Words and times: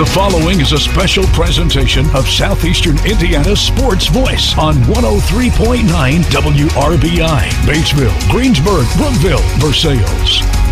The 0.00 0.06
following 0.06 0.60
is 0.62 0.72
a 0.72 0.78
special 0.78 1.24
presentation 1.24 2.08
of 2.16 2.26
Southeastern 2.26 2.96
Indiana 3.04 3.54
Sports 3.54 4.06
Voice 4.06 4.56
on 4.56 4.76
103.9 4.84 5.84
WRBI, 6.22 7.48
Batesville, 7.66 8.30
Greensburg, 8.30 8.86
Brookville, 8.96 9.42
Versailles. 9.58 10.69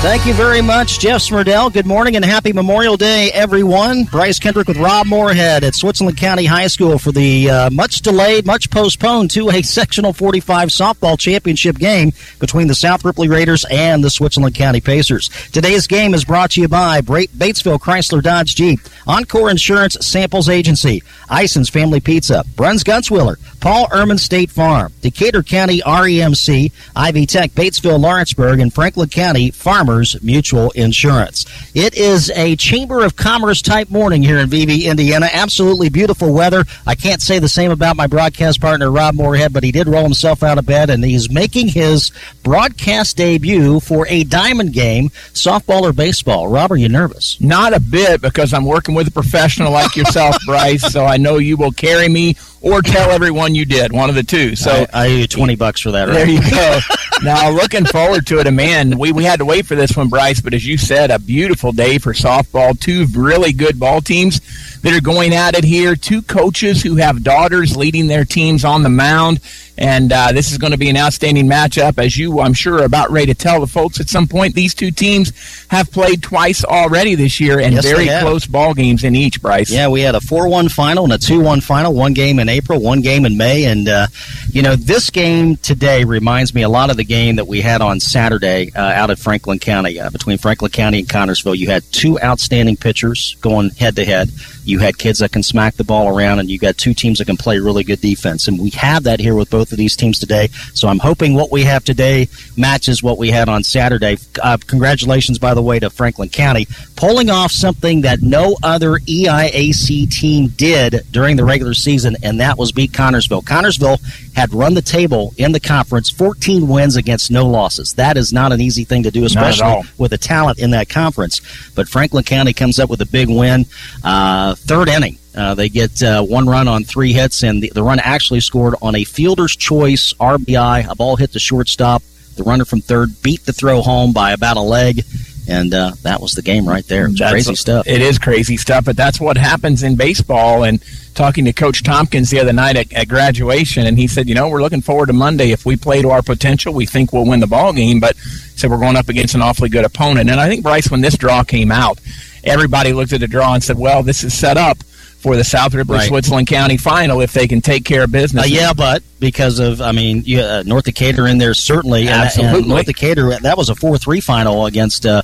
Thank 0.00 0.26
you 0.26 0.32
very 0.32 0.62
much, 0.62 1.00
Jeff 1.00 1.22
Smurdell. 1.22 1.72
Good 1.72 1.84
morning 1.84 2.14
and 2.14 2.24
happy 2.24 2.52
Memorial 2.52 2.96
Day, 2.96 3.32
everyone. 3.32 4.04
Bryce 4.04 4.38
Kendrick 4.38 4.68
with 4.68 4.76
Rob 4.76 5.08
Moorhead 5.08 5.64
at 5.64 5.74
Switzerland 5.74 6.16
County 6.16 6.44
High 6.44 6.68
School 6.68 6.98
for 6.98 7.10
the 7.10 7.50
uh, 7.50 7.70
much 7.70 8.00
delayed, 8.00 8.46
much 8.46 8.70
postponed 8.70 9.30
2A 9.30 9.64
Sectional 9.66 10.12
45 10.12 10.68
softball 10.68 11.18
championship 11.18 11.78
game 11.78 12.12
between 12.38 12.68
the 12.68 12.76
South 12.76 13.04
Ripley 13.04 13.26
Raiders 13.26 13.66
and 13.72 14.02
the 14.04 14.08
Switzerland 14.08 14.54
County 14.54 14.80
Pacers. 14.80 15.30
Today's 15.50 15.88
game 15.88 16.14
is 16.14 16.24
brought 16.24 16.52
to 16.52 16.60
you 16.60 16.68
by 16.68 17.00
Batesville 17.00 17.80
Chrysler 17.80 18.22
Dodge 18.22 18.54
Jeep, 18.54 18.78
Encore 19.08 19.50
Insurance 19.50 19.96
Samples 20.06 20.48
Agency, 20.48 21.02
Ison's 21.30 21.68
Family 21.68 22.00
Pizza, 22.00 22.44
Bruns 22.56 22.84
Gutzwiller, 22.84 23.36
Paul 23.60 23.86
Ehrman 23.88 24.18
State 24.18 24.50
Farm, 24.50 24.92
Decatur 25.00 25.42
County 25.42 25.80
REMC, 25.80 26.72
Ivy 26.94 27.26
Tech, 27.26 27.50
Batesville 27.52 28.00
Lawrenceburg, 28.00 28.60
and 28.60 28.72
Franklin 28.72 29.08
County 29.08 29.50
Farmers 29.50 30.20
Mutual 30.22 30.70
Insurance. 30.72 31.44
It 31.74 31.94
is 31.96 32.30
a 32.30 32.56
Chamber 32.56 33.04
of 33.04 33.16
Commerce 33.16 33.62
type 33.62 33.90
morning 33.90 34.22
here 34.22 34.38
in 34.38 34.48
Vevay, 34.48 34.84
Indiana. 34.84 35.28
Absolutely 35.32 35.88
beautiful 35.88 36.32
weather. 36.32 36.64
I 36.86 36.94
can't 36.94 37.20
say 37.20 37.38
the 37.38 37.48
same 37.48 37.70
about 37.70 37.96
my 37.96 38.06
broadcast 38.06 38.60
partner, 38.60 38.90
Rob 38.90 39.14
Moorhead, 39.14 39.52
but 39.52 39.64
he 39.64 39.72
did 39.72 39.88
roll 39.88 40.02
himself 40.02 40.42
out 40.42 40.58
of 40.58 40.66
bed 40.66 40.90
and 40.90 41.04
he's 41.04 41.30
making 41.30 41.68
his 41.68 42.10
broadcast 42.42 43.16
debut 43.16 43.80
for 43.80 44.06
a 44.08 44.24
diamond 44.24 44.72
game, 44.72 45.10
softball 45.34 45.82
or 45.82 45.92
baseball. 45.92 46.48
Rob, 46.48 46.72
are 46.72 46.76
you 46.76 46.88
nervous? 46.88 47.40
Not 47.40 47.74
a 47.74 47.80
bit 47.80 48.22
because 48.22 48.54
I'm 48.54 48.64
working 48.64 48.94
with 48.94 49.08
a 49.08 49.12
professional 49.12 49.72
like 49.72 49.94
yourself, 49.96 50.36
Bryce, 50.46 50.90
so 50.92 51.04
I 51.04 51.17
know 51.18 51.38
you 51.38 51.56
will 51.56 51.72
carry 51.72 52.08
me 52.08 52.36
or 52.60 52.82
tell 52.82 53.10
everyone 53.10 53.54
you 53.54 53.64
did. 53.64 53.92
One 53.92 54.08
of 54.08 54.14
the 54.14 54.22
two. 54.22 54.56
So 54.56 54.86
I, 54.92 55.04
I 55.04 55.06
owe 55.06 55.16
you 55.16 55.26
twenty 55.26 55.56
bucks 55.56 55.80
for 55.80 55.92
that. 55.92 56.08
Right? 56.08 56.14
There 56.14 56.28
you 56.28 56.50
go. 56.50 56.78
now 57.22 57.50
looking 57.50 57.84
forward 57.84 58.26
to 58.28 58.38
it. 58.40 58.46
And 58.46 58.56
man, 58.56 58.98
we 58.98 59.12
we 59.12 59.24
had 59.24 59.38
to 59.38 59.44
wait 59.44 59.66
for 59.66 59.74
this 59.74 59.96
one, 59.96 60.08
Bryce. 60.08 60.40
But 60.40 60.54
as 60.54 60.66
you 60.66 60.78
said, 60.78 61.10
a 61.10 61.18
beautiful 61.18 61.72
day 61.72 61.98
for 61.98 62.12
softball. 62.12 62.78
Two 62.78 63.06
really 63.14 63.52
good 63.52 63.78
ball 63.78 64.00
teams 64.00 64.40
that 64.80 64.94
are 64.94 65.00
going 65.00 65.34
at 65.34 65.56
it 65.56 65.64
here. 65.64 65.96
Two 65.96 66.22
coaches 66.22 66.82
who 66.82 66.96
have 66.96 67.22
daughters 67.22 67.76
leading 67.76 68.06
their 68.06 68.24
teams 68.24 68.64
on 68.64 68.82
the 68.82 68.88
mound. 68.88 69.40
And 69.78 70.12
uh, 70.12 70.32
this 70.32 70.50
is 70.50 70.58
going 70.58 70.72
to 70.72 70.78
be 70.78 70.90
an 70.90 70.96
outstanding 70.96 71.46
matchup, 71.46 71.98
as 71.98 72.16
you, 72.16 72.40
I'm 72.40 72.52
sure, 72.52 72.80
are 72.80 72.84
about 72.84 73.12
ready 73.12 73.26
to 73.26 73.34
tell 73.34 73.60
the 73.60 73.66
folks 73.68 74.00
at 74.00 74.08
some 74.08 74.26
point. 74.26 74.54
These 74.54 74.74
two 74.74 74.90
teams 74.90 75.32
have 75.68 75.90
played 75.92 76.20
twice 76.20 76.64
already 76.64 77.14
this 77.14 77.38
year, 77.38 77.60
and 77.60 77.72
Yes, 77.72 77.84
very 77.84 78.06
close 78.20 78.44
ball 78.44 78.74
games 78.74 79.04
in 79.04 79.14
each. 79.14 79.40
Bryce. 79.40 79.70
Yeah, 79.70 79.88
we 79.88 80.00
had 80.00 80.16
a 80.16 80.20
4 80.20 80.48
1 80.48 80.68
final 80.68 81.04
and 81.04 81.12
a 81.12 81.18
2 81.18 81.40
1 81.40 81.60
final, 81.60 81.94
one 81.94 82.12
game 82.12 82.40
in 82.40 82.48
April, 82.48 82.80
one 82.80 83.02
game 83.02 83.24
in 83.24 83.36
May. 83.36 83.66
And, 83.66 83.88
uh, 83.88 84.08
you 84.50 84.62
know, 84.62 84.74
this 84.74 85.10
game 85.10 85.56
today 85.56 86.02
reminds 86.04 86.54
me 86.54 86.62
a 86.62 86.68
lot 86.68 86.90
of 86.90 86.96
the 86.96 87.04
game 87.04 87.36
that 87.36 87.46
we 87.46 87.60
had 87.60 87.80
on 87.80 88.00
Saturday 88.00 88.72
uh, 88.74 88.80
out 88.80 89.10
at 89.10 89.18
Franklin 89.18 89.60
County. 89.60 90.00
Uh, 90.00 90.10
between 90.10 90.38
Franklin 90.38 90.72
County 90.72 90.98
and 91.00 91.08
Connersville, 91.08 91.56
you 91.56 91.70
had 91.70 91.84
two 91.92 92.18
outstanding 92.20 92.76
pitchers 92.76 93.36
going 93.40 93.70
head 93.70 93.94
to 93.96 94.04
head. 94.04 94.30
You 94.68 94.78
had 94.80 94.98
kids 94.98 95.20
that 95.20 95.32
can 95.32 95.42
smack 95.42 95.74
the 95.76 95.84
ball 95.84 96.14
around, 96.14 96.40
and 96.40 96.50
you 96.50 96.58
got 96.58 96.76
two 96.76 96.92
teams 96.92 97.18
that 97.18 97.24
can 97.24 97.38
play 97.38 97.58
really 97.58 97.84
good 97.84 98.00
defense. 98.02 98.48
And 98.48 98.60
we 98.60 98.68
have 98.70 99.04
that 99.04 99.18
here 99.18 99.34
with 99.34 99.48
both 99.48 99.72
of 99.72 99.78
these 99.78 99.96
teams 99.96 100.18
today. 100.18 100.48
So 100.74 100.88
I'm 100.88 100.98
hoping 100.98 101.34
what 101.34 101.50
we 101.50 101.64
have 101.64 101.84
today 101.84 102.28
matches 102.56 103.02
what 103.02 103.16
we 103.16 103.30
had 103.30 103.48
on 103.48 103.64
Saturday. 103.64 104.18
Uh, 104.42 104.58
congratulations, 104.66 105.38
by 105.38 105.54
the 105.54 105.62
way, 105.62 105.78
to 105.78 105.88
Franklin 105.88 106.28
County 106.28 106.66
pulling 106.98 107.30
off 107.30 107.52
something 107.52 108.00
that 108.00 108.22
no 108.22 108.56
other 108.60 108.94
EIAC 108.98 110.10
team 110.10 110.48
did 110.48 111.00
during 111.12 111.36
the 111.36 111.44
regular 111.44 111.72
season, 111.72 112.16
and 112.24 112.40
that 112.40 112.58
was 112.58 112.72
beat 112.72 112.90
Connersville. 112.90 113.44
Connersville 113.44 114.00
had 114.34 114.52
run 114.52 114.74
the 114.74 114.82
table 114.82 115.32
in 115.38 115.52
the 115.52 115.60
conference, 115.60 116.10
14 116.10 116.66
wins 116.66 116.96
against 116.96 117.30
no 117.30 117.46
losses. 117.46 117.94
That 117.94 118.16
is 118.16 118.32
not 118.32 118.50
an 118.50 118.60
easy 118.60 118.82
thing 118.82 119.04
to 119.04 119.12
do, 119.12 119.24
especially 119.24 119.88
with 119.96 120.10
the 120.10 120.18
talent 120.18 120.58
in 120.58 120.70
that 120.72 120.88
conference. 120.88 121.40
But 121.76 121.88
Franklin 121.88 122.24
County 122.24 122.52
comes 122.52 122.80
up 122.80 122.90
with 122.90 123.00
a 123.00 123.06
big 123.06 123.28
win. 123.28 123.66
Uh, 124.02 124.56
third 124.56 124.88
inning. 124.88 125.18
Uh, 125.36 125.54
they 125.54 125.68
get 125.68 126.02
uh, 126.02 126.24
one 126.24 126.48
run 126.48 126.66
on 126.66 126.82
three 126.82 127.12
hits, 127.12 127.44
and 127.44 127.62
the, 127.62 127.70
the 127.72 127.82
run 127.82 128.00
actually 128.00 128.40
scored 128.40 128.74
on 128.82 128.96
a 128.96 129.04
fielder's 129.04 129.54
choice 129.54 130.12
RBI. 130.14 130.90
A 130.90 130.96
ball 130.96 131.14
hit 131.14 131.32
the 131.32 131.38
shortstop. 131.38 132.02
The 132.34 132.42
runner 132.42 132.64
from 132.64 132.80
third 132.80 133.22
beat 133.22 133.44
the 133.46 133.52
throw 133.52 133.82
home 133.82 134.12
by 134.12 134.32
about 134.32 134.56
a 134.56 134.60
leg, 134.60 135.02
and 135.48 135.72
uh, 135.72 135.92
that 136.02 136.20
was 136.20 136.34
the 136.34 136.42
game 136.42 136.68
right 136.68 136.86
there. 136.86 137.06
It 137.06 137.12
was 137.12 137.20
crazy 137.20 137.54
stuff. 137.54 137.86
It 137.86 138.02
is 138.02 138.18
crazy 138.18 138.56
stuff, 138.56 138.84
but 138.84 138.96
that's 138.96 139.18
what 139.18 139.36
happens 139.36 139.82
in 139.82 139.96
baseball. 139.96 140.64
And 140.64 140.82
talking 141.14 141.46
to 141.46 141.52
Coach 141.52 141.82
Tompkins 141.82 142.30
the 142.30 142.38
other 142.38 142.52
night 142.52 142.76
at, 142.76 142.92
at 142.92 143.08
graduation, 143.08 143.86
and 143.86 143.98
he 143.98 144.06
said, 144.06 144.28
you 144.28 144.34
know, 144.34 144.48
we're 144.48 144.60
looking 144.60 144.82
forward 144.82 145.06
to 145.06 145.14
Monday. 145.14 145.50
If 145.50 145.64
we 145.64 145.76
play 145.76 146.02
to 146.02 146.10
our 146.10 146.22
potential, 146.22 146.74
we 146.74 146.86
think 146.86 147.12
we'll 147.12 147.26
win 147.26 147.40
the 147.40 147.46
ball 147.46 147.72
game. 147.72 147.98
But 147.98 148.16
said 148.16 148.70
we're 148.70 148.78
going 148.78 148.96
up 148.96 149.08
against 149.08 149.34
an 149.34 149.42
awfully 149.42 149.68
good 149.68 149.84
opponent. 149.84 150.28
And 150.28 150.38
I 150.38 150.48
think 150.48 150.62
Bryce, 150.62 150.90
when 150.90 151.00
this 151.00 151.16
draw 151.16 151.42
came 151.44 151.72
out, 151.72 151.98
everybody 152.44 152.92
looked 152.92 153.12
at 153.12 153.20
the 153.20 153.28
draw 153.28 153.54
and 153.54 153.62
said, 153.62 153.78
well, 153.78 154.02
this 154.02 154.24
is 154.24 154.34
set 154.34 154.56
up 154.56 154.78
for 155.18 155.36
the 155.36 155.44
South 155.44 155.74
Ripley 155.74 155.96
Right. 155.96 156.08
Switzerland 156.08 156.46
County 156.46 156.76
final 156.76 157.20
if 157.20 157.32
they 157.32 157.48
can 157.48 157.60
take 157.60 157.84
care 157.84 158.04
of 158.04 158.12
business. 158.12 158.44
Uh, 158.44 158.48
yeah, 158.48 158.72
but 158.72 159.02
because 159.18 159.58
of, 159.58 159.80
I 159.80 159.90
mean, 159.92 160.22
you, 160.24 160.40
uh, 160.40 160.62
North 160.64 160.84
Decatur 160.84 161.26
in 161.26 161.38
there 161.38 161.54
certainly. 161.54 162.02
and- 162.02 162.10
Absolutely. 162.10 162.58
And 162.60 162.68
North 162.68 162.86
Decatur, 162.86 163.36
that 163.40 163.56
was 163.58 163.68
a 163.68 163.74
4 163.74 163.98
3 163.98 164.20
final 164.20 164.66
against. 164.66 165.04
Uh, 165.06 165.22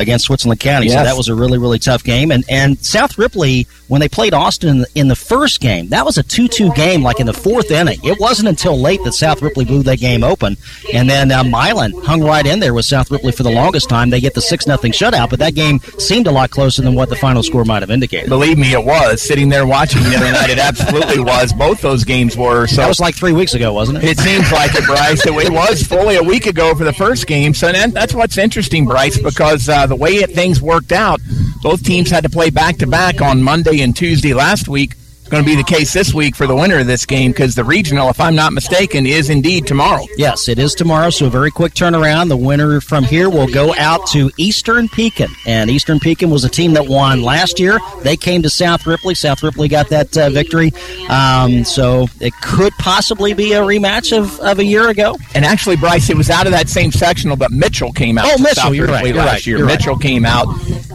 Against 0.00 0.26
Switzerland 0.26 0.60
County, 0.60 0.88
so 0.88 0.94
that 0.94 1.16
was 1.16 1.28
a 1.28 1.34
really, 1.34 1.58
really 1.58 1.78
tough 1.78 2.02
game. 2.02 2.30
And 2.30 2.44
and 2.48 2.78
South 2.84 3.18
Ripley, 3.18 3.66
when 3.88 4.00
they 4.00 4.08
played 4.08 4.32
Austin 4.34 4.68
in 4.68 4.78
the, 4.80 4.86
in 4.94 5.08
the 5.08 5.16
first 5.16 5.60
game, 5.60 5.88
that 5.88 6.04
was 6.04 6.18
a 6.18 6.22
two-two 6.22 6.72
game, 6.72 7.02
like 7.02 7.20
in 7.20 7.26
the 7.26 7.32
fourth 7.32 7.70
inning. 7.70 7.98
It 8.02 8.18
wasn't 8.18 8.48
until 8.48 8.80
late 8.80 9.02
that 9.04 9.12
South 9.12 9.42
Ripley 9.42 9.64
blew 9.64 9.82
that 9.82 9.98
game 9.98 10.24
open, 10.24 10.56
and 10.92 11.08
then 11.08 11.30
uh, 11.30 11.44
Milan 11.44 11.92
hung 12.02 12.22
right 12.22 12.46
in 12.46 12.60
there 12.60 12.74
with 12.74 12.84
South 12.86 13.10
Ripley 13.10 13.32
for 13.32 13.42
the 13.42 13.50
longest 13.50 13.88
time. 13.88 14.10
They 14.10 14.20
get 14.20 14.34
the 14.34 14.40
six 14.40 14.66
nothing 14.66 14.92
shutout, 14.92 15.30
but 15.30 15.38
that 15.40 15.54
game 15.54 15.80
seemed 15.98 16.26
a 16.26 16.32
lot 16.32 16.50
closer 16.50 16.82
than 16.82 16.94
what 16.94 17.08
the 17.08 17.16
final 17.16 17.42
score 17.42 17.64
might 17.64 17.82
have 17.82 17.90
indicated. 17.90 18.28
Believe 18.28 18.58
me, 18.58 18.72
it 18.72 18.84
was. 18.84 19.20
Sitting 19.20 19.48
there 19.48 19.66
watching 19.66 20.02
the 20.04 20.16
other 20.16 20.32
night, 20.32 20.50
it 20.50 20.58
absolutely 20.58 21.20
was. 21.20 21.52
Both 21.52 21.80
those 21.82 22.04
games 22.04 22.36
were. 22.36 22.66
So 22.66 22.76
That 22.76 22.88
was 22.88 23.00
like 23.00 23.14
three 23.14 23.32
weeks 23.32 23.54
ago, 23.54 23.72
wasn't 23.72 23.98
it? 23.98 24.04
It 24.04 24.18
seems 24.18 24.50
like 24.52 24.74
it, 24.74 24.84
Bryce. 24.84 25.26
It 25.26 25.34
it 25.34 25.52
was 25.52 25.82
fully 25.82 26.16
a 26.16 26.22
week 26.22 26.46
ago 26.46 26.74
for 26.74 26.84
the 26.84 26.92
first 26.92 27.26
game. 27.26 27.54
So 27.54 27.70
that's 27.72 28.14
what's 28.14 28.38
interesting, 28.38 28.86
Bryce, 28.86 29.18
because 29.18 29.68
uh, 29.68 29.89
the 29.90 29.96
way 29.96 30.16
it, 30.16 30.30
things 30.30 30.62
worked 30.62 30.92
out, 30.92 31.20
both 31.62 31.84
teams 31.84 32.10
had 32.10 32.22
to 32.24 32.30
play 32.30 32.48
back 32.48 32.78
to 32.78 32.86
back 32.86 33.20
on 33.20 33.42
Monday 33.42 33.82
and 33.82 33.94
Tuesday 33.94 34.32
last 34.32 34.68
week. 34.68 34.94
Going 35.30 35.44
to 35.44 35.48
be 35.48 35.54
the 35.54 35.62
case 35.62 35.92
this 35.92 36.12
week 36.12 36.34
for 36.34 36.48
the 36.48 36.56
winner 36.56 36.80
of 36.80 36.88
this 36.88 37.06
game 37.06 37.30
because 37.30 37.54
the 37.54 37.62
regional, 37.62 38.08
if 38.08 38.20
I'm 38.20 38.34
not 38.34 38.52
mistaken, 38.52 39.06
is 39.06 39.30
indeed 39.30 39.64
tomorrow. 39.64 40.04
Yes, 40.16 40.48
it 40.48 40.58
is 40.58 40.74
tomorrow, 40.74 41.10
so 41.10 41.26
a 41.26 41.30
very 41.30 41.52
quick 41.52 41.72
turnaround. 41.72 42.28
The 42.28 42.36
winner 42.36 42.80
from 42.80 43.04
here 43.04 43.30
will 43.30 43.46
go 43.46 43.72
out 43.76 44.08
to 44.08 44.32
Eastern 44.38 44.88
Pekin. 44.88 45.28
And 45.46 45.70
Eastern 45.70 46.00
Pekin 46.00 46.30
was 46.30 46.42
a 46.42 46.48
team 46.48 46.72
that 46.72 46.88
won 46.88 47.22
last 47.22 47.60
year. 47.60 47.78
They 48.02 48.16
came 48.16 48.42
to 48.42 48.50
South 48.50 48.88
Ripley. 48.88 49.14
South 49.14 49.44
Ripley 49.44 49.68
got 49.68 49.88
that 49.90 50.18
uh, 50.18 50.30
victory. 50.30 50.72
Um, 51.08 51.64
so 51.64 52.08
it 52.20 52.32
could 52.42 52.72
possibly 52.80 53.32
be 53.32 53.52
a 53.52 53.60
rematch 53.60 54.16
of, 54.16 54.40
of 54.40 54.58
a 54.58 54.64
year 54.64 54.88
ago. 54.88 55.16
And 55.36 55.44
actually, 55.44 55.76
Bryce, 55.76 56.10
it 56.10 56.16
was 56.16 56.28
out 56.28 56.46
of 56.46 56.52
that 56.52 56.68
same 56.68 56.90
sectional, 56.90 57.36
but 57.36 57.52
Mitchell 57.52 57.92
came 57.92 58.18
out. 58.18 58.24
Oh, 58.26 58.38
Mitchell, 58.38 58.62
South 58.64 58.74
you're 58.74 58.86
Ripley 58.88 59.12
right, 59.12 59.14
you're 59.14 59.16
last 59.24 59.32
right, 59.32 59.46
year. 59.46 59.58
you're 59.58 59.66
right. 59.68 59.78
Mitchell 59.78 59.96
came 59.96 60.24
out, 60.26 60.48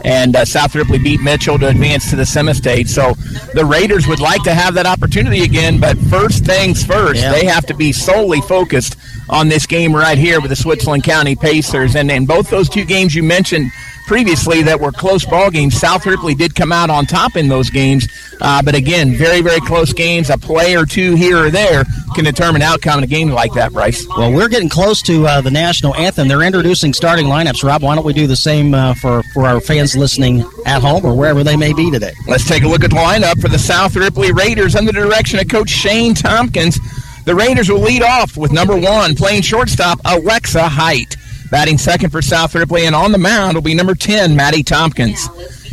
and 0.04 0.36
uh, 0.36 0.44
South 0.44 0.74
Ripley 0.74 0.98
beat 0.98 1.22
Mitchell 1.22 1.58
to 1.58 1.68
advance 1.68 2.10
to 2.10 2.16
the 2.16 2.26
semi-state. 2.26 2.90
So 2.90 3.14
the 3.54 3.64
Raiders 3.64 4.06
would 4.06 4.20
like 4.26 4.42
to 4.42 4.52
have 4.54 4.74
that 4.74 4.86
opportunity 4.86 5.42
again, 5.44 5.78
but 5.78 5.96
first 6.10 6.44
things 6.44 6.84
first, 6.84 7.20
Yeah. 7.20 7.30
they 7.30 7.44
have 7.46 7.64
to 7.66 7.74
be 7.74 7.92
solely 7.92 8.40
focused 8.40 8.96
on 9.28 9.48
this 9.48 9.66
game 9.66 9.94
right 9.94 10.18
here 10.18 10.40
with 10.40 10.48
the 10.50 10.56
Switzerland 10.56 11.04
County 11.04 11.36
Pacers. 11.36 11.94
And 11.94 12.10
in 12.10 12.26
both 12.26 12.50
those 12.50 12.68
two 12.68 12.84
games 12.84 13.14
you 13.14 13.22
mentioned 13.22 13.70
previously 14.06 14.62
that 14.62 14.80
were 14.80 14.92
close 14.92 15.24
ball 15.24 15.50
games, 15.50 15.78
South 15.78 16.06
Ripley 16.06 16.34
did 16.34 16.54
come 16.54 16.72
out 16.72 16.90
on 16.90 17.06
top 17.06 17.36
in 17.36 17.48
those 17.48 17.68
games. 17.70 18.08
Uh, 18.40 18.62
but 18.62 18.74
again, 18.74 19.14
very, 19.14 19.40
very 19.40 19.60
close 19.60 19.92
games. 19.92 20.30
A 20.30 20.38
play 20.38 20.76
or 20.76 20.86
two 20.86 21.14
here 21.14 21.38
or 21.38 21.50
there 21.50 21.84
can 22.14 22.24
determine 22.24 22.62
outcome 22.62 22.98
in 22.98 23.04
a 23.04 23.06
game 23.06 23.30
like 23.30 23.52
that, 23.54 23.72
Bryce. 23.72 24.06
Well, 24.06 24.32
we're 24.32 24.48
getting 24.48 24.68
close 24.68 25.02
to 25.02 25.26
uh, 25.26 25.40
the 25.40 25.50
national 25.50 25.94
anthem. 25.96 26.28
They're 26.28 26.42
introducing 26.42 26.92
starting 26.92 27.26
lineups. 27.26 27.62
Rob, 27.62 27.82
why 27.82 27.94
don't 27.94 28.04
we 28.04 28.12
do 28.12 28.26
the 28.26 28.36
same 28.36 28.74
uh, 28.74 28.94
for, 28.94 29.22
for 29.34 29.46
our 29.46 29.60
fans 29.60 29.96
listening 29.96 30.44
at 30.64 30.80
home 30.80 31.04
or 31.04 31.14
wherever 31.16 31.42
they 31.42 31.56
may 31.56 31.72
be 31.72 31.90
today? 31.90 32.12
Let's 32.28 32.46
take 32.46 32.62
a 32.62 32.68
look 32.68 32.84
at 32.84 32.90
the 32.90 32.96
lineup 32.96 33.40
for 33.40 33.48
the 33.48 33.58
South 33.58 33.96
Ripley 33.96 34.32
Raiders 34.32 34.76
under 34.76 34.92
the 34.92 35.00
direction 35.00 35.38
of 35.38 35.48
Coach 35.48 35.70
Shane 35.70 36.14
Tompkins. 36.14 36.78
The 37.24 37.34
Raiders 37.34 37.68
will 37.68 37.80
lead 37.80 38.02
off 38.02 38.36
with 38.36 38.52
number 38.52 38.78
one, 38.78 39.16
playing 39.16 39.42
shortstop, 39.42 40.00
Alexa 40.04 40.68
Height. 40.68 41.16
Batting 41.50 41.78
second 41.78 42.10
for 42.10 42.22
South 42.22 42.54
Ripley, 42.54 42.86
and 42.86 42.94
on 42.94 43.12
the 43.12 43.18
mound 43.18 43.54
will 43.54 43.62
be 43.62 43.74
number 43.74 43.94
10, 43.94 44.34
Maddie 44.34 44.62
Tompkins. 44.62 45.28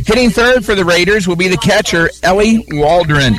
Hitting 0.06 0.30
third 0.30 0.64
for 0.64 0.74
the 0.74 0.84
Raiders 0.84 1.26
will 1.26 1.36
be 1.36 1.48
the 1.48 1.56
catcher, 1.56 2.10
Ellie 2.22 2.64
Waldron. 2.72 3.34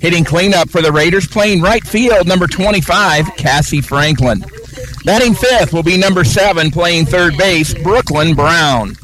Hitting 0.00 0.24
cleanup 0.24 0.68
for 0.68 0.82
the 0.82 0.92
Raiders, 0.92 1.26
playing 1.26 1.62
right 1.62 1.84
field, 1.86 2.26
number 2.26 2.46
25, 2.46 3.26
Cassie 3.36 3.80
Franklin. 3.80 4.44
Batting 5.04 5.34
fifth 5.34 5.72
will 5.72 5.82
be 5.82 5.96
number 5.96 6.24
seven, 6.24 6.70
playing 6.70 7.06
third 7.06 7.36
base, 7.38 7.72
Brooklyn 7.82 8.34
Brown. 8.34 8.94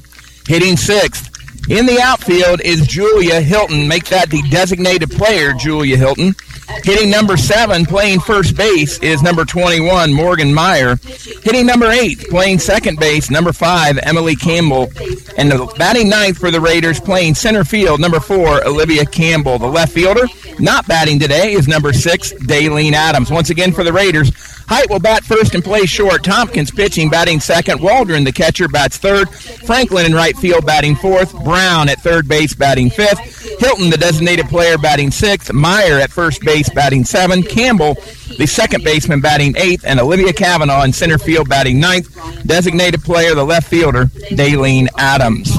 Hitting 0.47 0.77
sixth, 0.77 1.31
In 1.71 1.87
the 1.87 2.01
outfield 2.01 2.61
is 2.61 2.87
Julia 2.87 3.41
Hilton. 3.41 3.89
Make 3.89 4.05
that 4.07 4.29
the 4.29 4.43
designated 4.51 5.11
player, 5.11 5.55
Julia 5.55 5.97
Hilton. 5.97 6.35
Hitting 6.83 7.11
number 7.11 7.37
seven, 7.37 7.85
playing 7.85 8.21
first 8.21 8.57
base, 8.57 8.99
is 8.99 9.23
number 9.23 9.45
21, 9.45 10.13
Morgan 10.13 10.53
Meyer. 10.53 10.97
Hitting 11.43 11.67
number 11.67 11.91
eight, 11.91 12.19
playing 12.31 12.59
second 12.59 12.99
base, 12.99 13.31
number 13.31 13.53
five, 13.53 13.99
Emily 14.03 14.37
Campbell. 14.37 14.91
And 15.37 15.51
the 15.51 15.73
batting 15.79 16.09
ninth 16.09 16.39
for 16.39 16.51
the 16.51 16.61
Raiders, 16.61 17.01
playing 17.01 17.35
center 17.35 17.65
field, 17.65 18.01
number 18.01 18.21
four, 18.21 18.67
Olivia 18.67 19.05
Campbell. 19.05 19.59
The 19.59 19.67
left 19.67 19.93
fielder, 19.93 20.27
not 20.59 20.87
batting 20.87 21.19
today, 21.19 21.53
is 21.53 21.69
number 21.69 21.93
six, 21.93 22.33
Daleen 22.33 22.93
Adams. 22.93 23.31
Once 23.31 23.51
again 23.51 23.73
for 23.73 23.85
the 23.85 23.93
Raiders, 23.93 24.31
Height 24.67 24.89
will 24.89 24.99
bat 24.99 25.25
first 25.25 25.55
and 25.55 25.63
play 25.63 25.87
short. 25.87 26.25
Tompkins 26.25 26.71
pitching, 26.71 27.11
batting 27.11 27.41
second. 27.41 27.81
Waldron, 27.83 28.25
the 28.25 28.33
catcher, 28.33 28.69
bats 28.69 28.97
third. 28.97 29.29
Franklin 29.31 30.07
in 30.07 30.15
right 30.15 30.37
field, 30.37 30.65
batting 30.65 30.97
fourth. 30.97 31.33
Brown 31.45 31.89
at 31.89 32.01
third 32.01 32.27
base, 32.29 32.55
batting 32.55 32.91
fifth. 32.91 33.59
Hilton, 33.61 33.91
the 33.91 33.97
designated 33.97 34.49
player, 34.49 34.79
batting 34.79 35.11
sixth. 35.11 35.53
Meyer 35.53 35.99
at 35.99 36.11
first 36.11 36.43
base, 36.43 36.69
batting 36.71 37.05
seventh. 37.05 37.49
Campbell, 37.49 37.95
the 38.39 38.47
second 38.47 38.85
baseman, 38.85 39.21
batting 39.21 39.55
eighth. 39.57 39.85
And 39.87 40.01
Olivia 40.01 40.33
Kavanaugh 40.33 40.85
in 40.85 40.93
center 40.93 41.19
field, 41.19 41.49
batting 41.49 41.79
ninth. 41.79 42.09
Designated 42.47 43.03
player, 43.03 43.35
the 43.35 43.45
left 43.45 43.69
fielder, 43.69 44.07
Daleen 44.31 44.89
Adams. 44.97 45.55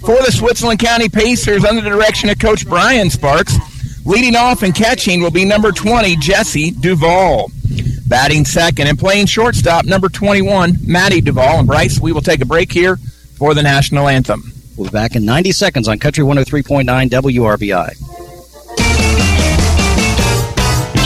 For 0.00 0.16
the 0.22 0.32
Switzerland 0.32 0.80
County 0.80 1.08
Pacers, 1.08 1.64
under 1.64 1.80
the 1.80 1.90
direction 1.90 2.28
of 2.28 2.38
Coach 2.38 2.66
Brian 2.66 3.10
Sparks, 3.10 3.56
leading 4.04 4.36
off 4.36 4.62
and 4.62 4.74
catching 4.74 5.22
will 5.22 5.30
be 5.30 5.44
number 5.44 5.72
20, 5.72 6.16
Jesse 6.16 6.72
Duval. 6.72 7.50
Batting 8.06 8.44
second 8.44 8.86
and 8.86 8.98
playing 8.98 9.26
shortstop, 9.26 9.86
number 9.86 10.08
21, 10.08 10.76
Maddie 10.84 11.20
Duvall. 11.20 11.60
And 11.60 11.66
Bryce, 11.66 11.98
we 12.00 12.12
will 12.12 12.20
take 12.20 12.42
a 12.42 12.46
break 12.46 12.70
here 12.70 12.96
for 13.38 13.54
the 13.54 13.62
national 13.62 14.08
anthem. 14.08 14.52
We'll 14.76 14.88
be 14.88 14.92
back 14.92 15.16
in 15.16 15.24
90 15.24 15.52
seconds 15.52 15.88
on 15.88 15.98
Country 15.98 16.24
103.9 16.24 16.84
WRBI. 17.08 18.23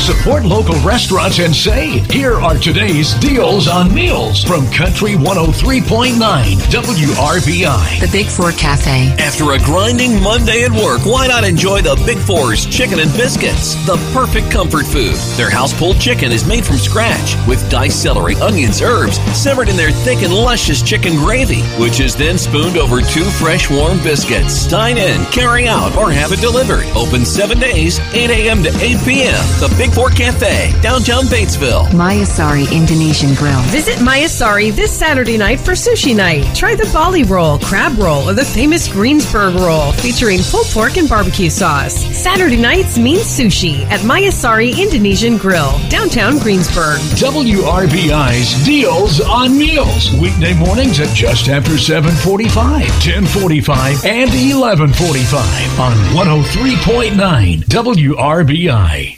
Support 0.09 0.45
local 0.45 0.75
restaurants 0.81 1.39
and 1.39 1.55
save. 1.55 2.11
Here 2.11 2.33
are 2.33 2.57
today's 2.57 3.13
deals 3.17 3.69
on 3.69 3.93
meals 3.93 4.43
from 4.43 4.67
Country 4.71 5.17
103.9 5.17 6.17
WRBI. 6.17 8.01
The 8.01 8.09
Big 8.11 8.25
Four 8.25 8.53
Cafe. 8.53 9.09
After 9.19 9.53
a 9.53 9.59
grinding 9.59 10.23
Monday 10.23 10.65
at 10.65 10.73
work, 10.73 11.05
why 11.05 11.27
not 11.27 11.45
enjoy 11.45 11.83
the 11.83 12.03
Big 12.07 12.17
Four's 12.17 12.65
chicken 12.65 13.01
and 13.01 13.13
biscuits? 13.19 13.75
The 13.85 13.99
perfect 14.15 14.51
comfort 14.51 14.87
food. 14.87 15.15
Their 15.37 15.51
house 15.51 15.79
pulled 15.79 16.01
chicken 16.01 16.33
is 16.33 16.49
made 16.49 16.65
from 16.65 16.79
scratch 16.79 17.37
with 17.47 17.69
diced 17.71 18.01
celery, 18.01 18.37
onions, 18.37 18.81
herbs, 18.81 19.19
simmered 19.37 19.69
in 19.69 19.77
their 19.77 19.91
thick 19.91 20.23
and 20.23 20.33
luscious 20.33 20.81
chicken 20.81 21.17
gravy, 21.17 21.61
which 21.77 22.01
is 22.01 22.17
then 22.17 22.39
spooned 22.39 22.79
over 22.79 23.03
two 23.03 23.25
fresh 23.25 23.69
warm 23.71 23.99
biscuits. 23.99 24.67
Dine 24.69 24.97
in, 24.97 25.23
carry 25.27 25.69
out, 25.69 25.95
or 25.99 26.11
have 26.11 26.33
it 26.33 26.41
delivered. 26.41 26.87
Open 26.97 27.27
seven 27.27 27.61
days, 27.61 27.99
8 28.15 28.31
a.m. 28.31 28.63
to 28.63 28.71
8 28.71 29.05
p.m. 29.05 29.45
The 29.61 29.75
Big 29.77 29.98
Four 29.99 30.11
Cafe, 30.11 30.73
downtown 30.81 31.25
Batesville. 31.25 31.89
Mayasari 31.89 32.71
Indonesian 32.73 33.35
Grill. 33.35 33.61
Visit 33.63 33.97
Mayasari 33.97 34.71
this 34.71 34.97
Saturday 34.97 35.37
night 35.37 35.59
for 35.59 35.73
sushi 35.73 36.15
night. 36.15 36.45
Try 36.55 36.77
the 36.77 36.89
Bali 36.93 37.25
roll, 37.25 37.59
crab 37.59 37.99
roll, 37.99 38.31
or 38.31 38.33
the 38.33 38.45
famous 38.45 38.87
Greensburg 38.87 39.57
roll 39.57 39.91
featuring 39.91 40.39
pulled 40.41 40.67
pork 40.67 40.99
and 40.99 41.09
barbecue 41.09 41.51
sauce. 41.51 41.97
Saturday 42.17 42.57
nights 42.57 42.97
mean 42.97 43.19
sushi 43.19 43.81
at 43.87 43.99
Mayasari 44.03 44.79
Indonesian 44.81 45.37
Grill, 45.37 45.77
downtown 45.89 46.39
Greensburg. 46.39 47.01
WRBI's 47.19 48.65
Deals 48.65 49.21
on 49.21 49.59
Meals. 49.59 50.13
Weekday 50.13 50.55
mornings 50.55 51.01
at 51.01 51.13
just 51.13 51.49
after 51.49 51.77
745, 51.77 52.55
1045, 52.55 54.05
and 54.05 54.31
1145 54.31 55.81
on 55.81 55.93
103.9 56.15 57.65
WRBI. 57.65 59.18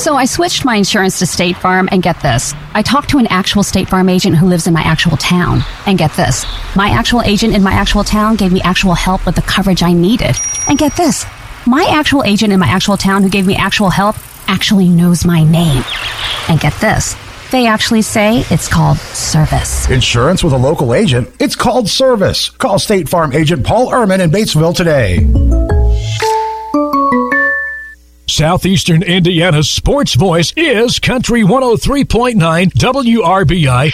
So 0.00 0.16
I 0.16 0.24
switched 0.24 0.64
my 0.64 0.76
insurance 0.76 1.18
to 1.18 1.26
State 1.26 1.58
Farm, 1.58 1.86
and 1.92 2.02
get 2.02 2.22
this. 2.22 2.54
I 2.72 2.80
talked 2.80 3.10
to 3.10 3.18
an 3.18 3.26
actual 3.26 3.62
State 3.62 3.90
Farm 3.90 4.08
agent 4.08 4.34
who 4.34 4.46
lives 4.46 4.66
in 4.66 4.72
my 4.72 4.80
actual 4.80 5.18
town. 5.18 5.60
And 5.84 5.98
get 5.98 6.10
this. 6.12 6.46
My 6.74 6.88
actual 6.88 7.20
agent 7.20 7.54
in 7.54 7.62
my 7.62 7.72
actual 7.72 8.02
town 8.02 8.36
gave 8.36 8.50
me 8.50 8.62
actual 8.62 8.94
help 8.94 9.26
with 9.26 9.34
the 9.34 9.42
coverage 9.42 9.82
I 9.82 9.92
needed. 9.92 10.36
And 10.66 10.78
get 10.78 10.96
this. 10.96 11.26
My 11.66 11.84
actual 11.90 12.24
agent 12.24 12.50
in 12.50 12.58
my 12.58 12.68
actual 12.68 12.96
town 12.96 13.22
who 13.22 13.28
gave 13.28 13.46
me 13.46 13.56
actual 13.56 13.90
help 13.90 14.16
actually 14.48 14.88
knows 14.88 15.26
my 15.26 15.44
name. 15.44 15.84
And 16.48 16.58
get 16.58 16.72
this. 16.80 17.14
They 17.50 17.66
actually 17.66 18.00
say 18.00 18.46
it's 18.48 18.68
called 18.68 18.96
service. 18.96 19.86
Insurance 19.90 20.42
with 20.42 20.54
a 20.54 20.58
local 20.58 20.94
agent? 20.94 21.30
It's 21.38 21.56
called 21.56 21.90
service. 21.90 22.48
Call 22.48 22.78
State 22.78 23.10
Farm 23.10 23.34
agent 23.34 23.66
Paul 23.66 23.90
Ehrman 23.90 24.20
in 24.20 24.30
Batesville 24.30 24.74
today. 24.74 25.79
Southeastern 28.40 29.02
Indiana's 29.02 29.68
sports 29.68 30.14
voice 30.14 30.54
is 30.56 30.98
Country 30.98 31.42
103.9 31.42 32.36
WRBI. 32.72 33.92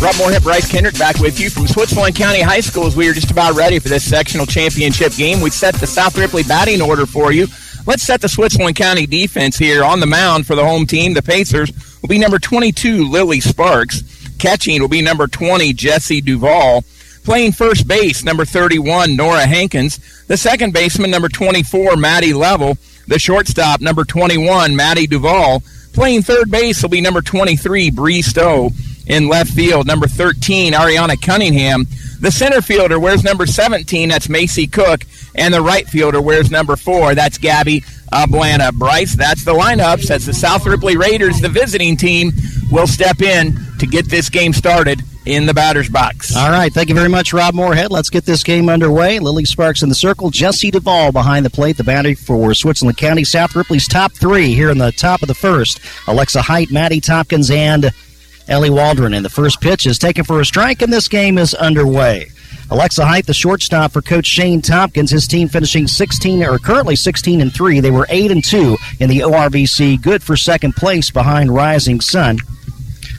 Rob 0.00 0.14
Moorhead, 0.18 0.44
Bryce 0.44 0.70
Kendrick 0.70 0.96
back 0.96 1.18
with 1.18 1.40
you 1.40 1.50
from 1.50 1.66
Switzerland 1.66 2.14
County 2.14 2.40
High 2.40 2.60
School 2.60 2.86
as 2.86 2.94
we 2.94 3.08
are 3.08 3.12
just 3.12 3.32
about 3.32 3.56
ready 3.56 3.80
for 3.80 3.88
this 3.88 4.08
sectional 4.08 4.46
championship 4.46 5.14
game. 5.14 5.40
We've 5.40 5.52
set 5.52 5.74
the 5.74 5.88
South 5.88 6.16
Ripley 6.16 6.44
batting 6.44 6.80
order 6.80 7.06
for 7.06 7.32
you. 7.32 7.48
Let's 7.88 8.04
set 8.04 8.20
the 8.20 8.28
Switzerland 8.28 8.76
County 8.76 9.08
defense 9.08 9.58
here 9.58 9.82
on 9.82 9.98
the 9.98 10.06
mound 10.06 10.46
for 10.46 10.54
the 10.54 10.64
home 10.64 10.86
team. 10.86 11.14
The 11.14 11.22
Pacers 11.22 11.72
will 12.02 12.08
be 12.08 12.20
number 12.20 12.38
22, 12.38 13.10
Lily 13.10 13.40
Sparks. 13.40 14.04
Catching 14.38 14.80
will 14.80 14.86
be 14.86 15.02
number 15.02 15.26
20, 15.26 15.72
Jesse 15.72 16.20
Duval. 16.20 16.84
Playing 17.24 17.50
first 17.50 17.88
base, 17.88 18.22
number 18.22 18.44
31, 18.44 19.16
Nora 19.16 19.44
Hankins. 19.44 19.98
The 20.28 20.36
second 20.36 20.74
baseman, 20.74 21.10
number 21.10 21.30
24, 21.30 21.96
Maddie 21.96 22.34
Level. 22.34 22.76
The 23.06 23.18
shortstop, 23.18 23.80
number 23.80 24.04
21, 24.04 24.76
Maddie 24.76 25.06
Duval. 25.06 25.62
Playing 25.94 26.20
third 26.20 26.50
base 26.50 26.82
will 26.82 26.90
be 26.90 27.00
number 27.00 27.22
23, 27.22 27.90
Bree 27.90 28.20
Stowe. 28.20 28.70
In 29.06 29.26
left 29.26 29.50
field, 29.50 29.86
number 29.86 30.06
13, 30.06 30.74
Ariana 30.74 31.20
Cunningham. 31.20 31.86
The 32.20 32.30
center 32.30 32.60
fielder 32.60 33.00
wears 33.00 33.24
number 33.24 33.46
17, 33.46 34.10
that's 34.10 34.28
Macy 34.28 34.66
Cook. 34.66 35.04
And 35.34 35.54
the 35.54 35.62
right 35.62 35.88
fielder 35.88 36.20
wears 36.20 36.50
number 36.50 36.76
4, 36.76 37.14
that's 37.14 37.38
Gabby 37.38 37.80
Ablana. 38.12 38.74
Bryce, 38.74 39.16
that's 39.16 39.46
the 39.46 39.54
lineups. 39.54 40.08
That's 40.08 40.26
the 40.26 40.34
South 40.34 40.66
Ripley 40.66 40.98
Raiders, 40.98 41.40
the 41.40 41.48
visiting 41.48 41.96
team, 41.96 42.32
will 42.70 42.86
step 42.86 43.22
in 43.22 43.56
to 43.78 43.86
get 43.86 44.10
this 44.10 44.28
game 44.28 44.52
started 44.52 45.00
in 45.28 45.44
the 45.44 45.52
batter's 45.52 45.90
box. 45.90 46.34
All 46.34 46.50
right. 46.50 46.72
Thank 46.72 46.88
you 46.88 46.94
very 46.94 47.08
much, 47.08 47.34
Rob 47.34 47.54
Moorhead. 47.54 47.90
Let's 47.90 48.08
get 48.08 48.24
this 48.24 48.42
game 48.42 48.70
underway. 48.70 49.18
Lily 49.18 49.44
Sparks 49.44 49.82
in 49.82 49.90
the 49.90 49.94
circle. 49.94 50.30
Jesse 50.30 50.70
Duvall 50.70 51.12
behind 51.12 51.44
the 51.44 51.50
plate. 51.50 51.76
The 51.76 51.84
batter 51.84 52.16
for 52.16 52.54
Switzerland 52.54 52.96
County. 52.96 53.24
South 53.24 53.54
Ripley's 53.54 53.86
top 53.86 54.12
three 54.12 54.54
here 54.54 54.70
in 54.70 54.78
the 54.78 54.90
top 54.92 55.20
of 55.20 55.28
the 55.28 55.34
first. 55.34 55.80
Alexa 56.06 56.40
Height, 56.40 56.70
Maddie 56.70 57.02
Tompkins, 57.02 57.50
and 57.50 57.92
Ellie 58.48 58.70
Waldron. 58.70 59.12
And 59.12 59.24
the 59.24 59.30
first 59.30 59.60
pitch 59.60 59.86
is 59.86 59.98
taken 59.98 60.24
for 60.24 60.40
a 60.40 60.46
strike, 60.46 60.80
and 60.80 60.90
this 60.90 61.08
game 61.08 61.36
is 61.36 61.52
underway. 61.52 62.30
Alexa 62.70 63.04
Height, 63.04 63.26
the 63.26 63.34
shortstop 63.34 63.92
for 63.92 64.00
Coach 64.00 64.26
Shane 64.26 64.62
Tompkins, 64.62 65.10
his 65.10 65.26
team 65.26 65.48
finishing 65.48 65.86
16 65.86 66.42
or 66.42 66.58
currently 66.58 66.96
16 66.96 67.42
and 67.42 67.52
three. 67.52 67.80
They 67.80 67.90
were 67.90 68.06
eight 68.08 68.30
and 68.30 68.42
two 68.42 68.78
in 68.98 69.10
the 69.10 69.20
ORVC, 69.20 70.00
good 70.00 70.22
for 70.22 70.36
second 70.36 70.74
place 70.74 71.10
behind 71.10 71.54
Rising 71.54 72.00
Sun. 72.00 72.38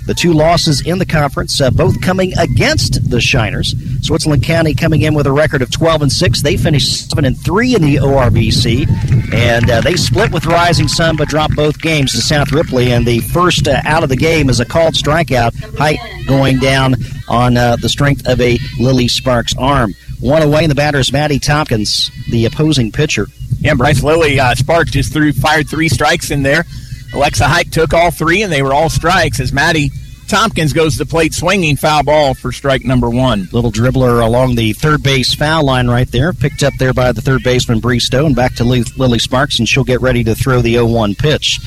The 0.10 0.16
two 0.16 0.34
losses 0.34 0.82
in 0.82 0.98
the 0.98 1.06
conference, 1.06 1.62
uh, 1.62 1.70
both 1.70 2.02
coming 2.02 2.36
against 2.40 3.12
the 3.12 3.22
Shiners. 3.22 3.76
Switzerland 4.04 4.42
County 4.42 4.74
coming 4.74 5.04
in 5.04 5.14
with 5.14 5.28
a 5.28 5.32
record 5.32 5.62
of 5.62 5.70
12 5.70 6.02
and 6.02 6.12
6. 6.12 6.42
They 6.42 6.58
finished 6.58 7.12
7 7.12 7.26
and 7.26 7.40
3 7.40 7.76
in 7.76 7.84
the 7.84 7.98
ORVC, 7.98 8.88
and 9.32 9.70
uh, 9.70 9.82
they 9.82 9.96
split 9.96 10.32
with 10.32 10.48
Rising 10.48 10.88
Sun 10.88 11.16
but 11.16 11.28
dropped 11.28 11.56
both 11.56 11.80
games 11.80 12.14
to 12.14 12.22
South 12.22 12.52
Ripley. 12.52 12.92
And 12.92 13.06
the 13.06 13.20
first 13.20 13.68
uh, 13.68 13.84
out 13.86 14.02
of 14.02 14.10
the 14.10 14.16
game 14.16 14.50
is 14.50 14.60
a 14.60 14.66
called 14.66 14.96
strikeout. 14.96 15.54
Height 15.78 16.00
going 16.26 16.58
down 16.58 16.96
on 17.28 17.56
uh, 17.56 17.76
the 17.76 17.88
strength 17.88 18.28
of 18.28 18.42
a 18.42 18.58
Lily 18.80 19.10
Sparks 19.10 19.56
arm. 19.60 19.94
One 20.22 20.42
away, 20.42 20.64
and 20.64 20.72
the 20.72 20.76
batter 20.76 20.98
is 20.98 21.14
Maddie 21.14 21.38
Tompkins, 21.38 22.10
the 22.32 22.46
opposing 22.46 22.92
pitcher. 22.92 23.28
Yeah, 23.60 23.76
Bryce 23.76 24.02
Lily 24.02 24.40
uh, 24.40 24.56
Sparks 24.56 24.90
just 24.90 25.14
threw 25.14 25.34
fired 25.34 25.70
three 25.70 25.88
strikes 25.88 26.32
in 26.32 26.42
there. 26.42 26.66
Alexa 27.14 27.48
Height 27.48 27.72
took 27.72 27.94
all 27.94 28.10
three, 28.10 28.42
and 28.42 28.52
they 28.52 28.64
were 28.64 28.74
all 28.74 28.90
strikes 28.90 29.40
as 29.40 29.54
Maddie 29.54 29.92
Tompkins 30.30 30.74
goes 30.74 30.94
to 30.94 31.00
the 31.00 31.10
plate 31.10 31.34
swinging 31.34 31.76
foul 31.76 32.04
ball 32.04 32.36
for 32.36 32.52
strike 32.52 32.86
number 32.86 33.10
one. 33.10 33.50
Little 33.52 33.72
dribbler 33.72 34.24
along 34.24 34.54
the 34.54 34.74
third 34.74 35.02
base 35.02 35.34
foul 35.34 35.64
line 35.66 35.88
right 35.88 36.10
there, 36.12 36.34
picked 36.34 36.62
up 36.62 36.76
there 36.78 36.94
by 36.94 37.12
the 37.12 37.22
third 37.22 37.42
baseman 37.42 37.80
Bree 37.80 38.00
Stowe. 38.00 38.32
Back 38.36 38.54
to 38.56 38.64
Lily 38.64 39.18
Sparks, 39.18 39.58
and 39.58 39.68
she'll 39.68 39.84
get 39.84 40.02
ready 40.02 40.24
to 40.24 40.36
throw 40.36 40.62
the 40.62 40.76
0-1 40.76 41.18
pitch. 41.18 41.60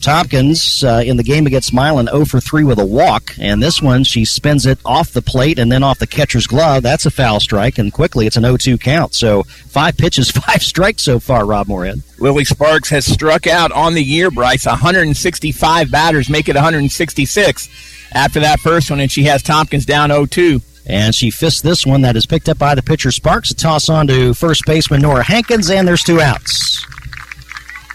Tompkins 0.00 0.84
uh, 0.84 1.02
in 1.04 1.16
the 1.16 1.22
game 1.22 1.46
against 1.46 1.72
Milan 1.72 2.06
0 2.06 2.24
for 2.24 2.40
3 2.40 2.64
with 2.64 2.78
a 2.78 2.84
walk, 2.84 3.34
and 3.38 3.62
this 3.62 3.82
one 3.82 4.04
she 4.04 4.24
spins 4.24 4.66
it 4.66 4.78
off 4.84 5.12
the 5.12 5.22
plate 5.22 5.58
and 5.58 5.70
then 5.70 5.82
off 5.82 5.98
the 5.98 6.06
catcher's 6.06 6.46
glove. 6.46 6.82
That's 6.82 7.06
a 7.06 7.10
foul 7.10 7.40
strike, 7.40 7.78
and 7.78 7.92
quickly 7.92 8.26
it's 8.26 8.36
an 8.36 8.44
0 8.44 8.56
2 8.56 8.78
count. 8.78 9.14
So 9.14 9.42
five 9.44 9.96
pitches, 9.96 10.30
five 10.46 10.62
strikes 10.62 11.02
so 11.02 11.18
far, 11.18 11.44
Rob 11.44 11.68
Moorhead. 11.68 12.02
Lily 12.18 12.44
Sparks 12.44 12.88
has 12.90 13.04
struck 13.04 13.46
out 13.46 13.72
on 13.72 13.94
the 13.94 14.02
year, 14.02 14.30
Bryce. 14.30 14.66
165 14.66 15.90
batters 15.90 16.30
make 16.30 16.48
it 16.48 16.54
166 16.54 17.68
after 18.12 18.40
that 18.40 18.60
first 18.60 18.90
one, 18.90 19.00
and 19.00 19.10
she 19.10 19.24
has 19.24 19.42
Tompkins 19.42 19.86
down 19.86 20.10
0 20.10 20.26
2. 20.26 20.60
And 20.88 21.14
she 21.14 21.30
fists 21.30 21.62
this 21.62 21.84
one 21.84 22.02
that 22.02 22.16
is 22.16 22.26
picked 22.26 22.48
up 22.48 22.58
by 22.58 22.76
the 22.76 22.82
pitcher 22.82 23.10
Sparks. 23.10 23.50
A 23.50 23.54
toss 23.54 23.88
on 23.88 24.06
to 24.06 24.34
first 24.34 24.62
baseman 24.66 25.02
Nora 25.02 25.24
Hankins, 25.24 25.68
and 25.68 25.86
there's 25.86 26.04
two 26.04 26.20
outs. 26.20 26.86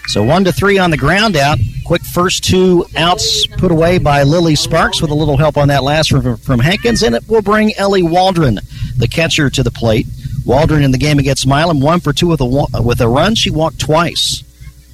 So 0.06 0.22
one 0.22 0.44
to 0.44 0.52
three 0.52 0.78
on 0.78 0.90
the 0.90 0.96
ground 0.96 1.36
out. 1.36 1.58
Quick 1.84 2.02
first 2.02 2.44
two 2.44 2.86
outs 2.96 3.46
put 3.46 3.70
away 3.70 3.98
by 3.98 4.22
Lily 4.22 4.54
Sparks 4.54 5.00
with 5.00 5.10
a 5.10 5.14
little 5.14 5.36
help 5.36 5.56
on 5.56 5.68
that 5.68 5.82
last 5.82 6.10
from, 6.10 6.36
from 6.36 6.60
Hankins, 6.60 7.02
and 7.02 7.14
it 7.14 7.28
will 7.28 7.42
bring 7.42 7.74
Ellie 7.76 8.02
Waldron, 8.02 8.58
the 8.96 9.08
catcher, 9.08 9.50
to 9.50 9.62
the 9.62 9.70
plate. 9.70 10.06
Waldron 10.44 10.82
in 10.82 10.90
the 10.90 10.98
game 10.98 11.18
against 11.18 11.46
Milan, 11.46 11.80
one 11.80 12.00
for 12.00 12.12
two 12.12 12.28
with 12.28 12.40
a 12.40 12.82
with 12.82 13.00
a 13.00 13.08
run. 13.08 13.34
She 13.34 13.50
walked 13.50 13.78
twice. 13.78 14.42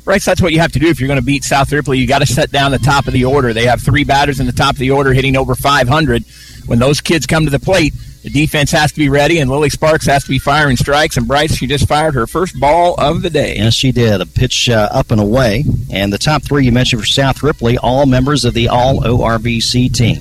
Bryce, 0.05 0.25
that's 0.25 0.41
what 0.41 0.55
you 0.55 0.61
have 0.61 0.73
to 0.73 0.79
do 0.79 0.89
if 0.89 1.01
you're 1.01 1.07
going 1.07 1.21
to 1.21 1.25
beat 1.25 1.45
South 1.45 1.71
Ripley. 1.71 1.99
You 1.99 2.07
got 2.07 2.21
to 2.21 2.27
set 2.27 2.51
down 2.51 2.71
the 2.71 2.79
top 2.79 3.07
of 3.07 3.13
the 3.13 3.27
order. 3.27 3.53
They 3.53 3.67
have 3.67 3.83
three 3.83 4.05
batters 4.05 4.41
in 4.41 4.47
the 4.47 4.53
top 4.53 4.71
of 4.71 4.79
the 4.79 4.91
order 4.91 5.13
hitting 5.13 5.37
over 5.37 5.55
500. 5.55 6.25
When 6.65 6.79
those 6.79 7.03
kids 7.03 7.27
come 7.27 7.45
to 7.45 7.51
the 7.51 7.59
plate, 7.59 7.93
the 8.23 8.31
defense 8.31 8.71
has 8.73 8.93
to 8.93 8.99
be 8.99 9.09
ready, 9.09 9.39
and 9.39 9.51
Lily 9.51 9.71
Sparks 9.71 10.07
has 10.07 10.25
to 10.25 10.29
be 10.29 10.39
firing 10.39 10.77
strikes. 10.77 11.17
And 11.17 11.29
Bryce, 11.29 11.57
she 11.57 11.67
just 11.67 11.87
fired 11.87 12.15
her 12.15 12.27
first 12.27 12.59
ball 12.59 12.95
of 12.99 13.23
the 13.23 13.31
day. 13.31 13.57
Yes, 13.57 13.75
she 13.75 13.93
did. 13.93 14.21
A 14.21 14.27
pitch 14.27 14.69
uh, 14.69 14.89
up 14.91 15.11
and 15.11 15.21
away. 15.21 15.65
And 15.91 16.13
the 16.13 16.19
top 16.19 16.43
three 16.43 16.65
you 16.65 16.73
mentioned 16.73 17.01
for 17.01 17.07
South 17.07 17.43
Ripley, 17.43 17.79
all 17.79 18.07
members 18.07 18.45
of 18.45 18.55
the 18.55 18.69
All 18.69 19.01
ORVC 19.01 19.93
team. 19.95 20.19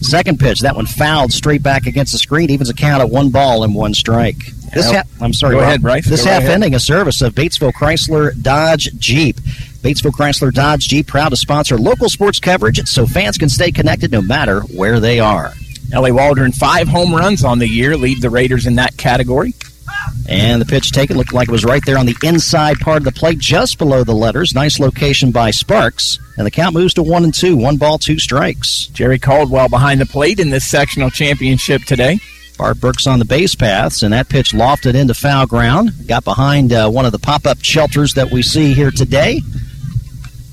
Second 0.00 0.40
pitch, 0.40 0.60
that 0.60 0.76
one 0.76 0.86
fouled 0.86 1.32
straight 1.32 1.62
back 1.62 1.86
against 1.86 2.12
the 2.12 2.18
screen. 2.18 2.50
Evens 2.50 2.70
a 2.70 2.74
count 2.74 3.02
of 3.02 3.10
one 3.10 3.30
ball 3.30 3.64
and 3.64 3.74
one 3.74 3.92
strike. 3.92 4.38
This 4.72 4.90
ha- 4.90 5.02
I'm 5.20 5.32
sorry, 5.32 5.56
Go 5.56 5.60
ahead, 5.60 5.82
Bryce. 5.82 6.06
This 6.06 6.24
Go 6.24 6.30
half 6.30 6.42
right 6.44 6.50
ending 6.52 6.74
a 6.74 6.80
service 6.80 7.22
of 7.22 7.34
Batesville 7.34 7.72
Chrysler 7.72 8.40
Dodge 8.40 8.90
Jeep. 8.98 9.36
Batesville 9.36 10.12
Chrysler 10.12 10.52
Dodge 10.52 10.88
Jeep 10.88 11.06
proud 11.06 11.30
to 11.30 11.36
sponsor 11.36 11.76
local 11.76 12.08
sports 12.08 12.38
coverage 12.38 12.86
so 12.88 13.06
fans 13.06 13.36
can 13.36 13.48
stay 13.48 13.70
connected 13.72 14.10
no 14.12 14.22
matter 14.22 14.60
where 14.60 15.00
they 15.00 15.18
are. 15.20 15.52
Ellie 15.92 16.12
Waldron, 16.12 16.52
five 16.52 16.86
home 16.86 17.14
runs 17.14 17.44
on 17.44 17.58
the 17.58 17.68
year, 17.68 17.96
lead 17.96 18.22
the 18.22 18.30
Raiders 18.30 18.66
in 18.66 18.76
that 18.76 18.96
category. 18.96 19.54
And 20.28 20.62
the 20.62 20.66
pitch 20.66 20.92
taken 20.92 21.16
looked 21.16 21.32
like 21.32 21.48
it 21.48 21.52
was 21.52 21.64
right 21.64 21.84
there 21.84 21.98
on 21.98 22.06
the 22.06 22.16
inside 22.22 22.78
part 22.78 22.98
of 22.98 23.04
the 23.04 23.12
plate, 23.12 23.38
just 23.38 23.78
below 23.78 24.04
the 24.04 24.14
letters. 24.14 24.54
Nice 24.54 24.78
location 24.78 25.32
by 25.32 25.50
Sparks. 25.50 26.18
And 26.36 26.46
the 26.46 26.50
count 26.50 26.74
moves 26.74 26.94
to 26.94 27.02
one 27.02 27.24
and 27.24 27.34
two. 27.34 27.56
One 27.56 27.76
ball, 27.76 27.98
two 27.98 28.18
strikes. 28.18 28.86
Jerry 28.86 29.18
Caldwell 29.18 29.68
behind 29.68 30.00
the 30.00 30.06
plate 30.06 30.38
in 30.38 30.50
this 30.50 30.64
sectional 30.64 31.10
championship 31.10 31.82
today. 31.82 32.20
Bart 32.56 32.78
Brooks 32.78 33.06
on 33.06 33.18
the 33.18 33.24
base 33.24 33.54
paths, 33.54 34.02
and 34.02 34.12
that 34.12 34.28
pitch 34.28 34.52
lofted 34.52 34.94
into 34.94 35.14
foul 35.14 35.46
ground. 35.46 35.92
Got 36.06 36.24
behind 36.24 36.72
uh, 36.72 36.88
one 36.88 37.06
of 37.06 37.12
the 37.12 37.18
pop 37.18 37.46
up 37.46 37.58
shelters 37.62 38.14
that 38.14 38.30
we 38.30 38.42
see 38.42 38.74
here 38.74 38.90
today. 38.90 39.40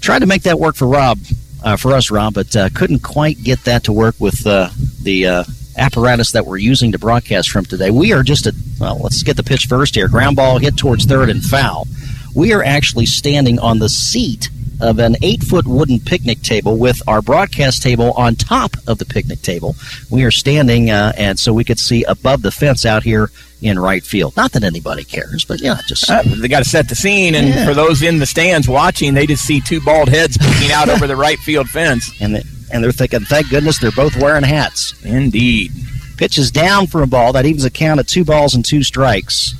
Tried 0.02 0.20
to 0.20 0.26
make 0.26 0.44
that 0.44 0.60
work 0.60 0.76
for 0.76 0.88
Rob 0.88 1.20
uh, 1.64 1.76
for 1.76 1.94
us, 1.94 2.12
Rob, 2.12 2.34
but 2.34 2.56
uh, 2.56 2.70
couldn't 2.74 3.04
quite 3.04 3.44
get 3.44 3.64
that 3.66 3.84
to 3.86 3.94
work 3.94 4.16
with 4.20 4.46
uh, 4.46 4.70
the 5.02 5.28
uh, 5.28 5.44
apparatus 5.78 6.32
that 6.32 6.46
we're 6.46 6.58
using 6.58 6.92
to 6.92 7.00
broadcast 7.00 7.50
from 7.50 7.66
today. 7.66 7.92
We 7.92 8.14
are 8.14 8.24
just 8.24 8.48
a 8.48 8.56
well. 8.80 9.00
Let's 9.00 9.24
get 9.24 9.38
the 9.38 9.44
pitch 9.44 9.66
first 9.66 9.96
here. 9.96 10.08
Ground 10.08 10.36
ball 10.36 10.60
hit 10.60 10.78
towards 10.78 11.06
third 11.06 11.30
and 11.30 11.44
foul. 11.44 11.88
We 12.36 12.54
are 12.54 12.64
actually 12.64 13.06
standing 13.08 13.60
on 13.60 13.80
the 13.80 13.90
seat 13.90 14.50
of 14.80 15.00
an 15.00 15.16
eight 15.22 15.44
foot 15.44 15.66
wooden 15.68 16.00
picnic 16.00 16.42
table 16.42 16.78
with 16.78 17.02
our 17.08 17.22
broadcast 17.22 17.82
table 17.82 18.12
on 18.14 18.36
top 18.36 18.72
of 18.88 18.98
the 18.98 19.06
picnic 19.06 19.42
table. 19.42 19.76
We 20.10 20.24
are 20.24 20.32
standing, 20.32 20.90
uh, 20.90 21.14
and 21.18 21.40
so 21.40 21.54
we 21.54 21.64
could 21.64 21.80
see 21.80 22.04
above 22.04 22.42
the 22.42 22.52
fence 22.52 22.86
out 22.86 23.04
here 23.04 23.32
in 23.62 23.80
right 23.80 24.04
field. 24.04 24.36
Not 24.38 24.52
that 24.52 24.64
anybody 24.64 25.04
cares, 25.04 25.44
but 25.46 25.62
yeah, 25.62 25.80
just 25.88 26.10
uh, 26.10 26.24
they 26.24 26.48
got 26.48 26.64
to 26.64 26.70
set 26.70 26.90
the 26.90 26.96
scene. 26.96 27.36
And 27.36 27.50
yeah. 27.50 27.66
for 27.66 27.74
those 27.74 28.02
in 28.02 28.20
the 28.20 28.26
stands 28.26 28.68
watching, 28.68 29.14
they 29.14 29.26
just 29.26 29.46
see 29.46 29.62
two 29.62 29.82
bald 29.82 30.10
heads 30.10 30.38
peeking 30.38 30.72
out 30.72 30.90
over 30.94 31.08
the 31.08 31.16
right 31.16 31.40
field 31.40 31.70
fence, 31.70 32.12
and 32.22 32.36
the, 32.36 32.68
and 32.72 32.84
they're 32.84 32.92
thinking, 32.92 33.22
"Thank 33.22 33.50
goodness 33.50 33.80
they're 33.80 33.92
both 33.92 34.16
wearing 34.18 34.44
hats." 34.44 34.94
Indeed. 35.04 35.72
Pitch 36.18 36.40
is 36.40 36.50
down 36.50 36.88
for 36.88 37.04
a 37.04 37.08
ball. 37.08 37.34
That 37.34 37.46
evens 37.46 37.64
a 37.64 37.70
count 37.70 38.00
of 38.00 38.08
two 38.08 38.26
balls 38.26 38.56
and 38.56 38.66
two 38.66 38.82
strikes. 38.82 39.54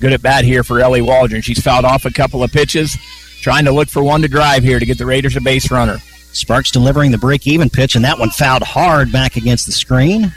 Good 0.00 0.12
at 0.12 0.22
bat 0.22 0.44
here 0.44 0.62
for 0.62 0.80
Ellie 0.80 1.02
Waldron. 1.02 1.42
She's 1.42 1.60
fouled 1.60 1.86
off 1.86 2.04
a 2.04 2.12
couple 2.12 2.42
of 2.42 2.52
pitches, 2.52 2.96
trying 3.40 3.64
to 3.64 3.72
look 3.72 3.88
for 3.88 4.02
one 4.02 4.22
to 4.22 4.28
drive 4.28 4.62
here 4.62 4.78
to 4.78 4.86
get 4.86 4.98
the 4.98 5.06
Raiders 5.06 5.36
a 5.36 5.40
base 5.40 5.70
runner. 5.70 5.98
Sparks 6.32 6.70
delivering 6.70 7.10
the 7.10 7.18
break 7.18 7.46
even 7.46 7.70
pitch, 7.70 7.96
and 7.96 8.04
that 8.04 8.18
one 8.18 8.30
fouled 8.30 8.62
hard 8.62 9.10
back 9.10 9.36
against 9.36 9.66
the 9.66 9.72
screen. 9.72 10.32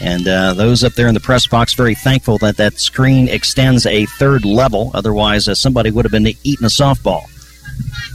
And 0.00 0.26
uh, 0.26 0.54
those 0.54 0.82
up 0.82 0.94
there 0.94 1.06
in 1.06 1.14
the 1.14 1.20
press 1.20 1.46
box 1.46 1.74
very 1.74 1.94
thankful 1.94 2.38
that 2.38 2.56
that 2.56 2.80
screen 2.80 3.28
extends 3.28 3.86
a 3.86 4.06
third 4.06 4.44
level. 4.44 4.90
Otherwise, 4.94 5.46
uh, 5.46 5.54
somebody 5.54 5.90
would 5.90 6.04
have 6.04 6.12
been 6.12 6.26
eating 6.26 6.64
a 6.64 6.68
softball. 6.68 7.22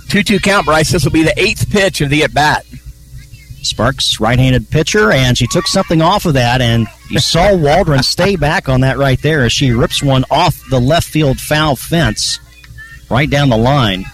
2 0.10 0.24
2 0.24 0.40
count, 0.40 0.66
Bryce. 0.66 0.92
This 0.92 1.06
will 1.06 1.12
be 1.12 1.24
the 1.24 1.40
eighth 1.40 1.70
pitch 1.72 2.02
of 2.02 2.10
the 2.10 2.24
at 2.24 2.34
bat. 2.34 2.66
Sparks, 3.62 4.20
right 4.20 4.38
handed 4.38 4.70
pitcher, 4.70 5.12
and 5.12 5.38
she 5.38 5.48
took 5.48 5.68
something 5.68 6.02
off 6.02 6.26
of 6.26 6.34
that, 6.34 6.62
and 6.62 6.88
you 7.10 7.20
saw 7.20 7.56
Waldron 7.56 8.04
stay 8.04 8.36
back 8.36 8.70
on 8.70 8.82
that 8.82 8.98
right 8.98 9.22
there 9.22 9.44
as 9.44 9.52
she 9.52 9.72
rips 9.72 10.04
one 10.04 10.24
off 10.30 10.62
the 10.70 10.80
left 10.80 11.08
field 11.08 11.40
foul 11.40 11.76
fence 11.76 12.40
right 13.10 13.30
down 13.30 13.50
the 13.50 13.58
line 13.58 14.06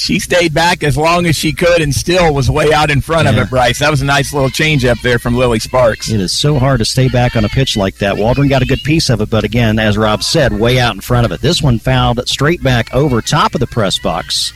she 0.00 0.18
stayed 0.18 0.54
back 0.54 0.82
as 0.82 0.96
long 0.96 1.26
as 1.26 1.36
she 1.36 1.52
could 1.52 1.82
and 1.82 1.94
still 1.94 2.32
was 2.32 2.50
way 2.50 2.72
out 2.72 2.90
in 2.90 3.00
front 3.00 3.26
yeah. 3.26 3.32
of 3.32 3.38
it, 3.38 3.50
Bryce. 3.50 3.78
That 3.80 3.90
was 3.90 4.00
a 4.00 4.06
nice 4.06 4.32
little 4.32 4.48
change 4.48 4.84
up 4.84 4.98
there 5.00 5.18
from 5.18 5.36
Lily 5.36 5.58
Sparks. 5.58 6.10
It 6.10 6.20
is 6.20 6.32
so 6.32 6.58
hard 6.58 6.78
to 6.78 6.84
stay 6.84 7.08
back 7.08 7.36
on 7.36 7.44
a 7.44 7.48
pitch 7.48 7.76
like 7.76 7.96
that. 7.96 8.16
Waldron 8.16 8.48
got 8.48 8.62
a 8.62 8.66
good 8.66 8.82
piece 8.82 9.10
of 9.10 9.20
it, 9.20 9.30
but 9.30 9.44
again, 9.44 9.78
as 9.78 9.98
Rob 9.98 10.22
said, 10.22 10.58
way 10.58 10.78
out 10.78 10.94
in 10.94 11.00
front 11.00 11.26
of 11.26 11.32
it. 11.32 11.42
This 11.42 11.62
one 11.62 11.78
fouled 11.78 12.26
straight 12.28 12.62
back 12.62 12.92
over 12.94 13.20
top 13.20 13.54
of 13.54 13.60
the 13.60 13.66
press 13.66 13.98
box. 13.98 14.52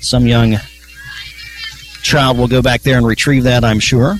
Some 0.00 0.26
young 0.26 0.56
child 2.02 2.36
will 2.36 2.48
go 2.48 2.60
back 2.60 2.82
there 2.82 2.96
and 2.96 3.06
retrieve 3.06 3.44
that, 3.44 3.64
I'm 3.64 3.80
sure. 3.80 4.16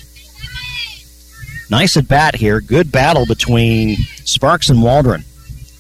Nice 1.70 1.96
at 1.96 2.06
bat 2.06 2.37
here. 2.37 2.61
Good 2.61 2.92
battle 2.92 3.26
between 3.26 3.96
Sparks 4.25 4.68
and 4.68 4.82
Waldron. 4.82 5.25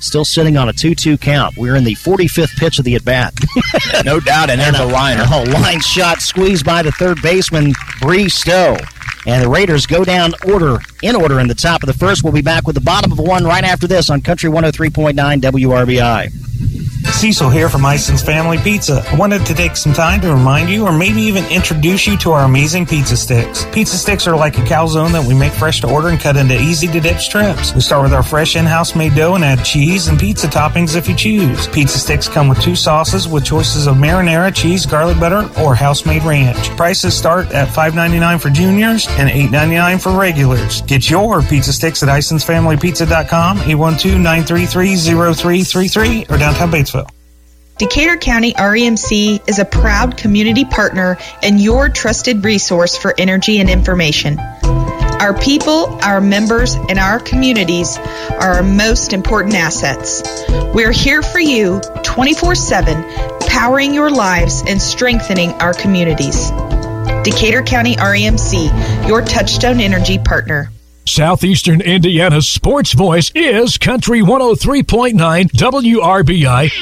Still 0.02 0.24
sitting 0.24 0.56
on 0.56 0.68
a 0.68 0.72
2 0.72 0.94
2 0.94 1.16
count. 1.16 1.56
We're 1.56 1.76
in 1.76 1.84
the 1.84 1.94
45th 1.94 2.56
pitch 2.56 2.78
of 2.78 2.84
the 2.84 2.96
at 2.96 3.04
bat. 3.04 3.32
no 4.04 4.18
doubt, 4.18 4.50
and 4.50 4.60
there's 4.60 4.74
and 4.74 4.82
a, 4.82 4.84
a 4.84 4.92
liner. 4.92 5.22
A 5.22 5.44
line 5.44 5.80
shot 5.80 6.20
squeezed 6.20 6.66
by 6.66 6.82
the 6.82 6.92
third 6.92 7.22
baseman, 7.22 7.72
Bree 8.00 8.28
Stowe. 8.28 8.76
And 9.26 9.44
the 9.44 9.48
Raiders 9.48 9.86
go 9.86 10.04
down 10.04 10.32
order 10.44 10.78
in 11.02 11.14
order 11.14 11.38
in 11.38 11.46
the 11.46 11.54
top 11.54 11.84
of 11.84 11.86
the 11.86 11.92
first. 11.92 12.24
We'll 12.24 12.32
be 12.32 12.42
back 12.42 12.66
with 12.66 12.74
the 12.74 12.80
bottom 12.80 13.12
of 13.12 13.18
one 13.20 13.44
right 13.44 13.62
after 13.62 13.86
this 13.86 14.10
on 14.10 14.20
Country 14.20 14.50
103.9 14.50 15.14
WRBI. 15.40 16.51
Cecil 17.22 17.50
here 17.50 17.68
from 17.68 17.84
Ison's 17.84 18.22
Family 18.22 18.58
Pizza. 18.58 19.04
I 19.06 19.14
wanted 19.14 19.46
to 19.46 19.54
take 19.54 19.76
some 19.76 19.92
time 19.92 20.20
to 20.22 20.32
remind 20.32 20.68
you 20.68 20.84
or 20.84 20.90
maybe 20.92 21.22
even 21.22 21.44
introduce 21.52 22.04
you 22.06 22.16
to 22.18 22.32
our 22.32 22.44
amazing 22.44 22.84
pizza 22.84 23.16
sticks. 23.16 23.64
Pizza 23.66 23.96
sticks 23.96 24.26
are 24.26 24.34
like 24.34 24.58
a 24.58 24.62
calzone 24.62 25.12
that 25.12 25.24
we 25.24 25.32
make 25.32 25.52
fresh 25.52 25.80
to 25.82 25.88
order 25.88 26.08
and 26.08 26.18
cut 26.18 26.36
into 26.36 26.60
easy 26.60 26.88
to 26.88 26.98
dip 26.98 27.18
strips. 27.18 27.72
We 27.74 27.80
start 27.80 28.02
with 28.02 28.12
our 28.12 28.24
fresh 28.24 28.56
in-house 28.56 28.96
made 28.96 29.14
dough 29.14 29.36
and 29.36 29.44
add 29.44 29.64
cheese 29.64 30.08
and 30.08 30.18
pizza 30.18 30.48
toppings 30.48 30.96
if 30.96 31.08
you 31.08 31.14
choose. 31.14 31.68
Pizza 31.68 31.96
sticks 31.98 32.26
come 32.26 32.48
with 32.48 32.60
two 32.60 32.74
sauces 32.74 33.28
with 33.28 33.44
choices 33.44 33.86
of 33.86 33.94
marinara, 33.96 34.52
cheese, 34.52 34.84
garlic 34.84 35.20
butter, 35.20 35.48
or 35.60 35.76
house-made 35.76 36.24
ranch. 36.24 36.70
Prices 36.76 37.16
start 37.16 37.52
at 37.52 37.68
$5.99 37.68 38.40
for 38.40 38.50
juniors 38.50 39.06
and 39.10 39.30
$8.99 39.30 40.02
for 40.02 40.10
regulars. 40.18 40.82
Get 40.82 41.08
your 41.08 41.40
pizza 41.42 41.72
sticks 41.72 42.02
at 42.02 42.08
IsonsFamilyPizza.com, 42.08 43.58
812-933-0333, 43.58 46.30
or 46.30 46.36
downtown 46.52 46.70
Batesville. 46.70 47.10
Decatur 47.78 48.16
County 48.16 48.52
REMC 48.52 49.48
is 49.48 49.58
a 49.58 49.64
proud 49.64 50.16
community 50.16 50.64
partner 50.64 51.16
and 51.42 51.60
your 51.60 51.88
trusted 51.88 52.44
resource 52.44 52.96
for 52.96 53.14
energy 53.18 53.58
and 53.58 53.68
information. 53.68 54.38
Our 54.38 55.38
people, 55.38 55.98
our 56.02 56.20
members, 56.20 56.74
and 56.74 56.98
our 56.98 57.18
communities 57.20 57.96
are 57.96 58.56
our 58.56 58.62
most 58.62 59.12
important 59.12 59.54
assets. 59.54 60.22
We're 60.74 60.92
here 60.92 61.22
for 61.22 61.40
you 61.40 61.80
24 62.02 62.54
7, 62.54 63.40
powering 63.46 63.94
your 63.94 64.10
lives 64.10 64.62
and 64.66 64.80
strengthening 64.80 65.50
our 65.54 65.74
communities. 65.74 66.50
Decatur 67.24 67.62
County 67.62 67.96
REMC, 67.96 69.08
your 69.08 69.22
touchstone 69.22 69.80
energy 69.80 70.18
partner. 70.18 70.70
Southeastern 71.12 71.82
Indiana's 71.82 72.48
sports 72.48 72.94
voice 72.94 73.30
is 73.34 73.76
Country 73.76 74.22
103.9 74.22 75.12
WRBI. 75.50 76.72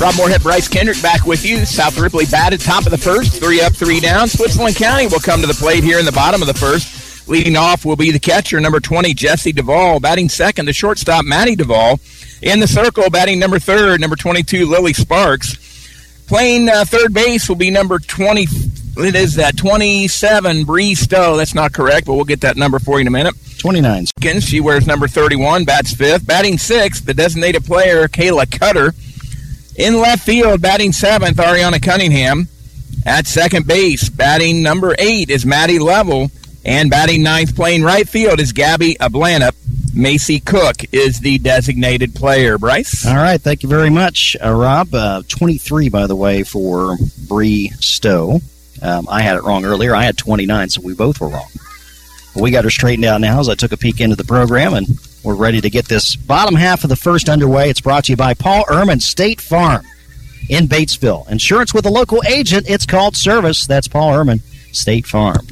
Rob 0.00 0.14
Moorhead, 0.16 0.40
Bryce 0.40 0.68
Kendrick 0.68 1.02
back 1.02 1.26
with 1.26 1.44
you. 1.44 1.64
South 1.64 1.98
Ripley 1.98 2.26
batted 2.26 2.60
top 2.60 2.84
of 2.86 2.92
the 2.92 2.98
first, 2.98 3.42
three 3.42 3.60
up, 3.60 3.72
three 3.72 3.98
down. 3.98 4.28
Switzerland 4.28 4.76
County 4.76 5.08
will 5.08 5.18
come 5.18 5.40
to 5.40 5.48
the 5.48 5.54
plate 5.54 5.82
here 5.82 5.98
in 5.98 6.04
the 6.04 6.12
bottom 6.12 6.40
of 6.40 6.46
the 6.46 6.54
first. 6.54 7.28
Leading 7.28 7.56
off 7.56 7.84
will 7.84 7.96
be 7.96 8.12
the 8.12 8.20
catcher, 8.20 8.60
number 8.60 8.78
20, 8.78 9.12
Jesse 9.12 9.50
Duvall. 9.50 9.98
Batting 9.98 10.28
second, 10.28 10.66
the 10.66 10.72
shortstop, 10.72 11.24
Maddie 11.24 11.56
Duvall. 11.56 11.98
In 12.42 12.60
the 12.60 12.68
circle, 12.68 13.10
batting 13.10 13.40
number 13.40 13.58
third, 13.58 14.00
number 14.00 14.14
22, 14.14 14.66
Lily 14.66 14.92
Sparks. 14.92 15.69
Playing 16.30 16.68
uh, 16.68 16.84
third 16.84 17.12
base 17.12 17.48
will 17.48 17.56
be 17.56 17.70
number 17.70 17.98
20. 17.98 18.46
It 18.98 19.16
is 19.16 19.34
that 19.34 19.56
27, 19.56 20.62
Bree 20.62 20.94
Stowe. 20.94 21.36
That's 21.36 21.56
not 21.56 21.72
correct, 21.72 22.06
but 22.06 22.14
we'll 22.14 22.24
get 22.24 22.42
that 22.42 22.56
number 22.56 22.78
for 22.78 22.98
you 22.98 23.00
in 23.00 23.08
a 23.08 23.10
minute. 23.10 23.34
29. 23.58 24.06
She 24.38 24.60
wears 24.60 24.86
number 24.86 25.08
31, 25.08 25.64
bats 25.64 25.92
fifth. 25.92 26.24
Batting 26.24 26.56
sixth, 26.58 27.04
the 27.04 27.14
designated 27.14 27.64
player, 27.64 28.06
Kayla 28.06 28.48
Cutter. 28.48 28.94
In 29.74 30.00
left 30.00 30.24
field, 30.24 30.62
batting 30.62 30.92
seventh, 30.92 31.38
Ariana 31.38 31.82
Cunningham. 31.82 32.46
At 33.04 33.26
second 33.26 33.66
base, 33.66 34.08
batting 34.08 34.62
number 34.62 34.94
eight 35.00 35.30
is 35.30 35.44
Maddie 35.44 35.80
Level. 35.80 36.30
And 36.64 36.90
batting 36.90 37.24
ninth, 37.24 37.56
playing 37.56 37.82
right 37.82 38.08
field, 38.08 38.38
is 38.38 38.52
Gabby 38.52 38.94
Ablana. 39.00 39.50
Macy 39.94 40.40
Cook 40.40 40.76
is 40.92 41.20
the 41.20 41.38
designated 41.38 42.14
player. 42.14 42.58
Bryce? 42.58 43.06
All 43.06 43.16
right. 43.16 43.40
Thank 43.40 43.62
you 43.62 43.68
very 43.68 43.90
much, 43.90 44.36
uh, 44.42 44.52
Rob. 44.52 44.94
Uh, 44.94 45.22
23, 45.28 45.88
by 45.88 46.06
the 46.06 46.16
way, 46.16 46.42
for 46.42 46.96
Bree 47.28 47.70
Stowe. 47.80 48.40
Um, 48.82 49.06
I 49.10 49.22
had 49.22 49.36
it 49.36 49.42
wrong 49.42 49.64
earlier. 49.64 49.94
I 49.94 50.04
had 50.04 50.16
29, 50.16 50.70
so 50.70 50.80
we 50.80 50.94
both 50.94 51.20
were 51.20 51.28
wrong. 51.28 51.48
But 52.34 52.42
we 52.42 52.50
got 52.50 52.64
her 52.64 52.70
straightened 52.70 53.04
out 53.04 53.20
now 53.20 53.40
as 53.40 53.48
I 53.48 53.54
took 53.54 53.72
a 53.72 53.76
peek 53.76 54.00
into 54.00 54.16
the 54.16 54.24
program, 54.24 54.74
and 54.74 54.86
we're 55.24 55.34
ready 55.34 55.60
to 55.60 55.68
get 55.68 55.88
this 55.88 56.16
bottom 56.16 56.54
half 56.54 56.84
of 56.84 56.90
the 56.90 56.96
first 56.96 57.28
underway. 57.28 57.68
It's 57.68 57.80
brought 57.80 58.04
to 58.04 58.12
you 58.12 58.16
by 58.16 58.34
Paul 58.34 58.64
Ehrman 58.64 59.02
State 59.02 59.40
Farm 59.40 59.84
in 60.48 60.66
Batesville. 60.66 61.28
Insurance 61.28 61.74
with 61.74 61.86
a 61.86 61.90
local 61.90 62.22
agent. 62.28 62.70
It's 62.70 62.86
called 62.86 63.16
Service. 63.16 63.66
That's 63.66 63.88
Paul 63.88 64.12
Ehrman 64.12 64.40
State 64.72 65.06
Farm. 65.06 65.46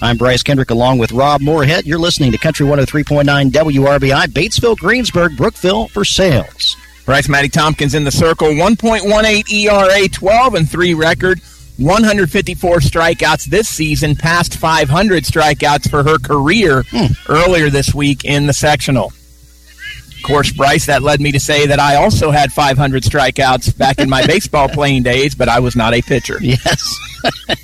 I'm 0.00 0.16
Bryce 0.16 0.44
Kendrick 0.44 0.70
along 0.70 0.98
with 0.98 1.10
Rob 1.10 1.40
Moorhead. 1.40 1.84
You're 1.84 1.98
listening 1.98 2.30
to 2.30 2.38
Country 2.38 2.64
103.9 2.64 3.50
WRBI, 3.50 4.26
Batesville, 4.26 4.76
Greensburg, 4.76 5.36
Brookville 5.36 5.88
Versailles. 5.88 6.76
Bryce 7.04 7.28
Maddie 7.28 7.48
Tompkins 7.48 7.94
in 7.94 8.04
the 8.04 8.12
circle, 8.12 8.48
1.18 8.48 9.50
ERA, 9.50 10.08
12 10.08 10.54
and 10.54 10.70
3 10.70 10.94
record, 10.94 11.40
154 11.78 12.76
strikeouts 12.76 13.46
this 13.46 13.68
season, 13.68 14.14
past 14.14 14.56
500 14.56 15.24
strikeouts 15.24 15.90
for 15.90 16.04
her 16.04 16.18
career 16.18 16.84
hmm. 16.90 17.06
earlier 17.28 17.68
this 17.68 17.92
week 17.92 18.24
in 18.24 18.46
the 18.46 18.52
sectional. 18.52 19.06
Of 19.06 20.22
course, 20.22 20.52
Bryce, 20.52 20.86
that 20.86 21.02
led 21.02 21.20
me 21.20 21.32
to 21.32 21.40
say 21.40 21.66
that 21.66 21.80
I 21.80 21.96
also 21.96 22.30
had 22.30 22.52
500 22.52 23.02
strikeouts 23.02 23.76
back 23.76 23.98
in 23.98 24.08
my 24.08 24.24
baseball 24.28 24.68
playing 24.68 25.02
days, 25.02 25.34
but 25.34 25.48
I 25.48 25.58
was 25.58 25.74
not 25.74 25.92
a 25.92 26.02
pitcher. 26.02 26.38
Yes, 26.40 26.84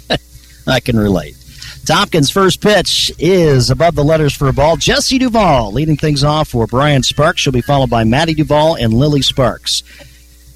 I 0.66 0.80
can 0.80 0.98
relate. 0.98 1.36
Tompkins' 1.84 2.30
first 2.30 2.62
pitch 2.62 3.12
is 3.18 3.68
above 3.68 3.94
the 3.94 4.04
letters 4.04 4.34
for 4.34 4.48
a 4.48 4.52
ball. 4.52 4.76
Jesse 4.76 5.18
Duvall 5.18 5.70
leading 5.70 5.98
things 5.98 6.24
off 6.24 6.48
for 6.48 6.66
Brian 6.66 7.02
Sparks. 7.02 7.42
She'll 7.42 7.52
be 7.52 7.60
followed 7.60 7.90
by 7.90 8.04
Maddie 8.04 8.32
Duvall 8.32 8.76
and 8.76 8.94
Lily 8.94 9.20
Sparks. 9.20 9.82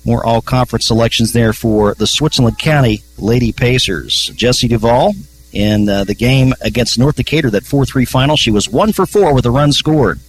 More 0.07 0.25
all 0.25 0.41
conference 0.41 0.87
selections 0.87 1.35
there 1.35 1.53
for 1.53 1.95
the 1.95 2.07
Switzerland 2.07 2.59
County 2.59 3.03
Lady 3.19 3.53
Pacers. 3.53 4.29
Jesse 4.37 4.69
Duvall 4.69 5.13
in 5.53 5.89
uh, 5.89 6.05
the 6.05 6.15
game 6.15 6.55
against 6.63 6.99
North 6.99 7.17
Decatur, 7.17 7.51
that 7.51 7.65
4 7.65 7.85
3 7.85 8.07
final. 8.07 8.37
She 8.37 8.51
was 8.51 8.71
1 8.71 8.95
for 8.95 9.05
4 9.05 9.35
with 9.35 9.45
a 9.45 9.51
run 9.51 9.73
scored. 9.73 10.21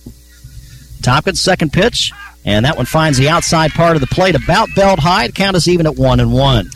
Tompkins' 1.01 1.39
second 1.39 1.71
pitch, 1.71 2.11
and 2.43 2.65
that 2.65 2.75
one 2.75 2.85
finds 2.85 3.17
the 3.17 3.29
outside 3.29 3.71
part 3.71 3.95
of 3.95 4.01
the 4.01 4.07
plate 4.07 4.35
about 4.35 4.67
belt 4.75 4.99
high. 4.99 5.27
The 5.27 5.33
count 5.33 5.55
is 5.55 5.69
even 5.69 5.87
at 5.87 5.95
1 5.95 6.19
and 6.19 6.33
1. 6.33 6.69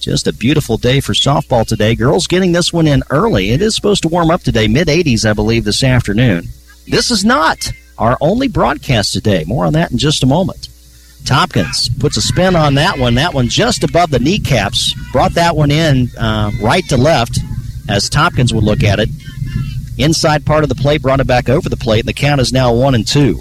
Just 0.00 0.26
a 0.26 0.32
beautiful 0.32 0.76
day 0.76 1.00
for 1.00 1.12
softball 1.12 1.66
today. 1.66 1.94
Girls 1.94 2.26
getting 2.26 2.52
this 2.52 2.72
one 2.72 2.86
in 2.86 3.02
early. 3.10 3.50
It 3.50 3.60
is 3.60 3.74
supposed 3.74 4.02
to 4.02 4.08
warm 4.08 4.30
up 4.30 4.42
today, 4.42 4.68
mid 4.68 4.88
80s, 4.88 5.28
I 5.28 5.32
believe, 5.32 5.64
this 5.64 5.82
afternoon. 5.82 6.48
This 6.86 7.10
is 7.10 7.24
not 7.24 7.72
our 7.98 8.16
only 8.20 8.48
broadcast 8.48 9.12
today. 9.12 9.44
More 9.46 9.66
on 9.66 9.72
that 9.72 9.90
in 9.90 9.98
just 9.98 10.22
a 10.22 10.26
moment. 10.26 10.68
Tompkins 11.24 11.88
puts 11.98 12.16
a 12.16 12.22
spin 12.22 12.56
on 12.56 12.74
that 12.74 12.98
one. 12.98 13.14
That 13.16 13.34
one 13.34 13.48
just 13.48 13.82
above 13.82 14.10
the 14.10 14.18
kneecaps. 14.18 14.94
Brought 15.12 15.34
that 15.34 15.56
one 15.56 15.70
in 15.70 16.08
uh, 16.16 16.52
right 16.62 16.84
to 16.88 16.96
left 16.96 17.38
as 17.88 18.08
Tompkins 18.08 18.54
would 18.54 18.64
look 18.64 18.82
at 18.82 19.00
it. 19.00 19.08
Inside 19.98 20.46
part 20.46 20.62
of 20.62 20.68
the 20.68 20.76
plate 20.76 21.02
brought 21.02 21.20
it 21.20 21.26
back 21.26 21.48
over 21.48 21.68
the 21.68 21.76
plate, 21.76 22.00
and 22.00 22.08
the 22.08 22.12
count 22.12 22.40
is 22.40 22.52
now 22.52 22.72
one 22.72 22.94
and 22.94 23.06
two. 23.06 23.40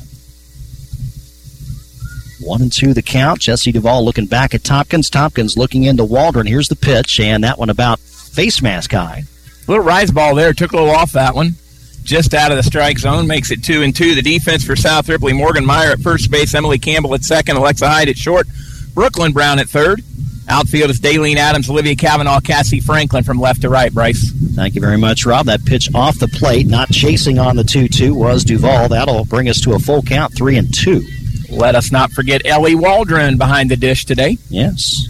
One 2.47 2.61
and 2.61 2.71
two 2.71 2.93
the 2.93 3.01
count. 3.01 3.41
Jesse 3.41 3.73
Duvall 3.73 4.05
looking 4.05 4.25
back 4.25 4.53
at 4.53 4.63
Tompkins. 4.63 5.09
Tompkins 5.09 5.57
looking 5.57 5.83
into 5.83 6.05
Waldron. 6.05 6.45
Here's 6.45 6.69
the 6.69 6.77
pitch, 6.77 7.19
and 7.19 7.43
that 7.43 7.59
one 7.59 7.69
about 7.69 7.99
face 7.99 8.61
mask 8.61 8.93
high. 8.93 9.23
Little 9.67 9.83
rise 9.83 10.11
ball 10.11 10.33
there. 10.33 10.53
Took 10.53 10.71
a 10.71 10.77
little 10.77 10.95
off 10.95 11.11
that 11.11 11.35
one. 11.35 11.55
Just 12.03 12.33
out 12.33 12.51
of 12.51 12.57
the 12.57 12.63
strike 12.63 12.99
zone. 12.99 13.27
Makes 13.27 13.51
it 13.51 13.65
two 13.65 13.83
and 13.83 13.93
two. 13.93 14.15
The 14.15 14.21
defense 14.21 14.63
for 14.63 14.77
South 14.77 15.09
Ripley. 15.09 15.33
Morgan 15.33 15.65
Meyer 15.65 15.91
at 15.91 15.99
first 15.99 16.31
base. 16.31 16.55
Emily 16.55 16.79
Campbell 16.79 17.13
at 17.15 17.25
second. 17.25 17.57
Alexa 17.57 17.85
Hyde 17.85 18.07
at 18.07 18.17
short. 18.17 18.47
Brooklyn 18.93 19.33
Brown 19.33 19.59
at 19.59 19.67
third. 19.67 20.01
Outfield 20.49 20.89
is 20.89 21.01
Daleen 21.01 21.35
Adams, 21.35 21.69
Olivia 21.69 21.95
Kavanaugh, 21.95 22.39
Cassie 22.39 22.79
Franklin 22.79 23.25
from 23.25 23.37
left 23.37 23.61
to 23.63 23.69
right, 23.69 23.93
Bryce. 23.93 24.31
Thank 24.55 24.75
you 24.75 24.81
very 24.81 24.97
much, 24.97 25.25
Rob. 25.25 25.47
That 25.47 25.65
pitch 25.65 25.93
off 25.93 26.17
the 26.19 26.29
plate, 26.29 26.67
not 26.67 26.89
chasing 26.89 27.37
on 27.37 27.57
the 27.57 27.65
2 27.65 27.89
2, 27.89 28.15
was 28.15 28.45
Duvall. 28.45 28.87
That'll 28.87 29.25
bring 29.25 29.49
us 29.49 29.59
to 29.61 29.73
a 29.73 29.79
full 29.79 30.01
count, 30.01 30.33
3 30.33 30.57
and 30.57 30.73
2. 30.73 31.03
Let 31.49 31.75
us 31.75 31.91
not 31.91 32.11
forget 32.11 32.45
Ellie 32.45 32.75
Waldron 32.75 33.37
behind 33.37 33.71
the 33.71 33.77
dish 33.77 34.05
today. 34.05 34.37
Yes. 34.49 35.07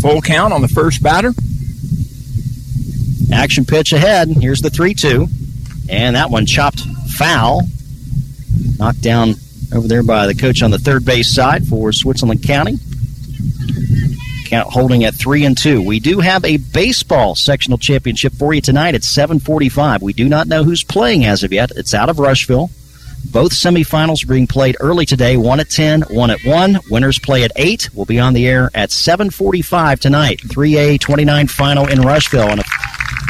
Full 0.00 0.20
count 0.20 0.52
on 0.52 0.60
the 0.60 0.68
first 0.68 1.02
batter. 1.02 1.32
Action 3.32 3.64
pitch 3.64 3.92
ahead. 3.92 4.28
Here's 4.28 4.60
the 4.60 4.70
3 4.70 4.94
2. 4.94 5.28
And 5.88 6.16
that 6.16 6.30
one 6.30 6.46
chopped 6.46 6.80
foul. 7.16 7.62
Knocked 8.78 9.02
down 9.02 9.34
over 9.72 9.86
there 9.86 10.02
by 10.02 10.26
the 10.26 10.34
coach 10.34 10.62
on 10.62 10.70
the 10.70 10.78
third 10.78 11.04
base 11.04 11.32
side 11.32 11.66
for 11.66 11.92
Switzerland 11.92 12.42
County. 12.42 12.78
Count 14.46 14.72
holding 14.72 15.04
at 15.04 15.14
three 15.14 15.44
and 15.44 15.56
two. 15.56 15.80
We 15.80 16.00
do 16.00 16.18
have 16.18 16.44
a 16.44 16.56
baseball 16.56 17.36
sectional 17.36 17.78
championship 17.78 18.32
for 18.32 18.52
you 18.52 18.60
tonight 18.60 18.96
at 18.96 19.04
7:45. 19.04 20.02
We 20.02 20.12
do 20.12 20.28
not 20.28 20.48
know 20.48 20.64
who's 20.64 20.82
playing 20.82 21.24
as 21.24 21.44
of 21.44 21.52
yet. 21.52 21.70
It's 21.76 21.94
out 21.94 22.08
of 22.08 22.18
Rushville. 22.18 22.70
Both 23.24 23.52
semifinals 23.52 24.24
are 24.24 24.28
being 24.28 24.46
played 24.46 24.76
early 24.80 25.06
today, 25.06 25.36
one 25.36 25.60
at 25.60 25.70
10, 25.70 26.02
one 26.02 26.30
at 26.30 26.40
1. 26.44 26.80
Winners 26.90 27.18
play 27.18 27.44
at 27.44 27.52
8. 27.54 27.90
We'll 27.94 28.06
be 28.06 28.18
on 28.18 28.32
the 28.32 28.46
air 28.48 28.70
at 28.74 28.90
7.45 28.90 30.00
tonight. 30.00 30.40
3A 30.40 30.98
29 31.00 31.46
final 31.46 31.86
in 31.86 32.00
Rushville. 32.00 32.48
And 32.48 32.60
a 32.60 32.64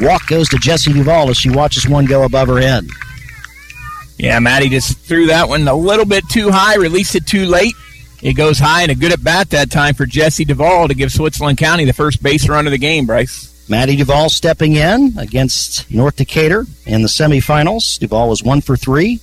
walk 0.00 0.26
goes 0.26 0.48
to 0.50 0.59
Jesse 0.59 0.92
Duvall 0.92 1.29
as 1.29 1.37
she 1.37 1.50
watches 1.50 1.88
one 1.88 2.07
go 2.07 2.24
above 2.24 2.48
her 2.48 2.61
head. 2.61 2.87
Yeah, 4.16 4.38
Maddie 4.38 4.68
just 4.68 4.98
threw 4.98 5.26
that 5.26 5.48
one 5.48 5.66
a 5.66 5.74
little 5.74 6.05
bit 6.05 6.29
too 6.29 6.50
high, 6.50 6.76
released 6.76 7.14
it 7.14 7.26
too 7.26 7.46
late. 7.46 7.74
It 8.22 8.35
goes 8.35 8.59
high 8.59 8.83
and 8.83 8.90
a 8.90 8.94
good 8.94 9.12
at 9.12 9.24
bat 9.24 9.50
that 9.50 9.70
time 9.70 9.94
for 9.94 10.05
Jesse 10.05 10.44
Duvall 10.44 10.88
to 10.88 10.94
give 10.94 11.11
Switzerland 11.11 11.57
County 11.57 11.87
the 11.87 11.94
first 11.94 12.22
base 12.22 12.46
run 12.48 12.66
of 12.66 12.70
the 12.70 12.79
game, 12.79 13.07
Bryce. 13.07 13.66
Maddie 13.70 13.96
Duvall 13.96 14.29
stepping 14.29 14.74
in 14.74 15.14
against 15.16 15.90
North 15.90 16.16
Decatur 16.16 16.66
in 16.85 17.03
the 17.03 17.09
semifinals. 17.09 17.98
Duvall 17.98 18.29
was 18.29 18.42
one 18.42 18.61
for 18.61 18.76
three, 18.76 19.20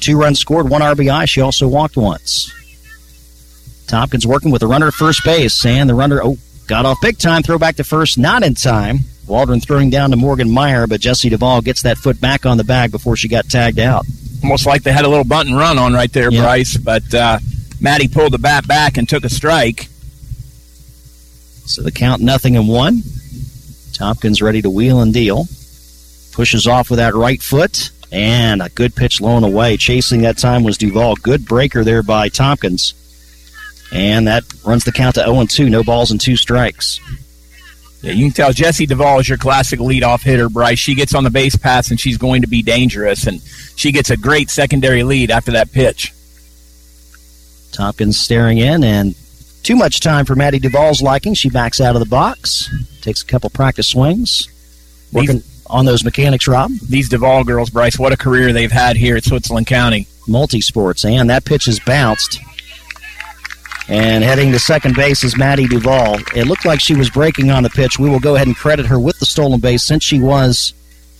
Two 0.00 0.18
runs 0.18 0.38
scored, 0.38 0.68
one 0.68 0.82
RBI. 0.82 1.28
She 1.28 1.40
also 1.40 1.66
walked 1.66 1.96
once. 1.96 2.52
Tompkins 3.86 4.26
working 4.26 4.50
with 4.50 4.60
the 4.60 4.66
runner 4.66 4.88
at 4.88 4.94
first 4.94 5.24
base, 5.24 5.64
and 5.64 5.88
the 5.88 5.94
runner 5.94 6.20
oh 6.22 6.38
got 6.66 6.84
off 6.84 6.98
big 7.00 7.18
time. 7.18 7.42
Throw 7.42 7.58
back 7.58 7.76
to 7.76 7.84
first, 7.84 8.18
not 8.18 8.42
in 8.42 8.54
time. 8.54 8.98
Waldron 9.26 9.60
throwing 9.60 9.90
down 9.90 10.10
to 10.10 10.16
Morgan 10.16 10.50
Meyer, 10.50 10.86
but 10.86 11.00
Jesse 11.00 11.28
Duvall 11.28 11.60
gets 11.60 11.82
that 11.82 11.98
foot 11.98 12.20
back 12.20 12.46
on 12.46 12.58
the 12.58 12.64
bag 12.64 12.92
before 12.92 13.16
she 13.16 13.28
got 13.28 13.48
tagged 13.48 13.78
out. 13.78 14.06
Almost 14.42 14.66
like 14.66 14.82
they 14.82 14.92
had 14.92 15.04
a 15.04 15.08
little 15.08 15.24
bunt 15.24 15.48
and 15.48 15.58
run 15.58 15.78
on 15.78 15.92
right 15.94 16.12
there. 16.12 16.30
Bryce. 16.30 16.76
But 16.76 17.12
uh, 17.12 17.38
Maddie 17.80 18.08
pulled 18.08 18.32
the 18.32 18.38
bat 18.38 18.66
back 18.68 18.96
and 18.96 19.08
took 19.08 19.24
a 19.24 19.28
strike. 19.28 19.88
So 21.64 21.82
the 21.82 21.90
count 21.90 22.22
nothing 22.22 22.56
and 22.56 22.68
one. 22.68 23.02
Tompkins 23.92 24.40
ready 24.40 24.62
to 24.62 24.70
wheel 24.70 25.00
and 25.00 25.12
deal. 25.12 25.46
Pushes 26.32 26.66
off 26.66 26.90
with 26.90 26.98
that 26.98 27.14
right 27.14 27.42
foot. 27.42 27.90
And 28.12 28.62
a 28.62 28.68
good 28.68 28.94
pitch 28.94 29.20
low 29.20 29.36
and 29.36 29.44
away. 29.44 29.76
Chasing 29.76 30.22
that 30.22 30.38
time 30.38 30.62
was 30.62 30.78
Duvall. 30.78 31.16
Good 31.16 31.44
breaker 31.44 31.82
there 31.84 32.02
by 32.02 32.28
Tompkins. 32.28 32.94
And 33.92 34.26
that 34.26 34.44
runs 34.64 34.84
the 34.84 34.92
count 34.92 35.14
to 35.16 35.24
0 35.24 35.44
2. 35.46 35.68
No 35.68 35.82
balls 35.82 36.10
and 36.10 36.20
two 36.20 36.36
strikes. 36.36 37.00
Yeah, 38.02 38.12
you 38.12 38.26
can 38.26 38.34
tell 38.34 38.52
Jesse 38.52 38.86
Duvall 38.86 39.18
is 39.20 39.28
your 39.28 39.38
classic 39.38 39.80
leadoff 39.80 40.22
hitter, 40.22 40.48
Bryce. 40.48 40.78
She 40.78 40.94
gets 40.94 41.14
on 41.14 41.24
the 41.24 41.30
base 41.30 41.56
paths 41.56 41.90
and 41.90 41.98
she's 41.98 42.18
going 42.18 42.42
to 42.42 42.48
be 42.48 42.62
dangerous. 42.62 43.26
And 43.26 43.40
she 43.74 43.90
gets 43.90 44.10
a 44.10 44.16
great 44.16 44.50
secondary 44.50 45.02
lead 45.02 45.30
after 45.30 45.52
that 45.52 45.72
pitch. 45.72 46.12
Tompkins 47.72 48.18
staring 48.20 48.58
in 48.58 48.84
and 48.84 49.14
too 49.62 49.76
much 49.76 50.00
time 50.00 50.24
for 50.24 50.36
Maddie 50.36 50.58
Duvall's 50.60 51.02
liking. 51.02 51.34
She 51.34 51.50
backs 51.50 51.80
out 51.80 51.96
of 51.96 52.00
the 52.00 52.06
box, 52.08 52.70
takes 53.00 53.22
a 53.22 53.26
couple 53.26 53.50
practice 53.50 53.88
swings. 53.88 54.48
Working. 55.12 55.36
These- 55.36 55.55
on 55.68 55.84
those 55.84 56.04
mechanics, 56.04 56.46
Rob. 56.48 56.70
These 56.88 57.08
Duvall 57.08 57.44
girls, 57.44 57.70
Bryce, 57.70 57.98
what 57.98 58.12
a 58.12 58.16
career 58.16 58.52
they've 58.52 58.72
had 58.72 58.96
here 58.96 59.16
at 59.16 59.24
Switzerland 59.24 59.66
County. 59.66 60.06
Multi 60.26 60.60
sports, 60.60 61.04
and 61.04 61.30
that 61.30 61.44
pitch 61.44 61.68
is 61.68 61.78
bounced. 61.80 62.40
And 63.88 64.24
heading 64.24 64.50
to 64.50 64.58
second 64.58 64.96
base 64.96 65.22
is 65.22 65.36
Maddie 65.36 65.68
Duvall. 65.68 66.18
It 66.34 66.46
looked 66.46 66.64
like 66.64 66.80
she 66.80 66.96
was 66.96 67.08
breaking 67.08 67.50
on 67.50 67.62
the 67.62 67.70
pitch. 67.70 67.98
We 67.98 68.08
will 68.08 68.18
go 68.18 68.34
ahead 68.34 68.48
and 68.48 68.56
credit 68.56 68.86
her 68.86 68.98
with 68.98 69.18
the 69.20 69.26
stolen 69.26 69.60
base 69.60 69.84
since 69.84 70.02
she 70.02 70.18
was 70.18 70.74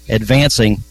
advancing. 0.09 0.83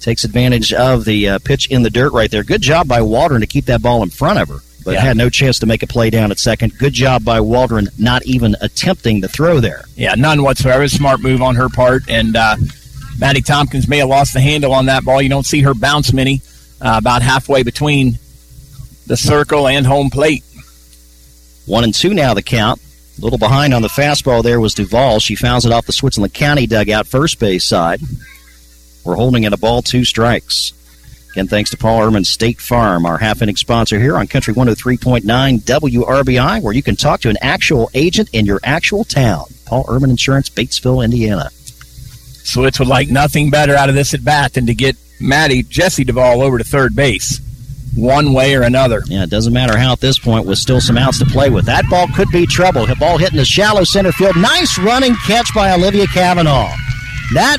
Takes 0.00 0.24
advantage 0.24 0.72
of 0.72 1.04
the 1.04 1.28
uh, 1.28 1.38
pitch 1.38 1.70
in 1.70 1.82
the 1.82 1.90
dirt 1.90 2.12
right 2.12 2.30
there. 2.30 2.42
Good 2.42 2.62
job 2.62 2.88
by 2.88 3.02
Waldron 3.02 3.42
to 3.42 3.46
keep 3.46 3.66
that 3.66 3.82
ball 3.82 4.02
in 4.02 4.10
front 4.10 4.38
of 4.38 4.48
her, 4.48 4.60
but 4.84 4.94
Yeah. 4.94 5.00
had 5.00 5.16
no 5.16 5.28
chance 5.30 5.58
to 5.60 5.66
make 5.66 5.82
a 5.82 5.86
play 5.86 6.10
down 6.10 6.30
at 6.30 6.38
second. 6.38 6.76
Good 6.78 6.92
job 6.92 7.24
by 7.24 7.40
Waldron 7.40 7.88
not 7.98 8.24
even 8.26 8.54
attempting 8.60 9.20
the 9.20 9.28
throw 9.28 9.60
there. 9.60 9.84
Yeah, 9.96 10.14
none 10.14 10.42
whatsoever. 10.42 10.86
Smart 10.88 11.20
move 11.20 11.40
on 11.42 11.56
her 11.56 11.68
part. 11.68 12.02
And 12.08 12.36
uh, 12.36 12.56
Maddie 13.18 13.40
Tompkins 13.42 13.88
may 13.88 13.98
have 13.98 14.08
lost 14.08 14.32
the 14.34 14.40
handle 14.40 14.72
on 14.72 14.86
that 14.86 15.04
ball. 15.04 15.22
You 15.22 15.28
don't 15.28 15.46
see 15.46 15.62
her 15.62 15.74
bounce 15.74 16.12
many, 16.12 16.42
uh, 16.80 16.96
about 16.98 17.22
halfway 17.22 17.62
between 17.62 18.18
the 19.06 19.16
circle 19.16 19.66
and 19.68 19.86
home 19.86 20.10
plate. 20.10 20.44
One 21.66 21.84
and 21.84 21.94
two 21.94 22.12
now 22.14 22.34
the 22.34 22.42
count. 22.42 22.80
A 23.18 23.20
little 23.22 23.38
behind 23.38 23.72
on 23.72 23.80
the 23.82 23.88
fastball 23.88 24.42
there 24.42 24.60
was 24.60 24.74
Duvall. 24.74 25.20
She 25.20 25.34
fouls 25.36 25.64
it 25.64 25.72
off 25.72 25.86
the 25.86 25.92
Switzerland 25.92 26.34
County 26.34 26.66
dugout 26.66 27.06
first 27.06 27.38
base 27.38 27.64
side. 27.64 28.00
We're 29.04 29.14
holding 29.16 29.44
at 29.44 29.52
a 29.52 29.56
ball, 29.56 29.82
two 29.82 30.04
strikes. 30.04 30.72
Again, 31.34 31.48
thanks 31.48 31.70
to 31.70 31.76
Paul 31.76 32.00
Ehrman 32.00 32.24
State 32.24 32.60
Farm, 32.60 33.04
our 33.04 33.18
half 33.18 33.42
inning 33.42 33.56
sponsor 33.56 33.98
here 33.98 34.16
on 34.16 34.28
Country 34.28 34.54
103.9 34.54 35.22
WRBI, 35.62 36.62
where 36.62 36.72
you 36.72 36.80
can 36.80 36.94
talk 36.94 37.22
to 37.22 37.28
an 37.28 37.36
actual 37.42 37.90
agent 37.92 38.30
in 38.32 38.46
your 38.46 38.60
actual 38.62 39.02
town. 39.02 39.46
Paul 39.66 39.82
Ehrman 39.86 40.10
Insurance, 40.10 40.48
Batesville, 40.48 41.04
Indiana. 41.04 41.50
Switz 42.44 42.78
would 42.78 42.86
like 42.86 43.08
nothing 43.08 43.50
better 43.50 43.74
out 43.74 43.88
of 43.88 43.96
this 43.96 44.14
at 44.14 44.24
bat 44.24 44.52
than 44.52 44.66
to 44.66 44.74
get 44.74 44.94
Maddie 45.20 45.64
Jesse 45.64 46.04
Duvall 46.04 46.40
over 46.40 46.56
to 46.56 46.62
third 46.62 46.94
base, 46.94 47.40
one 47.96 48.32
way 48.32 48.54
or 48.54 48.62
another. 48.62 49.02
Yeah, 49.06 49.24
it 49.24 49.30
doesn't 49.30 49.52
matter 49.52 49.76
how 49.76 49.90
at 49.90 50.00
this 50.00 50.20
point, 50.20 50.46
with 50.46 50.58
still 50.58 50.80
some 50.80 50.96
outs 50.96 51.18
to 51.18 51.26
play 51.26 51.50
with. 51.50 51.66
That 51.66 51.90
ball 51.90 52.06
could 52.14 52.30
be 52.30 52.46
trouble. 52.46 52.86
The 52.86 52.94
ball 52.94 53.18
hitting 53.18 53.38
the 53.38 53.44
shallow 53.44 53.82
center 53.82 54.12
field. 54.12 54.36
Nice 54.36 54.78
running 54.78 55.16
catch 55.26 55.52
by 55.52 55.72
Olivia 55.72 56.06
Kavanaugh. 56.06 56.70
That, 57.32 57.58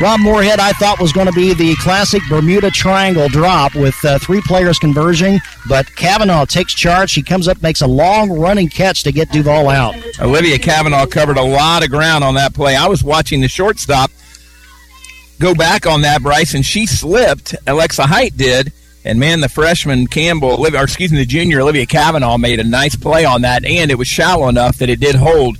Rob 0.00 0.20
Moorhead, 0.20 0.58
I 0.58 0.72
thought 0.72 1.00
was 1.00 1.12
going 1.12 1.26
to 1.26 1.32
be 1.32 1.54
the 1.54 1.76
classic 1.76 2.22
Bermuda 2.28 2.70
Triangle 2.70 3.28
drop 3.28 3.74
with 3.74 3.96
uh, 4.04 4.18
three 4.18 4.40
players 4.40 4.78
converging, 4.78 5.38
but 5.68 5.86
Kavanaugh 5.94 6.44
takes 6.44 6.74
charge. 6.74 7.10
She 7.10 7.22
comes 7.22 7.46
up, 7.46 7.62
makes 7.62 7.82
a 7.82 7.86
long 7.86 8.30
running 8.30 8.68
catch 8.68 9.02
to 9.04 9.12
get 9.12 9.30
Duval 9.30 9.68
out. 9.68 9.94
Olivia 10.20 10.58
Kavanaugh 10.58 11.06
covered 11.06 11.36
a 11.36 11.42
lot 11.42 11.84
of 11.84 11.90
ground 11.90 12.24
on 12.24 12.34
that 12.34 12.54
play. 12.54 12.74
I 12.74 12.88
was 12.88 13.04
watching 13.04 13.42
the 13.42 13.48
shortstop 13.48 14.10
go 15.38 15.54
back 15.54 15.86
on 15.86 16.02
that, 16.02 16.22
Bryce, 16.22 16.54
and 16.54 16.64
she 16.64 16.86
slipped. 16.86 17.54
Alexa 17.66 18.06
Height 18.06 18.36
did. 18.36 18.72
And 19.04 19.18
man, 19.18 19.40
the 19.40 19.48
freshman 19.48 20.06
Campbell, 20.06 20.64
or 20.64 20.84
excuse 20.84 21.10
me, 21.10 21.18
the 21.18 21.26
junior 21.26 21.60
Olivia 21.60 21.86
Kavanaugh 21.86 22.38
made 22.38 22.60
a 22.60 22.64
nice 22.64 22.94
play 22.94 23.24
on 23.24 23.42
that, 23.42 23.64
and 23.64 23.90
it 23.90 23.96
was 23.96 24.06
shallow 24.06 24.48
enough 24.48 24.78
that 24.78 24.88
it 24.88 25.00
did 25.00 25.16
hold 25.16 25.58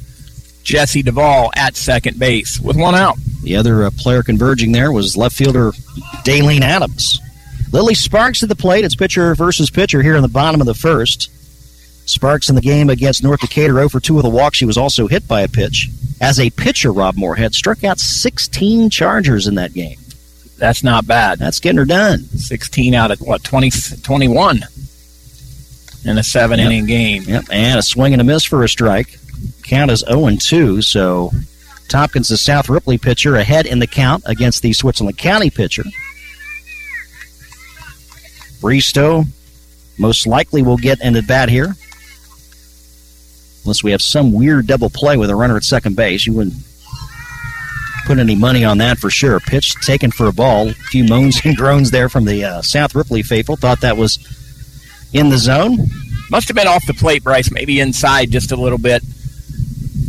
Jesse 0.62 1.02
Duvall 1.02 1.50
at 1.56 1.76
second 1.76 2.18
base 2.18 2.60
with 2.60 2.76
one 2.76 2.94
out. 2.94 3.16
The 3.42 3.56
other 3.56 3.84
uh, 3.84 3.90
player 3.96 4.22
converging 4.22 4.72
there 4.72 4.92
was 4.92 5.16
left 5.16 5.36
fielder 5.36 5.72
Daleen 6.24 6.60
Adams. 6.60 7.20
Lily 7.72 7.94
Sparks 7.94 8.42
at 8.42 8.48
the 8.48 8.56
plate. 8.56 8.84
It's 8.84 8.94
pitcher 8.94 9.34
versus 9.34 9.70
pitcher 9.70 10.02
here 10.02 10.14
in 10.16 10.22
the 10.22 10.28
bottom 10.28 10.60
of 10.60 10.66
the 10.66 10.74
first. 10.74 11.30
Sparks 12.08 12.48
in 12.48 12.54
the 12.54 12.60
game 12.60 12.90
against 12.90 13.22
North 13.22 13.40
Decatur 13.40 13.74
0 13.74 13.88
for 13.88 14.00
2 14.00 14.14
with 14.14 14.24
a 14.24 14.30
walk. 14.30 14.54
She 14.54 14.64
was 14.66 14.76
also 14.76 15.06
hit 15.06 15.26
by 15.26 15.40
a 15.40 15.48
pitch. 15.48 15.88
As 16.20 16.38
a 16.38 16.50
pitcher, 16.50 16.92
Rob 16.92 17.16
Moorhead 17.16 17.54
struck 17.54 17.82
out 17.84 17.98
16 17.98 18.90
Chargers 18.90 19.46
in 19.46 19.54
that 19.56 19.72
game. 19.72 19.98
That's 20.58 20.84
not 20.84 21.06
bad. 21.06 21.38
That's 21.38 21.58
getting 21.58 21.78
her 21.78 21.84
done. 21.84 22.20
16 22.24 22.94
out 22.94 23.10
of, 23.10 23.20
what, 23.20 23.42
20, 23.42 23.70
21 24.02 24.60
in 26.04 26.18
a 26.18 26.22
seven 26.22 26.58
Yep. 26.58 26.66
inning 26.66 26.86
game. 26.86 27.22
Yep, 27.24 27.44
and 27.50 27.78
a 27.78 27.82
swing 27.82 28.12
and 28.12 28.20
a 28.20 28.24
miss 28.24 28.44
for 28.44 28.62
a 28.62 28.68
strike. 28.68 29.18
Count 29.62 29.90
is 29.90 30.00
0 30.00 30.36
2, 30.38 30.82
so 30.82 31.30
Tompkins, 31.88 32.28
the 32.28 32.36
South 32.36 32.68
Ripley 32.68 32.98
pitcher, 32.98 33.36
ahead 33.36 33.66
in 33.66 33.78
the 33.78 33.86
count 33.86 34.22
against 34.26 34.62
the 34.62 34.72
Switzerland 34.72 35.18
County 35.18 35.50
pitcher. 35.50 35.84
Bree 38.60 38.80
Stowe 38.80 39.24
most 39.98 40.26
likely 40.26 40.62
will 40.62 40.76
get 40.76 41.02
in 41.02 41.16
at 41.16 41.26
bat 41.26 41.48
here. 41.48 41.74
Unless 43.64 43.84
we 43.84 43.90
have 43.90 44.02
some 44.02 44.32
weird 44.32 44.66
double 44.66 44.90
play 44.90 45.16
with 45.16 45.30
a 45.30 45.36
runner 45.36 45.56
at 45.56 45.64
second 45.64 45.94
base. 45.96 46.26
You 46.26 46.32
wouldn't 46.32 46.54
put 48.06 48.18
any 48.18 48.34
money 48.34 48.64
on 48.64 48.78
that 48.78 48.98
for 48.98 49.10
sure. 49.10 49.38
Pitch 49.40 49.74
taken 49.84 50.10
for 50.10 50.26
a 50.26 50.32
ball. 50.32 50.70
A 50.70 50.74
few 50.74 51.04
moans 51.04 51.40
and 51.44 51.56
groans 51.56 51.90
there 51.90 52.08
from 52.08 52.24
the 52.24 52.44
uh, 52.44 52.62
South 52.62 52.94
Ripley 52.94 53.22
faithful. 53.22 53.56
Thought 53.56 53.82
that 53.82 53.96
was 53.96 54.18
in 55.12 55.28
the 55.28 55.38
zone. 55.38 55.78
Must 56.30 56.48
have 56.48 56.56
been 56.56 56.66
off 56.66 56.86
the 56.86 56.94
plate, 56.94 57.22
Bryce, 57.22 57.50
maybe 57.50 57.80
inside 57.80 58.30
just 58.30 58.52
a 58.52 58.56
little 58.56 58.78
bit. 58.78 59.02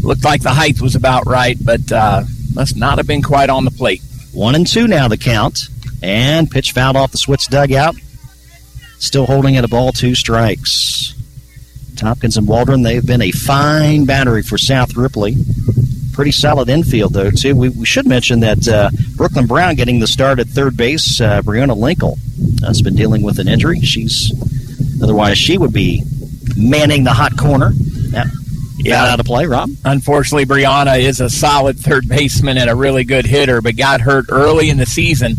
Looked 0.03 0.25
like 0.25 0.41
the 0.41 0.49
height 0.49 0.81
was 0.81 0.95
about 0.95 1.25
right, 1.25 1.57
but 1.63 1.91
uh, 1.91 2.23
must 2.53 2.75
not 2.75 2.97
have 2.97 3.07
been 3.07 3.21
quite 3.21 3.49
on 3.49 3.65
the 3.65 3.71
plate. 3.71 4.01
One 4.33 4.53
and 4.53 4.67
two 4.67 4.87
now 4.87 5.07
the 5.07 5.17
count. 5.17 5.59
And 6.01 6.51
pitch 6.51 6.73
fouled 6.73 6.97
off 6.97 7.13
the 7.13 7.17
Switz 7.17 7.49
dugout. 7.49 7.95
Still 8.99 9.25
holding 9.25 9.55
at 9.55 9.63
a 9.63 9.69
ball, 9.69 9.93
two 9.93 10.15
strikes. 10.15 11.13
Tompkins 11.95 12.35
and 12.35 12.47
Waldron, 12.47 12.81
they've 12.81 13.05
been 13.05 13.21
a 13.21 13.31
fine 13.31 14.03
battery 14.05 14.41
for 14.41 14.57
South 14.57 14.97
Ripley. 14.97 15.35
Pretty 16.11 16.31
solid 16.31 16.67
infield, 16.67 17.13
though, 17.13 17.31
too. 17.31 17.55
We, 17.55 17.69
we 17.69 17.85
should 17.85 18.05
mention 18.05 18.41
that 18.41 18.67
uh, 18.67 18.89
Brooklyn 19.15 19.47
Brown 19.47 19.75
getting 19.75 19.99
the 19.99 20.07
start 20.07 20.39
at 20.39 20.47
third 20.47 20.75
base. 20.75 21.21
Uh, 21.21 21.41
Brianna 21.41 21.77
Linkle 21.77 22.17
has 22.65 22.81
been 22.81 22.95
dealing 22.95 23.23
with 23.23 23.39
an 23.39 23.47
injury. 23.47 23.79
She's 23.79 24.31
otherwise 25.01 25.37
she 25.37 25.57
would 25.57 25.73
be 25.73 26.03
manning 26.57 27.03
the 27.03 27.13
hot 27.13 27.37
corner. 27.37 27.71
Yeah, 28.83 29.05
out 29.05 29.19
of 29.19 29.25
play, 29.25 29.45
Rob. 29.45 29.69
Unfortunately, 29.85 30.45
Brianna 30.45 30.99
is 30.99 31.21
a 31.21 31.29
solid 31.29 31.79
third 31.79 32.07
baseman 32.07 32.57
and 32.57 32.69
a 32.69 32.75
really 32.75 33.03
good 33.03 33.25
hitter, 33.25 33.61
but 33.61 33.75
got 33.77 34.01
hurt 34.01 34.25
early 34.29 34.69
in 34.69 34.77
the 34.77 34.85
season, 34.85 35.35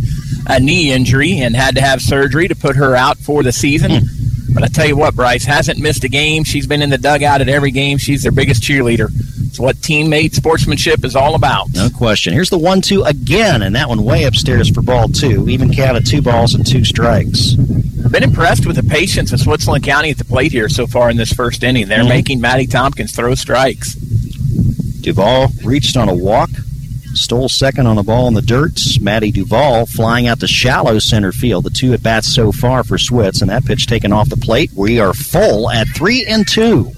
a 0.46 0.60
knee 0.60 0.92
injury, 0.92 1.38
and 1.38 1.54
had 1.54 1.74
to 1.76 1.80
have 1.80 2.00
surgery 2.00 2.48
to 2.48 2.54
put 2.54 2.76
her 2.76 2.94
out 2.96 3.18
for 3.18 3.42
the 3.42 3.52
season. 3.52 3.90
Hmm. 3.90 4.54
But 4.54 4.62
I 4.62 4.68
tell 4.68 4.86
you 4.86 4.96
what, 4.96 5.14
Bryce 5.14 5.44
hasn't 5.44 5.80
missed 5.80 6.04
a 6.04 6.08
game. 6.08 6.44
She's 6.44 6.66
been 6.66 6.80
in 6.80 6.90
the 6.90 6.98
dugout 6.98 7.40
at 7.40 7.48
every 7.48 7.72
game. 7.72 7.98
She's 7.98 8.22
their 8.22 8.32
biggest 8.32 8.62
cheerleader. 8.62 9.10
It's 9.54 9.60
what 9.60 9.76
teammate 9.76 10.34
sportsmanship 10.34 11.04
is 11.04 11.14
all 11.14 11.36
about. 11.36 11.72
No 11.74 11.88
question. 11.88 12.32
Here's 12.32 12.50
the 12.50 12.58
one 12.58 12.80
two 12.80 13.04
again, 13.04 13.62
and 13.62 13.76
that 13.76 13.88
one 13.88 14.02
way 14.02 14.24
upstairs 14.24 14.68
for 14.68 14.82
ball 14.82 15.06
two. 15.06 15.48
Even 15.48 15.72
counted 15.72 16.04
two 16.04 16.20
balls 16.20 16.54
and 16.54 16.66
two 16.66 16.84
strikes. 16.84 17.54
I've 18.04 18.10
been 18.10 18.24
impressed 18.24 18.66
with 18.66 18.74
the 18.74 18.82
patience 18.82 19.32
of 19.32 19.38
Switzerland 19.38 19.84
County 19.84 20.10
at 20.10 20.18
the 20.18 20.24
plate 20.24 20.50
here 20.50 20.68
so 20.68 20.88
far 20.88 21.08
in 21.08 21.16
this 21.16 21.32
first 21.32 21.62
inning. 21.62 21.86
They're 21.86 22.02
Mhm. 22.02 22.08
making 22.08 22.40
Maddie 22.40 22.66
Tompkins 22.66 23.12
throw 23.12 23.36
strikes. 23.36 23.94
Duval 23.94 25.52
reached 25.62 25.96
on 25.96 26.08
a 26.08 26.14
walk, 26.14 26.50
stole 27.14 27.48
second 27.48 27.86
on 27.86 27.96
a 27.96 28.02
ball 28.02 28.26
in 28.26 28.34
the 28.34 28.42
dirt. 28.42 28.72
Maddie 29.00 29.30
Duval 29.30 29.86
flying 29.86 30.26
out 30.26 30.40
to 30.40 30.48
shallow 30.48 30.98
center 30.98 31.30
field. 31.30 31.62
The 31.62 31.70
two 31.70 31.92
at 31.92 32.02
bats 32.02 32.26
so 32.34 32.50
far 32.50 32.82
for 32.82 32.96
Switz, 32.98 33.40
and 33.40 33.52
that 33.52 33.64
pitch 33.64 33.86
taken 33.86 34.12
off 34.12 34.30
the 34.30 34.36
plate. 34.36 34.72
We 34.74 34.98
are 34.98 35.14
full 35.14 35.70
at 35.70 35.86
three 35.94 36.26
and 36.28 36.44
two. 36.48 36.90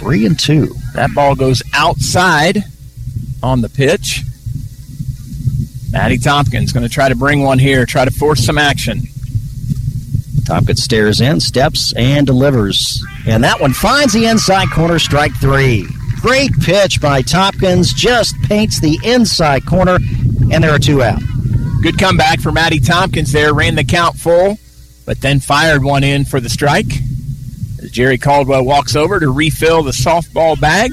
Three 0.00 0.24
and 0.24 0.38
two. 0.38 0.74
That 0.94 1.14
ball 1.14 1.34
goes 1.34 1.62
outside 1.74 2.64
on 3.42 3.60
the 3.60 3.68
pitch. 3.68 4.22
Maddie 5.92 6.16
Tompkins 6.16 6.72
going 6.72 6.84
to 6.84 6.88
try 6.88 7.10
to 7.10 7.14
bring 7.14 7.42
one 7.42 7.58
here, 7.58 7.84
try 7.84 8.06
to 8.06 8.10
force 8.10 8.42
some 8.42 8.56
action. 8.56 9.02
Tompkins 10.46 10.82
stares 10.82 11.20
in, 11.20 11.38
steps, 11.38 11.92
and 11.96 12.26
delivers. 12.26 13.04
And 13.26 13.44
that 13.44 13.60
one 13.60 13.74
finds 13.74 14.14
the 14.14 14.24
inside 14.24 14.70
corner, 14.70 14.98
strike 14.98 15.36
three. 15.36 15.86
Great 16.22 16.58
pitch 16.62 16.98
by 17.02 17.20
Tompkins, 17.20 17.92
just 17.92 18.34
paints 18.44 18.80
the 18.80 18.98
inside 19.04 19.66
corner, 19.66 19.98
and 20.50 20.64
there 20.64 20.74
are 20.74 20.78
two 20.78 21.02
out. 21.02 21.20
Good 21.82 21.98
comeback 21.98 22.40
for 22.40 22.52
Maddie 22.52 22.80
Tompkins 22.80 23.32
there, 23.32 23.52
ran 23.52 23.74
the 23.74 23.84
count 23.84 24.16
full, 24.16 24.58
but 25.04 25.20
then 25.20 25.40
fired 25.40 25.84
one 25.84 26.04
in 26.04 26.24
for 26.24 26.40
the 26.40 26.48
strike. 26.48 26.86
As 27.82 27.90
Jerry 27.90 28.18
Caldwell 28.18 28.64
walks 28.64 28.94
over 28.94 29.18
to 29.20 29.30
refill 29.30 29.82
the 29.82 29.92
softball 29.92 30.60
bag. 30.60 30.92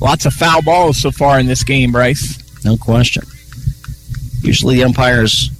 Lots 0.00 0.26
of 0.26 0.32
foul 0.32 0.62
balls 0.62 1.00
so 1.00 1.10
far 1.10 1.38
in 1.38 1.46
this 1.46 1.64
game, 1.64 1.92
Bryce. 1.92 2.38
No 2.64 2.76
question. 2.76 3.22
Usually 4.42 4.76
the 4.76 4.84
umpires 4.84 5.50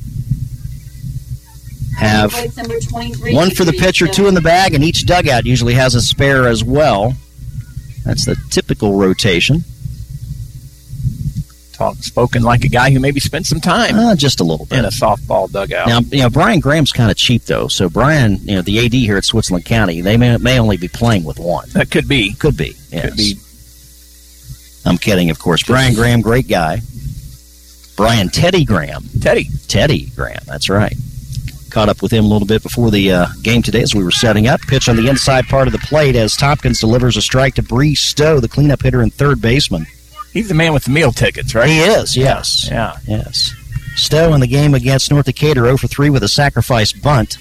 have 1.98 2.32
one 2.32 3.50
for 3.50 3.64
the 3.64 3.76
pitcher, 3.78 4.06
two 4.06 4.26
in 4.26 4.34
the 4.34 4.40
bag, 4.40 4.74
and 4.74 4.82
each 4.82 5.04
dugout 5.04 5.44
usually 5.44 5.74
has 5.74 5.94
a 5.94 6.00
spare 6.00 6.48
as 6.48 6.64
well. 6.64 7.14
That's 8.04 8.24
the 8.24 8.36
typical 8.50 8.98
rotation. 8.98 9.64
Talk 11.80 11.96
spoken 12.02 12.42
like 12.42 12.62
a 12.62 12.68
guy 12.68 12.90
who 12.90 13.00
maybe 13.00 13.20
spent 13.20 13.46
some 13.46 13.58
time 13.58 13.98
Uh, 13.98 14.14
just 14.14 14.40
a 14.40 14.44
little 14.44 14.66
bit. 14.66 14.80
in 14.80 14.84
a 14.84 14.88
softball 14.90 15.50
dugout. 15.50 15.88
Now, 15.88 16.00
you 16.10 16.18
know, 16.18 16.28
Brian 16.28 16.60
Graham's 16.60 16.92
kind 16.92 17.10
of 17.10 17.16
cheap, 17.16 17.46
though. 17.46 17.68
So, 17.68 17.88
Brian, 17.88 18.36
you 18.42 18.54
know, 18.56 18.60
the 18.60 18.84
AD 18.84 18.92
here 18.92 19.16
at 19.16 19.24
Switzerland 19.24 19.64
County, 19.64 20.02
they 20.02 20.18
may, 20.18 20.36
may 20.36 20.58
only 20.60 20.76
be 20.76 20.88
playing 20.88 21.24
with 21.24 21.38
one. 21.38 21.70
that 21.70 21.90
could 21.90 22.06
be. 22.06 22.34
Could 22.34 22.58
be. 22.58 22.76
Yes. 22.90 23.06
Could 23.06 23.16
be. 23.16 23.34
I'm 24.84 24.98
kidding, 24.98 25.30
of 25.30 25.38
course. 25.38 25.62
Brian 25.62 25.94
Graham, 25.94 26.20
great 26.20 26.48
guy. 26.48 26.80
Brian 27.96 28.28
Teddy 28.28 28.66
Graham. 28.66 29.04
Teddy. 29.22 29.48
Teddy 29.66 30.10
Graham, 30.14 30.42
that's 30.46 30.68
right. 30.68 30.94
caught 31.70 31.88
up 31.88 32.02
with 32.02 32.12
him 32.12 32.26
a 32.26 32.28
little 32.28 32.46
bit 32.46 32.62
before 32.62 32.90
the 32.90 33.10
uh, 33.10 33.26
game 33.42 33.62
today 33.62 33.80
as 33.80 33.94
we 33.94 34.04
were 34.04 34.10
setting 34.10 34.48
up. 34.48 34.60
Pitch 34.68 34.86
on 34.90 34.96
the 34.96 35.08
inside 35.08 35.46
part 35.46 35.66
of 35.66 35.72
the 35.72 35.78
plate 35.78 36.14
as 36.14 36.36
Tompkins 36.36 36.78
delivers 36.80 37.16
a 37.16 37.22
strike 37.22 37.54
to 37.54 37.62
Bree 37.62 37.94
Stowe, 37.94 38.38
the 38.38 38.48
cleanup 38.48 38.82
hitter 38.82 39.00
and 39.00 39.14
third 39.14 39.40
baseman. 39.40 39.86
He's 40.32 40.48
the 40.48 40.54
man 40.54 40.72
with 40.72 40.84
the 40.84 40.90
meal 40.90 41.12
tickets, 41.12 41.54
right? 41.54 41.68
He 41.68 41.80
is, 41.80 42.16
yes. 42.16 42.68
Yeah. 42.70 42.96
Yes. 43.06 43.52
Stowe 43.96 44.32
in 44.32 44.40
the 44.40 44.46
game 44.46 44.74
against 44.74 45.10
North 45.10 45.26
Decatur 45.26 45.64
0 45.64 45.76
for 45.76 45.88
3 45.88 46.10
with 46.10 46.22
a 46.22 46.28
sacrifice 46.28 46.92
bunt. 46.92 47.38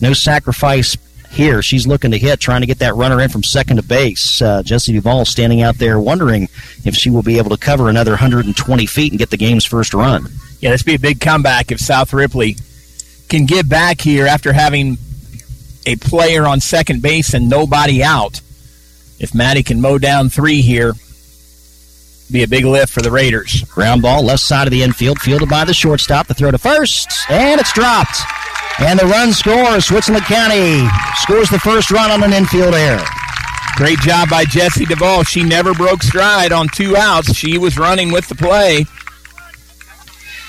No 0.00 0.12
sacrifice 0.14 0.96
here. 1.30 1.62
She's 1.62 1.86
looking 1.86 2.10
to 2.12 2.18
hit, 2.18 2.40
trying 2.40 2.62
to 2.62 2.66
get 2.66 2.78
that 2.78 2.94
runner 2.94 3.20
in 3.20 3.28
from 3.28 3.42
second 3.42 3.76
to 3.76 3.82
base. 3.82 4.40
Uh, 4.40 4.62
Jesse 4.62 4.92
Duvall 4.92 5.24
standing 5.24 5.62
out 5.62 5.76
there 5.76 6.00
wondering 6.00 6.48
if 6.84 6.94
she 6.94 7.10
will 7.10 7.22
be 7.22 7.38
able 7.38 7.50
to 7.50 7.56
cover 7.58 7.88
another 7.88 8.12
120 8.12 8.86
feet 8.86 9.12
and 9.12 9.18
get 9.18 9.30
the 9.30 9.36
game's 9.36 9.64
first 9.64 9.92
run. 9.92 10.26
Yeah, 10.60 10.70
this 10.70 10.82
would 10.82 10.86
be 10.86 10.94
a 10.94 10.98
big 10.98 11.20
comeback 11.20 11.70
if 11.70 11.80
South 11.80 12.12
Ripley 12.12 12.56
can 13.28 13.44
get 13.44 13.68
back 13.68 14.00
here 14.00 14.26
after 14.26 14.52
having 14.52 14.96
a 15.86 15.96
player 15.96 16.46
on 16.46 16.60
second 16.60 17.02
base 17.02 17.34
and 17.34 17.48
nobody 17.48 18.02
out. 18.02 18.40
If 19.18 19.34
Maddie 19.34 19.62
can 19.62 19.80
mow 19.80 19.98
down 19.98 20.30
three 20.30 20.62
here, 20.62 20.94
be 22.32 22.42
a 22.42 22.48
big 22.48 22.64
lift 22.64 22.92
for 22.92 23.02
the 23.02 23.10
Raiders. 23.10 23.62
Ground 23.64 24.02
ball, 24.02 24.22
left 24.22 24.42
side 24.42 24.66
of 24.66 24.70
the 24.70 24.82
infield, 24.82 25.18
fielded 25.20 25.48
by 25.48 25.64
the 25.64 25.74
shortstop. 25.74 26.26
The 26.26 26.34
throw 26.34 26.50
to 26.50 26.58
first, 26.58 27.10
and 27.30 27.60
it's 27.60 27.72
dropped. 27.72 28.20
And 28.80 28.98
the 28.98 29.06
run 29.06 29.32
scores. 29.32 29.86
Switzerland 29.86 30.26
County 30.26 30.86
scores 31.16 31.50
the 31.50 31.58
first 31.58 31.90
run 31.90 32.10
on 32.10 32.22
an 32.22 32.32
infield 32.32 32.74
error. 32.74 33.04
Great 33.76 33.98
job 34.00 34.28
by 34.28 34.44
Jesse 34.44 34.84
Duvall. 34.84 35.24
She 35.24 35.42
never 35.42 35.72
broke 35.72 36.02
stride 36.02 36.52
on 36.52 36.68
two 36.68 36.96
outs. 36.96 37.34
She 37.34 37.58
was 37.58 37.78
running 37.78 38.12
with 38.12 38.28
the 38.28 38.34
play. 38.34 38.84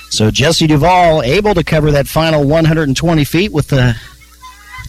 So 0.10 0.32
Jesse 0.32 0.68
Duvall 0.68 1.22
able 1.22 1.54
to 1.54 1.64
cover 1.64 1.92
that 1.92 2.08
final 2.08 2.48
120 2.48 3.24
feet 3.24 3.52
with 3.52 3.68
the, 3.68 3.96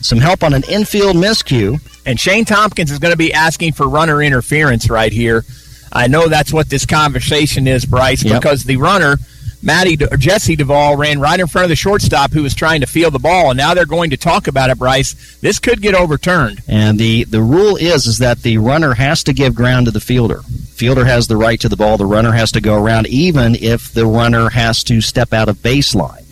some 0.00 0.18
help 0.18 0.42
on 0.42 0.54
an 0.54 0.64
infield 0.68 1.16
miscue. 1.16 1.80
And 2.06 2.18
Shane 2.18 2.46
Tompkins 2.46 2.90
is 2.90 2.98
going 2.98 3.12
to 3.12 3.18
be 3.18 3.32
asking 3.32 3.74
for 3.74 3.86
runner 3.88 4.22
interference 4.22 4.88
right 4.88 5.12
here. 5.12 5.44
I 5.92 6.06
know 6.06 6.28
that's 6.28 6.52
what 6.52 6.68
this 6.68 6.86
conversation 6.86 7.66
is, 7.66 7.84
Bryce, 7.84 8.22
Yep. 8.24 8.40
because 8.40 8.64
the 8.64 8.76
runner, 8.76 9.18
Maddie 9.62 9.98
or 10.10 10.16
Jesse 10.16 10.56
Duvall, 10.56 10.96
ran 10.96 11.18
right 11.20 11.38
in 11.38 11.46
front 11.46 11.64
of 11.64 11.68
the 11.68 11.76
shortstop 11.76 12.32
who 12.32 12.42
was 12.42 12.54
trying 12.54 12.80
to 12.80 12.86
field 12.86 13.12
the 13.12 13.18
ball, 13.18 13.50
and 13.50 13.56
now 13.58 13.74
they're 13.74 13.84
going 13.86 14.10
to 14.10 14.16
talk 14.16 14.46
about 14.46 14.70
it, 14.70 14.78
Bryce. 14.78 15.38
This 15.40 15.58
could 15.58 15.82
get 15.82 15.94
overturned. 15.94 16.60
And 16.68 16.98
the, 16.98 17.24
the 17.24 17.42
rule 17.42 17.76
is 17.76 18.06
is 18.06 18.18
that 18.18 18.42
the 18.42 18.58
runner 18.58 18.94
has 18.94 19.24
to 19.24 19.32
give 19.32 19.54
ground 19.54 19.86
to 19.86 19.92
the 19.92 20.00
fielder. 20.00 20.42
Fielder 20.74 21.04
has 21.04 21.26
the 21.26 21.36
right 21.36 21.60
to 21.60 21.68
the 21.68 21.76
ball. 21.76 21.98
The 21.98 22.06
runner 22.06 22.32
has 22.32 22.52
to 22.52 22.60
go 22.60 22.82
around, 22.82 23.06
even 23.08 23.54
if 23.56 23.92
the 23.92 24.06
runner 24.06 24.48
has 24.48 24.82
to 24.84 25.00
step 25.00 25.32
out 25.34 25.48
of 25.48 25.56
baseline. 25.58 26.24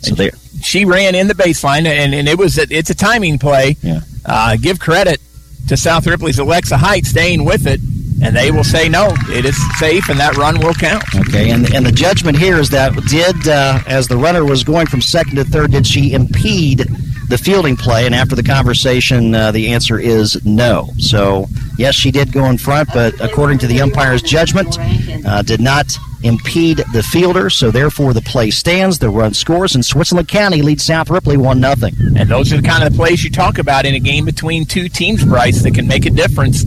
So 0.00 0.14
there. 0.14 0.30
She 0.62 0.84
ran 0.84 1.14
in 1.14 1.28
the 1.28 1.34
baseline, 1.34 1.84
and, 1.86 2.14
and 2.14 2.28
it 2.28 2.38
was 2.38 2.58
a, 2.58 2.66
it's 2.70 2.90
a 2.90 2.94
timing 2.94 3.38
play. 3.38 3.76
Yeah. 3.82 4.00
Uh, 4.24 4.56
give 4.56 4.78
credit 4.78 5.20
to 5.68 5.76
South 5.76 6.06
Ripley's 6.06 6.38
Alexa 6.38 6.76
Height 6.76 7.04
staying 7.06 7.44
with 7.44 7.66
it, 7.66 7.80
and 8.22 8.36
they 8.36 8.50
will 8.50 8.64
say 8.64 8.88
no, 8.88 9.08
it 9.28 9.44
is 9.44 9.56
safe, 9.78 10.08
and 10.08 10.18
that 10.18 10.36
run 10.36 10.58
will 10.60 10.74
count. 10.74 11.04
Okay, 11.28 11.50
and 11.50 11.72
and 11.74 11.84
the 11.84 11.92
judgment 11.92 12.38
here 12.38 12.58
is 12.58 12.70
that 12.70 12.94
did 13.08 13.48
uh, 13.48 13.80
as 13.86 14.08
the 14.08 14.16
runner 14.16 14.44
was 14.44 14.64
going 14.64 14.86
from 14.86 15.00
second 15.00 15.36
to 15.36 15.44
third, 15.44 15.72
did 15.72 15.86
she 15.86 16.12
impede 16.12 16.86
the 17.28 17.38
fielding 17.38 17.76
play? 17.76 18.06
And 18.06 18.14
after 18.14 18.36
the 18.36 18.42
conversation, 18.42 19.34
uh, 19.34 19.50
the 19.50 19.72
answer 19.72 19.98
is 19.98 20.44
no. 20.44 20.88
So 20.98 21.46
yes, 21.78 21.94
she 21.94 22.10
did 22.10 22.32
go 22.32 22.44
in 22.46 22.58
front, 22.58 22.90
but 22.94 23.20
according 23.20 23.58
to 23.58 23.66
the 23.66 23.80
umpire's 23.80 24.22
judgment, 24.22 24.78
uh, 25.26 25.42
did 25.42 25.60
not 25.60 25.96
impede 26.22 26.78
the 26.92 27.02
fielder. 27.02 27.50
So 27.50 27.70
therefore, 27.70 28.12
the 28.12 28.22
play 28.22 28.50
stands. 28.50 28.98
The 28.98 29.10
run 29.10 29.34
scores, 29.34 29.74
and 29.74 29.84
Switzerland 29.84 30.28
County 30.28 30.62
leads 30.62 30.84
South 30.84 31.10
Ripley 31.10 31.36
one 31.36 31.60
nothing. 31.60 31.94
And 32.16 32.28
those 32.28 32.52
are 32.52 32.60
the 32.60 32.68
kind 32.68 32.84
of 32.84 32.92
the 32.92 32.96
plays 32.96 33.24
you 33.24 33.30
talk 33.30 33.58
about 33.58 33.84
in 33.84 33.94
a 33.94 34.00
game 34.00 34.24
between 34.24 34.64
two 34.64 34.88
teams, 34.88 35.24
Bryce, 35.24 35.62
that 35.62 35.74
can 35.74 35.88
make 35.88 36.06
a 36.06 36.10
difference 36.10 36.62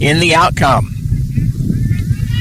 in 0.00 0.18
the 0.18 0.34
outcome. 0.34 0.95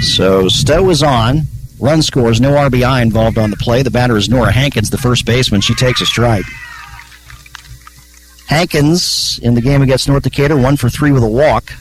So 0.02 0.48
Stowe 0.48 0.90
is 0.90 1.04
on. 1.04 1.42
Run 1.80 2.02
scores, 2.02 2.40
no 2.40 2.52
RBI 2.52 3.02
involved 3.02 3.38
on 3.38 3.50
the 3.50 3.58
play. 3.58 3.84
The 3.84 3.92
batter 3.92 4.16
is 4.16 4.30
Nora 4.30 4.52
Hankins, 4.52 4.90
the 4.90 4.98
first 4.98 5.26
baseman. 5.26 5.62
She 5.62 5.76
takes 5.76 6.00
a 6.00 6.06
strike. 6.06 6.46
Hankins 8.48 9.40
in 9.44 9.56
the 9.56 9.62
game 9.62 9.82
against 9.82 10.08
North 10.08 10.24
Decatur, 10.24 10.56
one 10.56 10.78
for 10.78 10.90
three 10.90 11.12
with 11.12 11.24
a 11.24 11.28
walk. 11.28 11.72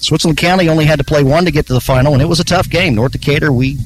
Switzerland 0.00 0.38
County 0.38 0.68
only 0.68 0.84
had 0.84 0.98
to 0.98 1.04
play 1.04 1.22
one 1.22 1.44
to 1.44 1.50
get 1.50 1.66
to 1.66 1.72
the 1.72 1.80
final, 1.80 2.12
and 2.12 2.22
it 2.22 2.26
was 2.26 2.40
a 2.40 2.44
tough 2.44 2.68
game. 2.68 2.94
North 2.94 3.12
Decatur, 3.12 3.52
we, 3.52 3.78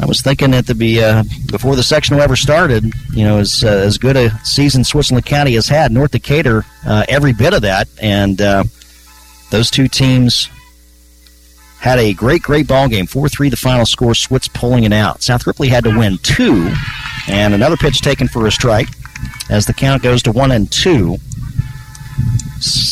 I 0.00 0.06
was 0.06 0.22
thinking 0.22 0.54
at 0.54 0.66
the 0.66 0.74
be 0.74 1.02
uh, 1.02 1.24
before 1.50 1.76
the 1.76 1.82
sectional 1.82 2.22
ever 2.22 2.36
started, 2.36 2.84
you 3.12 3.24
know, 3.24 3.38
as 3.38 3.64
uh, 3.64 3.68
as 3.68 3.98
good 3.98 4.16
a 4.16 4.30
season 4.44 4.84
Switzerland 4.84 5.26
County 5.26 5.54
has 5.54 5.68
had, 5.68 5.90
North 5.92 6.12
Decatur, 6.12 6.64
uh, 6.86 7.04
every 7.08 7.32
bit 7.32 7.52
of 7.52 7.62
that, 7.62 7.88
and 8.00 8.40
uh, 8.40 8.64
those 9.50 9.70
two 9.70 9.88
teams 9.88 10.48
had 11.80 11.98
a 11.98 12.12
great, 12.12 12.42
great 12.42 12.68
ball 12.68 12.88
game. 12.88 13.06
4 13.06 13.28
3 13.28 13.48
the 13.48 13.56
final 13.56 13.86
score, 13.86 14.12
Switz 14.12 14.52
pulling 14.52 14.84
it 14.84 14.92
out. 14.92 15.22
South 15.22 15.46
Ripley 15.46 15.68
had 15.68 15.84
to 15.84 15.98
win 15.98 16.18
two, 16.18 16.72
and 17.26 17.54
another 17.54 17.76
pitch 17.76 18.00
taken 18.00 18.28
for 18.28 18.46
a 18.46 18.52
strike 18.52 18.88
as 19.48 19.66
the 19.66 19.74
count 19.74 20.02
goes 20.02 20.22
to 20.22 20.32
1 20.32 20.52
and 20.52 20.70
2. 20.70 21.16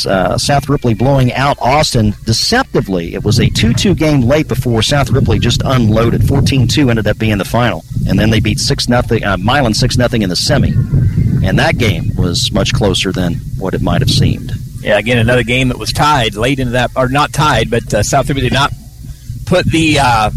Uh, 0.06 0.38
South 0.38 0.68
Ripley 0.70 0.94
blowing 0.94 1.32
out 1.34 1.58
Austin 1.60 2.14
deceptively. 2.24 3.14
It 3.14 3.22
was 3.22 3.38
a 3.38 3.50
2 3.50 3.74
2 3.74 3.94
game 3.94 4.22
late 4.22 4.48
before 4.48 4.80
South 4.80 5.10
Ripley 5.10 5.38
just 5.38 5.60
unloaded. 5.62 6.26
14 6.26 6.66
2 6.66 6.88
ended 6.88 7.06
up 7.06 7.18
being 7.18 7.36
the 7.36 7.44
final. 7.44 7.84
And 8.08 8.18
then 8.18 8.30
they 8.30 8.40
beat 8.40 8.58
6 8.58 8.84
0, 8.86 9.02
uh, 9.22 9.36
Milan 9.36 9.74
6 9.74 9.94
0 9.96 10.08
in 10.12 10.30
the 10.30 10.36
semi. 10.36 10.72
And 11.46 11.58
that 11.58 11.76
game 11.76 12.16
was 12.16 12.50
much 12.52 12.72
closer 12.72 13.12
than 13.12 13.34
what 13.58 13.74
it 13.74 13.82
might 13.82 14.00
have 14.00 14.10
seemed. 14.10 14.52
Yeah, 14.80 14.96
again, 14.96 15.18
another 15.18 15.42
game 15.42 15.68
that 15.68 15.78
was 15.78 15.92
tied 15.92 16.34
late 16.34 16.58
into 16.60 16.72
that, 16.72 16.92
or 16.96 17.08
not 17.08 17.32
tied, 17.32 17.68
but 17.68 17.92
uh, 17.92 18.02
South 18.02 18.28
Ripley 18.28 18.42
did 18.42 18.52
not 18.52 18.72
put 19.48 19.64
the 19.66 19.98
uh, 19.98 20.30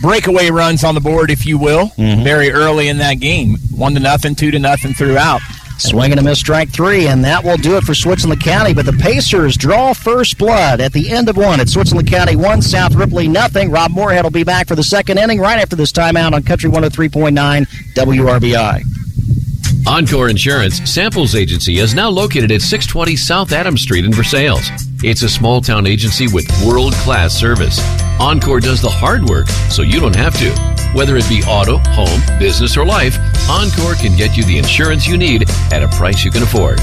breakaway 0.00 0.50
runs 0.50 0.82
on 0.82 0.94
the 0.94 1.00
board, 1.00 1.30
if 1.30 1.44
you 1.46 1.58
will, 1.58 1.92
very 2.24 2.50
early 2.50 2.88
in 2.88 2.98
that 2.98 3.14
game. 3.20 3.56
One 3.76 3.94
to 3.94 4.00
nothing, 4.00 4.34
two 4.34 4.50
to 4.50 4.58
nothing 4.58 4.94
throughout. 4.94 5.40
Swinging 5.78 6.12
and 6.18 6.20
a 6.20 6.30
miss, 6.30 6.38
strike 6.38 6.70
three, 6.70 7.08
and 7.08 7.24
that 7.24 7.42
will 7.42 7.56
do 7.56 7.76
it 7.76 7.82
for 7.82 7.92
Switzerland 7.94 8.40
County. 8.40 8.72
But 8.72 8.86
the 8.86 8.92
Pacers 8.92 9.56
draw 9.56 9.92
first 9.92 10.38
blood 10.38 10.80
at 10.80 10.92
the 10.92 11.10
end 11.10 11.28
of 11.28 11.36
one. 11.36 11.58
It's 11.60 11.72
Switzerland 11.72 12.08
County 12.08 12.36
one, 12.36 12.62
South 12.62 12.94
Ripley 12.94 13.26
nothing. 13.26 13.70
Rob 13.70 13.90
Moorhead 13.90 14.22
will 14.22 14.30
be 14.30 14.44
back 14.44 14.68
for 14.68 14.76
the 14.76 14.84
second 14.84 15.18
inning 15.18 15.40
right 15.40 15.58
after 15.58 15.74
this 15.74 15.90
timeout 15.90 16.34
on 16.34 16.42
Country 16.44 16.70
103.9 16.70 17.66
WRBI. 17.94 19.01
Encore 19.86 20.28
Insurance 20.28 20.78
Samples 20.88 21.34
Agency 21.34 21.78
is 21.78 21.92
now 21.94 22.08
located 22.08 22.52
at 22.52 22.62
620 22.62 23.16
South 23.16 23.50
Adams 23.52 23.82
Street 23.82 24.04
in 24.04 24.12
Versailles. 24.12 24.60
It's 25.02 25.22
a 25.22 25.28
small 25.28 25.60
town 25.60 25.88
agency 25.88 26.28
with 26.28 26.46
world 26.64 26.92
class 26.94 27.34
service. 27.34 27.80
Encore 28.20 28.60
does 28.60 28.80
the 28.80 28.88
hard 28.88 29.24
work 29.24 29.48
so 29.70 29.82
you 29.82 29.98
don't 29.98 30.14
have 30.14 30.38
to. 30.38 30.52
Whether 30.94 31.16
it 31.16 31.28
be 31.28 31.42
auto, 31.48 31.78
home, 31.78 32.20
business, 32.38 32.76
or 32.76 32.86
life, 32.86 33.18
Encore 33.50 33.94
can 33.94 34.16
get 34.16 34.36
you 34.36 34.44
the 34.44 34.58
insurance 34.58 35.08
you 35.08 35.16
need 35.16 35.50
at 35.72 35.82
a 35.82 35.88
price 35.88 36.24
you 36.24 36.30
can 36.30 36.44
afford. 36.44 36.78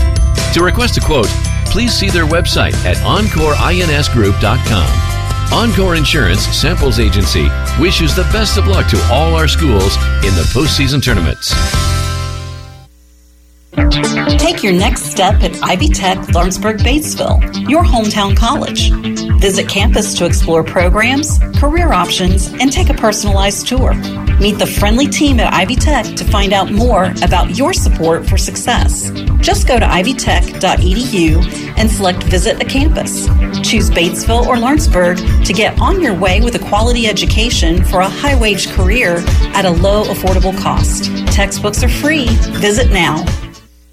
To 0.54 0.62
request 0.62 0.98
a 0.98 1.02
quote, 1.02 1.30
please 1.68 1.94
see 1.94 2.10
their 2.10 2.26
website 2.26 2.74
at 2.84 2.98
EncoreINSGroup.com. 2.98 5.54
Encore 5.54 5.96
Insurance 5.96 6.42
Samples 6.48 7.00
Agency 7.00 7.48
wishes 7.80 8.14
the 8.16 8.28
best 8.34 8.58
of 8.58 8.68
luck 8.68 8.90
to 8.90 9.02
all 9.12 9.36
our 9.36 9.48
schools 9.48 9.96
in 10.26 10.36
the 10.36 10.44
postseason 10.54 11.02
tournaments. 11.02 11.54
Take 14.38 14.62
your 14.62 14.74
next 14.74 15.04
step 15.04 15.42
at 15.42 15.62
Ivy 15.64 15.88
Tech 15.88 16.18
Lawrenceburg 16.34 16.80
Batesville, 16.80 17.70
your 17.70 17.84
hometown 17.84 18.36
college. 18.36 18.92
Visit 19.40 19.70
campus 19.70 20.14
to 20.16 20.26
explore 20.26 20.64
programs, 20.66 21.40
career 21.56 21.94
options, 21.94 22.52
and 22.54 22.74
take 22.74 22.90
a 22.90 22.94
personalized 22.94 23.68
tour. 23.68 23.94
Meet 24.40 24.60
the 24.60 24.68
friendly 24.68 25.08
team 25.08 25.40
at 25.40 25.54
Ivy 25.54 25.76
Tech 25.76 26.06
to 26.18 26.26
find 26.26 26.52
out 26.52 26.72
more 26.72 27.14
about 27.24 27.58
your 27.58 27.72
support 27.72 28.28
for 28.28 28.38
success. 28.38 29.12
Just 29.40 29.66
go 29.66 29.80
to 29.80 29.86
ivytech.edu 29.86 31.78
and 31.78 31.90
select 31.90 32.24
Visit 32.24 32.62
a 32.62 32.66
Campus. 32.66 33.28
Choose 33.62 33.90
Batesville 33.90 34.46
or 34.46 34.58
Lawrenceburg 34.58 35.18
to 35.46 35.54
get 35.54 35.80
on 35.80 36.02
your 36.02 36.14
way 36.14 36.42
with 36.42 36.56
a 36.56 36.68
quality 36.68 37.08
education 37.08 37.84
for 37.84 38.02
a 38.02 38.10
high 38.10 38.38
wage 38.40 38.70
career 38.72 39.24
at 39.56 39.64
a 39.64 39.72
low, 39.72 40.04
affordable 40.06 40.58
cost. 40.58 41.06
Textbooks 41.28 41.82
are 41.82 41.90
free. 41.90 42.28
Visit 42.60 42.92
now. 42.92 43.26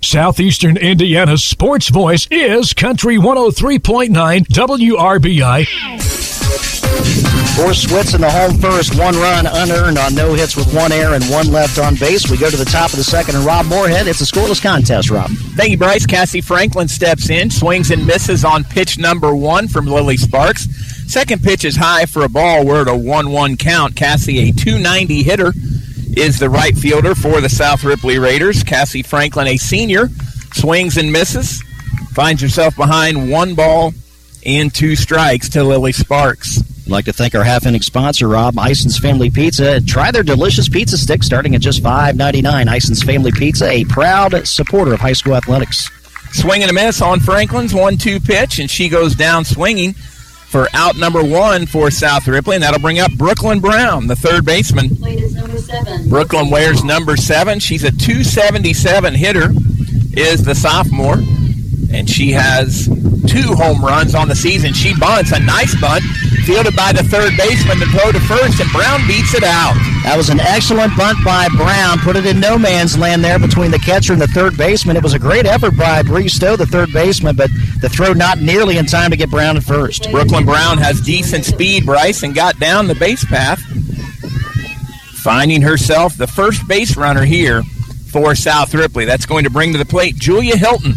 Southeastern 0.06 0.76
Indiana's 0.76 1.44
sports 1.44 1.88
voice 1.88 2.28
is 2.30 2.72
Country 2.72 3.16
103.9 3.16 4.10
WRBI. 4.46 5.66
For 7.56 7.72
Switz 7.72 8.14
in 8.14 8.20
the 8.20 8.30
home 8.30 8.56
first, 8.58 8.96
one 8.96 9.16
run 9.16 9.46
unearned 9.46 9.98
on 9.98 10.14
no 10.14 10.32
hits 10.34 10.56
with 10.56 10.72
one 10.72 10.92
error 10.92 11.14
and 11.14 11.24
one 11.24 11.50
left 11.50 11.80
on 11.80 11.96
base. 11.96 12.30
We 12.30 12.36
go 12.36 12.48
to 12.48 12.56
the 12.56 12.64
top 12.64 12.90
of 12.90 12.98
the 12.98 13.04
second, 13.04 13.34
and 13.34 13.44
Rob 13.44 13.66
Moorhead. 13.66 14.06
It's 14.06 14.20
a 14.20 14.24
scoreless 14.24 14.62
contest, 14.62 15.10
Rob. 15.10 15.28
Thank 15.56 15.70
you, 15.72 15.78
Bryce. 15.78 16.06
Cassie 16.06 16.40
Franklin 16.40 16.86
steps 16.86 17.28
in, 17.28 17.50
swings 17.50 17.90
and 17.90 18.06
misses 18.06 18.44
on 18.44 18.62
pitch 18.62 18.98
number 18.98 19.34
one 19.34 19.66
from 19.66 19.86
Lily 19.86 20.16
Sparks. 20.16 20.68
Second 21.10 21.42
pitch 21.42 21.64
is 21.64 21.74
high 21.74 22.06
for 22.06 22.22
a 22.22 22.28
ball. 22.28 22.64
We're 22.64 22.82
at 22.82 22.88
a 22.88 22.96
1 22.96 23.30
1 23.30 23.56
count. 23.56 23.96
Cassie, 23.96 24.50
a 24.50 24.52
290 24.52 25.24
hitter, 25.24 25.52
is 26.16 26.38
the 26.38 26.48
right 26.48 26.76
fielder 26.76 27.14
for 27.14 27.40
the 27.40 27.48
South 27.48 27.84
Ripley 27.84 28.18
Raiders. 28.18 28.62
Cassie 28.62 29.02
Franklin, 29.02 29.46
a 29.48 29.56
senior, 29.56 30.08
swings 30.54 30.96
and 30.96 31.12
misses, 31.12 31.62
finds 32.12 32.40
herself 32.40 32.74
behind 32.74 33.30
one 33.30 33.54
ball 33.54 33.92
and 34.44 34.74
two 34.74 34.96
strikes 34.96 35.48
to 35.50 35.62
Lily 35.62 35.92
Sparks. 35.92 36.58
I'd 36.86 36.90
like 36.90 37.04
to 37.06 37.12
thank 37.12 37.34
our 37.34 37.44
half 37.44 37.66
inning 37.66 37.82
sponsor, 37.82 38.28
Rob, 38.28 38.56
Ison's 38.58 38.98
Family 38.98 39.28
Pizza. 39.28 39.80
Try 39.80 40.10
their 40.10 40.22
delicious 40.22 40.68
pizza 40.68 40.96
sticks 40.96 41.26
starting 41.26 41.54
at 41.54 41.60
just 41.60 41.82
$5.99. 41.82 42.74
Ison's 42.74 43.02
Family 43.02 43.32
Pizza, 43.32 43.68
a 43.68 43.84
proud 43.84 44.46
supporter 44.46 44.94
of 44.94 45.00
high 45.00 45.12
school 45.12 45.34
athletics. 45.34 45.90
Swing 46.32 46.62
and 46.62 46.70
a 46.70 46.74
miss 46.74 47.02
on 47.02 47.20
Franklin's 47.20 47.74
1 47.74 47.98
2 47.98 48.20
pitch, 48.20 48.58
and 48.58 48.70
she 48.70 48.88
goes 48.88 49.14
down 49.14 49.44
swinging 49.44 49.94
for 50.46 50.68
out 50.74 50.96
number 50.96 51.22
one 51.22 51.66
for 51.66 51.90
South 51.90 52.26
Ripley, 52.28 52.54
and 52.54 52.62
that'll 52.62 52.80
bring 52.80 52.98
up 52.98 53.12
Brooklyn 53.12 53.60
Brown, 53.60 54.06
the 54.06 54.16
third 54.16 54.44
baseman. 54.44 54.88
Brooklyn 56.08 56.50
wears 56.50 56.84
number 56.84 57.16
seven. 57.16 57.58
She's 57.58 57.84
a 57.84 57.90
277 57.90 59.14
hitter, 59.14 59.50
is 60.16 60.44
the 60.44 60.54
sophomore, 60.54 61.16
and 61.96 62.08
she 62.08 62.30
has 62.30 62.86
two 63.26 63.54
home 63.54 63.82
runs 63.82 64.14
on 64.14 64.28
the 64.28 64.36
season. 64.36 64.74
She 64.74 64.94
bunts 64.98 65.32
a 65.32 65.40
nice 65.40 65.78
bunt, 65.80 66.04
fielded 66.44 66.76
by 66.76 66.92
the 66.92 67.02
third 67.02 67.32
baseman 67.38 67.78
to 67.78 67.86
throw 67.86 68.12
to 68.12 68.20
first, 68.20 68.60
and 68.60 68.70
Brown 68.70 69.00
beats 69.06 69.34
it 69.34 69.42
out. 69.42 69.74
That 70.04 70.16
was 70.16 70.28
an 70.28 70.38
excellent 70.38 70.96
bunt 70.96 71.18
by 71.24 71.48
Brown. 71.56 71.98
Put 72.00 72.16
it 72.16 72.26
in 72.26 72.38
no 72.38 72.58
man's 72.58 72.98
land 72.98 73.24
there 73.24 73.38
between 73.38 73.70
the 73.70 73.78
catcher 73.78 74.12
and 74.12 74.20
the 74.20 74.28
third 74.28 74.56
baseman. 74.58 74.96
It 74.96 75.02
was 75.02 75.14
a 75.14 75.18
great 75.18 75.46
effort 75.46 75.76
by 75.76 76.02
Bree 76.02 76.28
Stowe, 76.28 76.56
the 76.56 76.66
third 76.66 76.92
baseman, 76.92 77.34
but 77.34 77.50
the 77.80 77.88
throw 77.88 78.12
not 78.12 78.40
nearly 78.40 78.76
in 78.76 78.84
time 78.84 79.10
to 79.10 79.16
get 79.16 79.30
Brown 79.30 79.56
at 79.56 79.64
first. 79.64 80.10
Brooklyn 80.10 80.44
Brown 80.44 80.76
has 80.78 81.00
decent 81.00 81.46
speed, 81.46 81.86
Bryce, 81.86 82.22
and 82.22 82.34
got 82.34 82.58
down 82.60 82.88
the 82.88 82.94
base 82.94 83.24
path, 83.24 83.60
finding 85.24 85.62
herself 85.62 86.16
the 86.16 86.26
first 86.26 86.68
base 86.68 86.96
runner 86.96 87.24
here 87.24 87.62
for 88.10 88.34
South 88.34 88.74
Ripley. 88.74 89.06
That's 89.06 89.26
going 89.26 89.44
to 89.44 89.50
bring 89.50 89.72
to 89.72 89.78
the 89.78 89.86
plate 89.86 90.14
Julia 90.16 90.56
Hilton. 90.56 90.94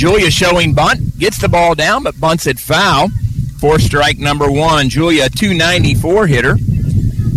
Julia 0.00 0.30
showing 0.30 0.72
bunt, 0.72 1.18
gets 1.18 1.36
the 1.36 1.48
ball 1.50 1.74
down, 1.74 2.02
but 2.04 2.18
bunts 2.18 2.46
it 2.46 2.58
foul 2.58 3.10
for 3.58 3.78
strike 3.78 4.16
number 4.16 4.50
one. 4.50 4.88
Julia, 4.88 5.28
294 5.28 6.26
hitter. 6.26 6.56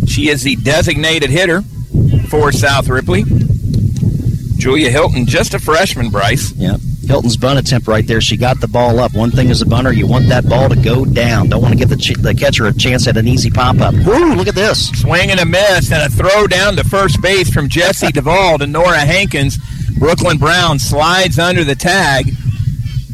She 0.08 0.30
is 0.30 0.44
the 0.44 0.56
designated 0.56 1.30
hitter 1.30 1.62
for 2.30 2.54
South 2.54 2.88
Ripley. 2.88 3.26
Julia 4.56 4.90
Hilton, 4.92 5.26
just 5.26 5.54
a 5.54 5.60
freshman, 5.60 6.10
Bryce. 6.10 6.54
Yep. 6.54 6.80
Hilton's 7.06 7.36
bunt 7.36 7.60
attempt 7.60 7.86
right 7.90 8.08
there. 8.08 8.22
She 8.22 8.38
got 8.38 8.62
the 8.62 8.70
ball 8.70 8.98
up. 9.02 9.14
One 9.14 9.30
thing 9.32 9.52
as 9.52 9.62
a 9.62 9.66
bunter, 9.66 9.92
you 9.92 10.08
want 10.08 10.30
that 10.30 10.48
ball 10.48 10.70
to 10.70 10.78
go 10.78 11.04
down. 11.04 11.50
Don't 11.50 11.62
want 11.62 11.74
to 11.74 11.78
give 11.78 11.90
the, 11.90 11.98
ch- 11.98 12.14
the 12.18 12.34
catcher 12.34 12.68
a 12.68 12.74
chance 12.74 13.10
at 13.10 13.18
an 13.18 13.28
easy 13.28 13.50
pop 13.50 13.82
up. 13.82 13.94
Woo, 13.94 14.36
look 14.36 14.48
at 14.48 14.56
this. 14.56 14.88
Swing 15.02 15.32
and 15.32 15.42
a 15.42 15.46
miss, 15.46 15.92
and 15.92 16.02
a 16.02 16.08
throw 16.08 16.48
down 16.48 16.78
to 16.78 16.86
first 16.86 17.22
base 17.22 17.54
from 17.54 17.68
Jesse 17.68 18.08
Duvall 18.14 18.60
to 18.60 18.68
Nora 18.68 19.00
Hankins. 19.00 19.58
Brooklyn 20.00 20.38
Brown 20.38 20.80
slides 20.80 21.38
under 21.38 21.66
the 21.66 21.76
tag. 21.76 22.34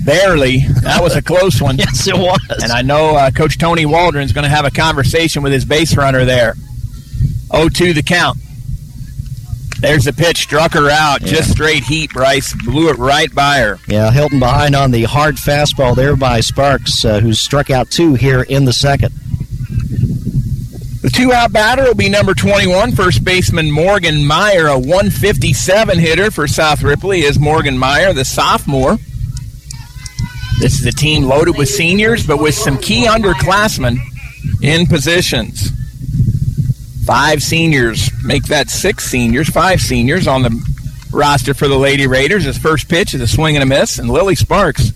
Barely. 0.09 0.57
That 0.81 1.03
was 1.03 1.15
a 1.15 1.21
close 1.21 1.61
one. 1.61 1.77
yes, 1.77 2.07
it 2.07 2.17
was. 2.17 2.39
And 2.63 2.71
I 2.71 2.81
know 2.81 3.15
uh, 3.15 3.29
Coach 3.29 3.59
Tony 3.59 3.85
Waldron 3.85 4.23
is 4.23 4.33
going 4.33 4.43
to 4.43 4.49
have 4.49 4.65
a 4.65 4.71
conversation 4.71 5.43
with 5.43 5.53
his 5.53 5.65
base 5.65 5.95
runner 5.95 6.25
there. 6.25 6.55
0 7.55 7.69
2 7.69 7.93
the 7.93 8.01
count. 8.01 8.39
There's 9.79 10.05
the 10.05 10.13
pitch, 10.13 10.37
struck 10.37 10.73
her 10.73 10.89
out. 10.89 11.21
Yeah. 11.21 11.27
Just 11.27 11.51
straight 11.51 11.83
heat, 11.83 12.09
Bryce. 12.09 12.55
Blew 12.55 12.89
it 12.89 12.97
right 12.97 13.33
by 13.35 13.59
her. 13.59 13.79
Yeah, 13.87 14.09
Hilton 14.09 14.39
behind 14.39 14.75
on 14.75 14.89
the 14.89 15.03
hard 15.03 15.35
fastball 15.35 15.95
there 15.95 16.15
by 16.15 16.39
Sparks, 16.39 17.05
uh, 17.05 17.19
who 17.19 17.33
struck 17.33 17.69
out 17.69 17.91
two 17.91 18.15
here 18.15 18.41
in 18.41 18.65
the 18.65 18.73
second. 18.73 19.13
The 21.03 21.11
two 21.13 21.31
out 21.31 21.53
batter 21.53 21.83
will 21.83 21.93
be 21.93 22.09
number 22.09 22.33
21, 22.33 22.93
first 22.93 23.23
baseman 23.23 23.69
Morgan 23.69 24.25
Meyer, 24.25 24.65
a 24.65 24.79
157 24.79 25.99
hitter 25.99 26.31
for 26.31 26.47
South 26.47 26.81
Ripley, 26.81 27.21
is 27.21 27.37
Morgan 27.37 27.77
Meyer, 27.77 28.11
the 28.11 28.25
sophomore. 28.25 28.97
This 30.59 30.81
is 30.81 30.85
a 30.85 30.91
team 30.91 31.23
loaded 31.23 31.57
with 31.57 31.69
seniors, 31.69 32.27
but 32.27 32.37
with 32.41 32.53
some 32.53 32.77
key 32.77 33.05
underclassmen 33.05 33.97
in 34.61 34.85
positions. 34.85 35.71
Five 37.05 37.41
seniors 37.41 38.11
make 38.25 38.43
that 38.47 38.69
six 38.69 39.05
seniors, 39.05 39.49
five 39.49 39.79
seniors 39.79 40.27
on 40.27 40.41
the 40.41 41.09
roster 41.13 41.53
for 41.53 41.69
the 41.69 41.77
Lady 41.77 42.07
Raiders. 42.07 42.43
His 42.43 42.57
first 42.57 42.89
pitch 42.89 43.13
is 43.13 43.21
a 43.21 43.27
swing 43.27 43.55
and 43.55 43.63
a 43.63 43.65
miss, 43.65 43.99
and 43.99 44.09
Lily 44.09 44.35
Sparks 44.35 44.91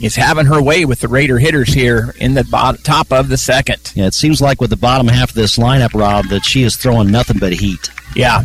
is 0.00 0.16
having 0.16 0.46
her 0.46 0.62
way 0.62 0.86
with 0.86 1.00
the 1.00 1.08
Raider 1.08 1.38
hitters 1.38 1.68
here 1.68 2.14
in 2.16 2.32
the 2.32 2.44
bottom, 2.44 2.82
top 2.82 3.12
of 3.12 3.28
the 3.28 3.36
second. 3.36 3.92
Yeah, 3.94 4.06
it 4.06 4.14
seems 4.14 4.40
like 4.40 4.60
with 4.60 4.70
the 4.70 4.76
bottom 4.76 5.06
half 5.06 5.28
of 5.28 5.34
this 5.34 5.58
lineup, 5.58 5.92
Rob, 5.92 6.26
that 6.26 6.46
she 6.46 6.62
is 6.62 6.76
throwing 6.76 7.10
nothing 7.10 7.38
but 7.38 7.52
heat. 7.52 7.90
Yeah, 8.16 8.44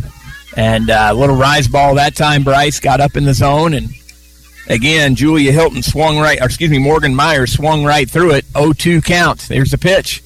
and 0.58 0.90
a 0.90 1.10
uh, 1.10 1.14
little 1.14 1.38
rise 1.38 1.70
ball 1.70 1.96
that 1.96 2.16
time. 2.16 2.44
Bryce 2.44 2.82
got 2.82 3.00
up 3.00 3.16
in 3.16 3.24
the 3.24 3.34
zone, 3.34 3.74
and 3.74 3.90
again, 4.68 5.16
Julia 5.16 5.52
Hilton 5.52 5.84
swung 5.84 6.20
right, 6.20 6.40
or 6.42 6.46
excuse 6.46 6.72
me, 6.72 6.78
Morgan 6.78 7.16
Myers 7.16 7.54
swung 7.54 7.84
right 7.84 8.10
through 8.10 8.32
it. 8.32 8.46
0-2 8.54 9.04
count. 9.04 9.42
There's 9.48 9.72
the 9.72 9.78
pitch. 9.78 10.24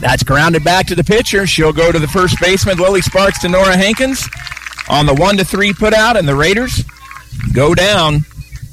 That's 0.00 0.22
grounded 0.22 0.64
back 0.64 0.86
to 0.86 0.94
the 0.94 1.04
pitcher. 1.04 1.46
She'll 1.46 1.72
go 1.72 1.92
to 1.92 1.98
the 1.98 2.08
first 2.08 2.40
baseman, 2.40 2.78
Lily 2.78 3.02
Sparks, 3.02 3.40
to 3.40 3.48
Nora 3.48 3.76
Hankins 3.76 4.28
on 4.88 5.06
the 5.06 5.14
one 5.14 5.36
to 5.36 5.44
three 5.44 5.72
put 5.72 5.94
out, 5.94 6.16
and 6.16 6.26
the 6.26 6.34
Raiders 6.34 6.84
go 7.52 7.74
down 7.74 8.24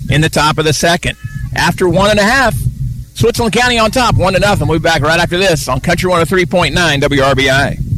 in 0.09 0.21
the 0.21 0.29
top 0.29 0.57
of 0.57 0.65
the 0.65 0.73
second. 0.73 1.17
After 1.55 1.87
one 1.87 2.09
and 2.09 2.19
a 2.19 2.23
half, 2.23 2.55
Switzerland 3.13 3.53
County 3.53 3.77
on 3.77 3.91
top, 3.91 4.15
one 4.15 4.33
to 4.33 4.39
nothing. 4.39 4.67
We'll 4.67 4.79
be 4.79 4.83
back 4.83 5.01
right 5.01 5.19
after 5.19 5.37
this 5.37 5.67
on 5.67 5.81
Country 5.81 6.09
103.9 6.09 6.73
WRBI. 7.01 7.88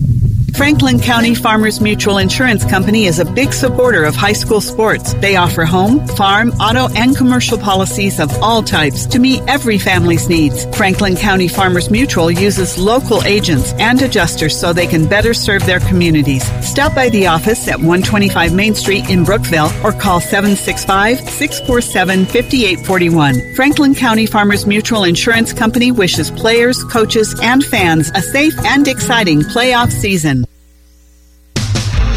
Franklin 0.56 1.00
County 1.00 1.34
Farmers 1.34 1.82
Mutual 1.82 2.18
Insurance 2.18 2.64
Company 2.66 3.06
is 3.06 3.20
a 3.20 3.26
big 3.26 3.54
supporter 3.54 4.04
of 4.04 4.16
high 4.16 4.34
school 4.34 4.62
sports. 4.62 5.14
They 5.16 5.36
offer 5.36 5.66
home, 5.66 6.06
farm, 6.10 6.50
auto, 6.60 6.94
and 6.94 7.16
commercial 7.16 7.58
policies 7.58 8.20
of 8.20 8.32
all 8.44 8.62
types 8.62 9.06
to 9.08 9.20
meet 9.20 9.42
every 9.48 9.78
family's 9.78 10.30
needs. 10.30 10.66
Franklin 10.76 11.16
County 11.16 11.48
Farmers 11.48 11.90
Mutual 11.90 12.30
uses 12.30 12.78
local 12.78 13.24
agents 13.24 13.74
and 13.74 14.02
adjusters 14.02 14.58
so 14.58 14.72
they 14.74 14.88
can 14.88 15.08
better 15.08 15.34
serve 15.34 15.66
their 15.66 15.80
communities. 15.80 16.44
Stop 16.66 16.94
by 16.94 17.10
the 17.10 17.28
office 17.28 17.68
at 17.68 17.78
125 17.78 18.54
Main 18.54 18.76
Street 18.76 19.10
in 19.10 19.24
Brookville 19.24 19.72
or 19.84 19.94
call 19.94 20.20
765 20.20 21.18
647 21.20 22.26
5841. 22.26 23.56
Franklin 23.56 23.96
County 23.96 24.26
Farmers 24.26 24.68
Mutual 24.68 25.06
Insurance 25.06 25.54
Company 25.54 25.92
wishes 25.92 26.30
players, 26.30 26.84
coaches, 26.86 27.40
and 27.42 27.64
fans 27.66 28.12
a 28.16 28.22
safe 28.22 28.54
and 28.66 28.88
exciting 28.88 29.42
playoff 29.42 29.92
season. 29.92 30.41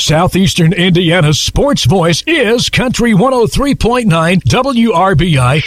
Southeastern 0.00 0.72
Indiana's 0.72 1.38
sports 1.38 1.84
voice 1.84 2.24
is 2.26 2.70
Country 2.70 3.12
103.9 3.12 4.06
WRBI. 4.42 5.62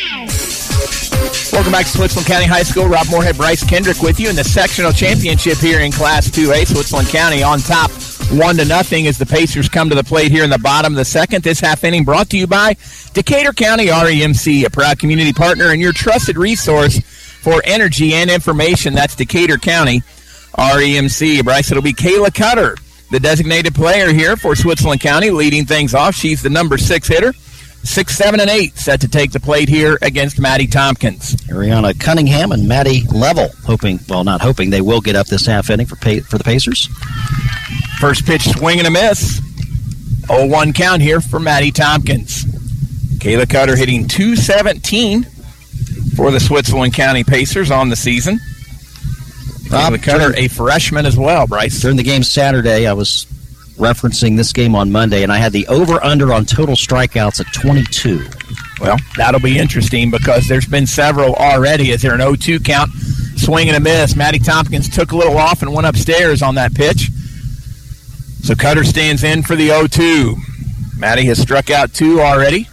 Welcome 1.53 1.71
back 1.71 1.85
to 1.85 1.91
Switzerland 1.91 2.27
County 2.27 2.45
High 2.45 2.63
School. 2.63 2.87
Rob 2.87 3.05
Moorhead, 3.11 3.37
Bryce 3.37 3.63
Kendrick 3.63 4.01
with 4.01 4.19
you 4.19 4.29
in 4.29 4.35
the 4.35 4.43
sectional 4.43 4.91
championship 4.91 5.59
here 5.59 5.81
in 5.81 5.91
Class 5.91 6.27
2A. 6.29 6.65
Switzerland 6.65 7.09
County 7.09 7.43
on 7.43 7.59
top, 7.59 7.91
one 8.31 8.57
to 8.57 8.65
nothing 8.65 9.05
as 9.05 9.19
the 9.19 9.25
Pacers 9.25 9.69
come 9.69 9.87
to 9.89 9.95
the 9.95 10.03
plate 10.03 10.31
here 10.31 10.43
in 10.43 10.49
the 10.49 10.57
bottom 10.57 10.93
of 10.93 10.97
the 10.97 11.05
second. 11.05 11.43
This 11.43 11.59
half 11.59 11.83
inning 11.83 12.03
brought 12.03 12.31
to 12.31 12.37
you 12.37 12.47
by 12.47 12.75
Decatur 13.13 13.53
County 13.53 13.85
REMC, 13.85 14.65
a 14.65 14.69
proud 14.71 14.97
community 14.97 15.31
partner 15.31 15.71
and 15.71 15.79
your 15.79 15.93
trusted 15.93 16.37
resource 16.37 16.99
for 16.99 17.61
energy 17.65 18.15
and 18.15 18.31
information. 18.31 18.95
That's 18.95 19.15
Decatur 19.15 19.57
County 19.57 20.01
REMC. 20.57 21.43
Bryce, 21.43 21.69
it'll 21.69 21.83
be 21.83 21.93
Kayla 21.93 22.33
Cutter 22.33 22.77
the 23.13 23.19
designated 23.19 23.75
player 23.75 24.11
here 24.11 24.35
for 24.35 24.55
Switzerland 24.55 24.99
County, 24.99 25.29
leading 25.29 25.65
things 25.65 25.93
off. 25.93 26.15
She's 26.15 26.41
the 26.41 26.49
number 26.49 26.79
six 26.79 27.07
hitter. 27.07 27.31
Six, 27.83 28.15
seven, 28.15 28.39
and 28.39 28.49
eight 28.49 28.75
set 28.75 29.01
to 29.01 29.07
take 29.07 29.31
the 29.31 29.39
plate 29.39 29.69
here 29.69 29.99
against 30.01 30.39
Maddie 30.39 30.65
Tompkins. 30.65 31.35
Ariana 31.45 31.99
Cunningham 31.99 32.51
and 32.51 32.67
Maddie 32.67 33.05
Level 33.13 33.49
hoping, 33.65 33.99
well, 34.09 34.23
not 34.23 34.41
hoping, 34.41 34.71
they 34.71 34.81
will 34.81 34.99
get 34.99 35.15
up 35.15 35.27
this 35.27 35.45
half 35.45 35.69
inning 35.69 35.85
for 35.85 35.95
pay, 35.97 36.21
for 36.21 36.39
the 36.39 36.43
Pacers. 36.43 36.87
First 37.99 38.25
pitch 38.25 38.45
swing 38.45 38.79
and 38.79 38.87
a 38.87 38.91
miss. 38.91 39.39
0 40.25 40.47
1 40.47 40.73
count 40.73 41.03
here 41.03 41.21
for 41.21 41.39
Maddie 41.39 41.71
Tompkins. 41.71 42.45
Kayla 43.19 43.47
Cutter 43.47 43.75
hitting 43.75 44.07
217 44.07 45.23
for 46.15 46.31
the 46.31 46.39
Switzerland 46.39 46.95
County 46.95 47.23
Pacers 47.23 47.69
on 47.69 47.89
the 47.89 47.95
season. 47.95 48.39
Rob 49.73 49.99
Cutter, 50.03 50.35
a 50.37 50.47
freshman 50.49 51.07
as 51.07 51.17
well, 51.17 51.47
Bryce. 51.47 51.81
During 51.81 51.97
the 51.97 52.03
game 52.03 52.21
Saturday, 52.21 52.85
I 52.85 52.93
was 52.93 53.25
referencing 53.75 54.37
this 54.37 54.53
game 54.53 54.75
on 54.75 54.91
Monday, 54.91 55.23
and 55.23 55.31
I 55.31 55.37
had 55.37 55.51
the 55.51 55.65
over 55.65 56.01
under 56.03 56.31
on 56.31 56.45
total 56.45 56.75
strikeouts 56.75 57.39
at 57.39 57.51
22. 57.53 58.23
Well, 58.79 58.97
that'll 59.17 59.39
be 59.39 59.57
interesting 59.57 60.11
because 60.11 60.47
there's 60.47 60.67
been 60.67 60.85
several 60.85 61.33
already. 61.33 61.89
Is 61.89 62.03
there 62.03 62.13
an 62.13 62.19
0 62.19 62.35
2 62.35 62.59
count? 62.59 62.91
Swing 63.35 63.67
and 63.67 63.75
a 63.75 63.79
miss. 63.79 64.15
Maddie 64.15 64.37
Tompkins 64.37 64.89
took 64.89 65.11
a 65.11 65.17
little 65.17 65.37
off 65.37 65.63
and 65.63 65.73
went 65.73 65.87
upstairs 65.87 66.43
on 66.43 66.53
that 66.55 66.75
pitch. 66.75 67.09
So 68.43 68.53
Cutter 68.53 68.83
stands 68.83 69.23
in 69.23 69.41
for 69.41 69.55
the 69.55 69.69
0 69.69 69.87
2. 69.87 70.35
Maddie 70.99 71.25
has 71.25 71.41
struck 71.41 71.71
out 71.71 71.93
two 71.93 72.21
already. 72.21 72.67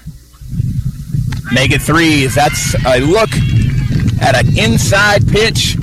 Make 1.50 1.72
it 1.72 1.80
three. 1.80 2.26
That's 2.26 2.74
a 2.84 3.00
look 3.00 3.30
at 4.20 4.36
an 4.36 4.58
inside 4.58 5.26
pitch 5.26 5.76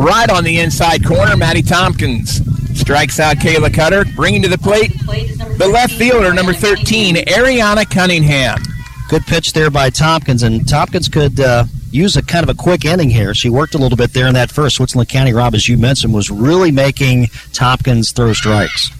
right 0.00 0.30
on 0.30 0.44
the 0.44 0.58
inside 0.60 1.04
corner. 1.04 1.36
Maddie 1.36 1.62
Tompkins 1.62 2.40
strikes 2.78 3.20
out 3.20 3.36
Kayla 3.36 3.72
Cutter, 3.72 4.04
bringing 4.16 4.42
to 4.42 4.48
the 4.48 4.58
plate 4.58 4.92
the 5.58 5.68
left 5.68 5.92
fielder, 5.92 6.32
number 6.32 6.54
13, 6.54 7.16
Ariana 7.16 7.88
Cunningham. 7.88 8.58
Good 9.08 9.26
pitch 9.26 9.52
there 9.52 9.70
by 9.70 9.90
Tompkins, 9.90 10.42
and 10.42 10.66
Tompkins 10.66 11.08
could 11.08 11.38
uh, 11.40 11.64
use 11.90 12.16
a 12.16 12.22
kind 12.22 12.42
of 12.42 12.48
a 12.48 12.54
quick 12.54 12.84
inning 12.84 13.10
here. 13.10 13.34
She 13.34 13.50
worked 13.50 13.74
a 13.74 13.78
little 13.78 13.96
bit 13.96 14.12
there 14.12 14.26
in 14.26 14.34
that 14.34 14.50
first. 14.50 14.76
Switzerland 14.76 15.08
County, 15.08 15.32
Rob, 15.32 15.54
as 15.54 15.68
you 15.68 15.76
mentioned, 15.76 16.14
was 16.14 16.30
really 16.30 16.70
making 16.70 17.26
Tompkins 17.52 18.12
throw 18.12 18.32
strikes. 18.32 18.90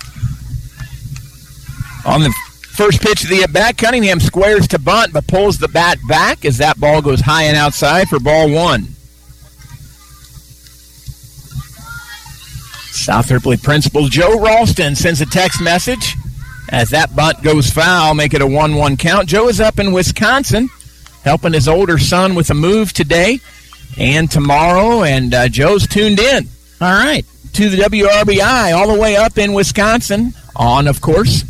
On 2.05 2.23
the 2.23 2.35
first 2.73 3.01
pitch 3.01 3.25
of 3.25 3.31
the 3.31 3.43
at 3.43 3.53
bat, 3.53 3.79
Cunningham 3.79 4.21
squares 4.21 4.67
to 4.69 4.79
bunt, 4.79 5.13
but 5.13 5.27
pulls 5.27 5.59
the 5.59 5.69
bat 5.69 5.99
back 6.09 6.45
as 6.45 6.59
that 6.59 6.79
ball 6.79 7.01
goes 7.01 7.21
high 7.21 7.45
and 7.45 7.57
outside 7.57 8.09
for 8.09 8.19
ball 8.19 8.51
one. 8.51 8.89
South 12.93 13.31
Ripley 13.31 13.57
principal 13.57 14.09
Joe 14.09 14.41
Ralston 14.41 14.95
sends 14.95 15.21
a 15.21 15.27
text 15.27 15.63
message 15.63 16.17
as 16.71 16.91
that 16.91 17.17
bunt 17.17 17.43
goes 17.43 17.71
foul, 17.71 18.15
make 18.15 18.33
it 18.33 18.43
a 18.43 18.47
1 18.47 18.77
1 18.77 18.97
count. 18.97 19.29
Joe 19.29 19.49
is 19.49 19.61
up 19.61 19.81
in 19.81 19.93
Wisconsin 19.93 20.69
helping 21.25 21.53
his 21.53 21.69
older 21.69 21.99
son 21.99 22.35
with 22.35 22.49
a 22.51 22.55
move 22.55 22.93
today 22.93 23.41
and 23.99 24.31
tomorrow, 24.31 25.03
and 25.03 25.35
uh, 25.35 25.49
Joe's 25.49 25.87
tuned 25.87 26.21
in. 26.21 26.47
All 26.81 26.93
right. 26.93 27.27
To 27.55 27.69
the 27.69 27.79
WRBI, 27.79 28.73
all 28.75 28.95
the 28.95 29.01
way 29.01 29.17
up 29.17 29.37
in 29.37 29.53
Wisconsin, 29.53 30.33
on, 30.55 30.87
of 30.87 31.01
course, 31.01 31.43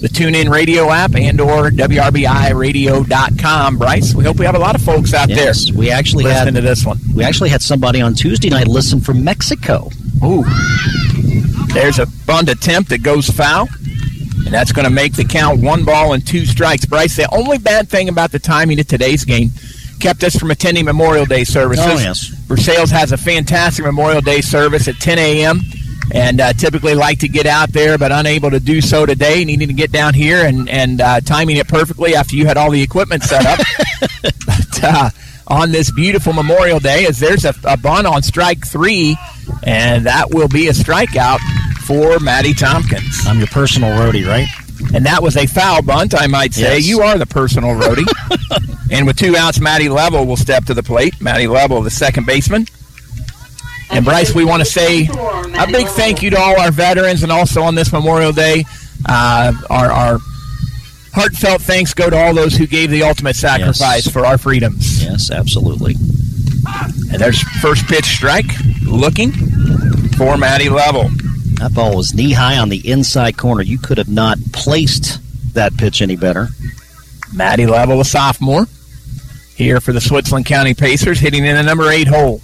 the 0.00 0.06
TuneIn 0.08 0.48
Radio 0.48 0.88
app 0.90 1.16
and 1.16 1.40
or 1.40 1.70
WRBIRadio.com. 1.70 3.78
Bryce, 3.78 4.14
we 4.14 4.22
hope 4.24 4.38
we 4.38 4.46
have 4.46 4.54
a 4.54 4.60
lot 4.60 4.76
of 4.76 4.82
folks 4.82 5.12
out 5.12 5.28
yes, 5.28 5.66
there. 5.66 5.76
We 5.76 5.90
actually 5.90 6.22
listening 6.24 6.54
had 6.54 6.62
to 6.62 6.66
this 6.66 6.86
one. 6.86 6.98
We 7.14 7.24
actually 7.24 7.50
had 7.50 7.60
somebody 7.60 8.00
on 8.00 8.14
Tuesday 8.14 8.48
night 8.48 8.68
listen 8.68 9.00
from 9.00 9.22
Mexico. 9.24 9.90
Ooh. 10.22 10.44
There's 11.72 11.98
a 11.98 12.06
bunt 12.26 12.48
attempt 12.48 12.90
that 12.90 13.02
goes 13.02 13.28
foul. 13.28 13.68
And 14.44 14.54
that's 14.54 14.72
going 14.72 14.84
to 14.84 14.90
make 14.90 15.14
the 15.14 15.24
count 15.24 15.60
one 15.60 15.84
ball 15.84 16.14
and 16.14 16.26
two 16.26 16.46
strikes. 16.46 16.84
Bryce, 16.84 17.16
the 17.16 17.32
only 17.34 17.58
bad 17.58 17.88
thing 17.88 18.08
about 18.08 18.32
the 18.32 18.38
timing 18.38 18.80
of 18.80 18.88
today's 18.88 19.24
game 19.24 19.50
kept 20.00 20.24
us 20.24 20.34
from 20.34 20.50
attending 20.50 20.86
Memorial 20.86 21.26
Day 21.26 21.44
services. 21.44 21.84
Oh, 21.86 21.98
yes. 21.98 22.26
Versailles 22.46 22.90
has 22.90 23.12
a 23.12 23.16
fantastic 23.16 23.84
Memorial 23.84 24.22
Day 24.22 24.40
service 24.40 24.88
at 24.88 24.96
10 24.96 25.18
a.m. 25.18 25.60
and 26.12 26.40
uh, 26.40 26.52
typically 26.54 26.94
like 26.94 27.18
to 27.20 27.28
get 27.28 27.46
out 27.46 27.70
there, 27.72 27.98
but 27.98 28.10
unable 28.10 28.50
to 28.50 28.58
do 28.58 28.80
so 28.80 29.04
today. 29.06 29.44
Needing 29.44 29.68
to 29.68 29.74
get 29.74 29.92
down 29.92 30.14
here 30.14 30.44
and, 30.46 30.68
and 30.68 31.00
uh, 31.00 31.20
timing 31.20 31.58
it 31.58 31.68
perfectly 31.68 32.16
after 32.16 32.34
you 32.34 32.46
had 32.46 32.56
all 32.56 32.70
the 32.70 32.82
equipment 32.82 33.22
set 33.22 33.46
up. 33.46 33.60
but, 34.22 34.84
uh, 34.84 35.10
on 35.50 35.72
this 35.72 35.90
beautiful 35.90 36.32
Memorial 36.32 36.78
Day, 36.78 37.06
as 37.06 37.18
there's 37.18 37.44
a, 37.44 37.52
a 37.64 37.76
bunt 37.76 38.06
on 38.06 38.22
strike 38.22 38.64
three, 38.64 39.16
and 39.64 40.06
that 40.06 40.32
will 40.32 40.48
be 40.48 40.68
a 40.68 40.72
strikeout 40.72 41.40
for 41.84 42.20
Maddie 42.20 42.54
Tompkins. 42.54 43.26
I'm 43.26 43.38
your 43.38 43.48
personal 43.48 43.90
roadie, 43.90 44.26
right? 44.26 44.46
And 44.94 45.04
that 45.04 45.22
was 45.22 45.36
a 45.36 45.46
foul 45.46 45.82
bunt, 45.82 46.14
I 46.14 46.26
might 46.28 46.54
say. 46.54 46.76
Yes. 46.76 46.86
You 46.86 47.02
are 47.02 47.18
the 47.18 47.26
personal 47.26 47.70
roadie. 47.70 48.06
and 48.90 49.06
with 49.06 49.18
two 49.18 49.36
outs, 49.36 49.60
Maddie 49.60 49.88
Level 49.88 50.24
will 50.24 50.36
step 50.36 50.64
to 50.66 50.74
the 50.74 50.82
plate. 50.82 51.20
Maddie 51.20 51.48
Level, 51.48 51.82
the 51.82 51.90
second 51.90 52.26
baseman. 52.26 52.66
And 53.90 54.04
Bryce, 54.04 54.32
we 54.32 54.44
want 54.44 54.60
to 54.60 54.64
say 54.64 55.08
a 55.08 55.66
big 55.66 55.88
thank 55.88 56.22
you 56.22 56.30
to 56.30 56.38
all 56.38 56.60
our 56.60 56.70
veterans, 56.70 57.24
and 57.24 57.32
also 57.32 57.62
on 57.62 57.74
this 57.74 57.92
Memorial 57.92 58.32
Day, 58.32 58.64
uh, 59.08 59.52
our, 59.68 59.90
our 59.90 60.18
heartfelt 61.12 61.62
thanks 61.62 61.92
go 61.94 62.08
to 62.10 62.16
all 62.16 62.34
those 62.34 62.54
who 62.56 62.66
gave 62.66 62.90
the 62.90 63.02
ultimate 63.02 63.36
sacrifice 63.36 64.04
Yes. 64.06 64.10
for 64.10 64.24
our 64.26 64.38
freedoms. 64.38 65.02
Yes, 65.02 65.30
absolutely. 65.30 65.94
And 67.10 67.20
there's 67.20 67.40
first 67.60 67.86
pitch 67.86 68.04
strike, 68.06 68.46
looking 68.84 69.32
for 70.16 70.36
Maddie 70.36 70.68
Level. 70.68 71.08
That 71.54 71.72
ball 71.74 71.96
was 71.96 72.14
knee 72.14 72.32
high 72.32 72.58
on 72.58 72.68
the 72.68 72.88
inside 72.88 73.36
corner. 73.36 73.62
You 73.62 73.78
could 73.78 73.98
have 73.98 74.08
not 74.08 74.38
placed 74.52 75.18
that 75.54 75.76
pitch 75.76 76.00
any 76.00 76.16
better. 76.16 76.48
Maddie 77.34 77.66
Level, 77.66 78.00
a 78.00 78.04
sophomore, 78.04 78.66
here 79.54 79.80
for 79.80 79.92
the 79.92 80.00
Switzerland 80.00 80.46
County 80.46 80.74
Pacers, 80.74 81.18
hitting 81.20 81.44
in 81.44 81.56
the 81.56 81.62
number 81.62 81.90
eight 81.90 82.08
hole. 82.08 82.40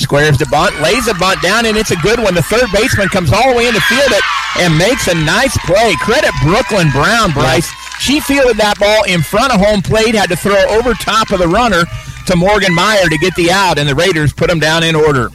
Squares 0.00 0.38
the 0.38 0.46
bunt, 0.46 0.80
lays 0.80 1.04
the 1.04 1.14
bunt 1.20 1.42
down, 1.42 1.66
and 1.66 1.76
it's 1.76 1.90
a 1.90 1.96
good 1.96 2.18
one. 2.18 2.34
The 2.34 2.42
third 2.42 2.72
baseman 2.72 3.08
comes 3.08 3.30
all 3.32 3.50
the 3.50 3.56
way 3.56 3.68
in 3.68 3.74
to 3.74 3.80
field 3.82 4.10
it 4.10 4.24
and 4.58 4.76
makes 4.78 5.08
a 5.08 5.14
nice 5.14 5.56
play. 5.66 5.94
Credit 6.00 6.32
Brooklyn 6.42 6.90
Brown, 6.90 7.32
Bryce. 7.32 7.68
She 8.00 8.18
fielded 8.18 8.56
that 8.56 8.78
ball 8.78 9.04
in 9.04 9.20
front 9.20 9.52
of 9.52 9.60
home 9.60 9.82
plate, 9.82 10.14
had 10.14 10.30
to 10.30 10.36
throw 10.36 10.56
over 10.70 10.94
top 10.94 11.30
of 11.32 11.38
the 11.38 11.46
runner 11.46 11.84
to 12.26 12.34
Morgan 12.34 12.74
Meyer 12.74 13.08
to 13.10 13.18
get 13.18 13.34
the 13.34 13.52
out, 13.52 13.78
and 13.78 13.86
the 13.86 13.94
Raiders 13.94 14.32
put 14.32 14.48
them 14.48 14.58
down 14.58 14.82
in 14.84 14.96
order. 14.96 15.28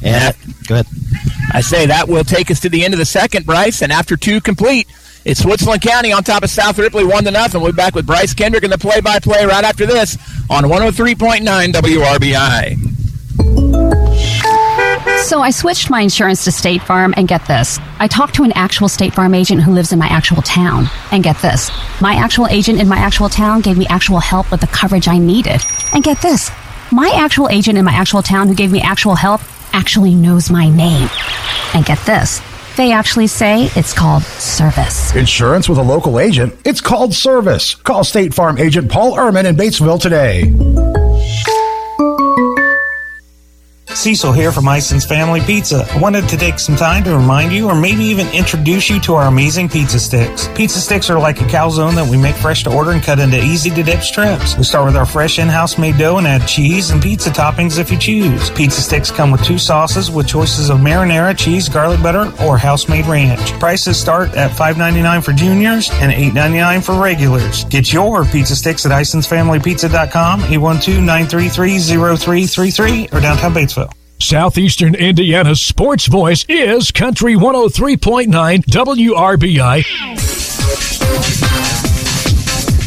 Yeah, 0.00 0.32
good. 0.66 0.86
I 1.52 1.60
say 1.60 1.86
that 1.86 2.08
will 2.08 2.24
take 2.24 2.50
us 2.50 2.58
to 2.60 2.68
the 2.68 2.84
end 2.84 2.94
of 2.94 2.98
the 2.98 3.06
second, 3.06 3.46
Bryce, 3.46 3.80
and 3.80 3.92
after 3.92 4.16
two 4.16 4.40
complete, 4.40 4.88
it's 5.24 5.40
Switzerland 5.40 5.82
County 5.82 6.12
on 6.12 6.24
top 6.24 6.42
of 6.42 6.50
South 6.50 6.78
Ripley, 6.78 7.04
one 7.04 7.22
to 7.24 7.30
nothing. 7.30 7.62
We'll 7.62 7.72
be 7.72 7.76
back 7.76 7.94
with 7.94 8.06
Bryce 8.06 8.34
Kendrick 8.34 8.64
in 8.64 8.70
the 8.70 8.76
play-by-play 8.76 9.46
right 9.46 9.64
after 9.64 9.86
this 9.86 10.18
on 10.50 10.64
103.9 10.64 11.44
WRBI. 11.72 12.83
So 15.24 15.40
I 15.40 15.50
switched 15.50 15.90
my 15.90 16.00
insurance 16.02 16.44
to 16.44 16.52
State 16.52 16.82
Farm, 16.82 17.14
and 17.16 17.26
get 17.26 17.46
this. 17.46 17.78
I 17.98 18.08
talked 18.08 18.34
to 18.34 18.42
an 18.44 18.52
actual 18.52 18.88
State 18.88 19.14
Farm 19.14 19.34
agent 19.34 19.62
who 19.62 19.72
lives 19.72 19.92
in 19.92 19.98
my 19.98 20.06
actual 20.06 20.42
town. 20.42 20.86
And 21.12 21.22
get 21.22 21.38
this. 21.38 21.70
My 22.00 22.14
actual 22.14 22.46
agent 22.48 22.80
in 22.80 22.88
my 22.88 22.98
actual 22.98 23.28
town 23.28 23.60
gave 23.60 23.78
me 23.78 23.86
actual 23.88 24.20
help 24.20 24.50
with 24.50 24.60
the 24.60 24.66
coverage 24.66 25.08
I 25.08 25.18
needed. 25.18 25.62
And 25.92 26.04
get 26.04 26.20
this. 26.20 26.50
My 26.92 27.10
actual 27.14 27.48
agent 27.48 27.78
in 27.78 27.84
my 27.84 27.92
actual 27.92 28.22
town 28.22 28.48
who 28.48 28.54
gave 28.54 28.70
me 28.70 28.80
actual 28.80 29.14
help 29.14 29.40
actually 29.72 30.14
knows 30.14 30.50
my 30.50 30.68
name. 30.68 31.08
And 31.74 31.84
get 31.84 31.98
this. 32.06 32.40
They 32.76 32.92
actually 32.92 33.28
say 33.28 33.70
it's 33.76 33.92
called 33.92 34.24
service. 34.24 35.14
Insurance 35.14 35.68
with 35.68 35.78
a 35.78 35.82
local 35.82 36.18
agent? 36.18 36.54
It's 36.64 36.80
called 36.80 37.14
service. 37.14 37.74
Call 37.76 38.04
State 38.04 38.34
Farm 38.34 38.58
agent 38.58 38.90
Paul 38.90 39.16
Ehrman 39.16 39.44
in 39.44 39.56
Batesville 39.56 40.00
today. 40.00 41.03
Cecil 44.04 44.32
here 44.32 44.52
from 44.52 44.68
Ison's 44.68 45.06
Family 45.06 45.40
Pizza. 45.40 45.88
I 45.90 45.98
wanted 45.98 46.28
to 46.28 46.36
take 46.36 46.58
some 46.58 46.76
time 46.76 47.04
to 47.04 47.16
remind 47.16 47.54
you 47.54 47.70
or 47.70 47.74
maybe 47.74 48.04
even 48.04 48.28
introduce 48.34 48.90
you 48.90 49.00
to 49.00 49.14
our 49.14 49.28
amazing 49.28 49.70
pizza 49.70 49.98
sticks. 49.98 50.46
Pizza 50.48 50.78
sticks 50.78 51.08
are 51.08 51.18
like 51.18 51.40
a 51.40 51.44
calzone 51.44 51.94
that 51.94 52.06
we 52.06 52.18
make 52.18 52.34
fresh 52.34 52.64
to 52.64 52.70
order 52.70 52.90
and 52.90 53.02
cut 53.02 53.18
into 53.18 53.42
easy 53.42 53.70
to 53.70 53.82
dip 53.82 54.02
strips. 54.02 54.58
We 54.58 54.64
start 54.64 54.84
with 54.84 54.94
our 54.94 55.06
fresh 55.06 55.38
in-house 55.38 55.78
made 55.78 55.96
dough 55.96 56.18
and 56.18 56.26
add 56.26 56.46
cheese 56.46 56.90
and 56.90 57.02
pizza 57.02 57.30
toppings 57.30 57.78
if 57.78 57.90
you 57.90 57.96
choose. 57.96 58.50
Pizza 58.50 58.82
sticks 58.82 59.10
come 59.10 59.30
with 59.30 59.42
two 59.42 59.56
sauces 59.56 60.10
with 60.10 60.28
choices 60.28 60.68
of 60.68 60.80
marinara, 60.80 61.34
cheese, 61.34 61.70
garlic 61.70 62.02
butter, 62.02 62.30
or 62.42 62.58
house-made 62.58 63.06
ranch. 63.06 63.58
Prices 63.58 63.98
start 63.98 64.34
at 64.34 64.50
$5.99 64.50 65.24
for 65.24 65.32
juniors 65.32 65.88
and 65.92 66.12
$8.99 66.12 66.84
for 66.84 67.00
regulars. 67.02 67.64
Get 67.64 67.90
your 67.90 68.26
pizza 68.26 68.54
sticks 68.54 68.84
at 68.84 68.92
IsonsFamilyPizza.com, 68.92 70.42
812-933-0333, 70.42 73.14
or 73.14 73.20
downtown 73.22 73.54
Batesville. 73.54 73.93
Southeastern 74.20 74.94
Indiana's 74.94 75.60
sports 75.60 76.06
voice 76.06 76.44
is 76.48 76.90
Country 76.90 77.34
103.9 77.34 78.28
WRBI. 78.64 79.84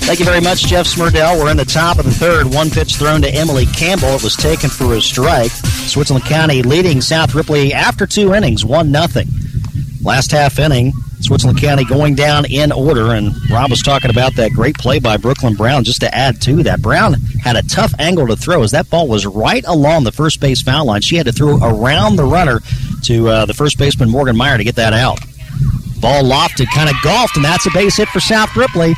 Thank 0.07 0.19
you 0.19 0.25
very 0.25 0.39
much, 0.41 0.65
Jeff 0.65 0.87
Smurdell. 0.87 1.37
We're 1.37 1.51
in 1.51 1.57
the 1.57 1.65
top 1.65 1.99
of 1.99 2.05
the 2.05 2.11
third. 2.11 2.47
One 2.47 2.69
pitch 2.69 2.95
thrown 2.95 3.21
to 3.21 3.29
Emily 3.29 3.65
Campbell. 3.67 4.09
It 4.09 4.23
was 4.23 4.35
taken 4.35 4.69
for 4.69 4.93
a 4.95 5.01
strike. 5.01 5.51
Switzerland 5.51 6.25
County 6.25 6.63
leading 6.63 7.01
South 7.01 7.35
Ripley 7.35 7.73
after 7.73 8.07
two 8.07 8.33
innings, 8.33 8.63
one 8.65 8.89
nothing. 8.89 9.27
Last 10.01 10.31
half 10.31 10.59
inning, 10.59 10.93
Switzerland 11.27 11.59
County 11.59 11.83
going 11.83 12.15
down 12.15 12.45
in 12.45 12.71
order, 12.71 13.11
and 13.11 13.35
Rob 13.51 13.69
was 13.69 13.81
talking 13.81 14.09
about 14.09 14.33
that 14.35 14.51
great 14.51 14.77
play 14.77 14.97
by 14.97 15.17
Brooklyn 15.17 15.55
Brown. 15.55 15.83
Just 15.83 15.99
to 15.99 16.15
add 16.15 16.41
to 16.43 16.63
that, 16.63 16.81
Brown 16.81 17.15
had 17.43 17.57
a 17.57 17.63
tough 17.63 17.93
angle 17.99 18.27
to 18.27 18.37
throw 18.37 18.63
as 18.63 18.71
that 18.71 18.89
ball 18.89 19.09
was 19.09 19.25
right 19.25 19.65
along 19.67 20.05
the 20.05 20.11
first 20.13 20.39
base 20.39 20.61
foul 20.61 20.85
line. 20.85 21.01
She 21.01 21.17
had 21.17 21.25
to 21.25 21.33
throw 21.33 21.57
around 21.61 22.15
the 22.15 22.23
runner 22.23 22.61
to 23.03 23.27
uh, 23.27 23.45
the 23.45 23.53
first 23.53 23.77
baseman 23.77 24.09
Morgan 24.09 24.37
Meyer 24.37 24.57
to 24.57 24.63
get 24.63 24.77
that 24.77 24.93
out. 24.93 25.19
Ball 25.99 26.23
lofted, 26.23 26.67
kind 26.73 26.89
of 26.89 26.95
golfed, 27.03 27.35
and 27.35 27.43
that's 27.43 27.65
a 27.65 27.71
base 27.71 27.97
hit 27.97 28.07
for 28.07 28.21
South 28.21 28.55
Ripley. 28.55 28.93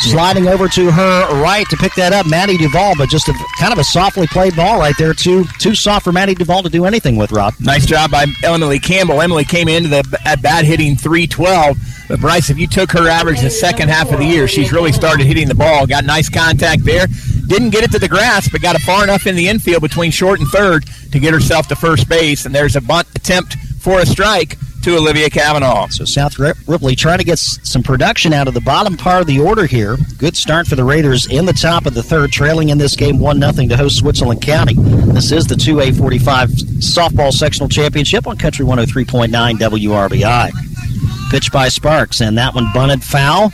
Sliding 0.00 0.48
over 0.48 0.68
to 0.68 0.90
her 0.90 1.42
right 1.42 1.66
to 1.70 1.76
pick 1.76 1.94
that 1.94 2.12
up, 2.12 2.26
Maddie 2.26 2.56
Duvall, 2.56 2.94
but 2.96 3.08
just 3.08 3.28
a 3.28 3.34
kind 3.58 3.72
of 3.72 3.78
a 3.78 3.84
softly 3.84 4.26
played 4.26 4.54
ball 4.56 4.78
right 4.78 4.94
there. 4.98 5.14
Too 5.14 5.44
too 5.58 5.74
soft 5.74 6.04
for 6.04 6.12
Maddie 6.12 6.34
Duvall 6.34 6.62
to 6.62 6.68
do 6.68 6.84
anything 6.84 7.16
with. 7.16 7.32
Rob, 7.32 7.54
nice 7.60 7.86
job 7.86 8.10
by 8.10 8.26
Emily 8.42 8.78
Campbell. 8.78 9.22
Emily 9.22 9.44
came 9.44 9.68
into 9.68 9.88
the 9.88 10.20
at 10.24 10.42
bat 10.42 10.64
hitting 10.64 10.96
312. 10.96 11.78
But 12.08 12.20
Bryce, 12.20 12.50
if 12.50 12.58
you 12.58 12.66
took 12.66 12.92
her 12.92 13.08
average 13.08 13.40
the 13.40 13.50
second 13.50 13.88
half 13.88 14.12
of 14.12 14.18
the 14.18 14.26
year, 14.26 14.46
she's 14.46 14.72
really 14.72 14.92
started 14.92 15.26
hitting 15.26 15.48
the 15.48 15.54
ball. 15.54 15.86
Got 15.86 16.04
nice 16.04 16.28
contact 16.28 16.84
there. 16.84 17.06
Didn't 17.46 17.70
get 17.70 17.82
it 17.84 17.92
to 17.92 17.98
the 17.98 18.08
grass, 18.08 18.48
but 18.48 18.60
got 18.60 18.76
it 18.76 18.82
far 18.82 19.04
enough 19.04 19.26
in 19.26 19.36
the 19.36 19.48
infield 19.48 19.80
between 19.80 20.10
short 20.10 20.40
and 20.40 20.48
third 20.48 20.86
to 21.12 21.18
get 21.18 21.32
herself 21.32 21.66
to 21.68 21.76
first 21.76 22.08
base. 22.08 22.44
And 22.44 22.54
there's 22.54 22.76
a 22.76 22.80
bunt 22.80 23.08
attempt 23.14 23.54
for 23.80 24.00
a 24.00 24.06
strike 24.06 24.58
to 24.84 24.98
Olivia 24.98 25.30
Cavanaugh. 25.30 25.88
So 25.88 26.04
South 26.04 26.38
Ripley 26.38 26.94
trying 26.94 27.16
to 27.16 27.24
get 27.24 27.38
some 27.38 27.82
production 27.82 28.34
out 28.34 28.48
of 28.48 28.52
the 28.52 28.60
bottom 28.60 28.98
part 28.98 29.22
of 29.22 29.26
the 29.26 29.40
order 29.40 29.64
here. 29.64 29.96
Good 30.18 30.36
start 30.36 30.66
for 30.66 30.76
the 30.76 30.84
Raiders 30.84 31.26
in 31.26 31.46
the 31.46 31.54
top 31.54 31.86
of 31.86 31.94
the 31.94 32.02
third, 32.02 32.32
trailing 32.32 32.68
in 32.68 32.76
this 32.76 32.94
game 32.94 33.18
1 33.18 33.40
0 33.40 33.68
to 33.68 33.76
host 33.78 33.96
Switzerland 33.96 34.42
County. 34.42 34.74
This 34.74 35.32
is 35.32 35.46
the 35.46 35.54
2A45 35.54 36.48
softball 36.82 37.32
sectional 37.32 37.70
championship 37.70 38.26
on 38.26 38.36
Country 38.36 38.66
103.9 38.66 39.30
WRBI. 39.56 41.30
Pitch 41.30 41.50
by 41.50 41.70
Sparks, 41.70 42.20
and 42.20 42.36
that 42.36 42.54
one 42.54 42.70
bunted 42.74 43.02
foul. 43.02 43.52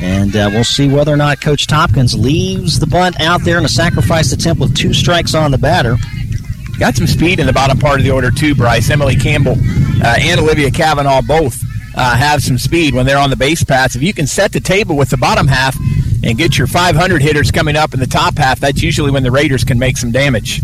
And 0.00 0.34
uh, 0.34 0.48
we'll 0.50 0.64
see 0.64 0.88
whether 0.88 1.12
or 1.12 1.18
not 1.18 1.42
Coach 1.42 1.66
Tompkins 1.66 2.14
leaves 2.14 2.78
the 2.78 2.86
bunt 2.86 3.20
out 3.20 3.42
there 3.42 3.58
in 3.58 3.66
a 3.66 3.68
sacrifice 3.68 4.32
attempt 4.32 4.62
with 4.62 4.74
two 4.74 4.94
strikes 4.94 5.34
on 5.34 5.50
the 5.50 5.58
batter. 5.58 5.98
Got 6.80 6.96
some 6.96 7.06
speed 7.06 7.40
in 7.40 7.46
the 7.46 7.52
bottom 7.52 7.78
part 7.78 8.00
of 8.00 8.04
the 8.04 8.10
order, 8.10 8.30
too, 8.30 8.54
Bryce. 8.54 8.88
Emily 8.88 9.14
Campbell 9.14 9.54
uh, 10.02 10.16
and 10.18 10.40
Olivia 10.40 10.70
Cavanaugh 10.70 11.20
both 11.20 11.62
uh, 11.94 12.16
have 12.16 12.42
some 12.42 12.56
speed 12.56 12.94
when 12.94 13.04
they're 13.04 13.18
on 13.18 13.28
the 13.28 13.36
base 13.36 13.62
paths. 13.62 13.96
If 13.96 14.02
you 14.02 14.14
can 14.14 14.26
set 14.26 14.50
the 14.50 14.60
table 14.60 14.96
with 14.96 15.10
the 15.10 15.18
bottom 15.18 15.46
half 15.46 15.76
and 16.24 16.38
get 16.38 16.56
your 16.56 16.66
500 16.66 17.20
hitters 17.20 17.50
coming 17.50 17.76
up 17.76 17.92
in 17.92 18.00
the 18.00 18.06
top 18.06 18.38
half, 18.38 18.60
that's 18.60 18.82
usually 18.82 19.10
when 19.10 19.22
the 19.22 19.30
Raiders 19.30 19.62
can 19.62 19.78
make 19.78 19.98
some 19.98 20.10
damage. 20.10 20.62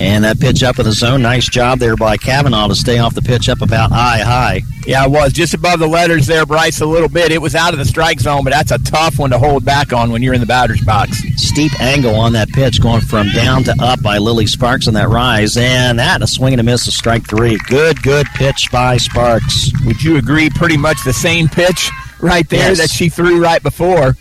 And 0.00 0.24
that 0.24 0.38
pitch 0.38 0.62
up 0.62 0.78
in 0.78 0.84
the 0.84 0.92
zone, 0.92 1.22
nice 1.22 1.48
job 1.48 1.80
there 1.80 1.96
by 1.96 2.16
Cavanaugh 2.16 2.68
to 2.68 2.74
stay 2.74 2.98
off 2.98 3.14
the 3.14 3.22
pitch 3.22 3.48
up 3.48 3.62
about 3.62 3.90
eye 3.90 4.20
high. 4.20 4.62
Yeah, 4.86 5.04
it 5.04 5.10
was 5.10 5.32
just 5.32 5.54
above 5.54 5.80
the 5.80 5.86
letters 5.86 6.26
there, 6.26 6.46
Bryce, 6.46 6.80
a 6.80 6.86
little 6.86 7.08
bit. 7.08 7.32
It 7.32 7.42
was 7.42 7.54
out 7.54 7.72
of 7.72 7.78
the 7.78 7.84
strike 7.84 8.20
zone, 8.20 8.44
but 8.44 8.52
that's 8.52 8.70
a 8.70 8.78
tough 8.78 9.18
one 9.18 9.30
to 9.30 9.38
hold 9.38 9.64
back 9.64 9.92
on 9.92 10.10
when 10.10 10.22
you're 10.22 10.34
in 10.34 10.40
the 10.40 10.46
batter's 10.46 10.80
box. 10.80 11.18
Steep 11.36 11.78
angle 11.80 12.14
on 12.14 12.32
that 12.34 12.48
pitch, 12.48 12.80
going 12.80 13.00
from 13.00 13.28
down 13.32 13.64
to 13.64 13.74
up 13.80 14.00
by 14.02 14.18
Lily 14.18 14.46
Sparks 14.46 14.86
on 14.88 14.94
that 14.94 15.08
rise, 15.08 15.56
and 15.56 15.98
that 15.98 16.22
a 16.22 16.26
swing 16.26 16.54
and 16.54 16.60
a 16.60 16.64
miss, 16.64 16.86
a 16.86 16.92
strike 16.92 17.28
three. 17.28 17.58
Good, 17.66 18.00
good 18.02 18.26
pitch 18.34 18.70
by 18.70 18.96
Sparks. 18.96 19.70
Would 19.84 20.02
you 20.02 20.16
agree? 20.16 20.48
Pretty 20.48 20.76
much 20.76 21.04
the 21.04 21.12
same 21.12 21.48
pitch 21.48 21.90
right 22.20 22.48
there 22.48 22.70
yes. 22.70 22.78
that 22.78 22.90
she 22.90 23.08
threw 23.08 23.42
right 23.42 23.62
before. 23.62 24.14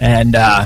And 0.00 0.34
uh, 0.34 0.64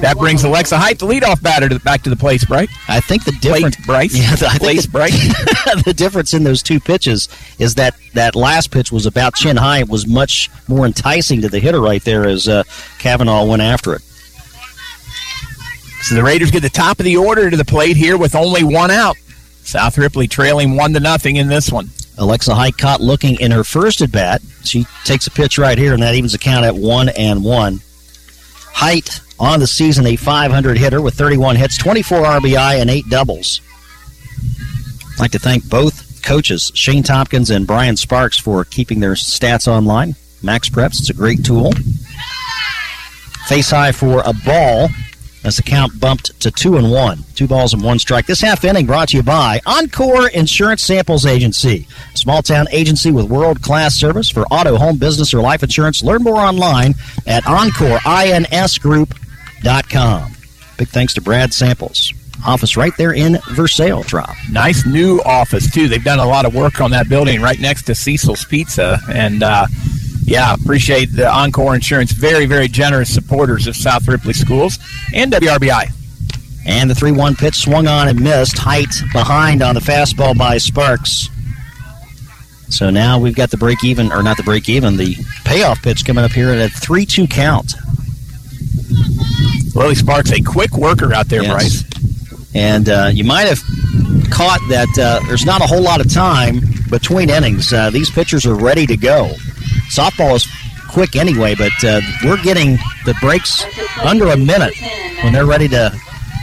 that 0.00 0.14
brings 0.16 0.44
Alexa 0.44 0.78
Height, 0.78 1.00
the 1.00 1.06
leadoff 1.06 1.42
batter, 1.42 1.68
to 1.68 1.74
the, 1.74 1.80
back 1.80 2.02
to 2.02 2.10
the 2.10 2.14
place, 2.14 2.48
right? 2.48 2.68
I 2.86 3.00
think 3.00 3.24
the 3.24 3.32
difference, 3.32 3.74
Bryce. 3.84 4.16
Yeah, 4.16 4.48
I 4.48 4.58
place, 4.58 4.86
think 4.86 4.92
the, 4.92 5.82
the 5.86 5.92
difference 5.92 6.34
in 6.34 6.44
those 6.44 6.62
two 6.62 6.78
pitches 6.78 7.28
is 7.58 7.74
that 7.74 7.96
that 8.14 8.36
last 8.36 8.70
pitch 8.70 8.92
was 8.92 9.06
about 9.06 9.34
chin 9.34 9.56
high. 9.56 9.80
It 9.80 9.88
was 9.88 10.06
much 10.06 10.50
more 10.68 10.86
enticing 10.86 11.40
to 11.40 11.48
the 11.48 11.58
hitter 11.58 11.80
right 11.80 12.02
there 12.04 12.28
as 12.28 12.46
uh, 12.46 12.62
Cavanaugh 13.00 13.44
went 13.44 13.60
after 13.60 13.92
it. 13.92 14.02
So 16.02 16.14
the 16.14 16.22
Raiders 16.22 16.52
get 16.52 16.62
the 16.62 16.70
top 16.70 17.00
of 17.00 17.04
the 17.04 17.16
order 17.16 17.50
to 17.50 17.56
the 17.56 17.64
plate 17.64 17.96
here 17.96 18.16
with 18.16 18.36
only 18.36 18.62
one 18.62 18.92
out. 18.92 19.16
South 19.64 19.98
Ripley 19.98 20.28
trailing 20.28 20.76
one 20.76 20.92
to 20.92 21.00
nothing 21.00 21.36
in 21.36 21.48
this 21.48 21.72
one. 21.72 21.90
Alexa 22.18 22.54
Height 22.54 22.78
caught 22.78 23.00
looking 23.00 23.40
in 23.40 23.50
her 23.50 23.64
first 23.64 24.00
at 24.00 24.12
bat. 24.12 24.42
She 24.62 24.86
takes 25.04 25.26
a 25.26 25.30
pitch 25.32 25.58
right 25.58 25.76
here, 25.76 25.92
and 25.92 26.02
that 26.02 26.14
evens 26.14 26.32
the 26.32 26.38
count 26.38 26.64
at 26.64 26.76
one 26.76 27.08
and 27.08 27.42
one. 27.42 27.80
Height 28.80 29.20
on 29.38 29.60
the 29.60 29.66
season, 29.66 30.06
a 30.06 30.16
500 30.16 30.78
hitter 30.78 31.02
with 31.02 31.12
31 31.12 31.56
hits, 31.56 31.76
24 31.76 32.20
RBI, 32.22 32.80
and 32.80 32.88
8 32.88 33.10
doubles. 33.10 33.60
I'd 35.12 35.20
like 35.20 35.30
to 35.32 35.38
thank 35.38 35.68
both 35.68 36.22
coaches, 36.22 36.72
Shane 36.74 37.02
Tompkins 37.02 37.50
and 37.50 37.66
Brian 37.66 37.98
Sparks, 37.98 38.38
for 38.38 38.64
keeping 38.64 39.00
their 39.00 39.12
stats 39.12 39.68
online. 39.68 40.14
MaxPreps, 40.42 41.00
it's 41.00 41.10
a 41.10 41.12
great 41.12 41.44
tool. 41.44 41.72
Face 43.48 43.68
high 43.68 43.92
for 43.92 44.22
a 44.24 44.32
ball 44.46 44.88
as 45.44 45.56
the 45.56 45.62
count 45.62 45.98
bumped 46.00 46.38
to 46.40 46.50
two 46.50 46.76
and 46.76 46.90
one. 46.90 47.24
Two 47.34 47.46
balls 47.46 47.72
and 47.72 47.82
one 47.82 47.98
strike. 47.98 48.26
This 48.26 48.40
half 48.40 48.64
inning 48.64 48.86
brought 48.86 49.10
to 49.10 49.16
you 49.16 49.22
by 49.22 49.60
Encore 49.66 50.28
Insurance 50.28 50.82
Samples 50.82 51.26
Agency, 51.26 51.86
small 52.14 52.42
town 52.42 52.66
agency 52.72 53.10
with 53.10 53.26
world 53.26 53.62
class 53.62 53.94
service 53.94 54.28
for 54.28 54.42
auto, 54.46 54.76
home, 54.76 54.98
business, 54.98 55.32
or 55.32 55.40
life 55.40 55.62
insurance. 55.62 56.02
Learn 56.02 56.22
more 56.22 56.40
online 56.40 56.94
at 57.26 57.44
EncoreINSGroup.com. 57.44 60.32
Big 60.76 60.88
thanks 60.88 61.14
to 61.14 61.20
Brad 61.20 61.52
Samples. 61.52 62.12
Office 62.46 62.76
right 62.76 62.96
there 62.96 63.12
in 63.12 63.38
Versailles, 63.50 64.02
drop. 64.06 64.34
Nice 64.50 64.86
new 64.86 65.20
office, 65.26 65.70
too. 65.70 65.88
They've 65.88 66.02
done 66.02 66.20
a 66.20 66.26
lot 66.26 66.46
of 66.46 66.54
work 66.54 66.80
on 66.80 66.90
that 66.92 67.06
building 67.08 67.42
right 67.42 67.60
next 67.60 67.82
to 67.82 67.94
Cecil's 67.94 68.46
Pizza. 68.46 68.98
And, 69.12 69.42
uh, 69.42 69.66
yeah, 70.30 70.54
appreciate 70.54 71.06
the 71.06 71.28
Encore 71.28 71.74
Insurance. 71.74 72.12
Very, 72.12 72.46
very 72.46 72.68
generous 72.68 73.12
supporters 73.12 73.66
of 73.66 73.74
South 73.74 74.06
Ripley 74.06 74.32
Schools 74.32 74.78
and 75.12 75.32
WRBI. 75.32 75.90
And 76.64 76.88
the 76.88 76.94
3 76.94 77.10
1 77.10 77.34
pitch 77.34 77.56
swung 77.56 77.88
on 77.88 78.06
and 78.06 78.22
missed. 78.22 78.56
Height 78.56 78.94
behind 79.12 79.60
on 79.60 79.74
the 79.74 79.80
fastball 79.80 80.38
by 80.38 80.58
Sparks. 80.58 81.28
So 82.68 82.90
now 82.90 83.18
we've 83.18 83.34
got 83.34 83.50
the 83.50 83.56
break 83.56 83.82
even, 83.82 84.12
or 84.12 84.22
not 84.22 84.36
the 84.36 84.44
break 84.44 84.68
even, 84.68 84.96
the 84.96 85.16
payoff 85.44 85.82
pitch 85.82 86.04
coming 86.04 86.24
up 86.24 86.30
here 86.30 86.50
at 86.50 86.58
a 86.58 86.68
3 86.68 87.04
2 87.04 87.26
count. 87.26 87.74
Lily 89.74 89.96
Sparks, 89.96 90.30
a 90.30 90.40
quick 90.40 90.76
worker 90.76 91.12
out 91.12 91.26
there, 91.26 91.42
yes. 91.42 91.50
Bryce. 91.50 92.50
And 92.54 92.88
uh, 92.88 93.10
you 93.12 93.24
might 93.24 93.48
have 93.48 93.60
caught 94.30 94.60
that 94.68 94.96
uh, 94.96 95.26
there's 95.26 95.44
not 95.44 95.60
a 95.60 95.66
whole 95.66 95.82
lot 95.82 96.00
of 96.00 96.12
time 96.12 96.60
between 96.88 97.30
innings. 97.30 97.72
Uh, 97.72 97.90
these 97.90 98.10
pitchers 98.10 98.46
are 98.46 98.54
ready 98.54 98.86
to 98.86 98.96
go. 98.96 99.32
Softball 99.90 100.36
is 100.36 100.46
quick 100.88 101.16
anyway, 101.16 101.54
but 101.54 101.72
uh, 101.84 102.00
we're 102.24 102.42
getting 102.42 102.76
the 103.04 103.14
breaks 103.20 103.64
under 104.04 104.28
a 104.28 104.36
minute 104.36 104.74
when 105.22 105.32
they're 105.32 105.46
ready 105.46 105.68
to 105.68 105.92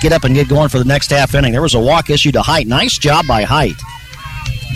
get 0.02 0.14
up 0.14 0.24
and 0.24 0.36
get 0.36 0.48
going 0.48 0.70
for 0.70 0.80
the 0.80 0.86
next 0.86 1.10
half 1.10 1.34
inning. 1.34 1.54
There 1.54 1.62
was 1.62 1.74
a 1.74 1.80
walk 1.80 2.10
issue 2.10 2.32
to 2.34 2.42
Height. 2.42 2.68
Nice 2.68 2.98
job 2.98 3.26
by 3.28 3.44
Height. 3.44 3.76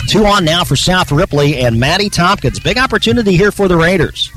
Two 0.08 0.26
on 0.26 0.44
now 0.44 0.64
for 0.64 0.76
South 0.76 1.12
Ripley 1.12 1.58
and 1.58 1.78
Maddie 1.78 2.10
Tompkins. 2.10 2.58
Big 2.60 2.78
opportunity 2.78 3.36
here 3.36 3.52
for 3.52 3.68
the 3.68 3.76
Raiders. 3.76 4.32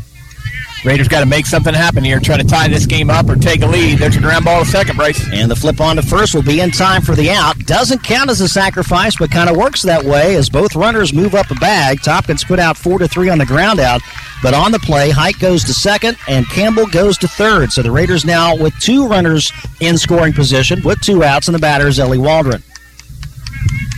Raiders 0.85 1.07
got 1.07 1.21
to 1.21 1.25
make 1.25 1.47
something 1.47 1.73
happen 1.73 2.03
here, 2.03 2.19
try 2.19 2.37
to 2.37 2.43
tie 2.43 2.67
this 2.67 2.85
game 2.85 3.09
up 3.09 3.27
or 3.27 3.35
take 3.35 3.63
a 3.63 3.65
lead. 3.65 3.97
There's 3.97 4.17
a 4.17 4.21
ground 4.21 4.45
ball 4.45 4.63
to 4.63 4.69
second, 4.69 4.97
Bryce. 4.97 5.19
And 5.33 5.49
the 5.49 5.55
flip 5.55 5.81
on 5.81 5.95
to 5.95 6.03
first 6.03 6.35
will 6.35 6.43
be 6.43 6.59
in 6.59 6.69
time 6.69 7.01
for 7.01 7.15
the 7.15 7.31
out. 7.31 7.57
Doesn't 7.65 8.03
count 8.03 8.29
as 8.29 8.39
a 8.39 8.47
sacrifice, 8.47 9.17
but 9.17 9.31
kind 9.31 9.49
of 9.49 9.57
works 9.57 9.81
that 9.81 10.03
way 10.03 10.35
as 10.35 10.47
both 10.47 10.75
runners 10.75 11.11
move 11.11 11.33
up 11.33 11.49
a 11.49 11.55
bag. 11.55 12.03
Tompkins 12.03 12.43
put 12.43 12.59
out 12.59 12.77
four 12.77 12.99
to 12.99 13.07
three 13.07 13.29
on 13.29 13.39
the 13.39 13.47
ground 13.47 13.79
out, 13.79 14.01
but 14.43 14.53
on 14.53 14.71
the 14.71 14.77
play, 14.77 15.09
Height 15.09 15.39
goes 15.39 15.63
to 15.63 15.73
second 15.73 16.17
and 16.27 16.47
Campbell 16.49 16.85
goes 16.85 17.17
to 17.17 17.27
third. 17.27 17.71
So 17.71 17.81
the 17.81 17.91
Raiders 17.91 18.23
now 18.23 18.55
with 18.55 18.77
two 18.79 19.07
runners 19.07 19.51
in 19.79 19.97
scoring 19.97 20.33
position 20.33 20.83
with 20.83 21.01
two 21.01 21.23
outs, 21.23 21.47
and 21.47 21.55
the 21.55 21.59
batter 21.59 21.87
is 21.87 21.99
Ellie 21.99 22.19
Waldron. 22.19 22.61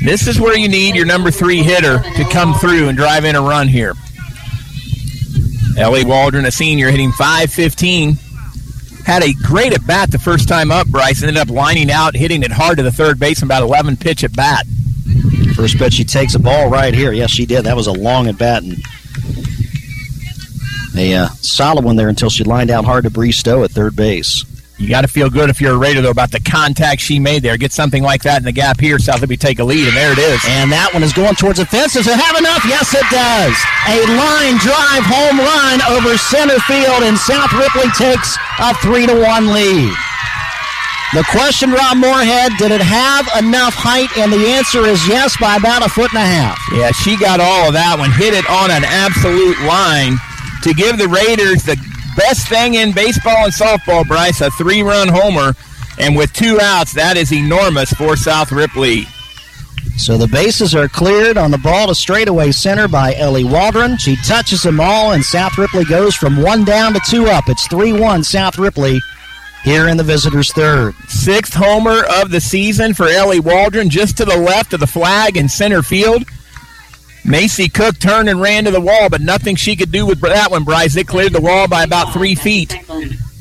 This 0.05 0.25
is 0.25 0.39
where 0.39 0.57
you 0.57 0.69
need 0.69 0.95
your 0.95 1.05
number 1.05 1.31
three 1.31 1.63
hitter 1.63 1.99
to 2.15 2.23
come 2.31 2.53
through 2.53 2.87
and 2.87 2.97
drive 2.97 3.25
in 3.25 3.35
a 3.35 3.41
run 3.41 3.67
here. 3.67 3.93
Ellie 5.77 6.05
Waldron, 6.05 6.45
a 6.45 6.51
senior, 6.51 6.89
hitting 6.89 7.11
515. 7.11 8.17
Had 9.05 9.23
a 9.23 9.31
great 9.45 9.73
at 9.73 9.85
bat 9.85 10.11
the 10.11 10.17
first 10.17 10.47
time 10.49 10.71
up, 10.71 10.87
Bryce. 10.87 11.21
Ended 11.21 11.37
up 11.37 11.49
lining 11.49 11.91
out, 11.91 12.15
hitting 12.15 12.43
it 12.43 12.51
hard 12.51 12.77
to 12.77 12.83
the 12.83 12.91
third 12.91 13.19
base, 13.19 13.41
about 13.41 13.61
11 13.61 13.97
pitch 13.97 14.23
at 14.23 14.35
bat. 14.35 14.65
First 15.55 15.77
pitch, 15.77 15.93
she 15.93 16.03
takes 16.03 16.35
a 16.35 16.39
ball 16.39 16.69
right 16.69 16.93
here. 16.93 17.13
Yes, 17.13 17.29
she 17.29 17.45
did. 17.45 17.65
That 17.65 17.75
was 17.75 17.87
a 17.87 17.93
long 17.93 18.27
at 18.27 18.37
bat 18.37 18.63
and 18.63 18.77
a 20.97 21.13
uh, 21.13 21.27
solid 21.41 21.85
one 21.85 21.95
there 21.95 22.09
until 22.09 22.29
she 22.29 22.43
lined 22.43 22.71
out 22.71 22.83
hard 22.83 23.03
to 23.03 23.11
Bree 23.11 23.31
Stowe 23.31 23.63
at 23.63 23.71
third 23.71 23.95
base. 23.95 24.43
You 24.77 24.87
got 24.87 25.01
to 25.01 25.07
feel 25.07 25.29
good 25.29 25.49
if 25.49 25.59
you're 25.59 25.73
a 25.73 25.77
Raider, 25.77 26.01
though, 26.01 26.13
about 26.13 26.29
the 26.29 26.39
contact 26.39 27.01
she 27.01 27.17
made 27.17 27.41
there. 27.41 27.57
Get 27.57 27.73
something 27.73 28.03
like 28.03 28.21
that 28.23 28.37
in 28.37 28.45
the 28.45 28.53
gap 28.53 28.79
here. 28.79 28.99
South 28.99 29.21
Liberty 29.21 29.37
take 29.37 29.57
a 29.57 29.63
lead, 29.63 29.87
and 29.89 29.97
there 29.97 30.13
it 30.13 30.21
is. 30.21 30.37
And 30.45 30.69
that 30.71 30.93
one 30.93 31.01
is 31.01 31.13
going 31.17 31.33
towards 31.33 31.57
the 31.57 31.65
fence. 31.65 31.97
Does 31.97 32.05
it 32.05 32.13
have 32.13 32.37
enough? 32.37 32.61
Yes, 32.61 32.93
it 32.93 33.01
does. 33.09 33.57
A 33.89 33.97
line 34.13 34.61
drive 34.61 35.01
home 35.01 35.41
run 35.41 35.81
over 35.97 36.13
center 36.13 36.61
field, 36.69 37.01
and 37.01 37.17
South 37.17 37.49
Ripley 37.57 37.89
takes 37.97 38.37
a 38.61 38.77
3 38.85 39.09
to 39.09 39.17
1 39.17 39.49
lead. 39.49 39.89
The 41.17 41.25
question, 41.33 41.73
Rob 41.73 41.97
Moorhead, 41.97 42.53
did 42.61 42.69
it 42.69 42.83
have 42.83 43.25
enough 43.41 43.73
height? 43.73 44.13
And 44.13 44.29
the 44.29 44.53
answer 44.53 44.85
is 44.85 45.01
yes, 45.07 45.33
by 45.41 45.57
about 45.57 45.81
a 45.81 45.89
foot 45.89 46.13
and 46.13 46.21
a 46.21 46.27
half. 46.27 46.59
Yeah, 46.77 46.93
she 46.93 47.17
got 47.17 47.41
all 47.41 47.73
of 47.73 47.73
that 47.73 47.97
one. 47.97 48.13
Hit 48.13 48.37
it 48.37 48.45
on 48.45 48.69
an 48.69 48.85
absolute 48.85 49.57
line 49.65 50.21
to 50.61 50.75
give 50.77 51.01
the 51.01 51.09
Raiders 51.09 51.65
the 51.65 51.81
best 52.17 52.49
thing 52.49 52.73
in 52.73 52.91
baseball 52.91 53.45
and 53.45 53.53
softball, 53.53 54.05
Bryce, 54.05 54.41
a 54.41 54.51
three 54.51 54.81
run 54.81 55.07
homer. 55.07 55.53
And 55.99 56.15
with 56.15 56.33
two 56.33 56.59
outs, 56.61 56.93
that 56.93 57.15
is 57.17 57.31
enormous 57.31 57.91
for 57.93 58.15
South 58.15 58.51
Ripley. 58.51 59.05
So 59.97 60.17
the 60.17 60.27
bases 60.27 60.75
are 60.75 60.87
cleared 60.87 61.37
on 61.37 61.49
the 61.49 61.57
ball 61.57 61.87
to 61.87 61.95
straightaway 61.95 62.51
center 62.51 62.87
by 62.87 63.15
Ellie 63.15 63.43
Waldron. 63.43 63.97
She 63.97 64.15
touches 64.17 64.61
them 64.61 64.79
all, 64.79 65.13
and 65.13 65.23
South 65.23 65.57
Ripley 65.57 65.85
goes 65.85 66.15
from 66.15 66.41
one 66.41 66.65
down 66.65 66.93
to 66.93 67.01
two 67.09 67.25
up. 67.25 67.45
It's 67.47 67.67
3 67.67 67.93
1 67.93 68.23
South 68.23 68.59
Ripley 68.59 68.99
here 69.63 69.87
in 69.87 69.97
the 69.97 70.03
visitors' 70.03 70.53
third. 70.53 70.93
Sixth 71.07 71.53
homer 71.53 72.03
of 72.21 72.29
the 72.29 72.39
season 72.39 72.93
for 72.93 73.07
Ellie 73.07 73.39
Waldron, 73.39 73.89
just 73.89 74.17
to 74.17 74.25
the 74.25 74.37
left 74.37 74.73
of 74.73 74.79
the 74.79 74.87
flag 74.87 75.35
in 75.35 75.49
center 75.49 75.81
field. 75.81 76.23
Macy 77.27 77.67
Cook 77.67 77.99
turned 77.99 78.29
and 78.29 78.41
ran 78.41 78.63
to 78.63 78.71
the 78.71 78.81
wall, 78.81 79.09
but 79.09 79.21
nothing 79.21 79.55
she 79.55 79.75
could 79.75 79.91
do 79.91 80.05
with 80.05 80.21
that 80.21 80.49
one, 80.49 80.63
Bryce. 80.63 80.95
It 80.95 81.07
cleared 81.07 81.33
the 81.33 81.41
wall 81.41 81.67
by 81.67 81.83
about 81.83 82.13
three 82.13 82.35
feet. 82.35 82.73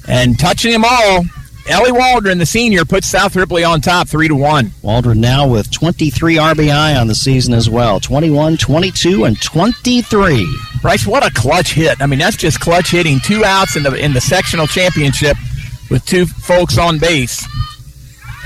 And 0.08 0.38
touching 0.38 0.72
them 0.72 0.84
all, 0.84 1.24
Ellie 1.68 1.92
Waldron, 1.92 2.38
the 2.38 2.46
senior, 2.46 2.84
puts 2.84 3.08
South 3.08 3.34
Ripley 3.34 3.64
on 3.64 3.80
top 3.80 4.08
3 4.08 4.28
to 4.28 4.36
1. 4.36 4.70
Waldron 4.82 5.20
now 5.20 5.48
with 5.48 5.70
23 5.72 6.36
RBI 6.36 7.00
on 7.00 7.08
the 7.08 7.14
season 7.14 7.54
as 7.54 7.68
well 7.68 7.98
21, 7.98 8.56
22, 8.56 9.24
and 9.24 9.40
23. 9.40 10.58
Bryce, 10.80 11.06
what 11.06 11.26
a 11.26 11.30
clutch 11.34 11.72
hit. 11.72 12.00
I 12.00 12.06
mean, 12.06 12.20
that's 12.20 12.36
just 12.36 12.60
clutch 12.60 12.90
hitting. 12.90 13.18
Two 13.20 13.44
outs 13.44 13.76
in 13.76 13.82
the, 13.82 13.94
in 13.94 14.12
the 14.12 14.20
sectional 14.20 14.68
championship 14.68 15.36
with 15.90 16.04
two 16.06 16.26
folks 16.26 16.78
on 16.78 16.98
base. 16.98 17.44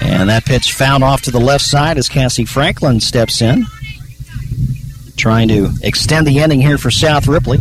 And 0.02 0.30
that 0.30 0.46
pitch 0.46 0.72
found 0.72 1.04
off 1.04 1.20
to 1.22 1.30
the 1.30 1.40
left 1.40 1.64
side 1.64 1.98
as 1.98 2.08
Cassie 2.08 2.46
Franklin 2.46 3.00
steps 3.00 3.42
in. 3.42 3.66
Trying 5.20 5.48
to 5.48 5.68
extend 5.82 6.26
the 6.26 6.38
inning 6.38 6.62
here 6.62 6.78
for 6.78 6.90
South 6.90 7.26
Ripley. 7.26 7.58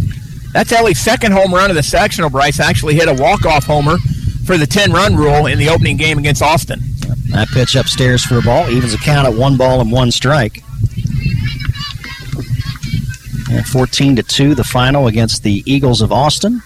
That's 0.54 0.72
Ellie's 0.72 0.98
second 0.98 1.34
home 1.34 1.54
run 1.54 1.70
of 1.70 1.76
the 1.76 1.84
sectional. 1.84 2.30
Bryce 2.30 2.58
actually 2.58 2.96
hit 2.96 3.10
a 3.10 3.22
walk-off 3.22 3.66
homer 3.66 3.98
for 4.46 4.58
the 4.58 4.66
10-run 4.66 5.18
rule 5.18 5.46
in 5.46 5.60
the 5.60 5.68
opening 5.68 5.98
game 5.98 6.18
against 6.18 6.42
Austin. 6.42 6.80
That 7.32 7.50
pitch 7.50 7.76
upstairs 7.76 8.24
for 8.24 8.38
a 8.38 8.42
ball 8.42 8.70
evens 8.70 8.94
a 8.94 8.98
count 8.98 9.28
at 9.28 9.34
one 9.34 9.58
ball 9.58 9.82
and 9.82 9.92
one 9.92 10.10
strike. 10.10 10.64
And 13.52 13.68
14 13.68 14.16
to 14.16 14.24
2 14.24 14.56
the 14.56 14.64
final 14.64 15.08
against 15.08 15.44
the 15.44 15.62
Eagles 15.66 16.02
of 16.02 16.14
Austin. 16.14 16.62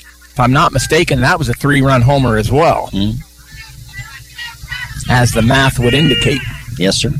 If 0.00 0.40
I'm 0.40 0.52
not 0.52 0.72
mistaken, 0.72 1.20
that 1.20 1.38
was 1.38 1.48
a 1.48 1.54
three-run 1.54 2.02
homer 2.02 2.36
as 2.36 2.50
well. 2.50 2.88
Mm. 2.88 3.14
As 5.08 5.30
the 5.30 5.42
math 5.42 5.78
would 5.78 5.94
indicate. 5.94 6.40
Yes, 6.78 6.96
sir. 6.96 7.12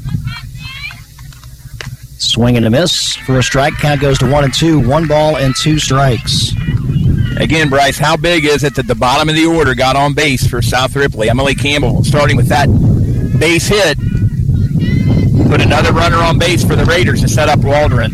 Swing 2.23 2.57
and 2.57 2.65
a 2.65 2.71
miss 2.71 3.17
for 3.17 3.39
a 3.39 3.43
strike. 3.43 3.75
Count 3.75 4.01
goes 4.01 4.19
to 4.19 4.31
one 4.31 4.45
and 4.45 4.55
two. 4.55 4.79
One 4.89 5.07
ball 5.07 5.37
and 5.37 5.55
two 5.57 5.79
strikes. 5.79 6.53
Again, 7.37 7.69
Bryce, 7.69 7.99
how 7.99 8.17
big 8.17 8.45
is 8.45 8.63
it 8.63 8.75
that 8.77 8.87
the 8.87 8.95
bottom 8.95 9.29
of 9.29 9.35
the 9.35 9.47
order 9.47 9.75
got 9.75 9.97
on 9.97 10.15
base 10.15 10.47
for 10.47 10.63
South 10.63 10.95
Ripley? 10.95 11.29
Emily 11.29 11.55
Campbell 11.55 12.05
starting 12.05 12.37
with 12.37 12.49
that 12.49 12.69
base 13.39 13.67
hit. 13.67 13.99
Put 15.51 15.61
another 15.61 15.93
runner 15.93 16.19
on 16.19 16.39
base 16.39 16.65
for 16.65 16.77
the 16.77 16.85
Raiders 16.85 17.21
to 17.23 17.29
set 17.29 17.49
up 17.49 17.59
Waldron. 17.61 18.13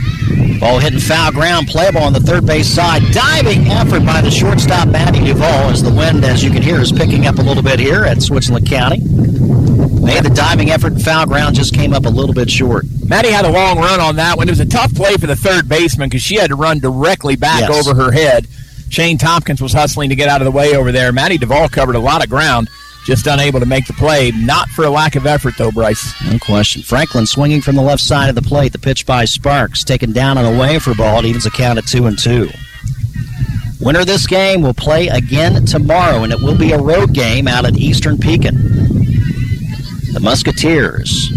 Ball 0.59 0.79
hitting 0.81 0.99
foul 0.99 1.31
ground, 1.31 1.69
playable 1.69 2.01
on 2.01 2.13
the 2.13 2.21
third 2.21 2.47
base 2.47 2.67
side. 2.67 3.03
Diving 3.13 3.69
effort 3.69 4.05
by 4.05 4.21
the 4.21 4.31
shortstop, 4.31 4.89
Maddie 4.89 5.25
Duvall, 5.25 5.71
as 5.71 5.83
the 5.83 5.93
wind, 5.93 6.25
as 6.25 6.43
you 6.43 6.51
can 6.51 6.63
hear, 6.63 6.81
is 6.81 6.91
picking 6.91 7.27
up 7.27 7.39
a 7.39 7.43
little 7.43 7.63
bit 7.63 7.79
here 7.79 8.05
at 8.05 8.23
Switzerland 8.23 8.67
County. 8.67 8.99
Man, 8.99 10.25
the 10.25 10.33
diving 10.35 10.71
effort 10.71 10.95
and 10.95 11.03
foul 11.03 11.27
ground 11.27 11.55
just 11.55 11.75
came 11.75 11.93
up 11.93 12.07
a 12.07 12.09
little 12.09 12.35
bit 12.35 12.51
short. 12.51 12.87
Maddie 13.09 13.31
had 13.31 13.45
a 13.47 13.51
long 13.51 13.79
run 13.79 14.01
on 14.01 14.17
that 14.17 14.37
one. 14.37 14.49
It 14.49 14.53
was 14.53 14.61
a 14.61 14.67
tough 14.67 14.95
play 14.95 15.17
for 15.17 15.27
the 15.27 15.35
third 15.37 15.69
baseman 15.69 16.09
because 16.11 16.23
she 16.23 16.37
had 16.37 16.49
to 16.49 16.57
run 16.57 16.79
directly 16.79 17.37
back 17.37 17.61
Yes. 17.63 17.87
over 17.89 17.95
her 18.01 18.13
head. 18.13 18.47
Shane 18.91 19.17
Tompkins 19.19 19.61
was 19.63 19.73
hustling 19.73 20.11
to 20.11 20.17
get 20.17 20.29
out 20.29 20.41
of 20.41 20.45
the 20.45 20.51
way 20.51 20.75
over 20.77 20.93
there. 20.93 21.11
Maddie 21.13 21.39
Duvall 21.39 21.69
covered 21.69 21.95
a 21.97 21.99
lot 22.01 22.23
of 22.23 22.29
ground, 22.31 22.69
just 23.07 23.27
unable 23.27 23.61
to 23.61 23.67
make 23.67 23.87
the 23.87 23.93
play. 23.95 24.31
Not 24.33 24.69
for 24.71 24.85
a 24.85 24.91
lack 24.91 25.17
of 25.17 25.27
effort, 25.27 25.55
though, 25.59 25.71
Bryce. 25.71 26.15
No 26.25 26.39
question. 26.39 26.83
Franklin 26.83 27.27
swinging 27.27 27.61
from 27.63 27.77
the 27.77 27.83
left 27.83 28.03
side 28.03 28.29
of 28.29 28.35
the 28.35 28.43
plate. 28.43 28.73
The 28.73 28.79
pitch 28.79 29.07
by 29.07 29.25
Sparks, 29.25 29.85
taken 29.85 30.13
down 30.13 30.37
and 30.39 30.47
away 30.47 30.79
for 30.79 30.95
ball. 30.95 31.19
It 31.21 31.27
evens 31.27 31.47
a 31.47 31.51
count 31.51 31.79
at 31.79 31.87
two 31.87 32.07
and 32.07 32.19
two. 32.19 32.51
Winner 33.81 34.05
this 34.05 34.27
game 34.27 34.61
will 34.63 34.75
play 34.75 35.09
again 35.09 35.65
tomorrow, 35.65 36.25
and 36.25 36.33
it 36.33 36.41
will 36.43 36.57
be 36.59 36.73
a 36.73 36.79
road 36.81 37.13
game 37.15 37.47
out 37.49 37.65
at 37.65 37.77
Eastern 37.77 38.19
Pekin. 38.19 38.55
The 40.13 40.21
Musketeers. 40.21 41.31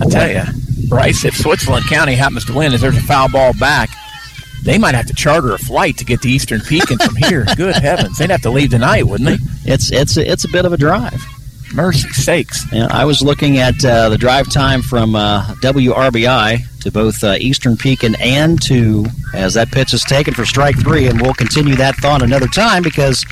I 0.00 0.08
tell 0.08 0.30
you, 0.30 0.88
Bryce, 0.88 1.24
if 1.24 1.36
Switzerland 1.36 1.86
County 1.86 2.14
happens 2.14 2.44
to 2.46 2.54
win, 2.54 2.72
as 2.72 2.80
there's 2.80 2.96
a 2.96 3.02
foul 3.02 3.28
ball 3.28 3.52
back, 3.58 3.90
they 4.62 4.78
might 4.78 4.94
have 4.94 5.06
to 5.06 5.14
charter 5.14 5.52
a 5.52 5.58
flight 5.58 5.96
to 5.98 6.04
get 6.04 6.22
to 6.22 6.28
Eastern 6.28 6.60
Pekin 6.60 6.98
from 6.98 7.16
here. 7.16 7.46
Good 7.56 7.76
heavens, 7.76 8.18
they'd 8.18 8.30
have 8.30 8.42
to 8.42 8.50
leave 8.50 8.70
tonight, 8.70 9.06
wouldn't 9.06 9.28
they? 9.28 9.72
It's 9.72 9.92
it's 9.92 10.16
a, 10.16 10.30
it's 10.30 10.44
a 10.44 10.48
bit 10.48 10.64
of 10.64 10.72
a 10.72 10.76
drive. 10.76 11.22
Mercy 11.72 12.08
sakes! 12.08 12.70
Yeah, 12.72 12.88
I 12.90 13.04
was 13.04 13.22
looking 13.22 13.58
at 13.58 13.84
uh, 13.84 14.08
the 14.08 14.18
drive 14.18 14.50
time 14.50 14.82
from 14.82 15.14
uh, 15.14 15.54
WRBI 15.62 16.80
to 16.80 16.90
both 16.90 17.22
uh, 17.22 17.36
Eastern 17.38 17.76
Pekin 17.76 18.16
and 18.20 18.60
to 18.62 19.06
as 19.34 19.54
that 19.54 19.70
pitch 19.70 19.94
is 19.94 20.02
taken 20.02 20.34
for 20.34 20.44
strike 20.44 20.78
three, 20.80 21.06
and 21.06 21.20
we'll 21.20 21.34
continue 21.34 21.76
that 21.76 21.94
thought 21.96 22.22
another 22.22 22.48
time 22.48 22.82
because 22.82 23.24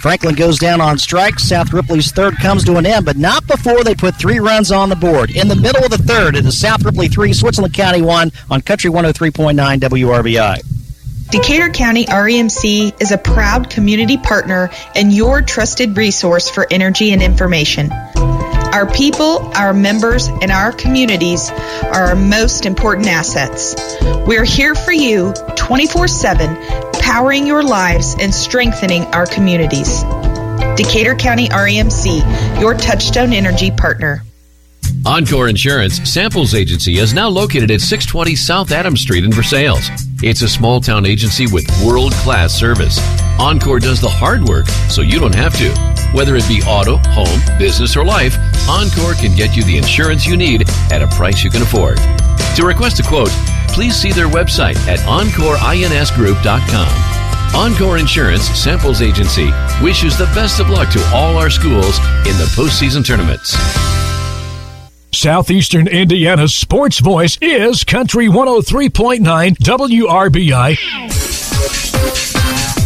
Franklin 0.00 0.34
goes 0.34 0.58
down 0.58 0.80
on 0.80 0.96
strikes. 0.96 1.44
South 1.44 1.74
Ripley's 1.74 2.10
third 2.10 2.38
comes 2.38 2.64
to 2.64 2.76
an 2.76 2.86
end, 2.86 3.04
but 3.04 3.18
not 3.18 3.46
before 3.46 3.84
they 3.84 3.94
put 3.94 4.14
three 4.14 4.40
runs 4.40 4.72
on 4.72 4.88
the 4.88 4.96
board. 4.96 5.30
In 5.30 5.46
the 5.46 5.54
middle 5.54 5.84
of 5.84 5.90
the 5.90 5.98
third, 5.98 6.36
it 6.36 6.46
is 6.46 6.58
South 6.58 6.82
Ripley 6.82 7.08
three, 7.08 7.34
Switzerland 7.34 7.74
County 7.74 8.00
one 8.00 8.32
on 8.48 8.62
Country 8.62 8.90
103.9 8.90 9.78
WRBI. 9.78 11.30
Decatur 11.30 11.68
County 11.68 12.06
REMC 12.06 13.00
is 13.00 13.12
a 13.12 13.18
proud 13.18 13.68
community 13.68 14.16
partner 14.16 14.70
and 14.96 15.12
your 15.12 15.42
trusted 15.42 15.94
resource 15.98 16.48
for 16.48 16.66
energy 16.70 17.12
and 17.12 17.22
information. 17.22 17.90
Our 18.72 18.88
people, 18.90 19.50
our 19.56 19.72
members, 19.72 20.28
and 20.28 20.50
our 20.52 20.72
communities 20.72 21.50
are 21.50 22.06
our 22.06 22.14
most 22.14 22.66
important 22.66 23.08
assets. 23.08 23.74
We're 24.26 24.44
here 24.44 24.76
for 24.76 24.92
you 24.92 25.34
24 25.56 26.06
7, 26.06 26.92
powering 27.00 27.46
your 27.48 27.64
lives 27.64 28.14
and 28.20 28.32
strengthening 28.32 29.02
our 29.06 29.26
communities. 29.26 30.04
Decatur 30.76 31.16
County 31.16 31.48
REMC, 31.48 32.60
your 32.60 32.74
touchstone 32.74 33.32
energy 33.32 33.72
partner. 33.72 34.22
Encore 35.06 35.48
Insurance 35.48 35.96
Samples 36.08 36.54
Agency 36.54 36.98
is 36.98 37.12
now 37.14 37.28
located 37.28 37.70
at 37.70 37.80
620 37.80 38.36
South 38.36 38.70
Adams 38.70 39.00
Street 39.00 39.24
in 39.24 39.32
Versailles. 39.32 39.80
It's 40.22 40.42
a 40.42 40.48
small 40.48 40.78
town 40.80 41.06
agency 41.06 41.46
with 41.46 41.66
world 41.82 42.12
class 42.14 42.52
service. 42.52 42.98
Encore 43.38 43.78
does 43.78 44.02
the 44.02 44.10
hard 44.10 44.44
work 44.44 44.66
so 44.90 45.00
you 45.00 45.18
don't 45.18 45.34
have 45.34 45.56
to. 45.56 45.70
Whether 46.12 46.36
it 46.36 46.46
be 46.46 46.60
auto, 46.66 46.98
home, 46.98 47.40
business, 47.58 47.96
or 47.96 48.04
life, 48.04 48.36
Encore 48.68 49.14
can 49.14 49.34
get 49.34 49.56
you 49.56 49.64
the 49.64 49.78
insurance 49.78 50.26
you 50.26 50.36
need 50.36 50.68
at 50.92 51.00
a 51.02 51.06
price 51.08 51.42
you 51.42 51.48
can 51.50 51.62
afford. 51.62 51.96
To 52.56 52.66
request 52.66 53.00
a 53.00 53.02
quote, 53.02 53.30
please 53.68 53.96
see 53.96 54.12
their 54.12 54.28
website 54.28 54.76
at 54.86 54.98
EncoreINSGroup.com. 55.00 57.56
Encore 57.56 57.96
Insurance 57.96 58.42
Samples 58.50 59.00
Agency 59.00 59.50
wishes 59.82 60.18
the 60.18 60.30
best 60.34 60.60
of 60.60 60.68
luck 60.68 60.90
to 60.90 61.02
all 61.14 61.38
our 61.38 61.48
schools 61.48 61.96
in 62.26 62.36
the 62.36 62.52
postseason 62.54 63.02
tournaments. 63.04 63.56
Southeastern 65.12 65.88
Indiana's 65.88 66.54
sports 66.54 67.00
voice 67.00 67.36
is 67.42 67.82
Country 67.84 68.28
103.9 68.28 69.18
WRBI. 69.58 70.76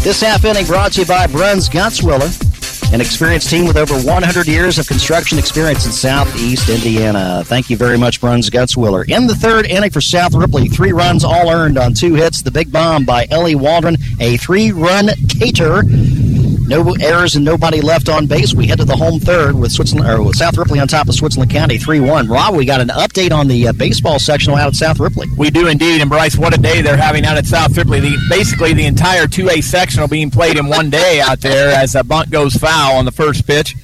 This 0.03 0.22
half 0.22 0.45
inning 0.45 0.66
brought 0.66 0.93
to 0.93 1.03
you 1.03 1.07
by 1.07 1.27
Bruns 1.27 1.68
Gutzwiller, 1.68 2.93
an 2.93 3.01
experienced 3.03 3.51
team 3.51 3.66
with 3.66 3.77
over 3.77 3.95
100 3.95 4.47
years 4.49 4.79
of 4.79 4.89
construction 4.89 5.39
experience 5.39 5.85
in 5.85 5.93
Southeast 5.93 6.68
Indiana. 6.70 7.43
Thank 7.45 7.68
you 7.68 7.77
very 7.77 7.99
much, 7.99 8.20
Bruns 8.22 8.49
Gutzwiller. 8.49 9.07
In 9.09 9.27
the 9.27 9.35
third 9.35 9.66
inning 9.66 9.91
for 9.91 10.01
South 10.01 10.35
Ripley, 10.35 10.68
three 10.68 10.93
runs 10.93 11.25
all 11.25 11.51
earned 11.51 11.77
on 11.79 11.93
two 11.93 12.14
hits. 12.14 12.41
The 12.43 12.51
big 12.51 12.72
bomb 12.72 13.05
by 13.05 13.27
Ellie 13.31 13.55
Waldron, 13.55 13.97
a 14.18 14.39
three-run 14.39 15.09
tater. 15.29 15.83
No 16.67 16.95
errors 16.95 17.37
and 17.37 17.45
nobody 17.45 17.83
left 17.83 18.09
on 18.09 18.27
base. 18.27 18.55
We 18.55 18.67
head 18.67 18.79
to 18.79 18.87
the 18.87 18.97
home 18.97 19.21
third 19.21 19.55
with 19.55 19.71
Switzerland 19.71 20.09
or 20.09 20.23
with 20.23 20.37
South 20.37 20.57
Ripley 20.57 20.81
on 20.81 20.89
top 20.89 21.09
of 21.09 21.15
Switzerland 21.15 21.51
County, 21.51 21.77
three-one. 21.77 22.27
Rob, 22.27 22.55
we 22.55 22.65
got 22.65 22.81
an 22.81 22.89
update 22.89 23.33
on 23.33 23.49
the 23.49 23.69
uh, 23.69 23.73
baseball 23.75 24.19
sectional 24.19 24.57
out 24.57 24.69
at 24.69 24.75
South 24.75 24.99
Ripley. 24.99 25.27
We 25.37 25.51
do 25.51 25.67
indeed, 25.67 26.01
and 26.01 26.09
Bryce, 26.09 26.39
what 26.39 26.57
a 26.57 26.61
day 26.61 26.81
they're 26.81 26.97
having 26.97 27.27
out 27.27 27.37
at 27.37 27.45
South 27.45 27.77
Ripley. 27.77 28.01
The, 28.01 28.17
basically, 28.31 28.73
the 28.73 28.87
entire 28.87 29.27
2A 29.27 29.62
sectional 29.62 30.09
being 30.09 30.31
played 30.31 30.57
in 30.57 30.67
one 30.67 30.89
day 30.89 31.21
out 31.21 31.41
there 31.41 31.77
as 31.77 31.95
a 31.95 32.03
bunt 32.03 32.31
goes 32.31 32.55
foul 32.55 32.97
on 32.97 33.05
the 33.05 33.12
first 33.12 33.47
pitch. 33.47 33.75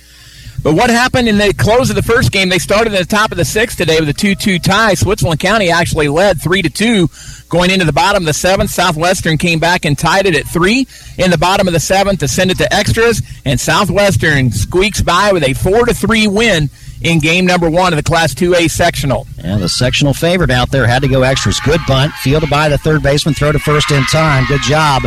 But 0.63 0.75
what 0.75 0.91
happened 0.91 1.27
in 1.27 1.39
the 1.39 1.55
close 1.55 1.89
of 1.89 1.97
the 1.97 2.03
first 2.03 2.33
game? 2.33 2.51
They 2.51 2.59
started 2.59 2.93
at 2.93 2.99
the 2.99 3.17
top 3.17 3.33
of 3.33 3.39
the 3.39 3.45
sixth 3.47 3.79
today 3.79 3.99
with 3.99 4.11
a 4.11 4.15
2-2 4.15 4.63
tie. 4.63 4.95
Switzerland 4.95 5.41
County 5.41 5.71
actually 5.71 6.09
led 6.09 6.41
3 6.41 6.63
to 6.63 6.71
2 6.71 7.09
going 7.51 7.71
into 7.71 7.85
the 7.85 7.93
bottom 7.93 8.23
of 8.23 8.27
the 8.27 8.33
seventh. 8.33 8.71
Southwestern 8.71 9.37
came 9.37 9.59
back 9.59 9.85
and 9.85 9.99
tied 9.99 10.25
it 10.25 10.37
at 10.37 10.47
three 10.47 10.87
in 11.19 11.31
the 11.31 11.39
bottom 11.39 11.67
of 11.67 11.75
the 11.75 11.81
seventh 11.81 12.21
to 12.21 12.29
send 12.29 12.51
it 12.51 12.59
to 12.59 12.73
extras, 12.73 13.21
and 13.45 13.61
Southwestern 13.61 14.51
squeaks 14.51 15.03
by 15.03 15.33
with 15.33 15.43
a 15.43 15.53
4 15.53 15.87
to 15.87 15.95
3 15.95 16.29
win 16.29 16.71
in 17.03 17.19
game 17.19 17.45
number 17.45 17.69
one 17.69 17.93
of 17.93 17.97
the 17.97 18.03
Class 18.03 18.35
2A 18.35 18.71
sectional. 18.71 19.27
Yeah, 19.39 19.59
the 19.59 19.69
sectional 19.69 20.15
favorite 20.15 20.51
out 20.51 20.71
there 20.71 20.87
had 20.87 21.03
to 21.03 21.09
go 21.09 21.23
extras. 21.23 21.59
Good 21.61 21.81
bunt, 21.87 22.13
fielded 22.15 22.49
by 22.49 22.69
the 22.69 22.79
third 22.79 23.03
baseman, 23.03 23.35
throw 23.35 23.53
to 23.53 23.59
first 23.59 23.91
in 23.91 24.03
time. 24.05 24.45
Good 24.47 24.63
job 24.63 25.03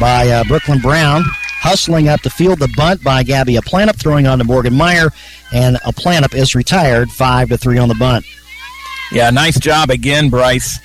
by 0.00 0.28
uh, 0.28 0.44
Brooklyn 0.44 0.80
Brown. 0.80 1.24
Hustling 1.60 2.08
up 2.08 2.20
to 2.20 2.30
field 2.30 2.60
the 2.60 2.72
bunt 2.76 3.02
by 3.02 3.22
Gabby 3.22 3.54
Aplanup, 3.54 3.96
throwing 3.96 4.26
on 4.26 4.38
to 4.38 4.44
Morgan 4.44 4.74
Meyer, 4.74 5.10
and 5.52 5.76
Aplanup 5.78 6.34
is 6.34 6.54
retired, 6.54 7.10
five 7.10 7.48
to 7.48 7.58
three 7.58 7.78
on 7.78 7.88
the 7.88 7.96
bunt. 7.96 8.24
Yeah, 9.10 9.30
nice 9.30 9.58
job 9.58 9.90
again, 9.90 10.30
Bryce, 10.30 10.78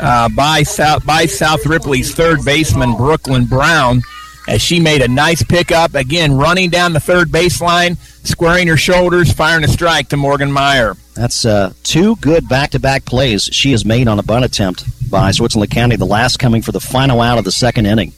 uh, 0.00 0.28
by 0.28 0.64
South 0.64 1.06
by 1.06 1.26
South 1.26 1.64
Ripley's 1.64 2.14
third 2.14 2.44
baseman 2.44 2.96
Brooklyn 2.96 3.46
Brown, 3.46 4.02
as 4.48 4.60
she 4.60 4.80
made 4.80 5.00
a 5.00 5.08
nice 5.08 5.42
pickup 5.42 5.94
again, 5.94 6.36
running 6.36 6.70
down 6.70 6.92
the 6.92 7.00
third 7.00 7.28
baseline, 7.28 7.96
squaring 8.26 8.66
her 8.68 8.76
shoulders, 8.76 9.32
firing 9.32 9.64
a 9.64 9.68
strike 9.68 10.08
to 10.08 10.16
Morgan 10.16 10.52
Meyer. 10.52 10.94
That's 11.14 11.44
uh, 11.44 11.72
two 11.82 12.16
good 12.16 12.48
back-to-back 12.48 13.04
plays 13.04 13.44
she 13.44 13.72
has 13.72 13.84
made 13.84 14.08
on 14.08 14.18
a 14.18 14.22
bunt 14.22 14.44
attempt 14.44 14.84
by 15.10 15.30
Switzerland 15.30 15.72
County. 15.72 15.96
The 15.96 16.04
last 16.04 16.38
coming 16.38 16.62
for 16.62 16.72
the 16.72 16.80
final 16.80 17.20
out 17.20 17.38
of 17.38 17.44
the 17.44 17.52
second 17.52 17.86
inning. 17.86 18.12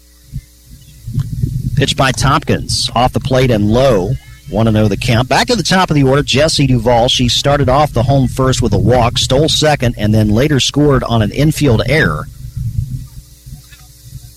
Pitched 1.81 1.97
by 1.97 2.12
Tompkins 2.12 2.91
off 2.95 3.14
the 3.14 3.20
plate 3.20 3.51
and 3.51 3.70
low. 3.70 4.11
Want 4.53 4.68
to 4.68 4.70
know 4.70 4.87
the 4.87 4.99
count. 4.99 5.31
Back 5.31 5.47
to 5.47 5.57
the 5.57 5.62
top 5.62 5.89
of 5.89 5.95
the 5.95 6.03
order, 6.03 6.22
Jesse 6.22 6.66
Duvall. 6.66 7.09
She 7.09 7.26
started 7.26 7.70
off 7.70 7.95
the 7.95 8.03
home 8.03 8.28
first 8.28 8.61
with 8.61 8.74
a 8.74 8.78
walk, 8.78 9.16
stole 9.16 9.49
second, 9.49 9.95
and 9.97 10.12
then 10.12 10.28
later 10.28 10.61
scored 10.61 11.03
on 11.03 11.22
an 11.22 11.33
infield 11.33 11.81
error. 11.87 12.26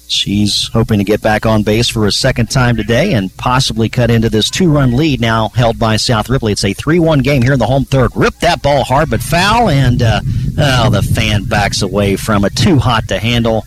She's 0.07 0.69
hoping 0.71 0.99
to 0.99 1.03
get 1.03 1.21
back 1.21 1.45
on 1.45 1.63
base 1.63 1.89
for 1.89 2.07
a 2.07 2.13
second 2.13 2.49
time 2.49 2.77
today 2.77 3.11
and 3.11 3.35
possibly 3.35 3.89
cut 3.89 4.09
into 4.09 4.29
this 4.29 4.49
two 4.49 4.71
run 4.71 4.95
lead 4.95 5.19
now 5.19 5.49
held 5.49 5.77
by 5.77 5.97
South 5.97 6.29
Ripley. 6.29 6.53
It's 6.53 6.63
a 6.63 6.71
3 6.71 6.99
1 6.99 7.19
game 7.23 7.41
here 7.41 7.51
in 7.51 7.59
the 7.59 7.67
home 7.67 7.83
third. 7.83 8.15
Ripped 8.15 8.39
that 8.39 8.61
ball 8.61 8.85
hard 8.85 9.09
but 9.09 9.21
foul, 9.21 9.67
and 9.67 10.01
uh, 10.01 10.21
oh, 10.59 10.89
the 10.89 11.01
fan 11.01 11.43
backs 11.43 11.81
away 11.81 12.15
from 12.15 12.45
it. 12.45 12.55
Too 12.55 12.79
hot 12.79 13.09
to 13.09 13.19
handle. 13.19 13.65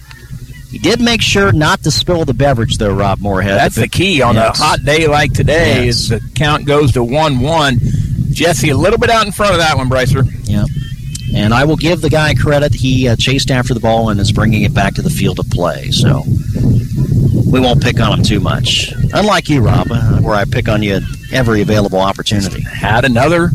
He 0.77 0.83
did 0.83 1.01
make 1.01 1.23
sure 1.23 1.53
not 1.53 1.83
to 1.85 1.91
spill 1.91 2.27
the 2.27 2.35
beverage, 2.35 2.77
though, 2.77 2.93
Rob 2.93 3.19
Moorhead. 3.19 3.59
That's 3.59 3.77
the 3.77 3.89
key 3.89 4.21
on 4.21 4.35
yes. 4.35 4.61
a 4.61 4.63
hot 4.63 4.85
day 4.85 5.07
like 5.07 5.33
today. 5.33 5.87
Yes. 5.87 5.95
Is 5.95 6.09
the 6.11 6.31
count 6.35 6.67
goes 6.67 6.93
to 6.93 7.03
one 7.03 7.41
one. 7.41 7.79
Jesse 8.31 8.69
a 8.69 8.77
little 8.77 8.99
bit 8.99 9.09
out 9.09 9.25
in 9.25 9.33
front 9.33 9.55
of 9.55 9.59
that 9.61 9.79
one, 9.79 9.89
Brycer. 9.89 10.29
Yeah. 10.47 10.67
And 11.35 11.55
I 11.55 11.65
will 11.65 11.77
give 11.77 12.03
the 12.03 12.11
guy 12.11 12.35
credit. 12.35 12.75
He 12.75 13.09
uh, 13.09 13.17
chased 13.17 13.51
after 13.51 13.73
the 13.73 13.81
ball 13.81 14.11
and 14.11 14.21
is 14.21 14.33
bringing 14.33 14.65
it 14.65 14.75
back 14.75 14.93
to 14.97 15.03
the 15.03 15.09
field 15.09 15.39
of 15.39 15.49
play. 15.49 15.91
So 15.93 16.25
we 17.51 17.59
won't 17.59 17.83
pick 17.83 17.99
on 17.99 18.19
him 18.19 18.23
too 18.23 18.41
much. 18.41 18.93
Unlike 19.15 19.49
you, 19.49 19.63
Rob, 19.63 19.87
uh, 19.91 20.21
where 20.21 20.35
I 20.35 20.45
pick 20.45 20.69
on 20.69 20.83
you 20.83 20.97
at 20.97 21.03
every 21.33 21.63
available 21.63 22.01
opportunity. 22.01 22.61
Had 22.61 23.07
another 23.07 23.49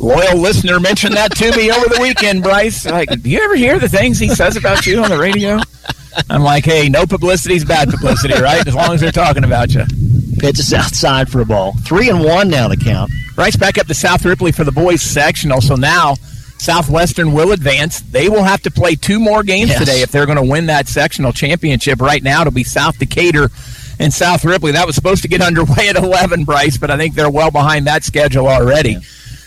loyal 0.00 0.38
listener 0.38 0.80
mentioned 0.80 1.14
that 1.14 1.36
to 1.36 1.56
me 1.56 1.70
over 1.70 1.88
the 1.88 1.98
weekend, 2.00 2.42
Bryce. 2.42 2.86
Like, 2.86 3.08
do 3.22 3.30
you 3.30 3.40
ever 3.40 3.54
hear 3.54 3.78
the 3.78 3.88
things 3.88 4.18
he 4.18 4.28
says 4.28 4.56
about 4.56 4.86
you 4.86 5.02
on 5.02 5.10
the 5.10 5.18
radio? 5.18 5.58
I'm 6.28 6.42
like, 6.42 6.64
hey, 6.64 6.88
no 6.88 7.06
publicity 7.06 7.54
is 7.54 7.64
bad 7.64 7.90
publicity, 7.90 8.40
right? 8.40 8.66
As 8.66 8.74
long 8.74 8.94
as 8.94 9.00
they're 9.00 9.12
talking 9.12 9.44
about 9.44 9.72
you. 9.72 9.84
Pitch 10.38 10.58
is 10.58 10.72
outside 10.72 11.30
for 11.30 11.40
a 11.40 11.44
ball. 11.44 11.74
Three 11.84 12.08
and 12.08 12.24
one 12.24 12.48
now 12.48 12.68
to 12.68 12.76
count. 12.76 13.12
Bryce 13.34 13.56
back 13.56 13.78
up 13.78 13.86
to 13.86 13.94
South 13.94 14.24
Ripley 14.24 14.52
for 14.52 14.64
the 14.64 14.72
boys 14.72 15.02
sectional. 15.02 15.60
So 15.60 15.76
now 15.76 16.14
Southwestern 16.58 17.32
will 17.32 17.52
advance. 17.52 18.00
They 18.00 18.28
will 18.28 18.42
have 18.42 18.62
to 18.62 18.70
play 18.70 18.94
two 18.94 19.20
more 19.20 19.42
games 19.42 19.70
yes. 19.70 19.78
today 19.78 20.02
if 20.02 20.10
they're 20.10 20.26
going 20.26 20.36
to 20.36 20.44
win 20.44 20.66
that 20.66 20.88
sectional 20.88 21.32
championship. 21.32 22.00
Right 22.00 22.22
now, 22.22 22.40
it'll 22.40 22.52
be 22.52 22.64
South 22.64 22.98
Decatur 22.98 23.50
and 23.98 24.12
South 24.12 24.44
Ripley. 24.44 24.72
That 24.72 24.86
was 24.86 24.94
supposed 24.94 25.22
to 25.22 25.28
get 25.28 25.42
underway 25.42 25.88
at 25.88 25.96
11, 25.96 26.44
Bryce, 26.44 26.76
but 26.76 26.90
I 26.90 26.96
think 26.96 27.14
they're 27.14 27.30
well 27.30 27.50
behind 27.50 27.86
that 27.86 28.02
schedule 28.02 28.48
already. 28.48 28.92
Yeah. 28.92 29.00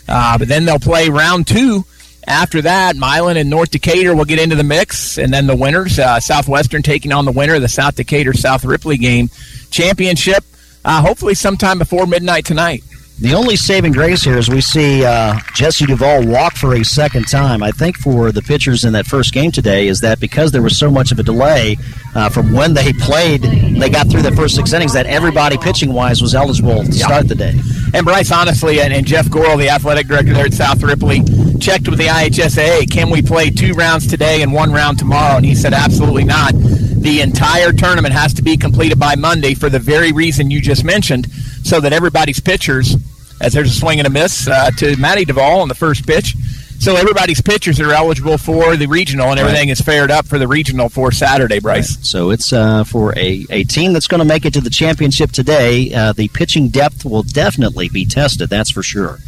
Uh, 0.07 0.37
but 0.37 0.47
then 0.47 0.65
they'll 0.65 0.79
play 0.79 1.09
round 1.09 1.47
two 1.47 1.85
after 2.27 2.61
that, 2.61 2.95
Milan 2.95 3.37
and 3.37 3.49
North 3.49 3.71
Decatur 3.71 4.15
will 4.15 4.25
get 4.25 4.39
into 4.39 4.55
the 4.55 4.63
mix, 4.63 5.17
and 5.17 5.33
then 5.33 5.45
the 5.47 5.55
winners, 5.55 5.99
uh, 5.99 6.19
Southwestern 6.19 6.81
taking 6.81 7.11
on 7.11 7.25
the 7.25 7.31
winner 7.31 7.55
of 7.55 7.61
the 7.61 7.67
South 7.67 7.95
Decatur 7.95 8.33
South 8.33 8.63
Ripley 8.63 8.97
game 8.97 9.29
championship, 9.71 10.43
uh, 10.85 11.01
hopefully 11.01 11.35
sometime 11.35 11.79
before 11.79 12.05
midnight 12.05 12.45
tonight. 12.45 12.83
The 13.19 13.35
only 13.35 13.55
saving 13.55 13.91
grace 13.91 14.23
here 14.23 14.37
is 14.37 14.49
we 14.49 14.59
see 14.59 15.05
uh, 15.05 15.39
Jesse 15.53 15.85
Duvall 15.85 16.25
walk 16.25 16.55
for 16.55 16.73
a 16.75 16.83
second 16.83 17.27
time. 17.27 17.61
I 17.61 17.69
think 17.71 17.97
for 17.97 18.31
the 18.31 18.41
pitchers 18.41 18.85
in 18.85 18.93
that 18.93 19.05
first 19.05 19.33
game 19.33 19.51
today 19.51 19.87
is 19.87 20.01
that 20.01 20.19
because 20.19 20.51
there 20.51 20.63
was 20.63 20.77
so 20.77 20.89
much 20.89 21.11
of 21.11 21.19
a 21.19 21.23
delay 21.23 21.77
uh, 22.15 22.29
from 22.29 22.51
when 22.51 22.73
they 22.73 22.91
played, 22.91 23.43
they 23.43 23.89
got 23.89 24.09
through 24.09 24.23
the 24.23 24.35
first 24.35 24.55
six 24.55 24.73
innings, 24.73 24.93
that 24.93 25.05
everybody 25.05 25.57
pitching 25.57 25.93
wise 25.93 26.21
was 26.21 26.33
eligible 26.33 26.83
to 26.83 26.91
yeah. 26.91 27.05
start 27.05 27.27
the 27.27 27.35
day. 27.35 27.53
And 27.93 28.03
Bryce, 28.03 28.31
honestly, 28.31 28.81
and, 28.81 28.91
and 28.91 29.05
Jeff 29.05 29.29
Gorel, 29.29 29.57
the 29.57 29.69
athletic 29.69 30.07
director 30.07 30.33
there 30.33 30.47
at 30.47 30.53
South 30.53 30.81
Ripley, 30.81 31.23
checked 31.59 31.87
with 31.87 31.99
the 31.99 32.07
IHSA, 32.07 32.91
can 32.91 33.11
we 33.11 33.21
play 33.21 33.51
two 33.51 33.73
rounds 33.73 34.07
today 34.07 34.41
and 34.41 34.51
one 34.51 34.71
round 34.71 34.97
tomorrow? 34.97 35.37
And 35.37 35.45
he 35.45 35.53
said, 35.53 35.73
absolutely 35.73 36.23
not. 36.23 36.53
The 36.55 37.21
entire 37.21 37.73
tournament 37.73 38.13
has 38.13 38.33
to 38.35 38.41
be 38.41 38.57
completed 38.57 38.99
by 38.99 39.15
Monday 39.15 39.53
for 39.53 39.69
the 39.69 39.79
very 39.79 40.11
reason 40.11 40.49
you 40.49 40.61
just 40.61 40.83
mentioned, 40.83 41.27
so 41.63 41.79
that 41.79 41.93
everybody's 41.93 42.39
pitchers, 42.39 42.95
as 43.41 43.53
there's 43.53 43.75
a 43.75 43.79
swing 43.79 43.99
and 43.99 44.07
a 44.07 44.09
miss 44.09 44.47
uh, 44.47 44.71
to 44.77 44.95
Maddie 44.97 45.25
Duvall 45.25 45.61
on 45.61 45.67
the 45.67 45.75
first 45.75 46.05
pitch, 46.05 46.35
so 46.83 46.97
everybody's 46.97 47.41
pitchers 47.41 47.79
are 47.79 47.93
eligible 47.93 48.37
for 48.37 48.75
the 48.75 48.87
regional, 48.87 49.29
and 49.29 49.39
everything 49.39 49.69
right. 49.69 49.79
is 49.79 49.79
fared 49.79 50.11
up 50.11 50.27
for 50.27 50.37
the 50.37 50.49
regional 50.49 50.89
for 50.89 51.13
Saturday, 51.13 51.59
Bryce. 51.61 51.95
Right. 51.95 52.05
So 52.05 52.29
it's 52.31 52.51
uh, 52.51 52.83
for 52.83 53.17
a, 53.17 53.45
a 53.49 53.63
team 53.63 53.93
that's 53.93 54.07
going 54.07 54.19
to 54.19 54.25
make 54.25 54.45
it 54.45 54.53
to 54.55 54.61
the 54.61 54.69
championship 54.69 55.31
today. 55.31 55.93
Uh, 55.93 56.11
the 56.11 56.27
pitching 56.27 56.67
depth 56.67 57.05
will 57.05 57.23
definitely 57.23 57.87
be 57.87 58.05
tested, 58.05 58.49
that's 58.49 58.69
for 58.69 58.83
sure. 58.83 59.19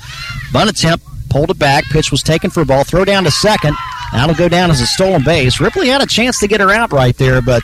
Bunt 0.51 0.69
attempt, 0.69 1.05
pulled 1.29 1.49
it 1.49 1.57
back. 1.57 1.85
Pitch 1.85 2.11
was 2.11 2.21
taken 2.21 2.49
for 2.49 2.59
a 2.59 2.65
ball. 2.65 2.83
Throw 2.83 3.05
down 3.05 3.23
to 3.23 3.31
second. 3.31 3.77
That'll 4.11 4.35
go 4.35 4.49
down 4.49 4.69
as 4.69 4.81
a 4.81 4.85
stolen 4.85 5.23
base. 5.23 5.61
Ripley 5.61 5.87
had 5.87 6.01
a 6.01 6.05
chance 6.05 6.39
to 6.39 6.49
get 6.49 6.59
her 6.59 6.71
out 6.71 6.91
right 6.91 7.15
there, 7.15 7.41
but 7.41 7.63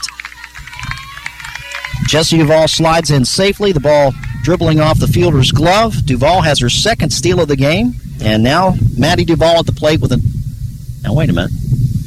Jesse 2.08 2.38
Duvall 2.38 2.70
slides 2.70 3.12
in 3.12 3.26
safely. 3.26 3.74
The 3.74 3.80
ball 3.82 4.14
dribbling 4.42 4.80
off 4.80 5.00
the 5.00 5.08
fielder's 5.08 5.52
glove. 5.52 6.06
Duvall 6.06 6.42
has 6.42 6.60
her 6.60 6.70
second 6.70 7.12
steal 7.12 7.40
of 7.40 7.48
the 7.48 7.56
game. 7.56 7.94
And 8.24 8.44
now 8.44 8.76
Maddie 8.98 9.26
Duvall 9.26 9.60
at 9.60 9.66
the 9.66 9.72
plate 9.72 10.00
with 10.02 10.12
a. 10.12 10.22
Now, 11.04 11.14
wait 11.14 11.30
a 11.30 11.34
minute. 11.34 11.52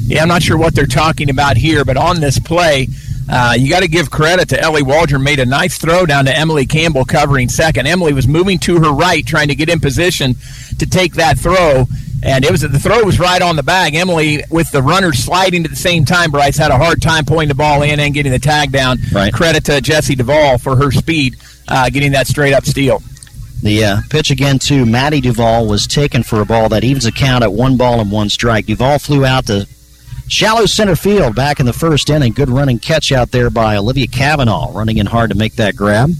Yeah, 0.06 0.22
I'm 0.22 0.28
not 0.28 0.42
sure 0.42 0.58
what 0.58 0.74
they're 0.74 0.86
talking 0.86 1.30
about 1.30 1.56
here, 1.56 1.84
but 1.84 1.96
on 1.96 2.20
this 2.20 2.38
play, 2.38 2.88
uh, 3.28 3.54
you 3.58 3.70
got 3.70 3.80
to 3.80 3.88
give 3.88 4.10
credit 4.10 4.50
to 4.50 4.60
Ellie 4.60 4.82
Waldron. 4.82 5.22
Made 5.22 5.40
a 5.40 5.46
nice 5.46 5.78
throw 5.78 6.04
down 6.06 6.26
to 6.26 6.36
Emily 6.36 6.66
Campbell 6.66 7.04
covering 7.04 7.48
second. 7.48 7.86
Emily 7.86 8.12
was 8.12 8.28
moving 8.28 8.58
to 8.60 8.78
her 8.80 8.92
right, 8.92 9.26
trying 9.26 9.48
to 9.48 9.54
get 9.54 9.68
in 9.68 9.80
position 9.80 10.34
to 10.78 10.86
take 10.86 11.14
that 11.14 11.38
throw, 11.38 11.86
and 12.22 12.44
it 12.44 12.50
was 12.50 12.60
the 12.60 12.78
throw 12.78 13.02
was 13.02 13.18
right 13.18 13.40
on 13.40 13.56
the 13.56 13.62
bag. 13.62 13.94
Emily, 13.94 14.44
with 14.50 14.70
the 14.70 14.82
runners 14.82 15.18
sliding 15.18 15.64
at 15.64 15.70
the 15.70 15.76
same 15.76 16.04
time, 16.04 16.30
Bryce 16.30 16.56
had 16.56 16.70
a 16.70 16.76
hard 16.76 17.00
time 17.00 17.24
pulling 17.24 17.48
the 17.48 17.54
ball 17.54 17.82
in 17.82 17.98
and 17.98 18.12
getting 18.12 18.32
the 18.32 18.38
tag 18.38 18.72
down. 18.72 18.98
Right. 19.10 19.32
Credit 19.32 19.64
to 19.64 19.80
Jesse 19.80 20.14
Duvall 20.14 20.58
for 20.58 20.76
her 20.76 20.90
speed, 20.90 21.36
uh, 21.68 21.90
getting 21.90 22.12
that 22.12 22.26
straight 22.26 22.52
up 22.52 22.64
steal. 22.64 23.02
The 23.62 23.84
uh, 23.84 24.00
pitch 24.10 24.30
again 24.30 24.58
to 24.60 24.84
Maddie 24.84 25.22
Duvall 25.22 25.66
was 25.66 25.86
taken 25.86 26.22
for 26.22 26.40
a 26.40 26.44
ball 26.44 26.68
that 26.68 26.84
evens 26.84 27.04
the 27.04 27.12
count 27.12 27.42
at 27.42 27.52
one 27.52 27.76
ball 27.76 28.00
and 28.00 28.10
one 28.10 28.28
strike. 28.28 28.66
Duvall 28.66 28.98
flew 28.98 29.24
out 29.24 29.46
to 29.46 29.66
shallow 30.28 30.66
center 30.66 30.96
field 30.96 31.34
back 31.34 31.60
in 31.60 31.66
the 31.66 31.72
first 31.72 32.10
inning. 32.10 32.32
Good 32.32 32.50
running 32.50 32.78
catch 32.78 33.10
out 33.10 33.30
there 33.30 33.48
by 33.48 33.76
Olivia 33.76 34.06
Cavanaugh, 34.06 34.70
running 34.76 34.98
in 34.98 35.06
hard 35.06 35.30
to 35.30 35.36
make 35.36 35.54
that 35.54 35.76
grab. 35.76 36.10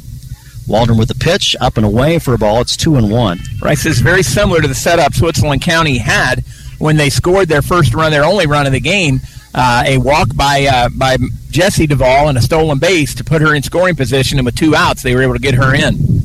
Waldron 0.67 0.99
with 0.99 1.09
the 1.09 1.15
pitch, 1.15 1.55
up 1.61 1.77
and 1.77 1.85
away 1.85 2.19
for 2.19 2.33
a 2.33 2.39
ball. 2.39 2.63
It's 2.63 2.77
two 2.77 2.97
and 2.97 3.11
one. 3.11 3.41
Rice 3.61 3.85
is 3.85 4.01
very 4.01 4.23
similar 4.23 4.63
to 4.63 4.69
the 4.69 4.75
setup 4.75 5.13
Switzerland 5.13 5.61
County 5.61 5.99
had 5.99 6.45
when 6.79 6.97
they 6.97 7.11
scored 7.11 7.49
their 7.49 7.63
first 7.63 7.95
run, 7.95 8.11
their 8.11 8.25
only 8.25 8.47
run 8.47 8.67
of 8.67 8.73
the 8.73 8.81
game. 8.81 9.21
Uh, 9.55 9.85
a 9.87 9.99
walk 9.99 10.35
by 10.35 10.67
uh, 10.67 10.89
by 10.97 11.17
Jesse 11.51 11.87
Duvall 11.87 12.29
and 12.29 12.37
a 12.37 12.43
stolen 12.43 12.79
base 12.79 13.15
to 13.15 13.23
put 13.25 13.41
her 13.41 13.55
in 13.55 13.63
scoring 13.63 13.95
position, 13.95 14.39
and 14.39 14.45
with 14.47 14.57
two 14.57 14.75
outs, 14.75 15.03
they 15.03 15.15
were 15.15 15.23
able 15.23 15.35
to 15.35 15.41
get 15.41 15.55
her 15.55 15.75
in. 15.75 16.25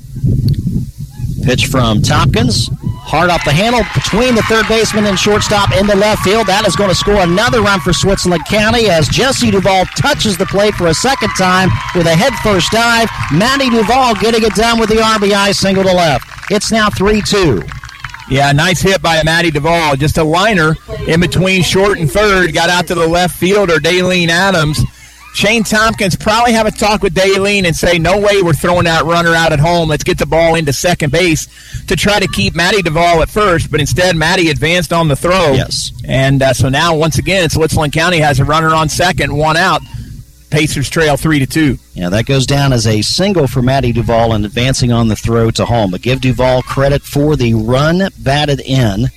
Pitch 1.44 1.68
from 1.68 2.02
Tompkins. 2.02 2.70
Hard 3.10 3.32
off 3.32 3.44
the 3.44 3.52
handle 3.52 3.82
between 3.96 4.36
the 4.36 4.44
third 4.44 4.68
baseman 4.68 5.06
and 5.06 5.18
shortstop 5.18 5.74
in 5.74 5.88
the 5.88 5.96
left 5.96 6.22
field. 6.22 6.46
That 6.46 6.68
is 6.68 6.76
going 6.76 6.90
to 6.90 6.96
score 6.96 7.22
another 7.22 7.62
run 7.62 7.80
for 7.80 7.92
Switzerland 7.92 8.46
County 8.46 8.90
as 8.90 9.08
Jesse 9.08 9.50
Duvall 9.50 9.86
touches 9.98 10.38
the 10.38 10.46
plate 10.46 10.76
for 10.76 10.88
a 10.88 10.94
second 10.94 11.30
time 11.38 11.70
with 11.96 12.06
a 12.06 12.16
head 12.16 12.34
first 12.44 12.72
dive. 12.72 13.10
Maddie 13.34 13.70
Duvall 13.70 14.14
getting 14.16 14.44
it 14.44 14.54
done 14.54 14.80
with 14.80 14.90
the 14.90 14.98
RBI 14.98 15.56
single 15.56 15.84
to 15.84 15.94
left. 15.94 16.30
It's 16.52 16.72
now 16.72 16.90
3 16.90 17.22
2. 17.22 17.79
Yeah, 18.30 18.52
nice 18.52 18.82
hit 18.82 19.02
by 19.02 19.22
Maddie 19.24 19.52
Duvall. 19.52 19.96
Just 19.96 20.18
a 20.18 20.24
liner 20.24 20.76
in 21.08 21.20
between 21.20 21.64
short 21.64 21.98
and 22.00 22.12
third. 22.12 22.54
Got 22.54 22.70
out 22.70 22.88
to 22.88 22.96
the 22.96 23.08
left 23.08 23.36
fielder, 23.36 23.78
Daleen 23.78 24.30
Adams 24.30 24.80
Shane 25.34 25.64
Tompkins 25.64 26.16
probably 26.16 26.54
have 26.54 26.66
a 26.66 26.72
talk 26.72 27.02
with 27.02 27.14
Daleen 27.14 27.66
and 27.66 27.76
say, 27.76 28.00
no 28.00 28.20
way 28.20 28.42
we're 28.42 28.54
throwing 28.54 28.86
that 28.86 29.06
runner 29.06 29.34
out 29.34 29.54
at 29.54 29.60
home. 29.60 29.88
Let's 29.88 30.04
get 30.04 30.18
the 30.18 30.26
ball 30.26 30.56
into 30.56 30.74
second 30.74 31.12
base 31.12 31.48
to 31.86 31.96
try 31.96 32.20
to 32.20 32.28
keep 32.28 32.56
Maddie 32.56 32.82
Duvall 32.82 33.22
at 33.22 33.30
first. 33.30 33.70
But 33.72 33.80
instead, 33.80 34.16
Maddie 34.16 34.50
advanced 34.50 34.92
on 34.92 35.08
the 35.08 35.16
throw. 35.16 35.54
Yes. 35.54 35.92
And 36.06 36.42
uh, 36.42 36.54
so 36.54 36.70
now, 36.70 36.96
once 36.96 37.20
again, 37.20 37.50
Switzerland 37.50 37.94
County 37.94 38.18
has 38.20 38.40
a 38.40 38.46
runner 38.46 38.74
on 38.74 38.90
second, 38.90 39.36
one 39.36 39.56
out. 39.56 39.82
Pacers 40.50 40.90
trail 40.90 41.16
three 41.16 41.40
to 41.40 41.46
two. 41.46 41.78
Yeah, 41.94 42.10
that 42.10 42.26
goes 42.26 42.46
down 42.48 42.74
as 42.74 42.88
a 42.88 43.02
single 43.02 43.48
for 43.48 43.62
Maddie 43.62 43.92
Duvall 43.92 44.34
and 44.34 44.46
advancing 44.46 44.92
on 44.92 45.08
the 45.08 45.16
throw 45.16 45.52
to 45.52 45.66
home. 45.66 45.92
But 45.92 46.02
give 46.02 46.22
Duvall 46.22 46.64
credit 46.64 47.04
for 47.04 47.36
the 47.36 47.54
run 47.54 48.10
batted 48.18 48.60
in 48.62 49.08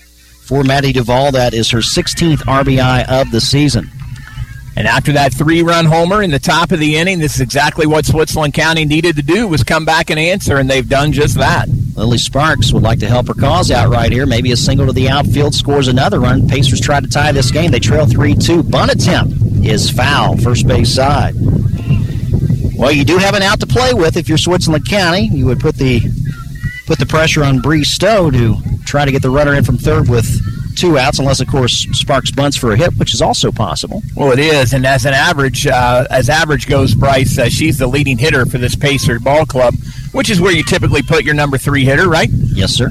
for 0.43 0.63
Maddie 0.63 0.93
Duvall. 0.93 1.33
That 1.33 1.55
is 1.55 1.71
her 1.71 1.79
16th 1.79 2.41
RBI 2.41 3.09
of 3.09 3.31
the 3.31 3.41
season. 3.41 3.91
And 4.75 4.87
after 4.87 5.13
that 5.13 5.35
three-run 5.35 5.85
homer 5.85 6.23
in 6.23 6.31
the 6.31 6.39
top 6.39 6.73
of 6.73 6.79
the 6.79 6.97
inning, 6.97 7.19
this 7.19 7.35
is 7.35 7.41
exactly 7.41 7.87
what 7.87 8.07
Switzerland 8.07 8.55
County 8.55 8.85
needed 8.85 9.17
to 9.17 9.23
do 9.23 9.47
was 9.47 9.63
come 9.63 9.85
back 9.85 10.09
and 10.09 10.19
answer, 10.19 10.57
and 10.57 10.69
they've 10.69 10.89
done 10.89 11.13
just 11.13 11.37
that. 11.37 11.69
Lily 11.95 12.17
Sparks 12.17 12.73
would 12.73 12.83
like 12.83 13.01
to 13.01 13.09
help 13.09 13.29
her 13.29 13.35
cause 13.35 13.71
out 13.71 13.91
right 13.91 14.11
here. 14.11 14.25
Maybe 14.25 14.53
a 14.53 14.57
single 14.57 14.87
to 14.87 14.93
the 14.93 15.11
outfield 15.11 15.55
scores 15.55 15.89
another 15.89 16.21
run. 16.21 16.49
Pacers 16.49 16.81
try 16.81 17.01
to 17.01 17.07
tie 17.07 17.33
this 17.33 17.51
game. 17.51 17.71
They 17.71 17.81
trail 17.81 18.07
3 18.07 18.35
2. 18.35 18.63
Bunt 18.63 18.91
attempt 18.91 19.35
is 19.63 19.91
foul, 19.91 20.39
first 20.39 20.67
base 20.67 20.95
side. 20.95 21.35
Well, 22.77 22.91
you 22.91 23.05
do 23.05 23.19
have 23.19 23.35
an 23.35 23.43
out 23.43 23.61
to 23.61 23.67
play 23.67 23.93
with 23.93 24.17
if 24.17 24.29
you're 24.29 24.39
Switzerland 24.39 24.89
County. 24.89 25.29
You 25.29 25.47
would 25.47 25.61
put 25.61 25.77
the 25.77 26.01
put 26.87 26.99
the 26.99 27.07
pressure 27.07 27.45
on 27.45 27.61
Bree 27.61 27.85
Stowe 27.85 28.31
to 28.31 28.57
try 28.87 29.05
to 29.05 29.13
get 29.13 29.23
the 29.23 29.31
runner 29.31 29.55
in 29.55 29.63
from 29.63 29.77
third 29.77 30.09
with 30.09 30.27
two 30.77 30.99
outs, 30.99 31.19
unless 31.19 31.41
of 31.41 31.49
course 31.49 31.87
Sparks 31.93 32.31
bunts 32.31 32.57
for 32.57 32.73
a 32.73 32.77
hit, 32.77 32.97
which 32.99 33.15
is 33.15 33.23
also 33.23 33.53
possible. 33.53 34.03
Well, 34.17 34.33
it 34.33 34.39
is, 34.39 34.73
and 34.73 34.87
as 34.87 35.05
an 35.05 35.15
average, 35.15 35.67
uh, 35.67 36.07
as 36.11 36.29
average 36.29 36.67
goes, 36.67 36.95
Bryce, 36.95 37.39
uh, 37.39 37.49
she's 37.49 37.79
the 37.79 37.87
leading 37.87 38.19
hitter 38.19 38.47
for 38.47 38.59
this 38.59 38.75
Pacer 38.75 39.19
ball 39.19 39.47
club, 39.47 39.75
which 40.13 40.31
is 40.31 40.41
where 40.41 40.53
you 40.53 40.63
typically 40.63 41.03
put 41.03 41.25
your 41.25 41.35
number 41.35 41.59
three 41.59 41.85
hitter, 41.85 42.09
right? 42.09 42.29
Yes, 42.31 42.73
sir. 42.73 42.91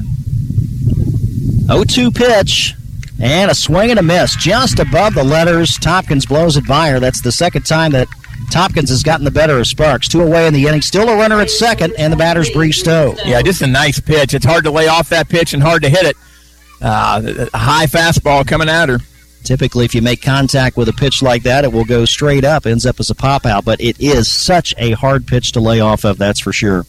0-2 1.66 2.14
pitch. 2.14 2.74
And 3.20 3.52
a 3.52 3.54
swing 3.54 3.90
and 3.90 4.00
a 4.00 4.02
miss 4.02 4.34
just 4.34 4.80
above 4.80 5.14
the 5.14 5.22
letters. 5.22 5.78
Tompkins 5.78 6.26
blows 6.26 6.56
it 6.56 6.66
by 6.66 6.88
her. 6.90 6.98
That's 6.98 7.20
the 7.20 7.30
second 7.30 7.64
time 7.64 7.92
that 7.92 8.08
Tompkins 8.50 8.90
has 8.90 9.02
gotten 9.04 9.24
the 9.24 9.30
better 9.30 9.58
of 9.58 9.66
Sparks. 9.66 10.08
Two 10.08 10.22
away 10.22 10.46
in 10.46 10.52
the 10.54 10.66
inning. 10.66 10.82
Still 10.82 11.08
a 11.08 11.16
runner 11.16 11.40
at 11.40 11.48
second, 11.48 11.94
and 11.98 12.12
the 12.12 12.16
batter's 12.16 12.50
Bree 12.50 12.72
Stowe. 12.72 13.14
Yeah, 13.24 13.40
just 13.40 13.62
a 13.62 13.66
nice 13.66 14.00
pitch. 14.00 14.34
It's 14.34 14.44
hard 14.44 14.64
to 14.64 14.70
lay 14.70 14.88
off 14.88 15.08
that 15.10 15.28
pitch 15.28 15.54
and 15.54 15.62
hard 15.62 15.82
to 15.82 15.88
hit 15.88 16.04
it. 16.04 16.16
Uh, 16.82 17.46
a 17.52 17.58
high 17.58 17.86
fastball 17.86 18.46
coming 18.46 18.68
at 18.68 18.88
her. 18.88 18.98
Typically, 19.44 19.84
if 19.84 19.94
you 19.94 20.02
make 20.02 20.22
contact 20.22 20.76
with 20.76 20.88
a 20.88 20.92
pitch 20.92 21.22
like 21.22 21.42
that, 21.44 21.64
it 21.64 21.72
will 21.72 21.84
go 21.84 22.04
straight 22.04 22.44
up, 22.44 22.66
ends 22.66 22.86
up 22.86 23.00
as 23.00 23.10
a 23.10 23.14
pop 23.14 23.46
out. 23.46 23.64
But 23.64 23.80
it 23.80 24.00
is 24.00 24.30
such 24.30 24.74
a 24.78 24.92
hard 24.92 25.26
pitch 25.26 25.52
to 25.52 25.60
lay 25.60 25.80
off 25.80 26.04
of, 26.04 26.18
that's 26.18 26.40
for 26.40 26.52
sure. 26.52 26.86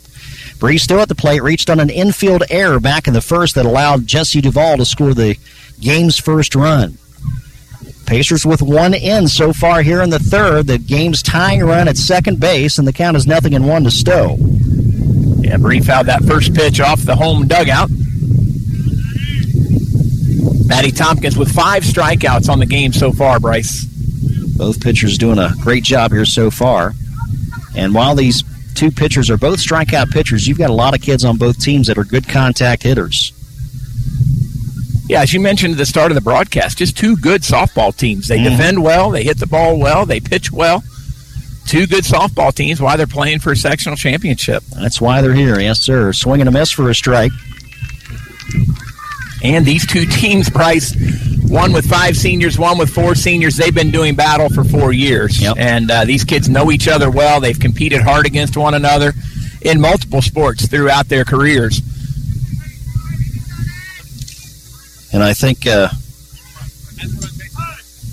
Bree 0.60 0.78
still 0.78 1.00
at 1.00 1.10
the 1.10 1.16
plate, 1.16 1.44
reached 1.44 1.70
on 1.70 1.80
an 1.80 1.90
infield 1.90 2.44
error 2.50 2.80
back 2.80 3.08
in 3.08 3.14
the 3.14 3.22
first 3.22 3.56
that 3.56 3.66
allowed 3.66 4.08
Jesse 4.08 4.42
Duvall 4.42 4.78
to 4.78 4.86
score 4.86 5.14
the 5.14 5.38
game's 5.80 6.18
first 6.20 6.56
run. 6.56 6.98
Pacers 8.06 8.46
with 8.46 8.62
one 8.62 8.94
in 8.94 9.28
so 9.28 9.54
far 9.54 9.82
here 9.82 10.02
in 10.02 10.10
the 10.10 10.20
third. 10.20 10.68
The 10.68 10.78
game's 10.78 11.24
tying 11.24 11.64
run 11.64 11.88
at 11.88 11.98
second 11.98 12.40
base, 12.40 12.78
and 12.78 12.88
the 12.88 12.94
count 12.94 13.18
is 13.18 13.26
nothing 13.26 13.56
and 13.56 13.68
one 13.68 13.84
to 13.84 13.92
Stowe. 13.92 14.38
Yeah, 15.40 15.58
Bree 15.58 15.82
fouled 15.82 16.08
that 16.08 16.24
first 16.24 16.54
pitch 16.54 16.80
off 16.80 17.02
the 17.02 17.16
home 17.16 17.48
dugout. 17.48 17.90
Maddie 20.66 20.92
Tompkins 20.92 21.38
with 21.38 21.52
five 21.52 21.84
strikeouts 21.84 22.50
on 22.50 22.60
the 22.60 22.66
game 22.66 22.94
so 22.94 23.12
far, 23.12 23.40
Bryce. 23.40 23.86
Both 24.58 24.82
pitchers 24.82 25.18
doing 25.18 25.40
a 25.40 25.52
great 25.62 25.84
job 25.84 26.12
here 26.12 26.26
so 26.26 26.52
far. 26.52 26.94
And 27.76 27.94
while 27.94 28.16
these 28.16 28.44
two 28.76 28.92
pitchers 28.92 29.30
are 29.30 29.38
both 29.38 29.60
strikeout 29.60 30.12
pitchers, 30.12 30.48
you've 30.48 30.58
got 30.58 30.70
a 30.70 30.74
lot 30.74 30.96
of 30.96 31.02
kids 31.02 31.26
on 31.26 31.38
both 31.38 31.60
teams 31.60 31.88
that 31.88 31.98
are 31.98 32.04
good 32.04 32.28
contact 32.28 32.84
hitters. 32.84 33.32
Yeah, 35.10 35.22
as 35.22 35.34
you 35.34 35.42
mentioned 35.42 35.74
at 35.74 35.78
the 35.78 35.86
start 35.86 36.12
of 36.12 36.16
the 36.16 36.22
broadcast, 36.22 36.78
just 36.78 36.98
two 36.98 37.18
good 37.18 37.42
softball 37.42 37.96
teams. 37.96 38.28
They 38.28 38.40
mm. 38.40 38.50
defend 38.50 38.84
well, 38.84 39.12
they 39.12 39.24
hit 39.24 39.38
the 39.38 39.48
ball 39.48 39.78
well, 39.78 40.06
they 40.06 40.20
pitch 40.20 40.52
well. 40.52 40.84
Two 41.66 41.88
good 41.88 42.04
softball 42.04 42.54
teams. 42.54 42.82
Why 42.82 42.96
they're 42.96 43.08
playing 43.08 43.40
for 43.40 43.52
a 43.52 43.56
sectional 43.56 43.96
championship. 43.96 44.64
That's 44.76 45.00
why 45.00 45.22
they're 45.22 45.34
here. 45.34 45.60
Yes, 45.60 45.82
sir. 45.82 46.14
Swinging 46.14 46.48
a 46.48 46.52
miss 46.52 46.72
for 46.72 46.90
a 46.90 46.96
strike. 46.96 47.32
And 49.44 49.66
these 49.66 49.86
two 49.86 50.06
teams, 50.06 50.50
Bryce, 50.50 50.96
one 51.50 51.74
with 51.74 51.86
five 51.86 52.16
seniors, 52.16 52.58
one 52.58 52.78
with 52.78 52.90
four 52.90 53.14
seniors, 53.14 53.58
they've 53.58 53.76
been 53.76 53.92
doing 53.92 54.16
battle 54.16 54.50
for 54.50 54.64
four 54.64 54.94
years. 54.94 55.42
Yep. 55.42 55.58
And 55.58 55.92
uh, 55.92 56.06
these 56.06 56.24
kids 56.24 56.48
know 56.48 56.72
each 56.72 56.88
other 56.88 57.12
well. 57.12 57.42
They've 57.42 57.60
competed 57.60 58.02
hard 58.02 58.26
against 58.26 58.56
one 58.56 58.74
another 58.74 59.14
in 59.62 59.82
multiple 59.82 60.22
sports 60.22 60.68
throughout 60.68 61.10
their 61.10 61.26
careers. 61.26 61.82
And 65.12 65.22
I 65.22 65.34
think 65.34 65.68
uh, 65.68 65.90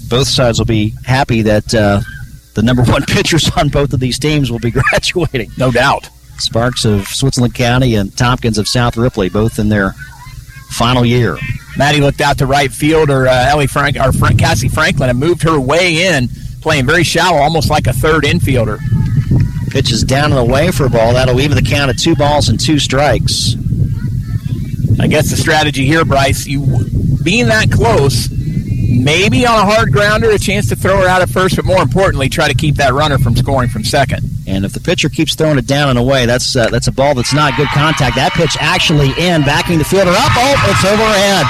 both 0.08 0.26
sides 0.26 0.58
will 0.58 0.66
be 0.66 0.94
happy 1.06 1.42
that 1.42 1.72
uh, 1.74 2.00
the 2.54 2.62
number 2.62 2.82
one 2.82 3.02
pitchers 3.06 3.50
on 3.56 3.68
both 3.68 3.92
of 3.92 4.00
these 4.00 4.18
teams 4.18 4.50
will 4.50 4.58
be 4.58 4.70
graduating. 4.92 5.52
No 5.56 5.70
doubt. 5.70 6.10
Sparks 6.38 6.84
of 6.84 7.06
Switzerland 7.06 7.54
County 7.54 7.94
and 7.94 8.16
Tompkins 8.16 8.58
of 8.58 8.66
South 8.66 8.96
Ripley, 8.96 9.28
both 9.28 9.58
in 9.58 9.68
their 9.68 9.94
final 10.70 11.04
year. 11.04 11.36
Maddie 11.76 12.00
looked 12.00 12.20
out 12.20 12.38
to 12.38 12.46
right 12.46 12.70
fielder 12.72 13.26
uh, 13.26 13.48
Ellie 13.48 13.66
Frank 13.66 13.96
or 13.96 14.12
Frank, 14.12 14.38
Cassie 14.38 14.68
Franklin 14.68 15.10
and 15.10 15.18
moved 15.18 15.42
her 15.42 15.58
way 15.58 16.14
in, 16.14 16.28
playing 16.60 16.86
very 16.86 17.04
shallow, 17.04 17.38
almost 17.38 17.70
like 17.70 17.86
a 17.86 17.92
third 17.92 18.24
infielder. 18.24 18.78
Pitch 19.70 19.92
is 19.92 20.02
down 20.02 20.32
and 20.32 20.40
away 20.40 20.70
for 20.70 20.86
a 20.86 20.90
ball. 20.90 21.14
That'll 21.14 21.40
even 21.40 21.56
the 21.56 21.68
count 21.68 21.90
at 21.90 21.98
two 21.98 22.16
balls 22.16 22.48
and 22.48 22.58
two 22.58 22.78
strikes. 22.78 23.54
I 25.00 25.06
guess 25.06 25.30
the 25.30 25.36
strategy 25.36 25.86
here, 25.86 26.04
Bryce, 26.04 26.46
you 26.46 26.60
being 27.22 27.46
that 27.46 27.70
close, 27.70 28.28
maybe 28.30 29.46
on 29.46 29.58
a 29.58 29.64
hard 29.64 29.92
grounder, 29.92 30.30
a 30.30 30.38
chance 30.38 30.68
to 30.68 30.76
throw 30.76 30.98
her 30.98 31.06
out 31.06 31.22
at 31.22 31.30
first, 31.30 31.56
but 31.56 31.64
more 31.64 31.80
importantly, 31.80 32.28
try 32.28 32.48
to 32.48 32.54
keep 32.54 32.76
that 32.76 32.92
runner 32.92 33.18
from 33.18 33.36
scoring 33.36 33.68
from 33.68 33.84
second. 33.84 34.22
And 34.50 34.64
if 34.64 34.72
the 34.72 34.80
pitcher 34.80 35.08
keeps 35.08 35.36
throwing 35.36 35.58
it 35.58 35.66
down 35.68 35.90
and 35.90 35.98
away, 35.98 36.26
that's 36.26 36.56
uh, 36.56 36.68
that's 36.70 36.88
a 36.88 36.92
ball 36.92 37.14
that's 37.14 37.32
not 37.32 37.56
good 37.56 37.68
contact. 37.68 38.16
That 38.16 38.34
pitch 38.34 38.58
actually 38.58 39.14
in, 39.14 39.46
backing 39.46 39.78
the 39.78 39.86
fielder 39.86 40.10
up. 40.10 40.32
Oh, 40.34 40.58
it's 40.66 40.82
overhead. 40.82 41.46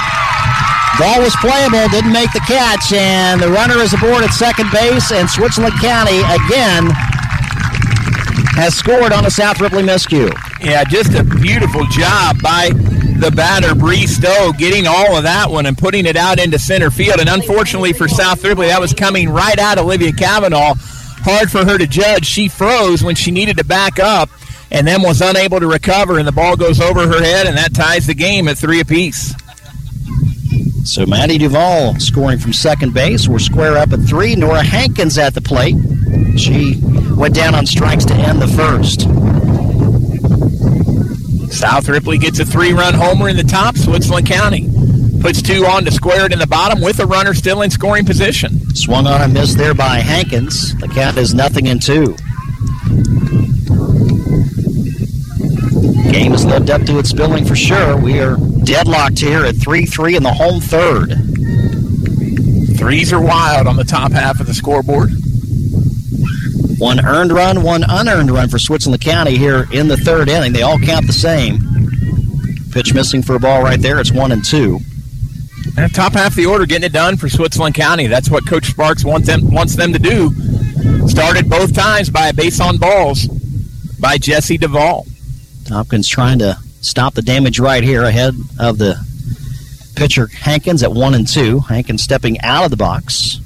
Ball 1.01 1.17
was 1.25 1.33
playable, 1.41 1.81
didn't 1.89 2.13
make 2.13 2.29
the 2.29 2.45
catch, 2.45 2.93
and 2.93 3.41
the 3.41 3.49
runner 3.49 3.81
is 3.81 3.97
aboard 3.97 4.21
at 4.21 4.29
second 4.29 4.69
base, 4.69 5.11
and 5.11 5.25
Switzerland 5.25 5.73
County 5.81 6.21
again 6.29 6.93
has 8.53 8.75
scored 8.75 9.11
on 9.11 9.25
a 9.25 9.31
South 9.31 9.59
Ripley 9.59 9.81
miscue. 9.81 10.29
Yeah, 10.61 10.83
just 10.83 11.17
a 11.17 11.23
beautiful 11.23 11.85
job 11.89 12.37
by 12.43 12.69
the 13.17 13.33
batter, 13.33 13.73
Bree 13.73 14.05
Stowe, 14.05 14.53
getting 14.53 14.85
all 14.85 15.17
of 15.17 15.23
that 15.23 15.49
one 15.49 15.65
and 15.65 15.75
putting 15.75 16.05
it 16.05 16.17
out 16.17 16.39
into 16.39 16.59
center 16.59 16.91
field. 16.91 17.19
And 17.19 17.29
unfortunately 17.29 17.93
for 17.93 18.07
South 18.07 18.43
Ripley, 18.43 18.67
that 18.67 18.79
was 18.79 18.93
coming 18.93 19.29
right 19.29 19.57
at 19.57 19.79
Olivia 19.79 20.11
Cavanaugh 20.11 20.75
hard 21.23 21.51
for 21.51 21.65
her 21.65 21.77
to 21.77 21.87
judge. 21.87 22.25
She 22.25 22.47
froze 22.47 23.03
when 23.03 23.15
she 23.15 23.31
needed 23.31 23.57
to 23.57 23.63
back 23.63 23.99
up 23.99 24.29
and 24.71 24.87
then 24.87 25.01
was 25.01 25.21
unable 25.21 25.59
to 25.59 25.67
recover, 25.67 26.17
and 26.17 26.27
the 26.27 26.31
ball 26.31 26.55
goes 26.55 26.79
over 26.79 27.05
her 27.05 27.21
head, 27.21 27.45
and 27.45 27.57
that 27.57 27.73
ties 27.73 28.07
the 28.07 28.13
game 28.13 28.47
at 28.47 28.57
three 28.57 28.79
apiece. 28.79 29.33
So 30.85 31.05
Maddie 31.05 31.37
Duvall 31.37 31.99
scoring 31.99 32.39
from 32.39 32.53
second 32.53 32.93
base. 32.93 33.27
We're 33.27 33.39
square 33.39 33.77
up 33.77 33.91
at 33.91 33.99
three. 34.01 34.35
Nora 34.35 34.63
Hankins 34.63 35.17
at 35.17 35.33
the 35.33 35.41
plate. 35.41 35.75
She 36.39 36.79
went 37.15 37.35
down 37.35 37.53
on 37.53 37.65
strikes 37.65 38.05
to 38.05 38.13
end 38.13 38.41
the 38.41 38.47
first. 38.47 39.01
South 41.51 41.87
Ripley 41.87 42.17
gets 42.17 42.39
a 42.39 42.45
three-run 42.45 42.93
homer 42.93 43.29
in 43.29 43.35
the 43.35 43.43
top. 43.43 43.77
Switzerland 43.77 44.25
County 44.25 44.67
puts 45.21 45.41
two 45.41 45.65
on 45.65 45.85
to 45.85 45.91
square 45.91 46.25
it 46.25 46.33
in 46.33 46.39
the 46.39 46.47
bottom 46.47 46.81
with 46.81 46.99
a 46.99 47.05
runner 47.05 47.33
still 47.33 47.61
in 47.61 47.69
scoring 47.69 48.05
position. 48.05 48.75
Swung 48.75 49.05
on 49.05 49.21
a 49.21 49.27
miss 49.27 49.53
there 49.53 49.75
by 49.75 49.99
Hankins. 49.99 50.75
The 50.77 50.87
count 50.87 51.17
is 51.17 51.33
nothing 51.35 51.67
in 51.67 51.79
two. 51.79 52.15
Game 56.11 56.31
has 56.31 56.43
lived 56.43 56.69
up 56.69 56.81
to 56.83 56.97
its 56.97 57.13
billing 57.13 57.45
for 57.45 57.55
sure. 57.55 57.97
We 57.97 58.19
are 58.19 58.35
deadlocked 58.63 59.19
here 59.19 59.45
at 59.45 59.55
3 59.55 59.85
3 59.85 60.15
in 60.15 60.23
the 60.23 60.33
home 60.33 60.59
third. 60.59 61.13
Threes 62.77 63.13
are 63.13 63.21
wild 63.21 63.67
on 63.67 63.75
the 63.75 63.83
top 63.83 64.11
half 64.11 64.39
of 64.39 64.47
the 64.47 64.53
scoreboard. 64.53 65.11
One 66.79 67.05
earned 67.05 67.31
run, 67.31 67.61
one 67.61 67.83
unearned 67.87 68.31
run 68.31 68.49
for 68.49 68.57
Switzerland 68.57 69.03
County 69.03 69.37
here 69.37 69.67
in 69.71 69.87
the 69.87 69.97
third 69.97 70.29
inning. 70.29 70.51
They 70.51 70.63
all 70.63 70.79
count 70.79 71.05
the 71.05 71.13
same. 71.13 71.59
Pitch 72.71 72.93
missing 72.95 73.21
for 73.21 73.35
a 73.35 73.39
ball 73.39 73.61
right 73.61 73.79
there. 73.79 73.99
It's 73.99 74.11
one 74.11 74.31
and 74.31 74.43
two. 74.43 74.79
Top 75.93 76.13
half 76.13 76.31
of 76.31 76.35
the 76.35 76.45
order 76.45 76.65
getting 76.65 76.85
it 76.85 76.93
done 76.93 77.17
for 77.17 77.29
Switzerland 77.29 77.75
County. 77.75 78.07
That's 78.07 78.29
what 78.29 78.47
Coach 78.47 78.67
Sparks 78.67 79.03
wants 79.03 79.27
them 79.27 79.51
wants 79.51 79.75
them 79.75 79.93
to 79.93 79.99
do. 79.99 80.29
Started 81.07 81.49
both 81.49 81.73
times 81.73 82.09
by 82.09 82.27
a 82.27 82.33
base 82.33 82.59
on 82.59 82.77
balls 82.77 83.27
by 83.99 84.17
Jesse 84.17 84.57
Duvall. 84.57 85.05
Tompkins 85.65 86.07
trying 86.07 86.39
to 86.39 86.57
stop 86.81 87.13
the 87.13 87.21
damage 87.21 87.59
right 87.59 87.83
here 87.83 88.03
ahead 88.03 88.33
of 88.59 88.77
the 88.77 88.95
pitcher 89.95 90.27
Hankins 90.27 90.83
at 90.83 90.91
one 90.91 91.13
and 91.13 91.27
two. 91.27 91.59
Hankins 91.59 92.03
stepping 92.03 92.39
out 92.41 92.65
of 92.65 92.71
the 92.71 92.77
box. 92.77 93.39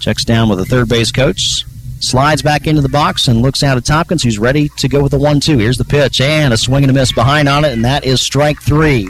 Checks 0.00 0.24
down 0.24 0.48
with 0.48 0.58
the 0.58 0.66
third 0.66 0.88
base 0.88 1.10
coach. 1.10 1.64
Slides 2.04 2.42
back 2.42 2.66
into 2.66 2.82
the 2.82 2.88
box 2.88 3.28
and 3.28 3.40
looks 3.40 3.62
out 3.62 3.76
at 3.76 3.84
Tompkins, 3.84 4.22
who's 4.22 4.38
ready 4.38 4.68
to 4.76 4.88
go 4.88 5.02
with 5.02 5.12
the 5.12 5.18
one 5.18 5.40
two. 5.40 5.58
Here's 5.58 5.78
the 5.78 5.84
pitch 5.84 6.20
and 6.20 6.52
a 6.52 6.56
swing 6.56 6.84
and 6.84 6.90
a 6.90 6.94
miss 6.94 7.12
behind 7.12 7.48
on 7.48 7.64
it, 7.64 7.72
and 7.72 7.84
that 7.84 8.04
is 8.04 8.20
strike 8.20 8.60
three. 8.60 9.08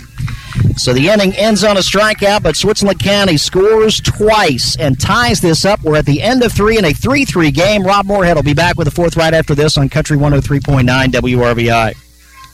So 0.76 0.92
the 0.92 1.08
inning 1.08 1.32
ends 1.34 1.64
on 1.64 1.76
a 1.76 1.80
strikeout, 1.80 2.42
but 2.42 2.56
Switzerland 2.56 3.00
County 3.00 3.36
scores 3.36 4.00
twice 4.00 4.76
and 4.76 4.98
ties 4.98 5.40
this 5.40 5.64
up. 5.64 5.82
We're 5.82 5.96
at 5.96 6.06
the 6.06 6.22
end 6.22 6.42
of 6.42 6.52
three 6.52 6.78
in 6.78 6.84
a 6.84 6.92
3 6.92 7.24
3 7.24 7.50
game. 7.50 7.84
Rob 7.84 8.06
Moorhead 8.06 8.36
will 8.36 8.42
be 8.42 8.54
back 8.54 8.76
with 8.76 8.86
the 8.86 8.90
fourth 8.90 9.16
right 9.16 9.34
after 9.34 9.54
this 9.54 9.76
on 9.76 9.88
Country 9.88 10.16
103.9 10.16 10.84
WRBI. 11.08 12.03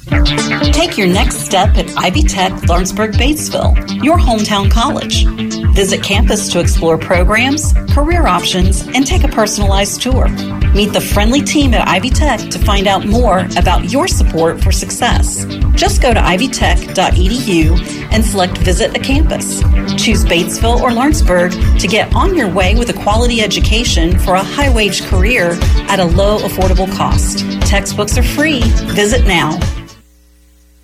Take 0.06 0.96
your 0.96 1.08
next 1.08 1.40
step 1.40 1.76
at 1.76 1.94
Ivy 1.96 2.22
Tech 2.22 2.52
Lawrenceburg 2.68 3.12
Batesville, 3.12 4.02
your 4.02 4.16
hometown 4.16 4.70
college. 4.70 5.26
Visit 5.74 6.02
campus 6.02 6.50
to 6.52 6.60
explore 6.60 6.96
programs, 6.96 7.74
career 7.90 8.26
options, 8.26 8.86
and 8.88 9.06
take 9.06 9.24
a 9.24 9.28
personalized 9.28 10.00
tour. 10.00 10.28
Meet 10.74 10.92
the 10.92 11.00
friendly 11.00 11.42
team 11.42 11.74
at 11.74 11.86
Ivy 11.86 12.10
Tech 12.10 12.40
to 12.50 12.58
find 12.58 12.86
out 12.86 13.06
more 13.06 13.40
about 13.56 13.92
your 13.92 14.08
support 14.08 14.62
for 14.62 14.72
success. 14.72 15.44
Just 15.74 16.00
go 16.00 16.14
to 16.14 16.20
ivytech.edu 16.20 18.10
and 18.10 18.24
select 18.24 18.56
Visit 18.58 18.96
a 18.96 19.00
Campus. 19.00 19.60
Choose 20.02 20.24
Batesville 20.24 20.80
or 20.80 20.92
Lawrenceburg 20.92 21.52
to 21.78 21.86
get 21.86 22.14
on 22.14 22.34
your 22.34 22.48
way 22.48 22.74
with 22.74 22.88
a 22.88 23.02
quality 23.02 23.42
education 23.42 24.18
for 24.18 24.34
a 24.34 24.42
high 24.42 24.74
wage 24.74 25.02
career 25.04 25.58
at 25.88 26.00
a 26.00 26.04
low, 26.04 26.38
affordable 26.38 26.90
cost. 26.96 27.40
Textbooks 27.68 28.16
are 28.16 28.22
free. 28.22 28.62
Visit 28.94 29.26
now. 29.26 29.58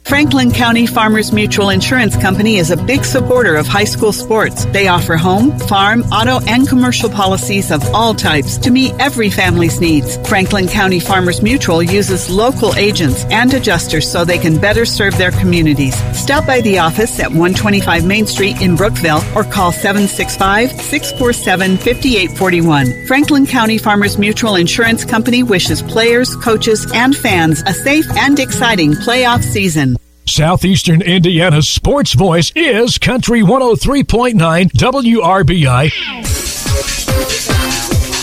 Franklin 0.06 0.52
County 0.52 0.86
Farmers 0.86 1.32
Mutual 1.32 1.68
Insurance 1.68 2.16
Company 2.16 2.58
is 2.58 2.70
a 2.70 2.76
big 2.76 3.04
supporter 3.04 3.56
of 3.56 3.66
high 3.66 3.82
school 3.82 4.12
sports. 4.12 4.64
They 4.66 4.86
offer 4.86 5.16
home, 5.16 5.58
farm, 5.58 6.02
auto, 6.12 6.38
and 6.46 6.68
commercial 6.68 7.10
policies 7.10 7.72
of 7.72 7.82
all 7.92 8.14
types 8.14 8.56
to 8.58 8.70
meet 8.70 8.94
every 9.00 9.30
family's 9.30 9.80
needs. 9.80 10.16
Franklin 10.28 10.68
County 10.68 11.00
Farmers 11.00 11.42
Mutual 11.42 11.82
uses 11.82 12.30
local 12.30 12.72
agents 12.76 13.24
and 13.30 13.52
adjusters 13.52 14.08
so 14.08 14.24
they 14.24 14.38
can 14.38 14.60
better 14.60 14.84
serve 14.84 15.18
their 15.18 15.32
communities. 15.32 15.96
Stop 16.16 16.46
by 16.46 16.60
the 16.60 16.78
office 16.78 17.18
at 17.18 17.30
125 17.30 18.06
Main 18.06 18.28
Street 18.28 18.62
in 18.62 18.76
Brookville 18.76 19.24
or 19.34 19.42
call 19.42 19.72
765 19.72 20.70
647 20.70 21.78
5841. 21.78 23.06
Franklin 23.06 23.44
County 23.44 23.76
Farmers 23.76 24.18
Mutual 24.18 24.54
Insurance 24.54 25.04
Company 25.04 25.42
wishes 25.42 25.82
players, 25.82 26.36
coaches, 26.36 26.88
and 26.94 27.16
fans 27.16 27.64
a 27.66 27.74
safe 27.74 28.08
and 28.16 28.38
exciting 28.38 28.92
playoff 28.92 29.42
season. 29.42 29.95
Southeastern 30.28 31.02
Indiana's 31.02 31.68
sports 31.68 32.12
voice 32.12 32.50
is 32.56 32.98
Country 32.98 33.42
103.9 33.42 34.34
WRBI. 34.72 35.90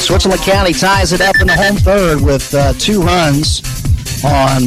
Switzerland 0.02 0.42
County 0.42 0.74
ties 0.74 1.14
it 1.14 1.22
up 1.22 1.40
in 1.40 1.48
the 1.48 1.56
home 1.56 1.78
third 1.78 2.22
with 2.22 2.54
uh, 2.54 2.74
two 2.74 3.02
runs 3.02 3.62
on 4.26 4.64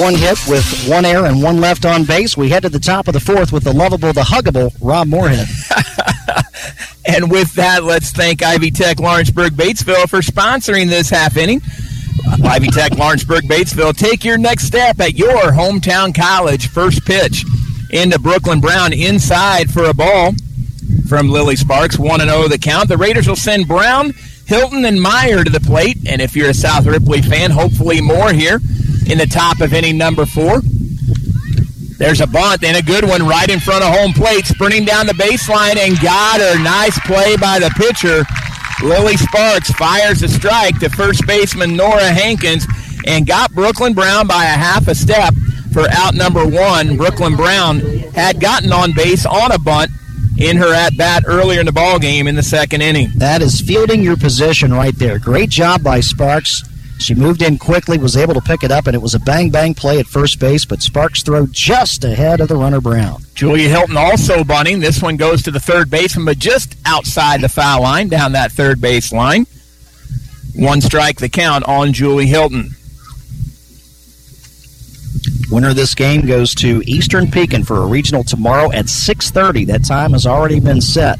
one 0.00 0.14
hit 0.14 0.38
with 0.48 0.64
one 0.88 1.04
air 1.04 1.26
and 1.26 1.42
one 1.42 1.60
left 1.60 1.84
on 1.84 2.04
base. 2.04 2.38
We 2.38 2.48
head 2.48 2.62
to 2.62 2.70
the 2.70 2.80
top 2.80 3.06
of 3.06 3.12
the 3.12 3.20
fourth 3.20 3.52
with 3.52 3.64
the 3.64 3.74
lovable, 3.74 4.14
the 4.14 4.22
huggable 4.22 4.74
Rob 4.80 5.08
Moorhead. 5.08 5.46
and 7.06 7.30
with 7.30 7.52
that, 7.54 7.84
let's 7.84 8.10
thank 8.12 8.42
Ivy 8.42 8.70
Tech 8.70 8.98
Lawrenceburg 8.98 9.52
Batesville 9.52 10.08
for 10.08 10.20
sponsoring 10.20 10.88
this 10.88 11.10
half 11.10 11.36
inning. 11.36 11.60
Ivy 12.44 12.68
Tech 12.68 12.92
Lawrenceburg 12.92 13.42
Batesville, 13.44 13.96
take 13.96 14.24
your 14.24 14.38
next 14.38 14.64
step 14.64 15.00
at 15.00 15.14
your 15.14 15.52
hometown 15.52 16.14
college. 16.14 16.68
First 16.68 17.04
pitch 17.04 17.44
into 17.90 18.18
Brooklyn 18.18 18.60
Brown 18.60 18.92
inside 18.92 19.70
for 19.70 19.84
a 19.84 19.94
ball 19.94 20.32
from 21.08 21.28
Lily 21.28 21.56
Sparks. 21.56 21.98
1 21.98 22.20
0 22.20 22.48
the 22.48 22.58
count. 22.58 22.88
The 22.88 22.96
Raiders 22.96 23.28
will 23.28 23.36
send 23.36 23.68
Brown, 23.68 24.12
Hilton, 24.46 24.84
and 24.84 25.00
Meyer 25.00 25.44
to 25.44 25.50
the 25.50 25.60
plate. 25.60 25.98
And 26.06 26.20
if 26.20 26.34
you're 26.34 26.50
a 26.50 26.54
South 26.54 26.86
Ripley 26.86 27.22
fan, 27.22 27.50
hopefully 27.50 28.00
more 28.00 28.32
here 28.32 28.60
in 29.06 29.18
the 29.18 29.28
top 29.30 29.60
of 29.60 29.72
inning 29.72 29.98
number 29.98 30.26
four. 30.26 30.60
There's 31.96 32.20
a 32.20 32.26
bunt 32.26 32.64
and 32.64 32.76
a 32.76 32.82
good 32.82 33.04
one 33.04 33.26
right 33.26 33.48
in 33.48 33.60
front 33.60 33.84
of 33.84 33.94
home 33.94 34.12
plate, 34.12 34.46
sprinting 34.46 34.84
down 34.84 35.06
the 35.06 35.12
baseline 35.12 35.76
and 35.76 35.98
got 36.00 36.40
her. 36.40 36.60
Nice 36.62 36.98
play 37.06 37.36
by 37.36 37.60
the 37.60 37.70
pitcher. 37.76 38.24
Lily 38.84 39.16
Sparks 39.16 39.70
fires 39.72 40.22
a 40.22 40.28
strike 40.28 40.78
to 40.80 40.90
first 40.90 41.26
baseman 41.26 41.74
Nora 41.74 42.12
Hankins 42.12 42.66
and 43.06 43.26
got 43.26 43.50
Brooklyn 43.52 43.94
Brown 43.94 44.26
by 44.26 44.44
a 44.44 44.48
half 44.48 44.88
a 44.88 44.94
step 44.94 45.32
for 45.72 45.88
out 45.90 46.14
number 46.14 46.46
one. 46.46 46.98
Brooklyn 46.98 47.34
Brown 47.34 47.80
had 48.14 48.40
gotten 48.40 48.72
on 48.72 48.92
base 48.92 49.24
on 49.24 49.52
a 49.52 49.58
bunt 49.58 49.90
in 50.36 50.58
her 50.58 50.74
at 50.74 50.96
bat 50.98 51.24
earlier 51.26 51.60
in 51.60 51.66
the 51.66 51.72
ball 51.72 51.98
game 51.98 52.28
in 52.28 52.36
the 52.36 52.42
second 52.42 52.82
inning. 52.82 53.08
That 53.16 53.40
is 53.40 53.60
fielding 53.60 54.02
your 54.02 54.16
position 54.16 54.72
right 54.72 54.96
there. 54.96 55.18
Great 55.18 55.48
job 55.48 55.82
by 55.82 56.00
Sparks. 56.00 56.62
She 56.98 57.14
moved 57.14 57.42
in 57.42 57.58
quickly, 57.58 57.98
was 57.98 58.16
able 58.16 58.34
to 58.34 58.40
pick 58.40 58.62
it 58.62 58.70
up, 58.70 58.86
and 58.86 58.94
it 58.94 59.02
was 59.02 59.14
a 59.14 59.20
bang 59.20 59.50
bang 59.50 59.74
play 59.74 59.98
at 59.98 60.06
first 60.06 60.38
base, 60.38 60.64
but 60.64 60.80
Sparks 60.80 61.22
throw 61.22 61.46
just 61.46 62.04
ahead 62.04 62.40
of 62.40 62.48
the 62.48 62.56
runner 62.56 62.80
Brown. 62.80 63.22
Julia 63.34 63.68
Hilton 63.68 63.96
also 63.96 64.44
bunting. 64.44 64.80
This 64.80 65.02
one 65.02 65.16
goes 65.16 65.42
to 65.42 65.50
the 65.50 65.60
third 65.60 65.90
baseman, 65.90 66.24
but 66.24 66.38
just 66.38 66.76
outside 66.86 67.40
the 67.40 67.48
foul 67.48 67.82
line, 67.82 68.08
down 68.08 68.32
that 68.32 68.52
third 68.52 68.80
base 68.80 69.12
line. 69.12 69.46
One 70.54 70.80
strike 70.80 71.18
the 71.18 71.28
count 71.28 71.64
on 71.66 71.92
Julie 71.92 72.26
Hilton. 72.26 72.70
Winner 75.50 75.70
of 75.70 75.76
this 75.76 75.94
game 75.94 76.26
goes 76.26 76.54
to 76.56 76.82
Eastern 76.86 77.30
Pekin 77.30 77.64
for 77.64 77.82
a 77.82 77.86
regional 77.86 78.24
tomorrow 78.24 78.72
at 78.72 78.86
6:30. 78.86 79.66
That 79.66 79.84
time 79.84 80.12
has 80.12 80.26
already 80.26 80.60
been 80.60 80.80
set. 80.80 81.18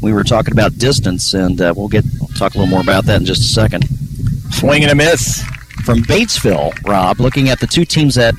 We 0.00 0.12
were 0.12 0.24
talking 0.24 0.52
about 0.52 0.78
distance, 0.78 1.34
and 1.34 1.60
uh, 1.60 1.74
we'll 1.76 1.88
get 1.88 2.04
we'll 2.20 2.28
talk 2.28 2.54
a 2.54 2.58
little 2.58 2.70
more 2.70 2.80
about 2.80 3.04
that 3.06 3.20
in 3.20 3.26
just 3.26 3.42
a 3.42 3.52
second. 3.52 3.84
Swing 4.50 4.82
and 4.82 4.92
a 4.92 4.94
miss 4.94 5.42
from 5.84 6.00
Batesville. 6.02 6.72
Rob, 6.86 7.20
looking 7.20 7.48
at 7.48 7.60
the 7.60 7.66
two 7.66 7.84
teams 7.84 8.14
that 8.16 8.34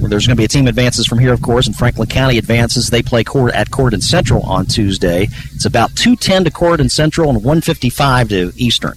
well, 0.00 0.08
there's 0.08 0.26
going 0.26 0.36
to 0.36 0.40
be 0.40 0.44
a 0.44 0.48
team 0.48 0.66
advances 0.66 1.06
from 1.06 1.20
here, 1.20 1.32
of 1.32 1.42
course, 1.42 1.68
and 1.68 1.76
Franklin 1.76 2.08
County 2.08 2.36
advances. 2.36 2.90
They 2.90 3.02
play 3.02 3.22
court 3.22 3.54
at 3.54 3.70
Corydon 3.70 4.02
Central 4.02 4.42
on 4.42 4.66
Tuesday. 4.66 5.28
It's 5.54 5.64
about 5.64 5.94
210 5.94 6.44
to 6.44 6.50
Corydon 6.50 6.90
Central 6.90 7.28
and 7.28 7.36
155 7.38 8.28
to 8.30 8.52
Eastern. 8.56 8.94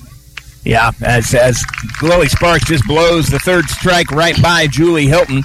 Yeah, 0.63 0.91
as 1.03 1.35
as 1.35 1.63
Lily 2.01 2.27
Sparks 2.27 2.65
just 2.65 2.87
blows 2.87 3.27
the 3.27 3.37
third 3.37 3.65
strike 3.65 4.09
right 4.09 4.41
by 4.41 4.65
Julie 4.65 5.05
Hilton 5.05 5.43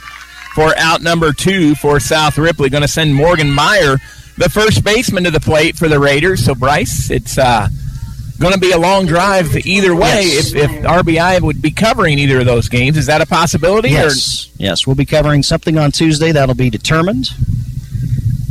for 0.55 0.75
out 0.79 1.03
number 1.03 1.35
two 1.35 1.75
for 1.75 2.01
South 2.01 2.39
Ripley. 2.39 2.71
Going 2.71 2.81
to 2.81 2.89
send 2.89 3.15
Morgan 3.15 3.51
Meyer, 3.51 3.99
the 4.39 4.49
first 4.49 4.83
baseman, 4.83 5.25
to 5.25 5.31
the 5.31 5.41
plate 5.41 5.77
for 5.77 5.89
the 5.89 6.01
Raiders. 6.01 6.47
So 6.47 6.55
Bryce, 6.55 7.11
it's 7.11 7.37
uh, 7.37 7.69
going 8.41 8.55
to 8.55 8.59
be 8.59 8.73
a 8.73 8.79
long 8.79 9.07
drive 9.07 9.55
either 9.67 9.95
way. 9.95 10.23
Yes. 10.25 10.53
If, 10.53 10.71
if 10.71 10.71
RBI 10.83 11.43
would 11.43 11.61
be 11.61 11.71
covering 11.71 12.19
either 12.19 12.41
of 12.41 12.47
those 12.47 12.69
games, 12.69 12.97
is 12.97 13.07
that 13.07 13.21
a 13.21 13.27
possibility? 13.27 13.91
Yes, 13.91 14.51
yes, 14.57 14.87
we'll 14.87 14.97
be 14.97 15.05
covering 15.05 15.43
something 15.43 15.79
on 15.79 15.93
Tuesday 15.93 16.33
that'll 16.33 16.55
be 16.55 16.71
determined, 16.71 17.29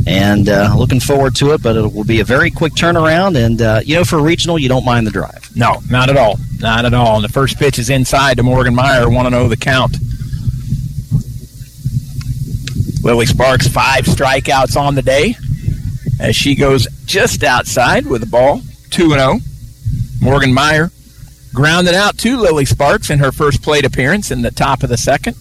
and 0.06 0.48
uh, 0.48 0.72
looking 0.76 1.00
forward 1.00 1.34
to 1.36 1.52
it. 1.52 1.62
But 1.62 1.76
it 1.76 1.92
will 1.92 2.04
be 2.04 2.20
a 2.20 2.24
very 2.24 2.50
quick 2.50 2.74
turnaround, 2.74 3.36
and 3.36 3.60
uh, 3.60 3.80
you 3.84 3.96
know, 3.96 4.04
for 4.04 4.18
a 4.18 4.22
regional, 4.22 4.58
you 4.58 4.68
don't 4.68 4.84
mind 4.84 5.06
the 5.06 5.10
drive. 5.10 5.50
No, 5.56 5.80
not 5.90 6.08
at 6.08 6.16
all, 6.16 6.38
not 6.60 6.84
at 6.84 6.94
all. 6.94 7.16
And 7.16 7.24
the 7.24 7.28
first 7.28 7.58
pitch 7.58 7.78
is 7.78 7.90
inside 7.90 8.36
to 8.36 8.44
Morgan 8.44 8.74
Meyer, 8.74 9.10
one 9.10 9.24
to 9.24 9.30
zero 9.32 9.48
the 9.48 9.56
count. 9.56 9.96
Lily 13.02 13.26
Sparks 13.26 13.66
five 13.66 14.04
strikeouts 14.04 14.76
on 14.76 14.94
the 14.94 15.02
day 15.02 15.34
as 16.20 16.36
she 16.36 16.54
goes 16.54 16.86
just 17.06 17.42
outside 17.42 18.06
with 18.06 18.20
the 18.20 18.26
ball, 18.26 18.60
two 18.90 19.12
and 19.14 19.20
zero. 19.20 19.49
Morgan 20.20 20.52
Meyer 20.52 20.90
grounded 21.54 21.94
out 21.94 22.18
to 22.18 22.36
Lily 22.36 22.64
Sparks 22.64 23.10
in 23.10 23.18
her 23.18 23.32
first 23.32 23.62
plate 23.62 23.84
appearance 23.84 24.30
in 24.30 24.42
the 24.42 24.50
top 24.50 24.82
of 24.82 24.88
the 24.88 24.96
second. 24.96 25.36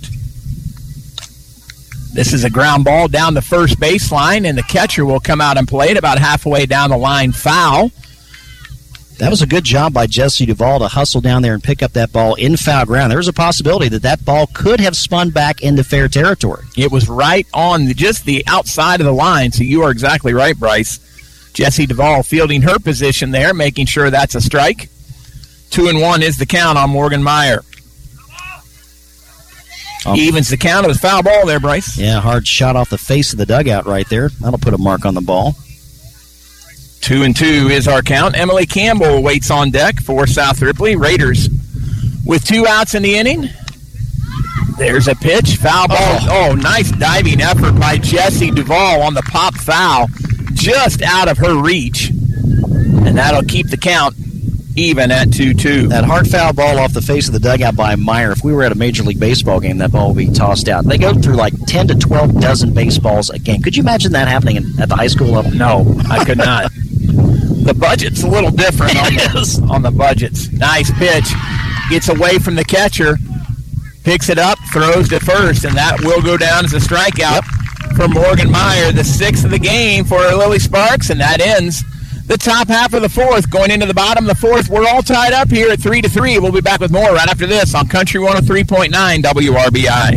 This 2.14 2.34
is 2.34 2.44
a 2.44 2.50
ground 2.50 2.86
ball 2.86 3.08
down 3.08 3.36
the 3.36 3.42
first 3.42 3.80
baseline, 3.80 4.48
and 4.48 4.58
the 4.58 4.64
catcher 4.64 5.06
will 5.06 5.20
come 5.20 5.42
out 5.42 5.58
and 5.58 5.68
play 5.68 5.90
it 5.90 5.98
about 5.98 6.18
halfway 6.18 6.66
down 6.66 6.90
the 6.90 6.98
line 6.98 7.32
foul. 7.32 7.92
That 9.20 9.30
was 9.30 9.42
a 9.42 9.48
good 9.48 9.66
job 9.66 9.94
by 9.94 10.08
Jesse 10.08 10.46
Duvall 10.46 10.80
to 10.80 10.88
hustle 10.88 11.20
down 11.20 11.42
there 11.42 11.54
and 11.54 11.62
pick 11.62 11.84
up 11.84 11.92
that 11.92 12.12
ball 12.12 12.36
in 12.36 12.56
foul 12.56 12.86
ground. 12.86 13.12
There's 13.12 13.28
a 13.28 13.34
possibility 13.34 13.90
that 13.90 14.02
that 14.02 14.24
ball 14.24 14.48
could 14.48 14.80
have 14.80 14.96
spun 14.96 15.30
back 15.30 15.62
into 15.62 15.84
fair 15.84 16.08
territory. 16.08 16.64
It 16.78 16.90
was 16.92 17.10
right 17.10 17.46
on 17.54 17.86
the, 17.86 17.94
just 17.94 18.24
the 18.26 18.44
outside 18.48 19.02
of 19.02 19.06
the 19.06 19.12
line, 19.12 19.52
so 19.52 19.64
you 19.64 19.84
are 19.84 19.92
exactly 19.92 20.34
right, 20.34 20.58
Bryce. 20.58 21.00
Jesse 21.54 21.86
Duvall 21.86 22.24
fielding 22.24 22.62
her 22.64 22.80
position 22.80 23.32
there, 23.32 23.54
making 23.54 23.88
sure 23.88 24.10
that's 24.10 24.36
a 24.36 24.42
strike. 24.42 24.90
Two 25.70 25.88
and 25.88 26.02
one 26.02 26.24
is 26.24 26.38
the 26.38 26.46
count 26.46 26.78
on 26.78 26.90
Morgan 26.90 27.22
Meyer. 27.24 27.64
Um, 30.06 30.16
Evens 30.16 30.50
the 30.50 30.58
count. 30.58 30.86
It 30.86 30.88
was 30.88 30.98
foul 30.98 31.24
ball 31.24 31.46
there, 31.46 31.60
Bryce. 31.60 31.98
Yeah, 31.98 32.22
hard 32.22 32.48
shot 32.48 32.76
off 32.76 32.90
the 32.90 32.98
face 32.98 33.34
of 33.34 33.40
the 33.40 33.46
dugout 33.46 33.86
right 33.86 34.08
there. 34.10 34.30
That'll 34.30 34.60
put 34.60 34.74
a 34.74 34.78
mark 34.78 35.06
on 35.06 35.14
the 35.14 35.22
ball. 35.22 35.56
Two 37.02 37.24
and 37.24 37.36
two 37.36 37.70
is 37.70 37.88
our 37.88 38.02
count. 38.02 38.38
Emily 38.38 38.66
Campbell 38.66 39.22
waits 39.22 39.52
on 39.52 39.72
deck 39.72 40.02
for 40.02 40.28
South 40.28 40.62
Ripley 40.62 40.96
Raiders 40.96 41.50
with 42.26 42.44
two 42.46 42.66
outs 42.68 42.94
in 42.96 43.04
the 43.04 43.16
inning. 43.16 43.50
There's 44.78 45.08
a 45.08 45.16
pitch, 45.16 45.58
foul 45.58 45.88
ball. 45.88 45.98
Oh, 46.00 46.50
oh 46.52 46.56
nice 46.56 46.92
diving 46.92 47.42
effort 47.42 47.78
by 47.80 47.98
Jesse 47.98 48.52
Duvall 48.52 49.02
on 49.02 49.14
the 49.14 49.22
pop 49.24 49.56
foul 49.56 50.08
just 50.60 51.02
out 51.02 51.28
of 51.28 51.38
her 51.38 51.62
reach. 51.62 52.10
And 52.10 53.18
that'll 53.18 53.44
keep 53.44 53.70
the 53.70 53.78
count 53.78 54.16
even 54.76 55.12
at 55.12 55.32
2 55.34 55.54
2. 55.54 55.88
That 55.88 56.04
hard 56.06 56.28
foul 56.28 56.54
ball 56.54 56.80
off 56.80 56.94
the 56.94 57.02
face 57.02 57.28
of 57.28 57.34
the 57.34 57.40
dugout 57.40 57.76
by 57.76 57.96
Meyer. 57.96 58.32
If 58.32 58.44
we 58.44 58.54
were 58.54 58.64
at 58.64 58.72
a 58.72 58.76
Major 58.76 59.04
League 59.04 59.20
Baseball 59.20 59.60
game, 59.60 59.78
that 59.80 59.92
ball 59.92 60.10
would 60.10 60.18
be 60.18 60.32
tossed 60.32 60.70
out. 60.70 60.86
They 60.86 60.98
go 60.98 61.14
through 61.14 61.36
like 61.36 61.54
10 61.66 61.88
to 61.90 61.96
12 61.96 62.40
dozen 62.40 62.74
baseballs 62.74 63.30
a 63.30 63.40
game. 63.40 63.62
Could 63.62 63.76
you 63.76 63.84
imagine 63.84 64.12
that 64.14 64.28
happening 64.28 64.58
in, 64.58 64.80
at 64.80 64.90
the 64.90 64.96
high 64.96 65.08
school 65.08 65.28
level? 65.28 65.52
No, 65.52 65.96
I 66.10 66.24
could 66.24 66.38
not. 66.38 66.72
the 66.74 67.76
budget's 67.78 68.24
a 68.24 68.28
little 68.28 68.52
different 68.52 68.96
on 68.98 69.14
the, 69.14 69.68
on 69.70 69.82
the 69.82 69.92
budgets. 69.92 70.52
Nice 70.52 70.92
pitch. 70.98 71.30
Gets 71.90 72.10
away 72.10 72.38
from 72.38 72.56
the 72.56 72.64
catcher. 72.64 73.18
picks 74.04 74.30
it 74.30 74.38
up, 74.38 74.58
throws 74.72 75.10
to 75.10 75.20
first, 75.20 75.66
and 75.66 75.76
that 75.76 76.00
will 76.02 76.22
go 76.22 76.38
down 76.38 76.66
as 76.66 76.74
a 76.74 76.80
strikeout 76.80 77.59
for 77.96 78.08
Morgan 78.08 78.52
Meyer, 78.52 78.92
the 78.92 79.04
sixth 79.04 79.46
of 79.46 79.52
the 79.52 79.60
game 79.60 80.06
for 80.06 80.18
Lily 80.18 80.60
Sparks, 80.60 81.10
and 81.10 81.20
that 81.20 81.42
ends 81.42 81.84
the 82.26 82.38
top 82.38 82.68
half 82.68 82.94
of 82.94 83.02
the 83.02 83.10
fourth. 83.10 83.50
Going 83.50 83.72
into 83.72 83.86
the 83.86 83.94
bottom 83.94 84.28
of 84.28 84.30
the 84.30 84.40
fourth, 84.40 84.70
we're 84.70 84.88
all 84.88 85.02
tied 85.02 85.34
up 85.34 85.50
here 85.50 85.72
at 85.72 85.80
three 85.80 86.02
to 86.02 86.10
three. 86.10 86.38
We'll 86.40 86.52
be 86.52 86.62
back 86.62 86.80
with 86.80 86.92
more 86.92 87.14
right 87.14 87.28
after 87.28 87.48
this 87.48 87.74
on 87.76 87.88
Country 87.88 88.22
103.9 88.22 88.90
WRBI. 89.22 90.12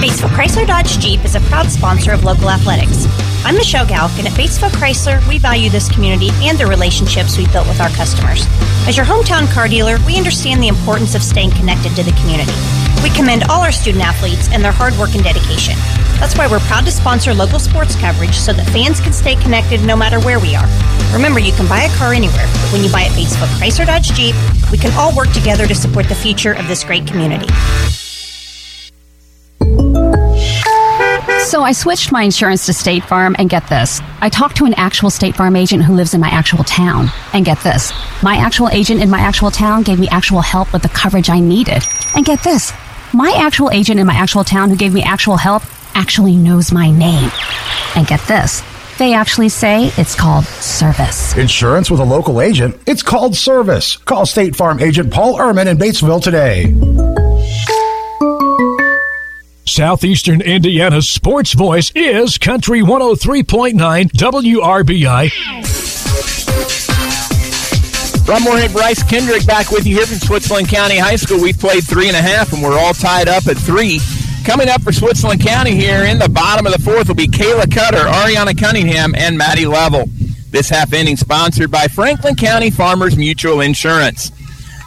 Batesville 0.00 0.28
Chrysler 0.28 0.66
Dodge 0.66 0.98
Jeep 0.98 1.24
is 1.24 1.34
a 1.34 1.40
proud 1.42 1.66
sponsor 1.66 2.12
of 2.12 2.24
local 2.24 2.50
athletics. 2.50 3.06
I'm 3.44 3.54
Michelle 3.54 3.86
Galk, 3.86 4.16
and 4.18 4.26
at 4.26 4.34
Batesville 4.34 4.70
Chrysler, 4.70 5.26
we 5.28 5.38
value 5.38 5.70
this 5.70 5.90
community 5.90 6.30
and 6.42 6.58
the 6.58 6.66
relationships 6.66 7.38
we've 7.38 7.50
built 7.52 7.68
with 7.68 7.80
our 7.80 7.90
customers. 7.90 8.44
As 8.86 8.96
your 8.96 9.06
hometown 9.06 9.52
car 9.52 9.68
dealer, 9.68 9.96
we 10.06 10.16
understand 10.16 10.62
the 10.62 10.68
importance 10.68 11.14
of 11.14 11.22
staying 11.22 11.52
connected 11.52 11.94
to 11.96 12.02
the 12.02 12.12
community. 12.12 12.87
We 13.02 13.10
commend 13.10 13.44
all 13.44 13.62
our 13.62 13.72
student 13.72 14.04
athletes 14.04 14.48
and 14.52 14.64
their 14.64 14.72
hard 14.72 14.96
work 14.98 15.14
and 15.14 15.22
dedication. 15.22 15.74
That's 16.18 16.36
why 16.36 16.48
we're 16.48 16.60
proud 16.60 16.84
to 16.86 16.90
sponsor 16.90 17.32
local 17.32 17.58
sports 17.58 17.94
coverage 17.94 18.34
so 18.34 18.52
that 18.52 18.66
fans 18.70 19.00
can 19.00 19.12
stay 19.12 19.36
connected 19.36 19.82
no 19.84 19.96
matter 19.96 20.18
where 20.20 20.40
we 20.40 20.56
are. 20.56 20.66
Remember, 21.12 21.38
you 21.38 21.52
can 21.52 21.68
buy 21.68 21.82
a 21.82 21.94
car 21.96 22.12
anywhere, 22.12 22.46
but 22.46 22.72
when 22.72 22.82
you 22.82 22.90
buy 22.90 23.02
at 23.02 23.12
Batesville 23.12 23.46
Chrysler 23.58 23.86
Dodge 23.86 24.10
Jeep, 24.12 24.34
we 24.72 24.78
can 24.78 24.92
all 24.98 25.14
work 25.16 25.30
together 25.32 25.66
to 25.66 25.74
support 25.74 26.08
the 26.08 26.14
future 26.14 26.52
of 26.52 26.66
this 26.66 26.82
great 26.82 27.06
community. 27.06 27.46
So 31.48 31.62
I 31.62 31.72
switched 31.72 32.12
my 32.12 32.24
insurance 32.24 32.66
to 32.66 32.74
State 32.74 33.04
Farm, 33.04 33.34
and 33.38 33.48
get 33.48 33.66
this. 33.68 34.02
I 34.20 34.28
talked 34.28 34.56
to 34.58 34.66
an 34.66 34.74
actual 34.74 35.08
State 35.08 35.34
Farm 35.34 35.56
agent 35.56 35.82
who 35.82 35.94
lives 35.94 36.12
in 36.12 36.20
my 36.20 36.28
actual 36.28 36.62
town. 36.64 37.08
And 37.32 37.44
get 37.44 37.58
this. 37.62 37.92
My 38.22 38.36
actual 38.36 38.68
agent 38.68 39.00
in 39.00 39.08
my 39.08 39.20
actual 39.20 39.50
town 39.50 39.82
gave 39.82 39.98
me 39.98 40.08
actual 40.10 40.40
help 40.40 40.72
with 40.72 40.82
the 40.82 40.90
coverage 40.90 41.30
I 41.30 41.40
needed. 41.40 41.82
And 42.14 42.26
get 42.26 42.42
this. 42.42 42.72
My 43.12 43.32
actual 43.38 43.70
agent 43.70 43.98
in 43.98 44.06
my 44.06 44.14
actual 44.14 44.44
town 44.44 44.70
who 44.70 44.76
gave 44.76 44.92
me 44.92 45.02
actual 45.02 45.36
help 45.36 45.62
actually 45.94 46.36
knows 46.36 46.72
my 46.72 46.90
name. 46.90 47.30
And 47.96 48.06
get 48.06 48.20
this. 48.28 48.62
They 48.98 49.14
actually 49.14 49.48
say 49.48 49.92
it's 49.96 50.14
called 50.14 50.44
service. 50.44 51.36
Insurance 51.36 51.90
with 51.90 52.00
a 52.00 52.04
local 52.04 52.40
agent? 52.40 52.80
It's 52.86 53.02
called 53.02 53.36
service. 53.36 53.96
Call 53.96 54.26
State 54.26 54.56
Farm 54.56 54.80
agent 54.80 55.12
Paul 55.12 55.38
Ehrman 55.38 55.66
in 55.66 55.78
Batesville 55.78 56.22
today. 56.22 56.74
Southeastern 59.64 60.40
Indiana's 60.40 61.08
sports 61.08 61.52
voice 61.52 61.92
is 61.94 62.38
Country 62.38 62.80
103.9 62.80 64.10
WRBI. 64.10 66.07
Rob 68.28 68.42
Moorhead, 68.42 68.74
Bryce 68.74 69.02
Kendrick 69.02 69.46
back 69.46 69.70
with 69.70 69.86
you 69.86 69.96
here 69.96 70.04
from 70.04 70.18
Switzerland 70.18 70.68
County 70.68 70.98
High 70.98 71.16
School. 71.16 71.40
We've 71.40 71.58
played 71.58 71.82
three 71.82 72.08
and 72.08 72.16
a 72.16 72.20
half, 72.20 72.52
and 72.52 72.62
we're 72.62 72.78
all 72.78 72.92
tied 72.92 73.26
up 73.26 73.46
at 73.46 73.56
three. 73.56 74.00
Coming 74.44 74.68
up 74.68 74.82
for 74.82 74.92
Switzerland 74.92 75.40
County 75.40 75.74
here 75.74 76.04
in 76.04 76.18
the 76.18 76.28
bottom 76.28 76.66
of 76.66 76.74
the 76.74 76.78
fourth 76.78 77.08
will 77.08 77.14
be 77.14 77.26
Kayla 77.26 77.72
Cutter, 77.72 78.04
Ariana 78.04 78.56
Cunningham, 78.58 79.14
and 79.14 79.38
Maddie 79.38 79.64
Level. 79.64 80.04
This 80.50 80.68
half 80.68 80.92
inning 80.92 81.16
sponsored 81.16 81.70
by 81.70 81.88
Franklin 81.88 82.36
County 82.36 82.70
Farmers 82.70 83.16
Mutual 83.16 83.62
Insurance. 83.62 84.30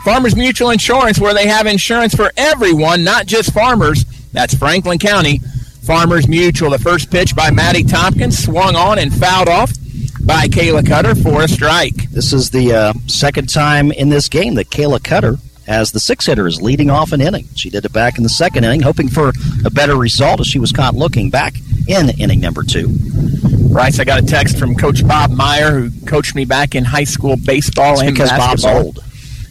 Farmers 0.05 0.35
Mutual 0.35 0.69
Insurance, 0.69 1.17
where 1.17 1.33
they 1.33 1.47
have 1.47 1.65
insurance 1.65 2.13
for 2.13 2.31
everyone, 2.37 3.03
not 3.03 3.25
just 3.25 3.53
farmers. 3.53 4.05
That's 4.33 4.53
Franklin 4.53 4.99
County 4.99 5.39
Farmers 5.81 6.27
Mutual. 6.27 6.69
The 6.69 6.77
first 6.77 7.09
pitch 7.09 7.35
by 7.35 7.49
Maddie 7.49 7.85
Tompkins 7.85 8.37
swung 8.37 8.75
on 8.75 8.99
and 8.99 9.11
fouled 9.11 9.49
off 9.49 9.71
by 10.32 10.47
Kayla 10.47 10.88
Cutter 10.88 11.13
for 11.13 11.41
a 11.41 11.47
strike. 11.47 12.09
This 12.09 12.32
is 12.32 12.51
the 12.51 12.73
uh, 12.73 12.93
second 13.05 13.49
time 13.49 13.91
in 13.91 14.07
this 14.07 14.29
game 14.29 14.55
that 14.55 14.69
Kayla 14.69 15.03
Cutter, 15.03 15.36
as 15.67 15.91
the 15.91 15.99
six 15.99 16.25
hitter, 16.25 16.47
is 16.47 16.61
leading 16.61 16.89
off 16.89 17.11
an 17.11 17.19
inning. 17.19 17.49
She 17.53 17.69
did 17.69 17.84
it 17.84 17.91
back 17.91 18.15
in 18.15 18.23
the 18.23 18.29
second 18.29 18.63
inning, 18.63 18.79
hoping 18.79 19.09
for 19.09 19.34
a 19.65 19.69
better 19.69 19.97
result 19.97 20.39
as 20.39 20.47
she 20.47 20.57
was 20.57 20.71
caught 20.71 20.95
looking 20.95 21.32
back 21.32 21.55
in 21.86 22.17
inning 22.17 22.39
number 22.39 22.63
two. 22.63 22.88
Bryce, 23.73 23.99
I 23.99 24.05
got 24.05 24.23
a 24.23 24.25
text 24.25 24.57
from 24.57 24.73
Coach 24.73 25.05
Bob 25.05 25.32
Meyer, 25.32 25.71
who 25.71 26.05
coached 26.05 26.34
me 26.34 26.45
back 26.45 26.75
in 26.75 26.86
high 26.86 27.03
school 27.03 27.36
baseball 27.36 27.95
It's 27.95 28.03
and 28.03 28.13
because 28.13 28.29
Bob's 28.29 28.63
old. 28.63 28.99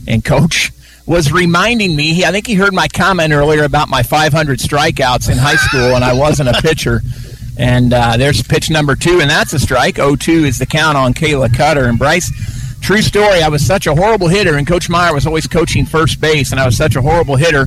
And 0.08 0.24
Coach 0.24 0.72
was 1.04 1.30
reminding 1.30 1.94
me. 1.94 2.14
He, 2.14 2.24
I 2.24 2.30
think 2.30 2.46
he 2.46 2.54
heard 2.54 2.72
my 2.72 2.88
comment 2.88 3.34
earlier 3.34 3.64
about 3.64 3.90
my 3.90 4.02
500 4.02 4.58
strikeouts 4.58 5.30
in 5.30 5.36
high 5.36 5.56
school, 5.56 5.94
and 5.94 6.02
I 6.02 6.14
wasn't 6.14 6.48
a 6.48 6.62
pitcher. 6.62 7.02
And 7.60 7.92
uh, 7.92 8.16
there's 8.16 8.42
pitch 8.42 8.70
number 8.70 8.96
two, 8.96 9.20
and 9.20 9.28
that's 9.28 9.52
a 9.52 9.58
strike. 9.58 9.96
0-2 9.96 10.46
is 10.46 10.58
the 10.58 10.64
count 10.64 10.96
on 10.96 11.12
Kayla 11.12 11.54
Cutter 11.54 11.84
and 11.84 11.98
Bryce. 11.98 12.32
True 12.80 13.02
story. 13.02 13.42
I 13.42 13.48
was 13.48 13.64
such 13.64 13.86
a 13.86 13.94
horrible 13.94 14.28
hitter, 14.28 14.56
and 14.56 14.66
Coach 14.66 14.88
Meyer 14.88 15.12
was 15.12 15.26
always 15.26 15.46
coaching 15.46 15.84
first 15.84 16.22
base, 16.22 16.52
and 16.52 16.58
I 16.58 16.64
was 16.64 16.74
such 16.74 16.96
a 16.96 17.02
horrible 17.02 17.36
hitter. 17.36 17.66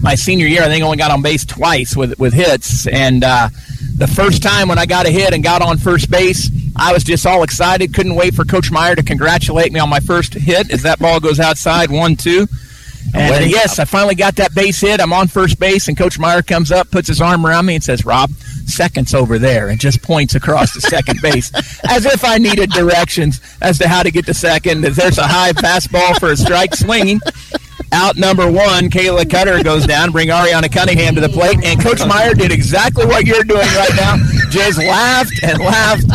My 0.00 0.14
senior 0.14 0.46
year, 0.46 0.62
I 0.62 0.68
think 0.68 0.82
I 0.82 0.86
only 0.86 0.96
got 0.96 1.10
on 1.10 1.20
base 1.20 1.44
twice 1.44 1.94
with 1.94 2.18
with 2.18 2.32
hits, 2.32 2.86
and 2.86 3.22
uh, 3.22 3.50
the 3.98 4.06
first 4.06 4.42
time 4.42 4.66
when 4.66 4.78
I 4.78 4.86
got 4.86 5.04
a 5.04 5.10
hit 5.10 5.34
and 5.34 5.44
got 5.44 5.60
on 5.60 5.76
first 5.76 6.10
base, 6.10 6.50
I 6.74 6.94
was 6.94 7.04
just 7.04 7.26
all 7.26 7.42
excited. 7.42 7.92
Couldn't 7.92 8.14
wait 8.14 8.34
for 8.34 8.46
Coach 8.46 8.70
Meyer 8.70 8.94
to 8.94 9.02
congratulate 9.02 9.72
me 9.72 9.78
on 9.78 9.90
my 9.90 10.00
first 10.00 10.32
hit 10.32 10.70
as 10.70 10.82
that 10.84 10.98
ball 11.00 11.20
goes 11.20 11.38
outside, 11.38 11.90
one 11.90 12.16
two. 12.16 12.46
And 13.12 13.30
Wedding 13.30 13.50
yes, 13.50 13.78
I 13.78 13.84
finally 13.84 14.14
got 14.14 14.36
that 14.36 14.54
base 14.54 14.80
hit. 14.80 15.02
I'm 15.02 15.12
on 15.12 15.28
first 15.28 15.58
base, 15.60 15.88
and 15.88 15.98
Coach 15.98 16.18
Meyer 16.18 16.40
comes 16.40 16.72
up, 16.72 16.90
puts 16.90 17.08
his 17.08 17.20
arm 17.20 17.46
around 17.46 17.66
me, 17.66 17.74
and 17.74 17.84
says, 17.84 18.06
"Rob, 18.06 18.30
seconds 18.68 19.14
over 19.14 19.38
there," 19.38 19.68
and 19.68 19.78
just 19.80 20.02
points 20.02 20.34
across 20.34 20.72
to 20.74 20.80
second 20.80 21.20
base, 21.22 21.50
as 21.88 22.04
if 22.06 22.24
I 22.24 22.38
needed 22.38 22.70
directions 22.70 23.40
as 23.60 23.78
to 23.78 23.88
how 23.88 24.02
to 24.02 24.10
get 24.10 24.26
to 24.26 24.34
second. 24.34 24.84
As 24.84 24.96
there's 24.96 25.18
a 25.18 25.26
high 25.26 25.52
fastball 25.52 26.18
for 26.18 26.32
a 26.32 26.36
strike 26.36 26.74
swinging. 26.74 27.20
Out 27.92 28.16
number 28.16 28.50
one, 28.50 28.90
Kayla 28.90 29.30
Cutter 29.30 29.62
goes 29.62 29.86
down. 29.86 30.10
Bring 30.10 30.28
Ariana 30.28 30.72
Cunningham 30.72 31.14
to 31.14 31.20
the 31.20 31.28
plate, 31.28 31.58
and 31.64 31.80
Coach 31.80 32.04
Meyer 32.04 32.34
did 32.34 32.50
exactly 32.50 33.06
what 33.06 33.24
you're 33.24 33.44
doing 33.44 33.68
right 33.76 33.94
now. 33.96 34.16
Just 34.50 34.78
laughed 34.78 35.40
and 35.42 35.58
laughed, 35.58 36.06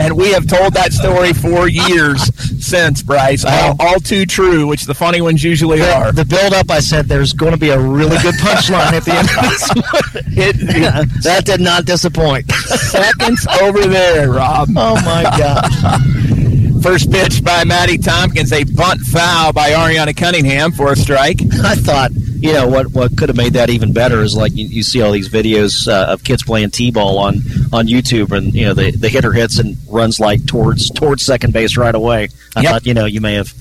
and 0.00 0.16
we 0.16 0.32
have 0.32 0.46
told 0.46 0.72
that 0.74 0.92
story 0.92 1.32
for 1.32 1.68
years 1.68 2.22
since. 2.64 3.02
Bryce, 3.02 3.44
all, 3.44 3.76
all 3.78 4.00
too 4.00 4.24
true, 4.24 4.66
which 4.66 4.84
the 4.84 4.94
funny 4.94 5.20
ones 5.20 5.42
usually 5.44 5.82
are. 5.82 6.12
The 6.12 6.24
build 6.24 6.54
up, 6.54 6.70
I 6.70 6.80
said 6.80 7.06
there's 7.06 7.32
going 7.32 7.52
to 7.52 7.58
be 7.58 7.70
a 7.70 7.78
really 7.78 8.16
good 8.18 8.34
punchline 8.36 8.92
at 8.92 9.04
the 9.04 9.12
end 9.12 9.28
of 9.28 9.42
this 9.50 9.68
one. 9.74 10.24
It, 10.36 11.22
that 11.22 11.44
did 11.44 11.60
not 11.60 11.84
disappoint. 11.84 12.50
seconds 12.50 13.46
over 13.60 13.86
there, 13.86 14.30
Rob. 14.30 14.68
Oh 14.82 14.94
my 15.04 15.22
gosh. 15.22 16.82
First 16.82 17.10
pitch 17.12 17.44
by 17.44 17.64
Maddie 17.64 17.98
Tompkins, 17.98 18.52
a 18.52 18.64
bunt 18.64 19.00
foul 19.00 19.52
by 19.52 19.70
Ariana 19.70 20.16
Cunningham 20.16 20.72
for 20.72 20.90
a 20.92 20.96
strike. 20.96 21.40
I 21.62 21.74
thought, 21.74 22.12
you 22.12 22.52
know, 22.54 22.66
what 22.66 22.90
what 22.92 23.16
could 23.18 23.28
have 23.28 23.36
made 23.36 23.52
that 23.52 23.68
even 23.68 23.92
better 23.92 24.22
is 24.22 24.34
like 24.34 24.54
you, 24.54 24.66
you 24.66 24.82
see 24.82 25.02
all 25.02 25.12
these 25.12 25.28
videos 25.28 25.86
uh, 25.86 26.12
of 26.12 26.24
kids 26.24 26.42
playing 26.42 26.70
t-ball 26.70 27.18
on 27.18 27.34
on 27.72 27.86
YouTube, 27.86 28.36
and 28.36 28.52
you 28.54 28.64
know 28.66 28.74
the 28.74 28.90
the 28.90 29.08
hitter 29.08 29.32
hits 29.32 29.58
and 29.58 29.76
runs 29.88 30.18
like 30.20 30.44
towards 30.46 30.90
towards 30.90 31.24
second 31.24 31.52
base 31.52 31.76
right 31.76 31.94
away. 31.94 32.28
I 32.56 32.62
Yep. 32.62 32.72
thought, 32.72 32.86
you 32.86 32.94
know, 32.94 33.04
you 33.06 33.20
may 33.20 33.34
have. 33.34 33.52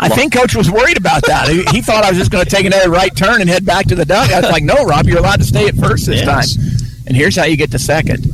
I 0.00 0.08
think 0.08 0.32
Coach 0.32 0.56
was 0.56 0.68
worried 0.68 0.96
about 0.98 1.22
that. 1.26 1.48
He, 1.48 1.62
he 1.70 1.80
thought 1.80 2.02
I 2.02 2.08
was 2.10 2.18
just 2.18 2.32
going 2.32 2.42
to 2.44 2.50
take 2.50 2.66
another 2.66 2.90
right 2.90 3.14
turn 3.14 3.40
and 3.40 3.48
head 3.48 3.64
back 3.64 3.86
to 3.86 3.94
the 3.94 4.04
dugout. 4.04 4.32
I 4.32 4.40
was 4.40 4.50
like, 4.50 4.64
no, 4.64 4.84
Rob, 4.84 5.06
you're 5.06 5.18
allowed 5.18 5.36
to 5.38 5.44
stay 5.44 5.68
at 5.68 5.76
first 5.76 6.06
this 6.06 6.22
Yes. 6.24 6.56
time. 6.56 6.64
And 7.06 7.16
here's 7.16 7.36
how 7.36 7.44
you 7.44 7.56
get 7.56 7.70
to 7.70 7.78
second. 7.78 8.24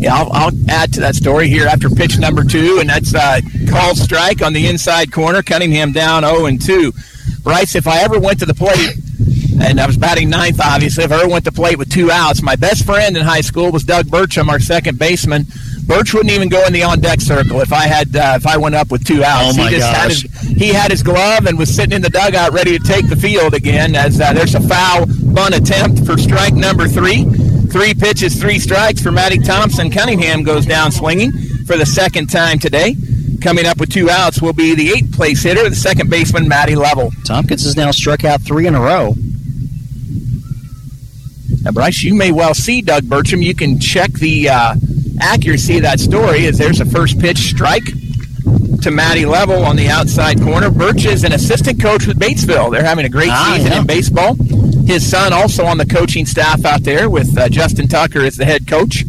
Yeah, 0.00 0.16
I'll, 0.16 0.32
I'll 0.32 0.50
add 0.68 0.92
to 0.94 1.00
that 1.00 1.14
story 1.14 1.46
here 1.48 1.68
after 1.68 1.88
pitch 1.90 2.18
number 2.18 2.42
two, 2.42 2.78
and 2.80 2.88
that's 2.88 3.14
uh, 3.14 3.40
called 3.68 3.98
strike 3.98 4.42
on 4.42 4.52
the 4.52 4.66
inside 4.66 5.12
corner. 5.12 5.42
Cunningham 5.42 5.92
down 5.92 6.24
0 6.24 6.46
and 6.46 6.60
2. 6.60 6.92
Bryce, 7.42 7.76
if 7.76 7.86
I 7.86 8.00
ever 8.00 8.18
went 8.18 8.40
to 8.40 8.46
the 8.46 8.54
plate, 8.54 8.96
and 9.60 9.80
I 9.80 9.86
was 9.86 9.96
batting 9.96 10.30
ninth, 10.30 10.60
obviously, 10.60 11.04
if 11.04 11.12
I 11.12 11.20
ever 11.20 11.28
went 11.28 11.44
to 11.44 11.52
plate 11.52 11.78
with 11.78 11.90
two 11.90 12.10
outs, 12.10 12.42
my 12.42 12.56
best 12.56 12.84
friend 12.84 13.16
in 13.16 13.24
high 13.24 13.40
school 13.40 13.70
was 13.70 13.84
Doug 13.84 14.06
Burcham, 14.06 14.48
our 14.48 14.60
second 14.60 14.98
baseman. 14.98 15.46
Birch 15.84 16.14
wouldn't 16.14 16.32
even 16.32 16.48
go 16.48 16.64
in 16.66 16.72
the 16.72 16.84
on 16.84 17.00
deck 17.00 17.20
circle 17.20 17.60
if 17.60 17.72
I 17.72 17.86
had 17.86 18.14
uh, 18.14 18.34
if 18.36 18.46
I 18.46 18.56
went 18.56 18.74
up 18.74 18.90
with 18.90 19.04
two 19.04 19.24
outs. 19.24 19.58
Oh, 19.58 19.64
he 19.64 19.70
just 19.70 19.92
had 19.92 20.08
his 20.10 20.22
he 20.56 20.68
had 20.68 20.90
his 20.90 21.02
glove 21.02 21.46
and 21.46 21.58
was 21.58 21.74
sitting 21.74 21.92
in 21.92 22.02
the 22.02 22.10
dugout 22.10 22.52
ready 22.52 22.78
to 22.78 22.84
take 22.84 23.08
the 23.08 23.16
field 23.16 23.54
again. 23.54 23.96
As 23.96 24.20
uh, 24.20 24.32
there's 24.32 24.54
a 24.54 24.60
foul 24.60 25.06
bunt 25.34 25.54
attempt 25.54 26.06
for 26.06 26.16
strike 26.16 26.54
number 26.54 26.86
three. 26.86 27.24
Three 27.72 27.94
pitches, 27.94 28.38
three 28.38 28.58
strikes 28.58 29.00
for 29.00 29.10
Matty 29.10 29.38
Thompson. 29.38 29.90
Cunningham 29.90 30.42
goes 30.42 30.66
down 30.66 30.92
swinging 30.92 31.32
for 31.66 31.76
the 31.76 31.86
second 31.86 32.28
time 32.28 32.58
today. 32.58 32.94
Coming 33.40 33.66
up 33.66 33.80
with 33.80 33.90
two 33.90 34.08
outs 34.08 34.40
will 34.40 34.52
be 34.52 34.74
the 34.74 34.90
eighth 34.90 35.16
place 35.16 35.42
hitter, 35.42 35.68
the 35.68 35.74
second 35.74 36.10
baseman, 36.10 36.46
Matty 36.46 36.76
Level. 36.76 37.10
Tompkins 37.24 37.64
has 37.64 37.76
now 37.76 37.90
struck 37.90 38.24
out 38.24 38.40
three 38.42 38.66
in 38.66 38.74
a 38.74 38.80
row. 38.80 39.16
Now, 41.64 41.70
Bryce, 41.70 42.02
you 42.02 42.14
may 42.14 42.32
well 42.32 42.54
see 42.54 42.82
Doug 42.82 43.04
Burcham. 43.04 43.42
You 43.42 43.54
can 43.54 43.78
check 43.78 44.10
the 44.12 44.48
uh, 44.48 44.74
accuracy 45.20 45.76
of 45.76 45.82
that 45.82 46.00
story 46.00 46.46
as 46.46 46.58
there's 46.58 46.80
a 46.80 46.84
first 46.84 47.18
pitch 47.20 47.38
strike 47.38 47.84
to 48.82 48.90
Matty 48.90 49.24
Level 49.24 49.64
on 49.64 49.76
the 49.76 49.88
outside 49.88 50.40
corner. 50.40 50.70
Birch 50.70 51.04
is 51.04 51.22
an 51.22 51.32
assistant 51.32 51.80
coach 51.80 52.06
with 52.06 52.18
Batesville. 52.18 52.72
They're 52.72 52.84
having 52.84 53.04
a 53.06 53.08
great 53.08 53.30
Ah, 53.30 53.52
season 53.54 53.72
yeah. 53.72 53.80
in 53.80 53.86
baseball. 53.86 54.34
His 54.86 55.08
son 55.08 55.32
also 55.32 55.64
on 55.64 55.78
the 55.78 55.86
coaching 55.86 56.26
staff 56.26 56.64
out 56.64 56.82
there 56.82 57.08
with 57.08 57.38
uh, 57.38 57.48
Justin 57.48 57.86
Tucker 57.86 58.20
as 58.22 58.36
the 58.36 58.44
head 58.44 58.66
coach. 58.66 59.04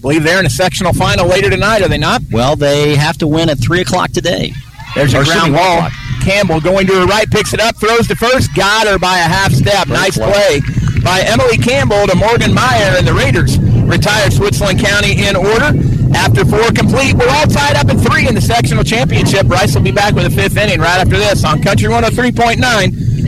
believe 0.00 0.22
they're 0.22 0.38
in 0.38 0.46
a 0.46 0.50
sectional 0.50 0.92
final 0.92 1.26
later 1.26 1.50
tonight, 1.50 1.82
are 1.82 1.88
they 1.88 1.98
not? 1.98 2.22
Well, 2.30 2.54
they 2.54 2.94
have 2.94 3.18
to 3.18 3.26
win 3.26 3.48
at 3.50 3.58
three 3.58 3.80
o'clock 3.80 4.12
today. 4.12 4.52
There's 4.94 5.12
Or 5.14 5.22
a 5.22 5.24
ground 5.24 5.54
ball. 5.54 5.88
Campbell 6.22 6.60
going 6.60 6.86
to 6.86 6.92
her 7.00 7.06
right, 7.06 7.28
picks 7.30 7.52
it 7.52 7.60
up, 7.60 7.76
throws 7.76 8.06
to 8.08 8.14
first, 8.14 8.54
got 8.54 8.86
her 8.86 8.98
by 8.98 9.18
a 9.18 9.22
half 9.22 9.52
step. 9.52 9.88
Nice 9.88 10.16
play 10.18 10.60
by 11.02 11.20
Emily 11.26 11.56
Campbell 11.56 12.06
to 12.06 12.16
Morgan 12.16 12.52
Meyer, 12.54 12.96
and 12.96 13.06
the 13.06 13.14
Raiders 13.14 13.58
retired 13.58 14.32
Switzerland 14.32 14.80
County 14.80 15.26
in 15.26 15.36
order. 15.36 15.72
After 16.14 16.44
four 16.44 16.70
complete, 16.72 17.14
we're 17.14 17.28
all 17.28 17.46
tied 17.46 17.76
up 17.76 17.88
at 17.88 17.98
three 18.00 18.28
in 18.28 18.34
the 18.34 18.40
sectional 18.40 18.84
championship. 18.84 19.46
Bryce 19.46 19.74
will 19.74 19.82
be 19.82 19.92
back 19.92 20.14
with 20.14 20.26
a 20.26 20.30
fifth 20.30 20.56
inning 20.56 20.80
right 20.80 21.00
after 21.00 21.16
this 21.16 21.44
on 21.44 21.62
Country 21.62 21.88
103.9 21.88 22.56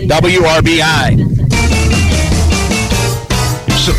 WRBI. 0.08 1.32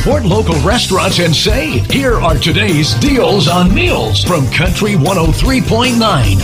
Support 0.03 0.25
local 0.25 0.59
restaurants 0.67 1.19
and 1.19 1.33
save. 1.33 1.89
Here 1.89 2.15
are 2.15 2.35
today's 2.35 2.93
deals 2.95 3.47
on 3.47 3.73
meals 3.73 4.21
from 4.21 4.45
Country 4.51 4.95
103.9 4.95 5.95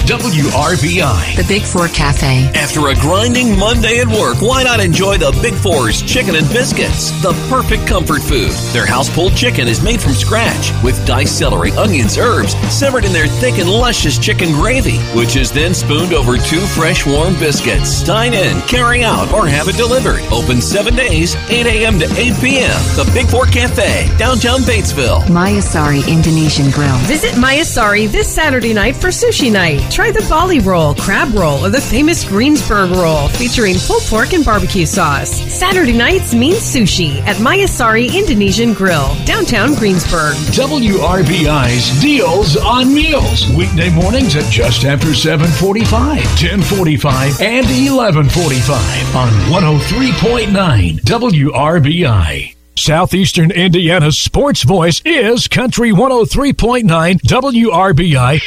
WRBI. 0.08 1.36
The 1.36 1.46
Big 1.46 1.64
Four 1.64 1.90
Cafe. 1.90 2.50
After 2.56 2.88
a 2.88 2.96
grinding 2.96 3.60
Monday 3.60 4.00
at 4.00 4.08
work, 4.08 4.42
why 4.42 4.64
not 4.64 4.80
enjoy 4.80 5.18
the 5.18 5.38
Big 5.42 5.54
Four's 5.56 6.02
chicken 6.02 6.36
and 6.36 6.48
biscuits? 6.52 7.12
The 7.22 7.34
perfect 7.50 7.86
comfort 7.86 8.22
food. 8.22 8.52
Their 8.72 8.86
house 8.86 9.14
pulled 9.14 9.36
chicken 9.36 9.68
is 9.68 9.84
made 9.84 10.00
from 10.00 10.14
scratch 10.14 10.72
with 10.82 11.06
diced 11.06 11.38
celery, 11.38 11.72
onions, 11.72 12.18
herbs, 12.18 12.54
simmered 12.74 13.04
in 13.04 13.12
their 13.12 13.28
thick 13.28 13.58
and 13.60 13.70
luscious 13.70 14.18
chicken 14.18 14.54
gravy, 14.54 15.00
which 15.18 15.36
is 15.36 15.52
then 15.52 15.74
spooned 15.74 16.14
over 16.14 16.38
two 16.38 16.62
fresh 16.62 17.06
warm 17.06 17.34
biscuits. 17.34 18.06
Dine 18.06 18.34
in, 18.34 18.62
carry 18.70 19.04
out, 19.04 19.34
or 19.34 19.48
have 19.48 19.68
it 19.68 19.76
delivered. 19.76 20.22
Open 20.32 20.62
seven 20.62 20.96
days, 20.96 21.36
8 21.50 21.66
a.m. 21.66 22.00
to 22.00 22.06
8 22.06 22.40
p.m. 22.40 22.80
The 22.96 23.12
Big 23.14 23.28
Four 23.28 23.49
Cafe, 23.52 24.08
downtown 24.18 24.60
Batesville. 24.62 25.22
Mayasari 25.24 26.08
Indonesian 26.08 26.70
Grill. 26.72 26.96
Visit 27.08 27.32
Mayasari 27.34 28.08
this 28.08 28.34
Saturday 28.34 28.74
night 28.74 28.96
for 28.96 29.08
sushi 29.08 29.52
night. 29.52 29.82
Try 29.92 30.12
the 30.12 30.26
Bali 30.30 30.60
roll, 30.60 30.94
crab 30.94 31.34
roll, 31.34 31.66
or 31.66 31.70
the 31.70 31.82
famous 31.82 32.24
Greensburg 32.28 32.92
roll 32.92 33.28
featuring 33.30 33.76
pulled 33.80 34.04
pork 34.04 34.34
and 34.34 34.46
barbecue 34.46 34.86
sauce. 34.86 35.32
Saturday 35.52 35.98
nights 35.98 36.34
mean 36.36 36.54
sushi 36.54 37.22
at 37.22 37.38
Mayasari 37.38 38.14
Indonesian 38.14 38.74
Grill, 38.74 39.16
downtown 39.26 39.74
Greensburg. 39.74 40.36
WRBI's 40.54 42.02
Deals 42.02 42.56
on 42.58 42.94
Meals. 42.94 43.50
Weekday 43.56 43.90
mornings 43.90 44.36
at 44.36 44.46
just 44.52 44.86
after 44.86 45.16
745, 45.16 46.18
1045, 46.18 47.42
and 47.42 47.66
1145 47.66 49.16
on 49.16 49.30
103.9 49.50 51.00
WRBI. 51.02 52.59
Southeastern 52.80 53.52
Indiana's 53.52 54.18
sports 54.18 54.64
voice 54.64 55.02
is 55.04 55.50
Country 55.50 55.92
103.9 55.92 57.20
WRBI. 57.20 58.40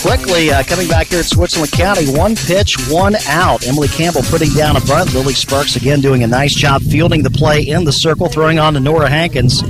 Quickly 0.00 0.50
uh, 0.50 0.62
coming 0.62 0.88
back 0.88 1.08
here 1.08 1.18
at 1.18 1.26
Switzerland 1.26 1.72
County, 1.72 2.06
one 2.16 2.34
pitch, 2.34 2.76
one 2.88 3.16
out. 3.28 3.66
Emily 3.66 3.88
Campbell 3.88 4.22
putting 4.22 4.50
down 4.54 4.76
a 4.76 4.80
bunt. 4.86 5.12
Lily 5.12 5.34
Sparks 5.34 5.76
again 5.76 6.00
doing 6.00 6.24
a 6.24 6.26
nice 6.26 6.54
job 6.54 6.80
fielding 6.80 7.22
the 7.22 7.30
play 7.30 7.68
in 7.68 7.84
the 7.84 7.92
circle, 7.92 8.28
throwing 8.28 8.58
on 8.58 8.72
to 8.72 8.80
Nora 8.80 9.10
Hankins 9.10 9.62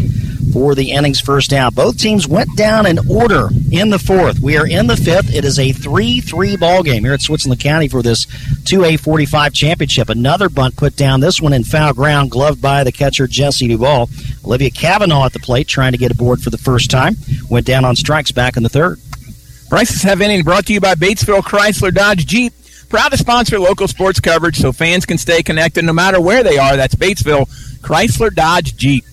for 0.52 0.74
the 0.74 0.90
innings 0.92 1.20
first 1.20 1.52
out. 1.52 1.74
Both 1.74 1.98
teams 1.98 2.26
went 2.26 2.56
down 2.56 2.86
in 2.86 2.98
order 3.10 3.48
in 3.70 3.90
the 3.90 3.98
fourth. 3.98 4.40
We 4.40 4.56
are 4.56 4.66
in 4.66 4.86
the 4.86 4.96
fifth. 4.96 5.34
It 5.34 5.44
is 5.44 5.58
a 5.58 5.72
3 5.72 6.20
3 6.20 6.56
ball 6.56 6.82
game 6.82 7.04
here 7.04 7.14
at 7.14 7.20
Switzerland 7.20 7.60
County 7.60 7.88
for 7.88 8.02
this 8.02 8.26
2A45 8.26 9.52
championship. 9.52 10.08
Another 10.08 10.48
bunt 10.48 10.76
put 10.76 10.96
down, 10.96 11.20
this 11.20 11.40
one 11.40 11.52
in 11.52 11.64
foul 11.64 11.92
ground, 11.92 12.30
gloved 12.30 12.60
by 12.60 12.84
the 12.84 12.92
catcher 12.92 13.26
Jesse 13.26 13.68
Duvall. 13.68 14.08
Olivia 14.44 14.70
Cavanaugh 14.70 15.26
at 15.26 15.32
the 15.32 15.38
plate 15.38 15.68
trying 15.68 15.92
to 15.92 15.98
get 15.98 16.10
aboard 16.10 16.40
for 16.40 16.50
the 16.50 16.58
first 16.58 16.90
time. 16.90 17.16
Went 17.48 17.66
down 17.66 17.84
on 17.84 17.96
strikes 17.96 18.32
back 18.32 18.56
in 18.56 18.62
the 18.62 18.68
third. 18.68 18.98
Prices 19.68 20.02
Have 20.02 20.20
Inning 20.20 20.42
brought 20.42 20.66
to 20.66 20.72
you 20.72 20.80
by 20.80 20.94
Batesville 20.94 21.42
Chrysler 21.42 21.94
Dodge 21.94 22.26
Jeep. 22.26 22.52
Proud 22.88 23.10
to 23.10 23.16
sponsor 23.16 23.60
local 23.60 23.86
sports 23.86 24.18
coverage 24.18 24.56
so 24.56 24.72
fans 24.72 25.06
can 25.06 25.16
stay 25.16 25.44
connected 25.44 25.84
no 25.84 25.92
matter 25.92 26.20
where 26.20 26.42
they 26.42 26.58
are. 26.58 26.76
That's 26.76 26.96
Batesville 26.96 27.48
Chrysler 27.80 28.34
Dodge 28.34 28.76
Jeep. 28.76 29.04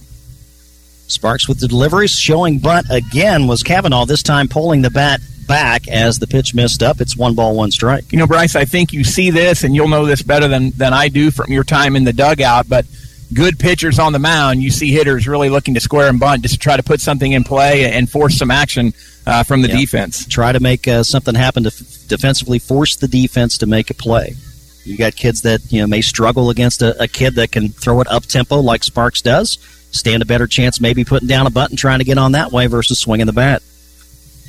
Sparks 1.07 1.47
with 1.47 1.59
the 1.59 1.67
deliveries, 1.67 2.11
showing 2.11 2.59
bunt 2.59 2.87
again 2.89 3.47
was 3.47 3.63
Cavanaugh, 3.63 4.05
this 4.05 4.23
time 4.23 4.47
pulling 4.47 4.81
the 4.81 4.89
bat 4.89 5.21
back 5.47 5.87
as 5.87 6.19
the 6.19 6.27
pitch 6.27 6.53
missed 6.53 6.83
up. 6.83 6.99
It's 6.99 7.15
one 7.15 7.33
ball, 7.33 7.55
one 7.55 7.71
strike. 7.71 8.11
You 8.11 8.19
know, 8.19 8.27
Bryce, 8.27 8.55
I 8.55 8.65
think 8.65 8.91
you 8.91 9.03
see 9.05 9.29
this, 9.29 9.63
and 9.63 9.73
you'll 9.73 9.87
know 9.87 10.05
this 10.05 10.21
better 10.21 10.47
than, 10.49 10.71
than 10.71 10.93
I 10.93 11.07
do 11.07 11.31
from 11.31 11.51
your 11.51 11.63
time 11.63 11.95
in 11.95 12.03
the 12.03 12.11
dugout, 12.11 12.67
but 12.67 12.85
good 13.33 13.57
pitchers 13.57 13.99
on 13.99 14.11
the 14.13 14.19
mound, 14.19 14.61
you 14.61 14.69
see 14.71 14.91
hitters 14.91 15.27
really 15.27 15.49
looking 15.49 15.73
to 15.75 15.79
square 15.79 16.09
and 16.09 16.19
bunt 16.19 16.41
just 16.41 16.55
to 16.55 16.59
try 16.59 16.75
to 16.75 16.83
put 16.83 16.99
something 16.99 17.31
in 17.31 17.43
play 17.45 17.89
and 17.91 18.09
force 18.09 18.37
some 18.37 18.51
action 18.51 18.93
uh, 19.25 19.43
from 19.43 19.61
the 19.61 19.67
Yep. 19.69 19.79
defense. 19.79 20.25
Try 20.27 20.51
to 20.51 20.59
make 20.59 20.87
uh, 20.87 21.03
something 21.03 21.35
happen 21.35 21.63
to 21.63 21.67
f- 21.69 22.07
defensively, 22.07 22.59
force 22.59 22.95
the 22.97 23.07
defense 23.07 23.57
to 23.59 23.65
make 23.65 23.89
a 23.89 23.93
play. 23.93 24.35
You 24.83 24.97
got 24.97 25.15
kids 25.17 25.41
that 25.41 25.59
you 25.71 25.81
know 25.81 25.87
may 25.87 25.99
struggle 26.01 26.49
against 26.49 26.81
a, 26.81 27.01
a 27.03 27.07
kid 27.09 27.35
that 27.35 27.51
can 27.51 27.67
throw 27.69 27.99
it 27.99 28.07
up 28.09 28.23
tempo 28.25 28.59
like 28.61 28.83
Sparks 28.85 29.21
does. 29.21 29.57
Stand 29.97 30.21
a 30.21 30.25
better 30.25 30.47
chance 30.47 30.79
maybe 30.79 31.03
putting 31.03 31.27
down 31.27 31.47
a 31.47 31.49
button 31.49 31.75
trying 31.75 31.99
to 31.99 32.05
get 32.05 32.17
on 32.17 32.31
that 32.33 32.51
way 32.51 32.67
versus 32.67 32.99
swinging 32.99 33.25
the 33.25 33.33
bat. 33.33 33.61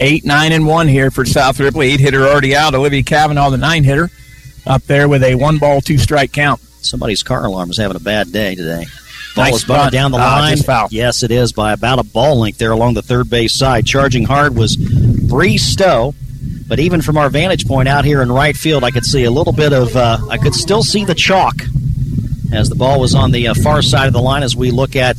Eight, 0.01 0.25
nine, 0.25 0.53
and 0.53 0.67
one 0.67 0.87
here 0.87 1.11
for 1.11 1.25
South 1.25 1.59
Ripley. 1.59 1.91
Eight 1.91 2.01
hitter 2.01 2.23
already 2.27 2.55
out. 2.55 2.75
Olivia 2.75 3.03
Cavanaugh, 3.03 3.51
the 3.51 3.57
nine 3.57 3.83
hitter, 3.83 4.11
up 4.67 4.83
there 4.85 5.09
with 5.09 5.25
a 5.25 5.35
one 5.35 5.59
ball, 5.59 5.81
two 5.81 5.99
strike 5.99 6.33
count. 6.33 6.61
Somebody's 6.61 7.23
car 7.25 7.45
alarm 7.45 7.71
is 7.71 7.77
having 7.77 7.97
a 7.97 8.01
bad 8.01 8.31
day 8.33 8.55
today. 8.55 8.87
Ball 9.35 9.45
Nice 9.47 9.57
is 9.57 9.65
bunted 9.65 9.93
down 9.93 10.13
the 10.13 10.19
Ah, 10.19 10.39
line. 10.41 10.53
Yes, 10.93 11.23
it 11.25 11.31
is 11.33 11.53
by 11.53 11.73
about 11.73 11.99
a 11.99 12.05
ball 12.05 12.39
length 12.39 12.59
there 12.59 12.71
along 12.73 12.95
the 12.95 13.03
third 13.03 13.29
base 13.29 13.53
side. 13.53 13.87
Charging 13.87 14.25
hard 14.25 14.55
was 14.57 14.77
Bree 14.77 15.59
Stowe, 15.59 16.15
but 16.69 16.79
even 16.79 17.03
from 17.03 17.17
our 17.19 17.29
vantage 17.29 17.67
point 17.67 17.89
out 17.89 18.05
here 18.05 18.23
in 18.23 18.31
right 18.31 18.57
field, 18.57 18.85
I 18.85 18.91
could 18.93 19.05
see 19.05 19.25
a 19.25 19.31
little 19.31 19.53
bit 19.53 19.73
of. 19.73 19.95
Uh, 19.97 20.19
I 20.31 20.39
could 20.39 20.55
still 20.55 20.83
see 20.85 21.05
the 21.05 21.15
chalk 21.15 21.57
as 22.53 22.69
the 22.69 22.75
ball 22.75 23.01
was 23.01 23.15
on 23.15 23.31
the 23.31 23.49
uh, 23.49 23.55
far 23.55 23.83
side 23.83 24.07
of 24.07 24.13
the 24.13 24.21
line. 24.23 24.43
As 24.43 24.57
we 24.57 24.71
look 24.71 24.97
at 24.97 25.19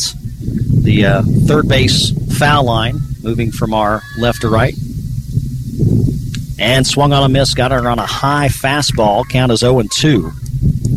the 0.82 1.06
uh, 1.06 1.24
third 1.48 1.68
base 1.68 2.12
foul 2.38 2.64
line, 2.66 2.98
moving 3.22 3.52
from 3.52 3.74
our 3.74 4.02
left 4.18 4.42
to 4.42 4.50
right, 4.50 4.74
and 6.60 6.86
swung 6.86 7.14
on 7.14 7.24
a 7.24 7.30
miss, 7.30 7.54
got 7.54 7.72
her 7.72 7.88
on 7.88 8.00
a 8.00 8.06
high 8.06 8.48
fastball. 8.48 9.28
Count 9.28 9.52
is 9.52 9.60
zero 9.62 9.80
and 9.80 9.92
two. 9.92 10.32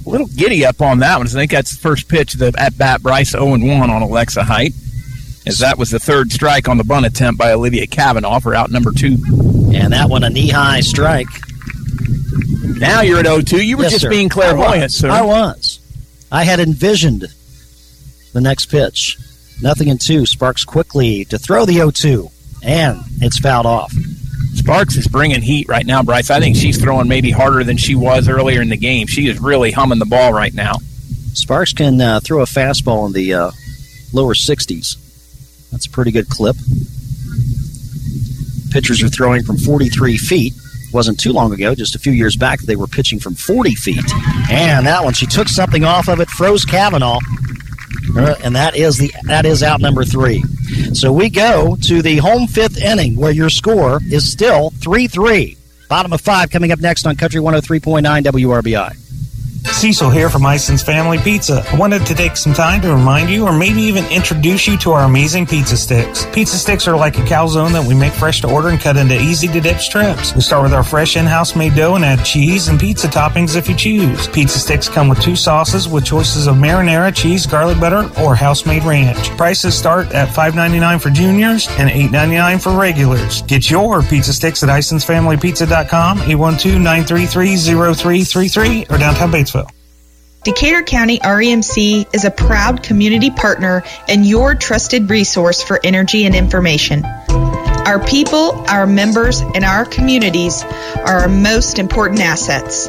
A 0.07 0.11
little 0.11 0.27
giddy 0.29 0.65
up 0.67 0.81
on 0.81 0.99
that 1.01 1.19
one. 1.19 1.27
I 1.27 1.31
think 1.31 1.51
that's 1.53 1.73
the 1.75 1.81
first 1.81 2.09
pitch 2.09 2.35
of 2.35 2.41
the 2.41 2.53
at 2.59 2.77
bat 2.77 3.03
Bryce 3.03 3.31
0 3.31 3.55
and 3.55 3.67
1 3.67 3.91
on 3.91 4.03
Alexa 4.03 4.43
Height. 4.45 4.73
As 5.47 5.59
that 5.59 5.77
was 5.79 5.91
the 5.91 5.99
third 5.99 6.31
strike 6.33 6.69
on 6.69 6.79
the 6.79 6.85
bunt 6.85 7.05
attempt 7.07 7.39
by 7.39 7.53
Olivia 7.53 7.87
Cavanaugh 7.87 8.39
for 8.39 8.55
out 8.55 8.71
number 8.71 8.93
two. 8.93 9.17
And 9.75 9.93
that 9.93 10.09
one 10.09 10.23
a 10.25 10.31
knee 10.31 10.49
high 10.49 10.81
strike. 10.81 11.27
Now 12.79 13.01
you're 13.03 13.19
at 13.21 13.27
0 13.27 13.41
2. 13.41 13.65
You 13.65 13.77
were 13.77 13.85
Yes, 13.85 13.93
just 13.93 14.03
sir. 14.03 14.11
being 14.11 14.29
clairvoyant, 14.29 14.85
I 14.85 14.87
sir. 14.89 15.11
I 15.11 15.23
was. 15.23 15.79
I 16.33 16.45
had 16.45 16.61
envisioned 16.61 17.27
the 18.33 18.41
next 18.41 18.67
pitch. 18.67 19.19
Nothing 19.61 19.89
in 19.89 19.99
two. 19.99 20.25
Sparks 20.25 20.65
quickly 20.65 21.27
to 21.27 21.39
throw 21.39 21.67
the 21.67 21.75
0 21.75 21.91
2. 21.91 22.29
And 22.63 23.01
it's 23.21 23.39
fouled 23.39 23.67
off. 23.67 23.93
Sparks 24.55 24.97
is 24.97 25.07
bringing 25.07 25.43
heat 25.43 25.69
right 25.69 25.85
now, 25.85 26.03
Bryce. 26.03 26.31
I 26.31 26.41
think 26.41 26.57
she's 26.57 26.81
throwing 26.81 27.07
maybe 27.07 27.31
harder 27.31 27.65
than 27.65 27.77
she 27.77 27.95
was 27.95 28.29
earlier 28.29 28.63
in 28.63 28.71
the 28.71 28.77
game. 28.79 29.07
She 29.07 29.27
is 29.29 29.41
really 29.41 29.73
humming 29.73 29.99
the 29.99 30.07
ball 30.07 30.33
right 30.33 30.55
now. 30.55 30.77
Sparks 31.35 31.75
can 31.75 32.01
uh, 32.01 32.21
throw 32.21 32.41
a 32.41 32.47
fastball 32.47 33.07
in 33.07 33.13
the 33.13 33.35
uh, 33.35 33.51
lower 34.15 34.35
60s. 34.35 34.97
That's 35.71 35.87
a 35.87 35.91
pretty 35.91 36.13
good 36.13 36.29
clip. 36.29 36.57
Pitchers 38.71 39.03
are 39.03 39.09
throwing 39.09 39.43
from 39.43 39.59
43 39.59 40.17
feet. 40.17 40.55
Wasn't 40.93 41.19
too 41.19 41.33
long 41.33 41.53
ago, 41.53 41.75
just 41.75 41.95
a 41.95 41.99
few 41.99 42.13
years 42.13 42.37
back, 42.37 42.61
they 42.61 42.77
were 42.77 42.87
pitching 42.87 43.19
from 43.19 43.35
40 43.35 43.75
feet. 43.75 44.13
And 44.51 44.87
that 44.87 45.03
one, 45.05 45.15
she 45.15 45.27
took 45.27 45.49
something 45.49 45.85
off 45.85 46.09
of 46.09 46.21
it, 46.21 46.29
froze 46.29 46.65
Cavanaugh, 46.65 47.19
Uh, 48.17 48.35
and 48.45 48.55
that 48.57 48.75
is 48.77 48.99
the 48.99 49.11
that 49.25 49.47
is 49.47 49.63
out 49.63 49.81
number 49.81 50.05
three. 50.05 50.43
So 50.93 51.13
we 51.13 51.31
go 51.31 51.77
to 51.83 52.03
the 52.03 52.17
home 52.19 52.47
fifth 52.47 52.77
inning, 52.83 53.17
where 53.17 53.33
your 53.33 53.49
score 53.49 54.01
is 54.11 54.31
still 54.31 54.71
three 54.81 55.07
three. 55.09 55.57
Bottom 55.89 56.13
of 56.13 56.21
five 56.21 56.51
coming 56.51 56.73
up 56.73 56.81
next 56.81 57.07
on 57.07 57.17
Country 57.17 57.41
103.9 57.41 58.03
WRBI. 58.25 58.97
Cecil 59.83 60.11
here 60.11 60.31
from 60.31 60.47
Ison's 60.47 60.81
Family 60.81 61.19
Pizza. 61.19 61.67
I 61.73 61.75
wanted 61.75 62.07
to 62.07 62.15
take 62.15 62.37
some 62.37 62.55
time 62.55 62.81
to 62.83 62.95
remind 62.95 63.29
you 63.29 63.45
or 63.45 63.53
maybe 63.53 63.83
even 63.83 64.05
introduce 64.13 64.69
you 64.69 64.79
to 64.79 64.93
our 64.93 65.03
amazing 65.03 65.45
pizza 65.45 65.77
sticks. 65.77 66.25
Pizza 66.27 66.57
sticks 66.57 66.87
are 66.87 66.97
like 66.97 67.19
a 67.19 67.23
calzone 67.23 67.73
that 67.73 67.85
we 67.85 67.93
make 67.93 68.13
fresh 68.13 68.41
to 68.43 68.49
order 68.49 68.69
and 68.69 68.81
cut 68.81 68.97
into 68.97 69.21
easy 69.21 69.49
to 69.49 69.61
dip 69.61 69.79
strips. 69.79 70.37
We 70.37 70.41
start 70.41 70.63
with 70.63 70.73
our 70.73 70.85
fresh 70.85 71.17
in-house 71.17 71.57
made 71.57 71.75
dough 71.75 71.97
and 71.97 72.05
add 72.05 72.25
cheese 72.25 72.69
and 72.69 72.79
pizza 72.79 73.09
toppings 73.09 73.57
if 73.57 73.69
you 73.69 73.75
choose. 73.75 74.29
Pizza 74.29 74.61
sticks 74.61 74.89
come 74.89 75.09
with 75.09 75.21
two 75.21 75.35
sauces 75.35 75.89
with 75.89 76.05
choices 76.05 76.47
of 76.47 76.55
marinara, 76.55 77.13
cheese, 77.13 77.45
garlic 77.45 77.81
butter, 77.81 78.09
or 78.21 78.37
house-made 78.37 78.85
ranch. 78.85 79.31
Prices 79.31 79.77
start 79.77 80.13
at 80.13 80.29
$5.99 80.29 81.03
for 81.03 81.11
juniors 81.11 81.67
and 81.71 81.91
$8.99 81.91 82.63
for 82.63 82.79
regulars. 82.79 83.43
Get 83.43 83.69
your 83.69 84.01
pizza 84.03 84.33
sticks 84.33 84.63
at 84.63 84.69
IsonsFamilyPizza.com, 84.69 86.19
812-933-0333, 86.19 88.89
or 88.89 88.99
downtown 88.99 89.33
Batesville. 89.33 89.72
Decatur 90.45 90.83
County 90.83 91.21
REMC 91.21 92.13
is 92.13 92.25
a 92.25 92.31
proud 92.31 92.83
community 92.83 93.31
partner 93.31 93.85
and 94.09 94.27
your 94.27 94.57
trusted 94.57 95.09
resource 95.09 95.63
for 95.63 95.79
energy 95.85 96.27
and 96.27 96.35
information. 96.35 97.05
Our 97.05 98.05
people, 98.05 98.65
our 98.69 98.85
members, 98.85 99.41
and 99.41 99.65
our 99.65 99.85
communities 99.85 100.65
are 100.65 101.21
our 101.21 101.29
most 101.29 101.79
important 101.79 102.21
assets. 102.21 102.89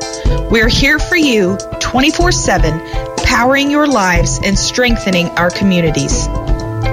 We're 0.49 0.67
here 0.67 0.97
for 0.97 1.15
you 1.15 1.59
24 1.79 2.31
7, 2.31 2.79
powering 3.17 3.69
your 3.69 3.85
lives 3.85 4.39
and 4.43 4.57
strengthening 4.57 5.27
our 5.29 5.51
communities. 5.51 6.25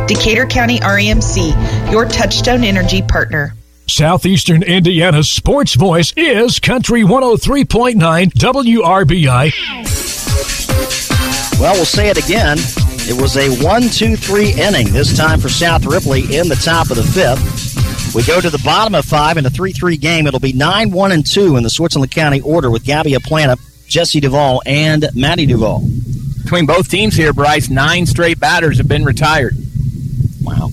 Decatur 0.06 0.44
County 0.44 0.78
REMC, 0.80 1.90
your 1.90 2.04
touchstone 2.04 2.64
energy 2.64 3.00
partner. 3.00 3.54
Southeastern 3.86 4.62
Indiana's 4.62 5.30
sports 5.30 5.74
voice 5.74 6.12
is 6.18 6.60
Country 6.60 7.02
103.9 7.02 7.94
WRBI. 8.34 9.80
Well, 11.60 11.74
we'll 11.74 11.84
say 11.84 12.08
it 12.08 12.16
again. 12.16 12.56
It 13.06 13.20
was 13.20 13.36
a 13.36 13.62
1 13.62 13.82
2 13.82 14.16
3 14.16 14.52
inning, 14.52 14.90
this 14.94 15.14
time 15.14 15.38
for 15.38 15.50
South 15.50 15.84
Ripley 15.84 16.22
in 16.34 16.48
the 16.48 16.54
top 16.54 16.88
of 16.88 16.96
the 16.96 17.02
fifth. 17.02 18.14
We 18.14 18.22
go 18.22 18.40
to 18.40 18.48
the 18.48 18.62
bottom 18.64 18.94
of 18.94 19.04
five 19.04 19.36
in 19.36 19.44
a 19.44 19.50
3 19.50 19.72
3 19.72 19.98
game. 19.98 20.26
It'll 20.26 20.40
be 20.40 20.54
9 20.54 20.90
1 20.90 21.12
and 21.12 21.26
2 21.26 21.56
in 21.56 21.62
the 21.62 21.68
Switzerland 21.68 22.12
County 22.12 22.40
order 22.40 22.70
with 22.70 22.84
Gabby 22.84 23.12
Aplanalp, 23.12 23.60
Jesse 23.86 24.20
Duvall, 24.20 24.62
and 24.64 25.10
Maddie 25.14 25.44
Duvall. 25.44 25.82
Between 26.42 26.64
both 26.64 26.88
teams 26.88 27.14
here, 27.14 27.34
Bryce, 27.34 27.68
nine 27.68 28.06
straight 28.06 28.40
batters 28.40 28.78
have 28.78 28.88
been 28.88 29.04
retired. 29.04 29.54
Wow. 30.40 30.70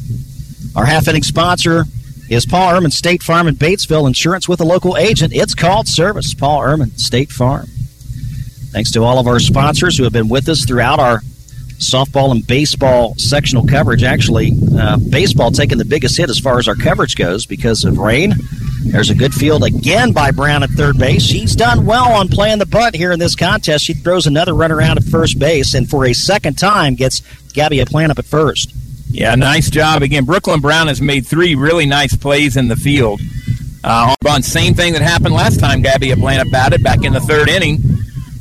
Our 0.74 0.86
half 0.86 1.10
inning 1.10 1.24
sponsor 1.24 1.84
is 2.30 2.46
Paul 2.46 2.72
Ehrman 2.72 2.94
State 2.94 3.24
Farm 3.24 3.50
in 3.50 3.56
Batesville. 3.56 4.08
Insurance 4.08 4.48
with 4.48 4.62
a 4.62 4.66
local 4.66 4.96
agent. 4.96 5.34
It's 5.36 5.54
called 5.54 5.90
service. 5.90 6.34
Paul 6.34 6.62
Ehrman 6.62 6.98
State 6.98 7.34
Farm. 7.34 7.68
Thanks 8.72 8.92
to 8.92 9.04
all 9.04 9.20
of 9.20 9.28
our 9.28 9.40
sponsors 9.40 9.98
who 9.98 10.04
have 10.04 10.14
been 10.14 10.30
with 10.30 10.50
us 10.50 10.66
throughout 10.66 11.00
our 11.00 11.22
softball 11.80 12.32
and 12.32 12.46
baseball 12.46 13.16
sectional 13.16 13.66
coverage. 13.66 14.04
Actually, 14.04 14.52
uh, 14.78 14.98
baseball 15.10 15.52
taking 15.52 15.78
the 15.78 15.86
biggest 15.86 16.18
hit 16.18 16.30
as 16.30 16.40
far 16.40 16.60
as 16.60 16.68
our 16.68 16.76
coverage 16.76 17.16
goes 17.16 17.46
because 17.46 17.86
of 17.86 17.98
rain. 17.98 18.34
There's 18.84 19.10
a 19.10 19.16
good 19.16 19.34
field 19.34 19.64
again 19.64 20.12
by 20.12 20.32
Brown 20.32 20.64
at 20.64 20.70
third 20.72 20.98
base. 20.98 21.24
She's 21.24 21.56
done 21.56 21.86
well 21.86 22.12
on 22.12 22.30
playing 22.30 22.60
the 22.60 22.66
butt 22.66 22.96
here 22.96 23.12
in 23.12 23.20
this 23.20 23.36
contest. 23.36 23.84
She 23.84 23.94
throws 23.94 24.28
another 24.28 24.54
runner 24.54 24.82
out 24.82 24.98
at 24.98 25.04
first 25.04 25.40
base, 25.40 25.74
and 25.74 25.90
for 25.90 26.06
a 26.06 26.14
second 26.14 26.58
time 26.58 26.96
gets 26.96 27.22
Gabby 27.54 27.84
Plant 27.86 28.12
up 28.12 28.20
at 28.20 28.26
first. 28.26 28.74
Yeah, 29.10 29.36
nice 29.36 29.70
job 29.70 30.02
again. 30.04 30.26
Brooklyn 30.26 30.60
Brown 30.60 30.88
has 30.88 31.02
made 31.02 31.26
three 31.26 31.56
really 31.56 31.86
nice 31.86 32.16
plays 32.16 32.58
in 32.58 32.68
the 32.68 32.76
field. 32.76 33.22
Uh, 33.84 34.14
on 34.28 34.44
same 34.44 34.74
thing 34.74 34.94
that 34.94 35.02
happened 35.02 35.34
last 35.34 35.60
time 35.60 35.82
Gabby 35.82 36.10
Aplanalp 36.10 36.52
batted 36.52 36.84
back 36.84 37.04
in 37.04 37.14
the 37.14 37.22
third 37.22 37.50
inning. 37.50 37.80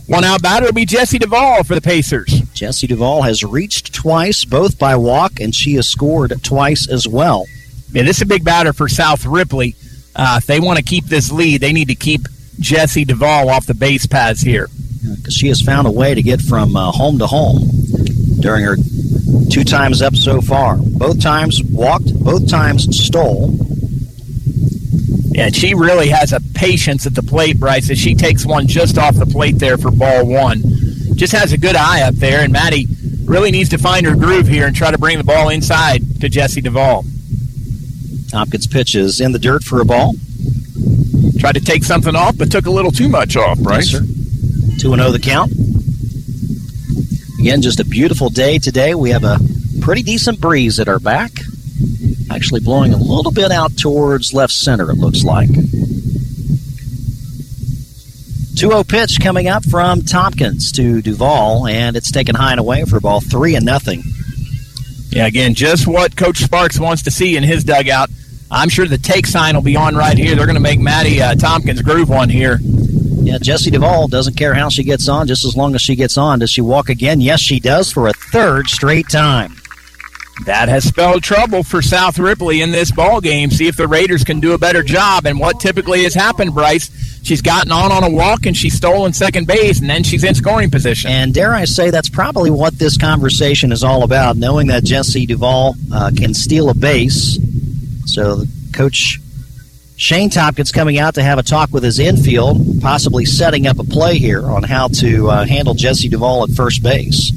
One 0.07 0.23
out 0.23 0.41
batter 0.41 0.67
will 0.67 0.73
be 0.73 0.87
Jesse 0.87 1.19
Duvall 1.19 1.65
for 1.65 1.75
the 1.75 1.81
Pacers. 1.81 2.41
Jesse 2.53 2.87
Duvall 2.87 3.23
has 3.23 3.43
reached 3.43 3.93
twice, 3.93 4.45
both 4.45 4.79
by 4.79 4.95
walk, 4.95 5.41
and 5.41 5.53
she 5.53 5.75
has 5.75 5.89
scored 5.89 6.33
twice 6.45 6.89
as 6.89 7.09
well. 7.09 7.47
Yeah, 7.91 8.05
this 8.05 8.19
is 8.19 8.23
a 8.23 8.27
big 8.27 8.45
batter 8.45 8.73
for 8.73 8.89
South 8.89 9.27
Ripley. 9.27 9.75
Uh, 10.15 10.37
if 10.39 10.47
they 10.47 10.61
want 10.61 10.79
to 10.79 10.85
keep 10.85 11.07
this 11.07 11.33
lead, 11.33 11.61
they 11.61 11.73
need 11.73 11.89
to 11.89 11.97
keep 11.97 12.23
Jesse 12.61 13.05
Duvall 13.05 13.49
off 13.49 13.67
the 13.67 13.75
base 13.75 14.07
paths 14.07 14.43
here. 14.43 14.69
Because 15.17 15.35
she 15.35 15.49
has 15.49 15.61
found 15.61 15.89
a 15.89 15.91
way 15.91 16.15
to 16.15 16.23
get 16.23 16.41
from 16.41 16.77
uh, 16.77 16.93
home 16.93 17.19
to 17.19 17.27
home 17.27 17.69
during 18.41 18.65
her 18.65 18.77
two 19.51 19.65
times 19.65 20.03
up 20.03 20.15
so 20.15 20.41
far. 20.41 20.77
Both 20.79 21.21
times 21.21 21.63
walked, 21.65 22.15
both 22.23 22.49
times 22.49 22.97
stole. 22.97 23.59
Yeah, 25.37 25.51
she 25.51 25.75
really 25.75 26.09
has 26.09 26.33
a 26.33 26.41
patience 26.55 27.07
at 27.07 27.15
the 27.15 27.23
plate, 27.23 27.61
Bryce, 27.61 27.91
as 27.91 27.99
she 27.99 28.15
takes 28.15 28.47
one 28.47 28.67
just 28.67 28.97
off 28.97 29.17
the 29.17 29.27
plate 29.27 29.59
there 29.59 29.77
for 29.77 29.91
ball 29.91 30.27
one. 30.27 30.63
Just 31.15 31.35
has 31.35 31.53
a 31.53 31.59
good 31.59 31.77
eye 31.77 32.01
up 32.01 32.15
there, 32.15 32.41
and 32.41 32.51
Maddie 32.51 32.87
really 33.27 33.51
needs 33.51 33.69
to 33.69 33.77
find 33.77 34.07
her 34.07 34.17
groove 34.17 34.49
here 34.49 34.67
and 34.67 34.75
try 34.75 34.91
to 34.91 34.97
bring 34.97 35.19
the 35.19 35.25
ball 35.25 35.51
inside 35.51 36.23
to 36.23 36.31
Jesse 36.31 36.63
Duvall. 36.63 37.05
Tompkins 38.31 38.67
pitches 38.67 39.21
in 39.21 39.33
the 39.33 39.39
dirt 39.39 39.63
for 39.63 39.83
a 39.83 39.85
ball. 39.85 40.15
Tried 41.39 41.57
to 41.57 41.61
take 41.61 41.85
something 41.85 42.17
off, 42.17 42.39
but 42.39 42.51
took 42.51 42.65
a 42.65 42.71
little 42.71 42.91
too 42.91 43.11
much 43.11 43.37
off, 43.37 43.59
Bryce. 43.59 43.93
Yes, 43.93 44.81
2 44.81 44.97
0 44.97 45.11
the 45.11 45.19
count. 45.19 45.53
Again, 47.41 47.61
just 47.61 47.79
a 47.79 47.85
beautiful 47.85 48.31
day 48.31 48.59
today. 48.59 48.95
We 48.95 49.11
have 49.11 49.25
a 49.25 49.39
pretty 49.83 50.03
decent 50.03 50.41
breeze 50.41 50.81
at 50.81 50.89
our 50.89 50.99
back. 50.99 51.33
Actually, 52.31 52.61
blowing 52.61 52.93
a 52.93 52.97
little 52.97 53.33
bit 53.33 53.51
out 53.51 53.77
towards 53.77 54.35
left 54.35 54.53
center, 54.53 54.91
it 54.91 54.99
looks 54.99 55.25
like. 55.25 55.49
2 58.57 58.69
0 58.69 58.85
pitch 58.85 59.21
coming 59.21 59.49
up 59.49 59.65
from 59.69 60.01
Tompkins 60.01 60.73
to 60.73 61.03
Duvall, 61.03 61.67
and 61.67 61.95
it's 61.95 62.11
taken 62.11 62.35
high 62.35 62.53
and 62.53 62.61
away 62.61 62.85
for 62.85 62.99
ball 63.01 63.21
three 63.21 63.55
and 63.55 63.67
nothing. 63.67 64.03
Yeah, 65.11 65.27
again, 65.27 65.55
just 65.55 65.87
what 65.87 66.17
Coach 66.17 66.39
Sparks 66.39 66.81
wants 66.81 67.03
to 67.03 67.11
see 67.11 67.37
in 67.37 67.43
his 67.43 67.65
dugout. 67.65 68.09
I'm 68.51 68.69
sure 68.69 68.87
the 68.87 68.99
take 68.99 69.27
sign 69.27 69.55
will 69.55 69.63
be 69.63 69.77
on 69.77 69.95
right 69.95 70.17
here. 70.17 70.35
They're 70.35 70.47
going 70.47 70.55
to 70.55 70.61
make 70.61 70.81
Maddie 70.81 71.21
uh, 71.21 71.35
Tompkins 71.35 71.83
groove 71.83 72.09
one 72.09 72.29
here. 72.29 72.59
Yeah, 72.63 73.39
Jessie 73.39 73.71
Duvall 73.71 74.09
doesn't 74.09 74.37
care 74.37 74.55
how 74.55 74.69
she 74.69 74.85
gets 74.85 75.09
on, 75.09 75.27
just 75.27 75.45
as 75.45 75.57
long 75.57 75.75
as 75.75 75.83
she 75.83 75.97
gets 75.97 76.17
on. 76.17 76.39
Does 76.39 76.51
she 76.51 76.61
walk 76.61 76.89
again? 76.89 77.21
Yes, 77.21 77.41
she 77.41 77.61
does 77.61 77.93
for 77.93 78.07
a 78.07 78.13
third 78.13 78.69
straight 78.69 79.09
time. 79.09 79.56
That 80.45 80.69
has 80.69 80.85
spelled 80.85 81.23
trouble 81.23 81.63
for 81.63 81.81
South 81.81 82.19
Ripley 82.19 82.61
in 82.61 82.71
this 82.71 82.93
ball 82.93 83.21
game. 83.21 83.51
See 83.51 83.67
if 83.67 83.77
the 83.77 83.89
Raiders 83.89 84.23
can 84.23 84.39
do 84.39 84.53
a 84.53 84.59
better 84.59 84.83
job. 84.83 85.27
And 85.27 85.41
what 85.41 85.61
typically 85.61 86.03
has 86.05 86.15
happened, 86.15 86.55
Bryce, 86.55 86.91
she's 87.23 87.41
gotten 87.41 87.73
on 87.73 87.91
on 87.91 88.05
a 88.05 88.11
walk 88.11 88.47
and 88.47 88.57
she's 88.57 88.75
stolen 88.75 89.13
second 89.13 89.47
base, 89.47 89.81
and 89.81 89.89
then 89.89 90.03
she's 90.03 90.25
in 90.25 90.35
scoring 90.35 90.71
position. 90.71 91.11
And 91.11 91.33
dare 91.33 91.55
I 91.55 91.65
say, 91.65 91.91
that's 91.91 92.11
probably 92.11 92.51
what 92.51 92.79
this 92.79 92.99
conversation 92.99 93.73
is 93.73 93.83
all 93.83 94.05
about, 94.05 94.37
knowing 94.37 94.67
that 94.69 94.85
Jesse 94.85 95.27
Duvall 95.27 95.75
uh, 95.93 96.11
can 96.17 96.35
steal 96.35 96.69
a 96.69 96.75
base. 96.75 97.39
So, 98.05 98.45
Coach 98.73 99.19
Shane 99.97 100.29
Tompkins 100.29 100.71
coming 100.71 100.99
out 100.99 101.15
to 101.15 101.23
have 101.23 101.39
a 101.39 101.43
talk 101.43 101.71
with 101.73 101.83
his 101.83 101.99
infield, 101.99 102.83
possibly 102.83 103.25
setting 103.25 103.67
up 103.67 103.79
a 103.79 103.85
play 103.85 104.19
here 104.19 104.45
on 104.45 104.63
how 104.63 104.89
to 104.89 105.31
uh, 105.31 105.45
handle 105.47 105.73
Jesse 105.73 106.11
Duvall 106.11 106.45
at 106.45 106.51
first 106.51 106.83
base. 106.83 107.33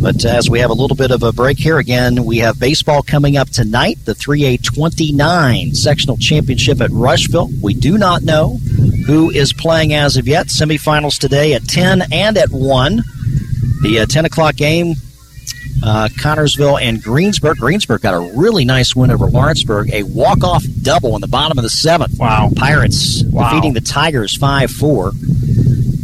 But 0.00 0.24
as 0.24 0.48
we 0.48 0.60
have 0.60 0.70
a 0.70 0.74
little 0.74 0.96
bit 0.96 1.10
of 1.10 1.22
a 1.22 1.30
break 1.30 1.58
here 1.58 1.78
again, 1.78 2.24
we 2.24 2.38
have 2.38 2.58
baseball 2.58 3.02
coming 3.02 3.36
up 3.36 3.50
tonight, 3.50 3.98
the 4.06 4.14
3A29 4.14 5.76
sectional 5.76 6.16
championship 6.16 6.80
at 6.80 6.90
Rushville. 6.90 7.50
We 7.62 7.74
do 7.74 7.98
not 7.98 8.22
know 8.22 8.56
who 9.06 9.30
is 9.30 9.52
playing 9.52 9.92
as 9.92 10.16
of 10.16 10.26
yet. 10.26 10.46
Semifinals 10.46 11.18
today 11.18 11.52
at 11.52 11.64
10 11.68 12.04
and 12.12 12.38
at 12.38 12.48
1. 12.48 13.02
The 13.82 14.00
uh, 14.00 14.06
10 14.06 14.24
o'clock 14.24 14.56
game, 14.56 14.94
uh, 15.84 16.08
Connersville 16.12 16.80
and 16.80 17.02
Greensburg. 17.02 17.58
Greensburg 17.58 18.00
got 18.00 18.14
a 18.14 18.32
really 18.38 18.64
nice 18.64 18.96
win 18.96 19.10
over 19.10 19.26
Lawrenceburg, 19.26 19.92
a 19.92 20.02
walk 20.04 20.42
off 20.42 20.64
double 20.80 21.14
in 21.14 21.20
the 21.20 21.28
bottom 21.28 21.58
of 21.58 21.62
the 21.62 21.70
seventh. 21.70 22.18
Wow. 22.18 22.50
Pirates 22.56 23.22
wow. 23.24 23.50
defeating 23.50 23.74
the 23.74 23.82
Tigers 23.82 24.34
5 24.34 24.70
4. 24.70 25.12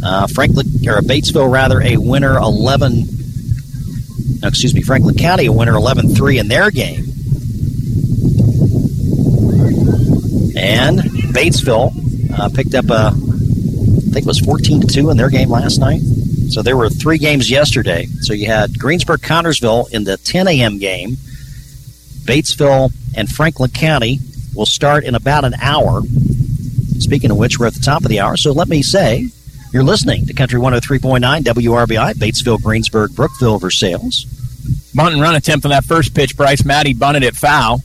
Uh, 0.03 0.27
Franklin, 0.27 0.67
or 0.87 1.01
Batesville, 1.01 1.51
rather, 1.51 1.81
a 1.81 1.97
winner 1.97 2.35
11- 2.35 3.16
excuse 4.43 4.73
me, 4.73 4.81
Franklin 4.81 5.15
County 5.15 5.47
a 5.47 5.51
winner 5.51 5.73
11-3 5.73 6.39
in 6.39 6.47
their 6.47 6.71
game. 6.71 7.05
And 10.57 10.99
Batesville 11.33 12.39
uh, 12.39 12.49
picked 12.49 12.73
up 12.73 12.89
a, 12.89 13.07
I 13.07 14.11
think 14.11 14.17
it 14.17 14.25
was 14.25 14.39
14 14.39 14.87
2 14.87 15.09
in 15.09 15.17
their 15.17 15.29
game 15.29 15.49
last 15.49 15.79
night. 15.79 16.01
So 16.49 16.61
there 16.61 16.77
were 16.77 16.89
three 16.89 17.17
games 17.17 17.49
yesterday. 17.49 18.05
So 18.21 18.33
you 18.33 18.47
had 18.47 18.79
Greensburg 18.79 19.21
Connersville 19.21 19.91
in 19.91 20.03
the 20.03 20.17
10 20.17 20.47
a.m. 20.47 20.79
game. 20.79 21.17
Batesville 22.25 22.91
and 23.15 23.29
Franklin 23.29 23.69
County 23.69 24.19
will 24.55 24.65
start 24.65 25.03
in 25.03 25.15
about 25.15 25.45
an 25.45 25.53
hour. 25.61 26.01
Speaking 26.99 27.31
of 27.31 27.37
which, 27.37 27.59
we're 27.59 27.67
at 27.67 27.73
the 27.73 27.79
top 27.79 28.03
of 28.03 28.09
the 28.09 28.19
hour. 28.19 28.37
So 28.37 28.51
let 28.51 28.67
me 28.67 28.81
say, 28.81 29.29
you're 29.71 29.83
listening 29.83 30.25
to 30.27 30.33
Country 30.33 30.59
103.9 30.59 31.41
WRBI, 31.41 32.13
Batesville, 32.13 32.61
Greensburg, 32.61 33.15
Brookville, 33.15 33.59
Versailles. 33.59 34.25
Bunt 34.95 35.13
and 35.13 35.21
run 35.21 35.35
attempt 35.35 35.65
on 35.65 35.71
that 35.71 35.83
first 35.85 36.15
pitch. 36.15 36.35
Bryce 36.35 36.65
Maddie 36.65 36.93
bunted 36.93 37.23
it 37.23 37.35
foul. 37.35 37.81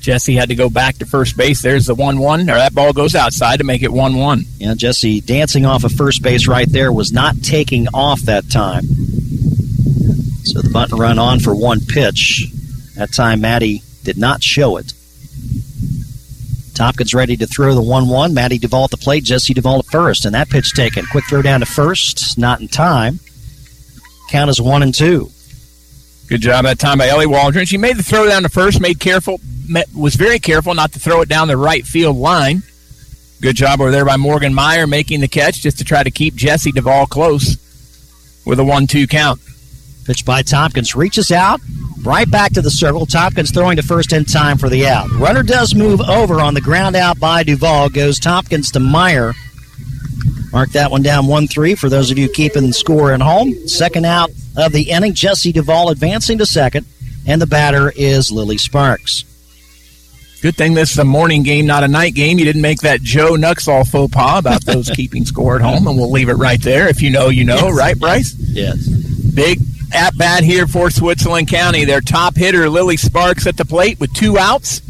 Jesse 0.00 0.34
had 0.34 0.48
to 0.48 0.54
go 0.54 0.68
back 0.68 0.96
to 0.98 1.06
first 1.06 1.36
base. 1.36 1.62
There's 1.62 1.86
the 1.86 1.94
1 1.94 2.18
1, 2.18 2.40
or 2.42 2.54
that 2.54 2.74
ball 2.74 2.92
goes 2.92 3.14
outside 3.14 3.58
to 3.58 3.64
make 3.64 3.82
it 3.82 3.92
1 3.92 4.16
1. 4.16 4.42
Yeah, 4.58 4.74
Jesse 4.74 5.20
dancing 5.20 5.64
off 5.64 5.84
of 5.84 5.92
first 5.92 6.22
base 6.22 6.48
right 6.48 6.68
there 6.68 6.92
was 6.92 7.12
not 7.12 7.40
taking 7.42 7.86
off 7.94 8.20
that 8.22 8.50
time. 8.50 8.84
So 10.44 10.60
the 10.60 10.70
bunt 10.72 10.90
and 10.90 11.00
run 11.00 11.18
on 11.18 11.38
for 11.38 11.54
one 11.54 11.80
pitch. 11.80 12.48
That 12.96 13.12
time, 13.12 13.40
Maddie 13.40 13.82
did 14.02 14.18
not 14.18 14.42
show 14.42 14.76
it. 14.76 14.92
Tompkins 16.74 17.14
ready 17.14 17.36
to 17.36 17.46
throw 17.46 17.74
the 17.74 17.82
1 17.82 18.08
1. 18.08 18.34
Maddie 18.34 18.58
Duvall 18.58 18.84
at 18.84 18.90
the 18.90 18.96
plate, 18.96 19.24
Jesse 19.24 19.54
Duvall 19.54 19.80
at 19.80 19.86
first. 19.86 20.24
And 20.24 20.34
that 20.34 20.50
pitch 20.50 20.72
taken. 20.72 21.04
Quick 21.06 21.24
throw 21.28 21.42
down 21.42 21.60
to 21.60 21.66
first, 21.66 22.38
not 22.38 22.60
in 22.60 22.68
time. 22.68 23.20
Count 24.30 24.50
is 24.50 24.60
1 24.60 24.82
and 24.82 24.94
2. 24.94 25.30
Good 26.28 26.40
job 26.40 26.64
that 26.64 26.78
time 26.78 26.98
by 26.98 27.08
Ellie 27.08 27.26
Waldron. 27.26 27.66
She 27.66 27.76
made 27.76 27.96
the 27.96 28.02
throw 28.02 28.26
down 28.26 28.42
to 28.42 28.48
first, 28.48 28.80
made 28.80 28.98
careful, 28.98 29.38
was 29.94 30.14
very 30.14 30.38
careful 30.38 30.72
not 30.72 30.92
to 30.92 30.98
throw 30.98 31.20
it 31.20 31.28
down 31.28 31.48
the 31.48 31.56
right 31.56 31.86
field 31.86 32.16
line. 32.16 32.62
Good 33.42 33.56
job 33.56 33.80
over 33.80 33.90
there 33.90 34.04
by 34.04 34.16
Morgan 34.16 34.54
Meyer 34.54 34.86
making 34.86 35.20
the 35.20 35.28
catch 35.28 35.60
just 35.60 35.78
to 35.78 35.84
try 35.84 36.02
to 36.02 36.10
keep 36.10 36.34
Jesse 36.34 36.72
Duvall 36.72 37.06
close 37.06 37.58
with 38.46 38.60
a 38.60 38.64
1 38.64 38.86
2 38.86 39.06
count. 39.06 39.40
Pitch 40.06 40.24
by 40.24 40.42
Tompkins 40.42 40.96
reaches 40.96 41.30
out, 41.30 41.60
Right 42.04 42.28
back 42.28 42.52
to 42.54 42.62
the 42.62 42.70
circle. 42.70 43.06
Tompkins 43.06 43.52
throwing 43.52 43.76
to 43.76 43.82
first 43.82 44.12
in 44.12 44.24
time 44.24 44.58
for 44.58 44.68
the 44.68 44.86
out. 44.88 45.08
Runner 45.12 45.44
does 45.44 45.74
move 45.74 46.00
over 46.00 46.40
on 46.40 46.54
the 46.54 46.60
ground 46.60 46.96
out 46.96 47.20
by 47.20 47.44
Duvall. 47.44 47.88
Goes 47.88 48.18
Tompkins 48.18 48.72
to 48.72 48.80
Meyer. 48.80 49.32
Mark 50.52 50.70
that 50.70 50.90
one 50.90 51.02
down 51.02 51.26
1 51.26 51.46
3 51.46 51.76
for 51.76 51.88
those 51.88 52.10
of 52.10 52.18
you 52.18 52.28
keeping 52.28 52.66
the 52.66 52.72
score 52.72 53.12
at 53.12 53.20
home. 53.20 53.54
Second 53.68 54.04
out 54.04 54.30
of 54.56 54.72
the 54.72 54.90
inning. 54.90 55.14
Jesse 55.14 55.52
Duvall 55.52 55.90
advancing 55.90 56.38
to 56.38 56.46
second. 56.46 56.86
And 57.26 57.40
the 57.40 57.46
batter 57.46 57.92
is 57.94 58.32
Lily 58.32 58.58
Sparks. 58.58 59.24
Good 60.42 60.56
thing 60.56 60.74
this 60.74 60.90
is 60.90 60.98
a 60.98 61.04
morning 61.04 61.44
game, 61.44 61.66
not 61.66 61.84
a 61.84 61.88
night 61.88 62.14
game. 62.14 62.40
You 62.40 62.44
didn't 62.44 62.62
make 62.62 62.80
that 62.80 63.00
Joe 63.00 63.34
Nuxhall 63.34 63.88
faux 63.88 64.12
pas 64.12 64.40
about 64.40 64.64
those 64.64 64.90
keeping 64.96 65.24
score 65.24 65.54
at 65.54 65.62
home, 65.62 65.86
and 65.86 65.96
we'll 65.96 66.10
leave 66.10 66.28
it 66.28 66.34
right 66.34 66.60
there. 66.60 66.88
If 66.88 67.00
you 67.00 67.10
know, 67.10 67.28
you 67.28 67.44
know, 67.44 67.68
yes. 67.68 67.78
right, 67.78 67.98
Bryce? 67.98 68.34
Yes. 68.38 68.88
Big 69.34 69.60
at 69.94 70.16
bat 70.16 70.44
here 70.44 70.66
for 70.66 70.90
Switzerland 70.90 71.48
County. 71.48 71.84
Their 71.84 72.00
top 72.00 72.36
hitter, 72.36 72.68
Lily 72.68 72.96
Sparks, 72.96 73.46
at 73.46 73.56
the 73.56 73.64
plate 73.64 74.00
with 74.00 74.12
two 74.12 74.38
outs 74.38 74.80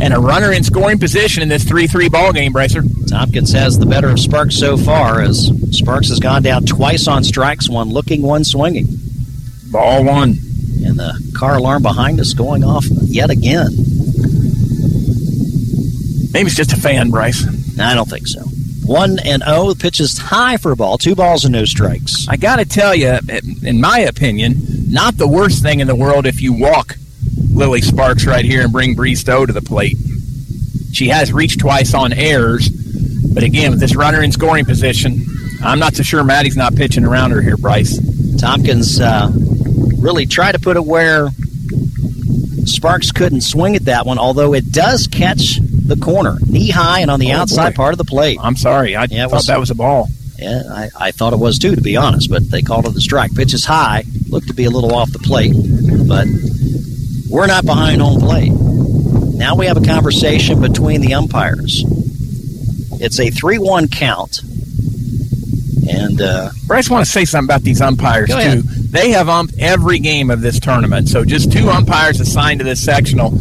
and 0.00 0.14
a 0.14 0.20
runner 0.20 0.52
in 0.52 0.64
scoring 0.64 0.98
position 0.98 1.42
in 1.42 1.48
this 1.48 1.64
3 1.64 1.86
3 1.86 2.08
ball 2.08 2.32
game, 2.32 2.52
Brycer. 2.52 2.82
Tompkins 3.08 3.52
has 3.52 3.78
the 3.78 3.86
better 3.86 4.08
of 4.08 4.18
Sparks 4.18 4.56
so 4.56 4.76
far 4.76 5.20
as 5.20 5.50
Sparks 5.70 6.08
has 6.08 6.18
gone 6.18 6.42
down 6.42 6.64
twice 6.64 7.08
on 7.08 7.24
strikes, 7.24 7.68
one 7.68 7.88
looking, 7.88 8.22
one 8.22 8.44
swinging. 8.44 8.86
Ball 9.70 10.04
one. 10.04 10.38
And 10.84 10.98
the 10.98 11.32
car 11.36 11.56
alarm 11.56 11.82
behind 11.82 12.20
us 12.20 12.34
going 12.34 12.64
off 12.64 12.84
yet 13.02 13.30
again. 13.30 13.70
Maybe 16.32 16.46
it's 16.46 16.56
just 16.56 16.72
a 16.72 16.76
fan, 16.76 17.10
Bryce. 17.10 17.44
I 17.78 17.94
don't 17.94 18.08
think 18.08 18.26
so. 18.26 18.42
One 18.84 19.18
and 19.24 19.42
oh, 19.46 19.72
the 19.72 19.80
pitch 19.80 20.00
is 20.00 20.18
high 20.18 20.56
for 20.56 20.72
a 20.72 20.76
ball. 20.76 20.98
Two 20.98 21.14
balls 21.14 21.44
and 21.44 21.52
no 21.52 21.64
strikes. 21.64 22.26
I 22.28 22.36
got 22.36 22.56
to 22.56 22.64
tell 22.64 22.94
you, 22.94 23.18
in 23.62 23.80
my 23.80 24.00
opinion, 24.00 24.56
not 24.88 25.16
the 25.16 25.28
worst 25.28 25.62
thing 25.62 25.80
in 25.80 25.86
the 25.86 25.94
world 25.94 26.26
if 26.26 26.40
you 26.40 26.52
walk 26.52 26.96
Lily 27.52 27.80
Sparks 27.80 28.26
right 28.26 28.44
here 28.44 28.62
and 28.62 28.72
bring 28.72 28.94
Bree 28.94 29.14
Stowe 29.14 29.46
to 29.46 29.52
the 29.52 29.62
plate. 29.62 29.96
She 30.92 31.08
has 31.08 31.32
reached 31.32 31.60
twice 31.60 31.94
on 31.94 32.12
errors, 32.12 32.68
but 33.32 33.42
again, 33.42 33.70
with 33.70 33.80
this 33.80 33.96
runner 33.96 34.22
in 34.22 34.32
scoring 34.32 34.64
position, 34.64 35.24
I'm 35.62 35.78
not 35.78 35.94
so 35.94 36.02
sure 36.02 36.24
Maddie's 36.24 36.56
not 36.56 36.74
pitching 36.74 37.04
around 37.04 37.30
her 37.30 37.40
here, 37.40 37.56
Bryce. 37.56 37.98
Tompkins 38.38 39.00
uh, 39.00 39.30
really 39.98 40.26
tried 40.26 40.52
to 40.52 40.58
put 40.58 40.76
it 40.76 40.84
where 40.84 41.30
Sparks 42.64 43.12
couldn't 43.12 43.42
swing 43.42 43.76
at 43.76 43.84
that 43.84 44.06
one, 44.06 44.18
although 44.18 44.54
it 44.54 44.72
does 44.72 45.06
catch 45.06 45.60
the 45.94 46.04
corner, 46.04 46.36
knee 46.46 46.70
high 46.70 47.00
and 47.00 47.10
on 47.10 47.20
the 47.20 47.32
oh, 47.32 47.38
outside 47.38 47.70
boy. 47.70 47.76
part 47.76 47.94
of 47.94 47.98
the 47.98 48.04
plate. 48.04 48.38
I'm 48.40 48.56
sorry. 48.56 48.96
I 48.96 49.06
yeah, 49.10 49.26
thought 49.26 49.32
was, 49.36 49.46
that 49.46 49.60
was 49.60 49.70
a 49.70 49.74
ball. 49.74 50.08
Yeah, 50.38 50.62
I, 50.70 50.90
I 50.98 51.10
thought 51.12 51.32
it 51.32 51.38
was 51.38 51.58
too, 51.58 51.76
to 51.76 51.80
be 51.80 51.96
honest, 51.96 52.30
but 52.30 52.50
they 52.50 52.62
called 52.62 52.86
it 52.86 52.96
a 52.96 53.00
strike. 53.00 53.34
Pitch 53.34 53.54
is 53.54 53.64
high, 53.64 54.04
looked 54.28 54.48
to 54.48 54.54
be 54.54 54.64
a 54.64 54.70
little 54.70 54.94
off 54.94 55.12
the 55.12 55.18
plate, 55.18 55.54
but 56.08 56.26
we're 57.30 57.46
not 57.46 57.64
behind 57.64 58.00
home 58.00 58.20
plate. 58.20 58.52
Now 58.52 59.54
we 59.54 59.66
have 59.66 59.76
a 59.76 59.84
conversation 59.84 60.60
between 60.60 61.00
the 61.00 61.14
umpires. 61.14 61.84
It's 63.00 63.18
a 63.20 63.30
3 63.30 63.58
1 63.58 63.88
count. 63.88 64.40
And 65.88 66.20
uh, 66.20 66.50
Bryce, 66.66 66.88
want 66.88 67.04
to 67.04 67.10
say 67.10 67.24
something 67.24 67.48
about 67.48 67.62
these 67.62 67.80
umpires 67.80 68.28
too. 68.28 68.62
They 68.62 69.10
have 69.10 69.26
umped 69.26 69.58
every 69.58 69.98
game 69.98 70.30
of 70.30 70.40
this 70.40 70.60
tournament, 70.60 71.08
so 71.08 71.24
just 71.24 71.50
two 71.50 71.68
umpires 71.70 72.20
assigned 72.20 72.60
to 72.60 72.64
this 72.64 72.82
sectional. 72.84 73.32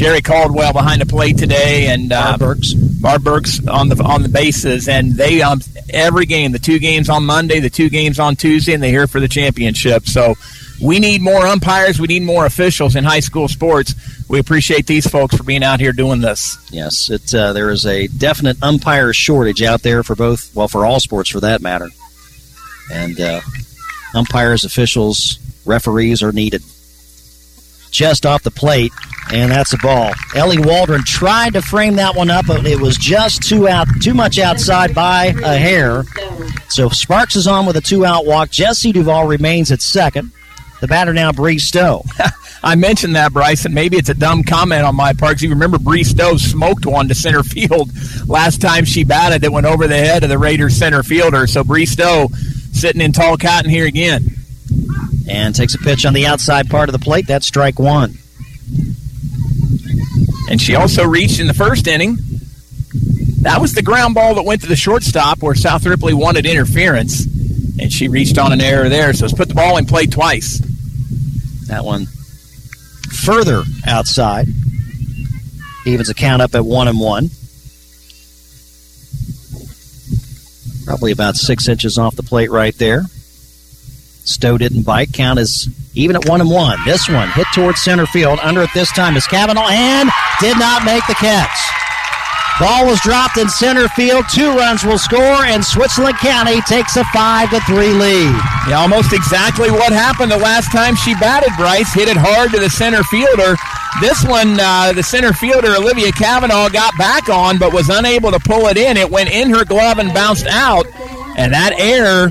Jerry 0.00 0.22
Caldwell 0.22 0.72
behind 0.72 1.02
the 1.02 1.04
plate 1.04 1.36
today, 1.36 1.88
and 1.88 2.10
uh, 2.10 2.38
Burks. 2.38 2.72
Barb 2.72 3.22
Burks 3.22 3.68
on 3.68 3.90
the 3.90 4.02
on 4.02 4.22
the 4.22 4.30
bases, 4.30 4.88
and 4.88 5.12
they 5.12 5.42
um 5.42 5.60
every 5.90 6.24
game. 6.24 6.52
The 6.52 6.58
two 6.58 6.78
games 6.78 7.10
on 7.10 7.26
Monday, 7.26 7.60
the 7.60 7.68
two 7.68 7.90
games 7.90 8.18
on 8.18 8.34
Tuesday, 8.34 8.72
and 8.72 8.82
they're 8.82 8.90
here 8.90 9.06
for 9.06 9.20
the 9.20 9.28
championship. 9.28 10.06
So 10.06 10.36
we 10.82 11.00
need 11.00 11.20
more 11.20 11.46
umpires. 11.46 12.00
We 12.00 12.06
need 12.06 12.22
more 12.22 12.46
officials 12.46 12.96
in 12.96 13.04
high 13.04 13.20
school 13.20 13.46
sports. 13.46 13.94
We 14.26 14.38
appreciate 14.38 14.86
these 14.86 15.06
folks 15.06 15.36
for 15.36 15.42
being 15.42 15.62
out 15.62 15.80
here 15.80 15.92
doing 15.92 16.22
this. 16.22 16.56
Yes, 16.72 17.10
it 17.10 17.34
uh, 17.34 17.52
there 17.52 17.68
is 17.68 17.84
a 17.84 18.06
definite 18.06 18.56
umpire 18.62 19.12
shortage 19.12 19.60
out 19.60 19.82
there 19.82 20.02
for 20.02 20.16
both, 20.16 20.50
well, 20.56 20.68
for 20.68 20.86
all 20.86 21.00
sports 21.00 21.28
for 21.28 21.40
that 21.40 21.60
matter, 21.60 21.90
and 22.90 23.20
uh, 23.20 23.42
umpires, 24.14 24.64
officials, 24.64 25.38
referees 25.66 26.22
are 26.22 26.32
needed. 26.32 26.62
Just 27.90 28.24
off 28.24 28.44
the 28.44 28.50
plate, 28.50 28.92
and 29.32 29.50
that's 29.50 29.72
a 29.72 29.78
ball. 29.78 30.12
Ellie 30.34 30.58
Waldron 30.58 31.04
tried 31.04 31.54
to 31.54 31.62
frame 31.62 31.96
that 31.96 32.16
one 32.16 32.30
up, 32.30 32.46
but 32.46 32.66
it 32.66 32.80
was 32.80 32.96
just 32.96 33.42
too 33.42 33.68
out, 33.68 33.86
too 34.00 34.14
much 34.14 34.38
outside 34.38 34.94
by 34.94 35.26
a 35.26 35.56
hair. 35.56 36.04
So 36.68 36.88
Sparks 36.88 37.36
is 37.36 37.46
on 37.46 37.66
with 37.66 37.76
a 37.76 37.80
two-out 37.80 38.26
walk. 38.26 38.50
Jesse 38.50 38.92
Duvall 38.92 39.26
remains 39.26 39.70
at 39.70 39.82
second. 39.82 40.32
The 40.80 40.88
batter 40.88 41.12
now, 41.12 41.30
Bree 41.30 41.58
Stowe. 41.58 42.04
I 42.62 42.74
mentioned 42.74 43.14
that, 43.16 43.32
Bryson. 43.32 43.72
Maybe 43.72 43.96
it's 43.96 44.08
a 44.08 44.14
dumb 44.14 44.42
comment 44.42 44.84
on 44.84 44.96
my 44.96 45.12
part 45.12 45.32
because 45.32 45.42
you 45.42 45.50
remember 45.50 45.78
Bree 45.78 46.04
Stowe 46.04 46.36
smoked 46.36 46.86
one 46.86 47.08
to 47.08 47.14
center 47.14 47.42
field 47.44 47.90
last 48.26 48.60
time 48.60 48.84
she 48.84 49.04
batted 49.04 49.42
that 49.42 49.52
went 49.52 49.66
over 49.66 49.86
the 49.86 49.96
head 49.96 50.22
of 50.22 50.30
the 50.30 50.38
Raiders 50.38 50.76
center 50.76 51.02
fielder. 51.02 51.46
So 51.46 51.64
Bree 51.64 51.86
Stowe 51.86 52.28
sitting 52.72 53.00
in 53.00 53.12
tall 53.12 53.36
cotton 53.36 53.70
here 53.70 53.86
again. 53.86 54.24
And 55.28 55.54
takes 55.54 55.74
a 55.74 55.78
pitch 55.78 56.04
on 56.04 56.12
the 56.12 56.26
outside 56.26 56.68
part 56.68 56.88
of 56.88 56.92
the 56.92 56.98
plate. 56.98 57.26
That's 57.26 57.46
strike 57.46 57.78
one. 57.78 58.18
And 60.48 60.60
she 60.60 60.74
also 60.74 61.04
reached 61.04 61.40
in 61.40 61.46
the 61.46 61.54
first 61.54 61.86
inning. 61.86 62.16
That 63.42 63.60
was 63.60 63.74
the 63.74 63.82
ground 63.82 64.14
ball 64.14 64.34
that 64.34 64.42
went 64.42 64.62
to 64.62 64.66
the 64.66 64.76
shortstop 64.76 65.42
where 65.42 65.54
South 65.54 65.84
Ripley 65.86 66.14
wanted 66.14 66.46
interference. 66.46 67.24
And 67.24 67.92
she 67.92 68.08
reached 68.08 68.38
on 68.38 68.52
an 68.52 68.60
error 68.60 68.88
there. 68.88 69.12
So 69.12 69.24
it's 69.24 69.34
put 69.34 69.48
the 69.48 69.54
ball 69.54 69.76
in 69.76 69.86
play 69.86 70.06
twice. 70.06 70.58
That 71.66 71.84
one 71.84 72.06
further 73.10 73.62
outside. 73.86 74.48
Evens 75.86 76.08
a 76.08 76.14
count 76.14 76.42
up 76.42 76.54
at 76.54 76.64
one 76.64 76.88
and 76.88 77.00
one. 77.00 77.30
Probably 80.84 81.12
about 81.12 81.36
six 81.36 81.68
inches 81.68 81.96
off 81.96 82.16
the 82.16 82.22
plate 82.22 82.50
right 82.50 82.76
there. 82.76 83.04
Stowe 84.24 84.58
didn't 84.58 84.82
bite. 84.82 85.12
Count 85.12 85.38
is 85.38 85.68
even 85.94 86.16
at 86.16 86.28
one 86.28 86.40
and 86.40 86.50
one. 86.50 86.78
This 86.84 87.08
one 87.08 87.28
hit 87.30 87.46
towards 87.54 87.80
center 87.80 88.06
field. 88.06 88.38
Under 88.42 88.62
it 88.62 88.70
this 88.74 88.92
time 88.92 89.16
is 89.16 89.26
Cavanaugh 89.26 89.68
and 89.68 90.10
did 90.40 90.58
not 90.58 90.84
make 90.84 91.06
the 91.06 91.14
catch. 91.14 91.58
Ball 92.60 92.84
was 92.84 93.00
dropped 93.00 93.38
in 93.38 93.48
center 93.48 93.88
field. 93.88 94.26
Two 94.30 94.52
runs 94.52 94.84
will 94.84 94.98
score, 94.98 95.48
and 95.48 95.64
Switzerland 95.64 96.18
County 96.18 96.60
takes 96.62 96.94
a 96.96 97.04
five 97.04 97.48
to 97.50 97.60
three 97.60 97.88
lead. 97.88 98.36
Yeah, 98.68 98.80
almost 98.80 99.14
exactly 99.14 99.70
what 99.70 99.94
happened 99.94 100.30
the 100.30 100.36
last 100.36 100.70
time 100.70 100.94
she 100.94 101.14
batted. 101.14 101.52
Bryce 101.56 101.94
hit 101.94 102.08
it 102.08 102.18
hard 102.18 102.50
to 102.52 102.60
the 102.60 102.68
center 102.68 103.02
fielder. 103.04 103.56
This 104.02 104.22
one, 104.26 104.60
uh, 104.60 104.92
the 104.92 105.02
center 105.02 105.32
fielder 105.32 105.74
Olivia 105.74 106.12
Cavanaugh 106.12 106.68
got 106.68 106.96
back 106.98 107.30
on, 107.30 107.58
but 107.58 107.72
was 107.72 107.88
unable 107.88 108.30
to 108.30 108.38
pull 108.38 108.66
it 108.66 108.76
in. 108.76 108.98
It 108.98 109.10
went 109.10 109.30
in 109.30 109.48
her 109.50 109.64
glove 109.64 109.98
and 109.98 110.12
bounced 110.12 110.46
out, 110.46 110.84
and 111.38 111.54
that 111.54 111.72
error 111.78 112.30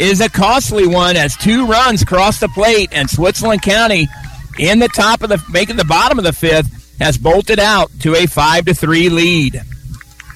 is 0.00 0.22
a 0.22 0.30
costly 0.30 0.86
one 0.86 1.14
as 1.14 1.36
two 1.36 1.66
runs 1.66 2.02
cross 2.04 2.40
the 2.40 2.48
plate, 2.48 2.88
and 2.92 3.08
Switzerland 3.08 3.60
County 3.60 4.08
in 4.58 4.78
the 4.78 4.88
top 4.88 5.22
of 5.22 5.28
the 5.28 5.42
making 5.50 5.76
the 5.76 5.84
bottom 5.84 6.18
of 6.18 6.24
the 6.24 6.32
fifth 6.32 6.98
has 6.98 7.18
bolted 7.18 7.58
out 7.58 7.90
to 8.00 8.14
a 8.14 8.26
five 8.26 8.64
to 8.64 8.74
three 8.74 9.10
lead. 9.10 9.60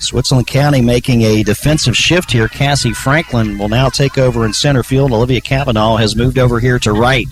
Switzerland 0.01 0.47
County 0.47 0.82
making 0.82 1.23
a 1.23 1.43
defensive 1.43 1.97
shift 1.97 2.31
here. 2.31 2.47
Cassie 2.47 2.93
Franklin 2.93 3.57
will 3.57 3.70
now 3.70 3.89
take 3.89 4.19
over 4.19 4.45
in 4.45 4.53
center 4.53 4.82
field. 4.82 5.12
Olivia 5.12 5.41
Cavanaugh 5.41 5.97
has 5.97 6.15
moved 6.15 6.39
over 6.39 6.61
here 6.61 6.78
to 6.81 6.93
right. 6.93 7.27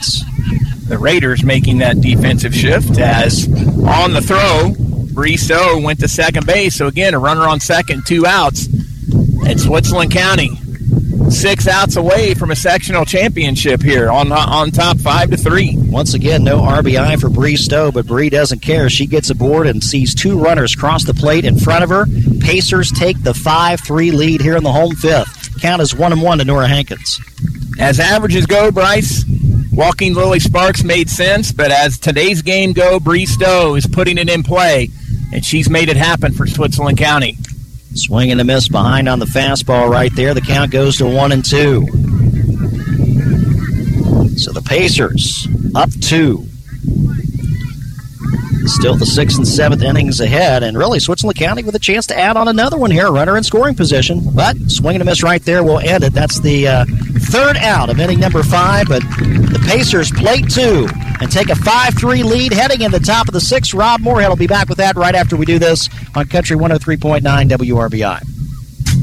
The 0.88 0.96
Raiders 0.98 1.44
making 1.44 1.78
that 1.78 2.00
defensive 2.00 2.54
shift 2.54 2.98
as 2.98 3.46
on 3.86 4.14
the 4.14 4.22
throw, 4.22 4.72
Stowe 5.36 5.80
went 5.80 6.00
to 6.00 6.08
second 6.08 6.46
base. 6.46 6.76
So 6.76 6.86
again, 6.86 7.12
a 7.12 7.18
runner 7.18 7.42
on 7.42 7.60
second, 7.60 8.06
two 8.06 8.24
outs. 8.26 8.68
And 9.46 9.60
Switzerland 9.60 10.12
County 10.12 10.61
six 11.32 11.66
outs 11.66 11.96
away 11.96 12.34
from 12.34 12.50
a 12.50 12.56
sectional 12.56 13.04
championship 13.04 13.82
here 13.82 14.10
on 14.10 14.30
on 14.32 14.70
top 14.70 14.98
five 14.98 15.30
to 15.30 15.36
three. 15.36 15.76
Once 15.76 16.14
again, 16.14 16.44
no 16.44 16.60
RBI 16.60 17.20
for 17.20 17.28
Bree 17.28 17.56
Stowe, 17.56 17.90
but 17.90 18.06
Bree 18.06 18.30
doesn't 18.30 18.60
care. 18.60 18.88
She 18.90 19.06
gets 19.06 19.30
aboard 19.30 19.66
and 19.66 19.82
sees 19.82 20.14
two 20.14 20.38
runners 20.38 20.74
cross 20.74 21.04
the 21.04 21.14
plate 21.14 21.44
in 21.44 21.58
front 21.58 21.84
of 21.84 21.90
her. 21.90 22.06
Pacers 22.40 22.90
take 22.92 23.22
the 23.22 23.34
five-three 23.34 24.10
lead 24.10 24.40
here 24.40 24.56
in 24.56 24.62
the 24.62 24.72
home 24.72 24.94
fifth. 24.94 25.60
Count 25.60 25.82
is 25.82 25.94
one 25.94 26.12
and 26.12 26.22
one 26.22 26.38
to 26.38 26.44
Nora 26.44 26.68
Hankins. 26.68 27.20
As 27.78 27.98
averages 27.98 28.46
go, 28.46 28.70
Bryce, 28.70 29.24
walking 29.72 30.14
Lily 30.14 30.40
Sparks 30.40 30.84
made 30.84 31.08
sense, 31.08 31.52
but 31.52 31.70
as 31.70 31.98
today's 31.98 32.42
game 32.42 32.72
go, 32.72 33.00
Bree 33.00 33.26
Stowe 33.26 33.74
is 33.74 33.86
putting 33.86 34.18
it 34.18 34.28
in 34.28 34.42
play, 34.42 34.90
and 35.32 35.44
she's 35.44 35.70
made 35.70 35.88
it 35.88 35.96
happen 35.96 36.32
for 36.32 36.46
Switzerland 36.46 36.98
County. 36.98 37.36
Swing 37.94 38.30
and 38.30 38.40
a 38.40 38.44
miss 38.44 38.68
behind 38.68 39.08
on 39.08 39.18
the 39.18 39.26
fastball 39.26 39.88
right 39.88 40.14
there. 40.14 40.34
The 40.34 40.40
count 40.40 40.70
goes 40.70 40.96
to 40.98 41.06
one 41.06 41.32
and 41.32 41.44
two. 41.44 41.86
So 44.36 44.52
the 44.52 44.62
Pacers 44.62 45.46
up 45.74 45.90
two. 46.00 46.46
Still 48.66 48.94
the 48.94 49.06
sixth 49.06 49.38
and 49.38 49.46
seventh 49.46 49.82
innings 49.82 50.20
ahead, 50.20 50.62
and 50.62 50.78
really 50.78 51.00
Switzerland 51.00 51.36
County 51.36 51.62
with 51.64 51.74
a 51.74 51.80
chance 51.80 52.06
to 52.06 52.18
add 52.18 52.36
on 52.36 52.48
another 52.48 52.78
one 52.78 52.90
here, 52.90 53.10
runner 53.10 53.36
in 53.36 53.42
scoring 53.42 53.74
position. 53.74 54.20
But 54.34 54.56
swing 54.68 54.94
and 54.94 55.02
a 55.02 55.04
miss 55.04 55.22
right 55.22 55.42
there 55.42 55.64
will 55.64 55.80
end 55.80 56.04
it. 56.04 56.12
That's 56.12 56.40
the 56.40 56.68
uh, 56.68 56.84
Third 57.30 57.56
out 57.58 57.88
of 57.90 57.98
inning 57.98 58.20
number 58.20 58.42
five, 58.42 58.86
but 58.88 59.02
the 59.02 59.64
Pacers 59.68 60.10
plate 60.10 60.50
two 60.50 60.88
and 61.20 61.30
take 61.30 61.50
a 61.50 61.54
5 61.54 61.94
3 61.94 62.22
lead 62.22 62.52
heading 62.52 62.82
in 62.82 62.90
the 62.90 63.00
top 63.00 63.28
of 63.28 63.34
the 63.34 63.40
sixth. 63.40 63.74
Rob 63.74 64.00
Moorhead 64.00 64.28
will 64.28 64.36
be 64.36 64.46
back 64.46 64.68
with 64.68 64.78
that 64.78 64.96
right 64.96 65.14
after 65.14 65.36
we 65.36 65.46
do 65.46 65.58
this 65.58 65.88
on 66.14 66.26
Country 66.26 66.56
103.9 66.56 67.22
WRBI. 67.22 68.32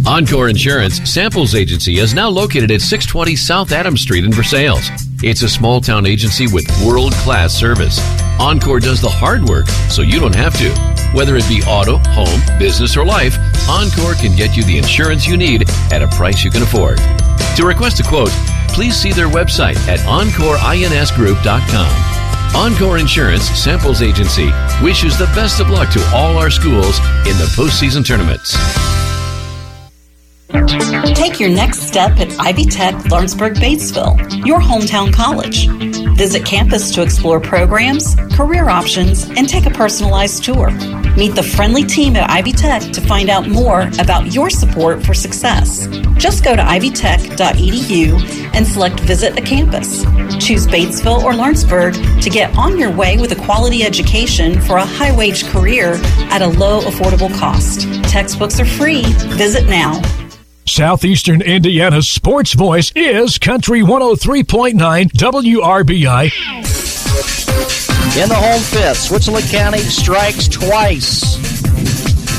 Encore 0.07 0.49
Insurance 0.49 1.01
Samples 1.09 1.55
Agency 1.55 1.99
is 1.99 2.13
now 2.13 2.29
located 2.29 2.71
at 2.71 2.81
620 2.81 3.35
South 3.35 3.71
Adams 3.71 4.01
Street 4.01 4.23
in 4.23 4.31
Versailles. 4.31 4.89
It's 5.21 5.41
a 5.41 5.49
small 5.49 5.81
town 5.81 6.05
agency 6.05 6.47
with 6.47 6.65
world 6.85 7.13
class 7.13 7.53
service. 7.53 7.99
Encore 8.39 8.79
does 8.79 9.01
the 9.01 9.09
hard 9.09 9.43
work 9.43 9.67
so 9.89 10.01
you 10.01 10.19
don't 10.19 10.35
have 10.35 10.57
to. 10.57 10.69
Whether 11.13 11.35
it 11.35 11.47
be 11.49 11.61
auto, 11.67 11.97
home, 11.97 12.39
business, 12.59 12.95
or 12.95 13.05
life, 13.05 13.37
Encore 13.69 14.13
can 14.13 14.35
get 14.35 14.55
you 14.55 14.63
the 14.63 14.77
insurance 14.77 15.27
you 15.27 15.37
need 15.37 15.69
at 15.91 16.01
a 16.01 16.07
price 16.07 16.43
you 16.43 16.51
can 16.51 16.61
afford. 16.61 16.99
To 17.57 17.65
request 17.65 17.99
a 17.99 18.03
quote, 18.03 18.31
please 18.69 18.95
see 18.95 19.11
their 19.11 19.27
website 19.27 19.77
at 19.87 19.99
EncoreINSGroup.com. 19.99 22.55
Encore 22.55 22.97
Insurance 22.97 23.43
Samples 23.43 24.01
Agency 24.01 24.49
wishes 24.81 25.17
the 25.17 25.29
best 25.35 25.59
of 25.59 25.69
luck 25.69 25.89
to 25.91 26.03
all 26.13 26.37
our 26.37 26.49
schools 26.49 26.99
in 27.27 27.37
the 27.37 27.51
postseason 27.55 28.05
tournaments. 28.05 28.55
Take 30.49 31.39
your 31.39 31.49
next 31.49 31.81
step 31.83 32.19
at 32.19 32.31
Ivy 32.39 32.65
Tech 32.65 32.95
Lawrenceburg 33.11 33.55
Batesville, 33.55 34.45
your 34.47 34.59
hometown 34.59 35.13
college. 35.13 35.67
Visit 36.17 36.43
campus 36.43 36.91
to 36.95 37.03
explore 37.03 37.39
programs, 37.39 38.15
career 38.33 38.67
options, 38.67 39.29
and 39.29 39.47
take 39.47 39.67
a 39.67 39.69
personalized 39.69 40.43
tour. 40.43 40.71
Meet 41.15 41.35
the 41.35 41.43
friendly 41.43 41.83
team 41.83 42.15
at 42.15 42.29
Ivy 42.31 42.53
Tech 42.53 42.81
to 42.93 43.01
find 43.01 43.29
out 43.29 43.47
more 43.47 43.89
about 43.99 44.33
your 44.33 44.49
support 44.49 45.05
for 45.05 45.13
success. 45.13 45.87
Just 46.17 46.43
go 46.43 46.55
to 46.55 46.61
ivytech.edu 46.63 48.55
and 48.55 48.65
select 48.65 48.99
Visit 49.01 49.37
a 49.37 49.41
Campus. 49.41 50.03
Choose 50.43 50.65
Batesville 50.65 51.23
or 51.23 51.35
Lawrenceburg 51.35 51.93
to 52.21 52.29
get 52.29 52.57
on 52.57 52.79
your 52.79 52.91
way 52.91 53.17
with 53.17 53.31
a 53.33 53.45
quality 53.45 53.83
education 53.83 54.59
for 54.61 54.77
a 54.77 54.85
high 54.85 55.15
wage 55.15 55.45
career 55.45 55.99
at 56.31 56.41
a 56.41 56.47
low, 56.47 56.81
affordable 56.81 57.33
cost. 57.37 57.81
Textbooks 58.05 58.59
are 58.59 58.65
free. 58.65 59.03
Visit 59.35 59.69
now. 59.69 60.01
Southeastern 60.69 61.41
Indiana's 61.41 62.07
sports 62.07 62.53
voice 62.53 62.91
is 62.95 63.39
Country 63.39 63.81
103.9 63.81 64.75
WRBI. 64.75 66.23
In 68.21 68.29
the 68.29 68.35
home 68.35 68.61
fifth, 68.61 68.97
Switzerland 68.97 69.47
County 69.47 69.79
strikes 69.79 70.47
twice. 70.47 71.37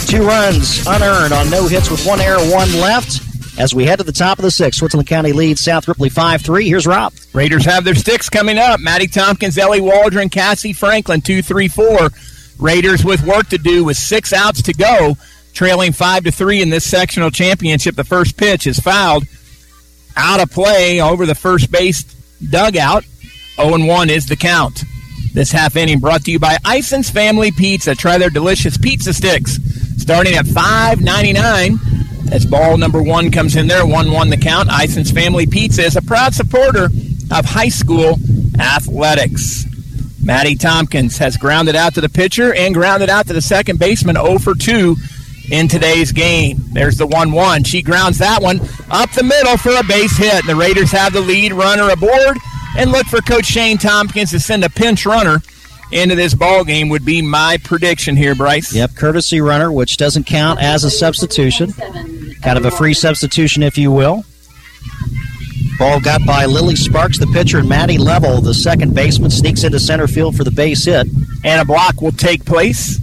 Two 0.07 0.25
runs 0.25 0.87
unearned 0.87 1.33
on 1.33 1.51
no 1.51 1.67
hits 1.67 1.91
with 1.91 2.07
one 2.07 2.21
error, 2.21 2.39
one 2.39 2.73
left. 2.75 3.21
As 3.59 3.75
we 3.75 3.85
head 3.85 3.99
to 3.99 4.05
the 4.05 4.13
top 4.13 4.39
of 4.39 4.45
the 4.45 4.51
sixth, 4.51 4.79
Switzerland 4.79 5.09
County 5.09 5.33
leads 5.33 5.61
South 5.61 5.89
Ripley 5.89 6.09
5 6.09 6.41
3. 6.43 6.69
Here's 6.69 6.87
Rob. 6.87 7.13
Raiders 7.33 7.65
have 7.65 7.85
their 7.85 7.97
sticks 7.97 8.29
coming 8.29 8.59
up. 8.59 8.79
Maddie 8.79 9.09
Tompkins, 9.09 9.59
Ellie 9.59 9.81
Waldron, 9.81 10.29
Cassie 10.29 10.73
Franklin, 10.73 11.21
2 11.21 11.43
3 11.43 11.67
4. 11.67 12.11
Raiders 12.61 13.05
with 13.05 13.27
work 13.27 13.49
to 13.49 13.59
do 13.59 13.85
with 13.85 13.97
six 13.97 14.33
outs 14.33 14.63
to 14.63 14.73
go 14.73 15.17
trailing 15.53 15.93
five 15.93 16.25
to 16.25 16.31
three 16.31 16.63
in 16.63 16.71
this 16.71 16.89
sectional 16.89 17.31
championship. 17.31 17.97
The 17.97 18.05
first 18.05 18.37
pitch 18.37 18.67
is 18.67 18.79
fouled 18.79 19.25
out 20.17 20.41
of 20.41 20.51
play 20.51 21.01
over 21.01 21.27
the 21.27 21.35
first 21.35 21.71
base 21.71 22.03
dugout. 22.51 23.05
0 23.57 23.87
1 23.87 24.11
is 24.11 24.27
the 24.27 24.37
count. 24.37 24.85
This 25.33 25.53
half 25.53 25.77
inning 25.77 26.01
brought 26.01 26.25
to 26.25 26.33
you 26.33 26.39
by 26.39 26.59
Ison's 26.65 27.11
Family 27.11 27.53
Pizza. 27.53 27.95
Try 27.95 28.19
their 28.19 28.31
delicious 28.31 28.77
pizza 28.77 29.13
sticks 29.13 29.59
starting 29.99 30.35
at 30.35 30.47
$5.99. 30.47 32.33
As 32.33 32.47
ball 32.47 32.77
number 32.77 33.03
one 33.03 33.31
comes 33.31 33.57
in 33.57 33.67
there, 33.67 33.87
1 33.87 34.11
1 34.11 34.31
the 34.31 34.37
count. 34.37 34.69
Ison's 34.71 35.11
Family 35.11 35.47
Pizza 35.47 35.83
is 35.83 35.97
a 35.97 36.03
proud 36.03 36.35
supporter 36.35 36.87
of 37.31 37.45
high 37.45 37.69
school 37.69 38.19
athletics. 38.59 39.67
Maddie 40.23 40.57
Tompkins 40.57 41.19
has 41.19 41.37
grounded 41.37 41.77
out 41.77 41.95
to 41.95 42.01
the 42.01 42.09
pitcher 42.09 42.55
and 42.55 42.75
grounded 42.75 43.09
out 43.09 43.27
to 43.29 43.33
the 43.33 43.41
second 43.41 43.79
baseman 43.79 44.17
0 44.17 44.39
for 44.39 44.55
2 44.55 44.97
in 45.51 45.69
today's 45.69 46.13
game. 46.13 46.59
There's 46.73 46.97
the 46.97 47.07
1 47.07 47.33
1. 47.33 47.65
She 47.65 47.83
grounds 47.83 48.19
that 48.19 48.43
one 48.43 48.61
up 48.91 49.11
the 49.13 49.23
middle 49.23 49.57
for 49.57 49.75
a 49.77 49.85
base 49.85 50.17
hit. 50.17 50.35
And 50.35 50.49
the 50.49 50.57
Raiders 50.57 50.91
have 50.93 51.13
the 51.13 51.21
lead 51.21 51.53
runner 51.53 51.91
aboard 51.91 52.39
and 52.77 52.93
look 52.93 53.07
for 53.07 53.21
Coach 53.21 53.47
Shane 53.47 53.79
Tompkins 53.79 54.31
to 54.31 54.41
send 54.41 54.65
a 54.65 54.71
pinch 54.71 55.05
runner 55.07 55.43
into 55.93 56.15
this 56.15 56.35
ball 56.35 56.65
game 56.65 56.89
would 56.89 57.05
be 57.05 57.21
my 57.21 57.59
prediction 57.65 58.17
here, 58.17 58.35
Bryce. 58.35 58.73
Yep, 58.73 58.95
courtesy 58.95 59.41
runner, 59.41 59.73
which 59.73 59.97
doesn't 59.97 60.25
count 60.25 60.61
as 60.63 60.85
a 60.85 60.91
substitution. 60.91 61.73
Kind 61.73 62.59
of 62.59 62.65
a 62.65 62.71
free 62.71 62.95
substitution, 62.95 63.63
if 63.63 63.77
you 63.77 63.91
will. 63.91 64.25
Ball 65.81 65.99
got 65.99 66.27
by 66.27 66.45
Lily 66.45 66.77
Sparks, 66.77 67.19
the 67.19 67.27
pitcher, 67.29 67.57
and 67.57 67.67
Maddie 67.67 67.97
Level, 67.97 68.43
the 68.43 68.53
second 68.53 68.95
baseman, 68.95 69.31
sneaks 69.31 69.65
into 69.65 69.81
center 69.81 70.07
field 70.07 70.37
for 70.37 70.45
the 70.45 70.51
base 70.51 70.85
hit. 70.85 71.09
And 71.43 71.63
a 71.63 71.65
block 71.65 72.03
will 72.03 72.13
take 72.13 72.45
place. 72.45 73.01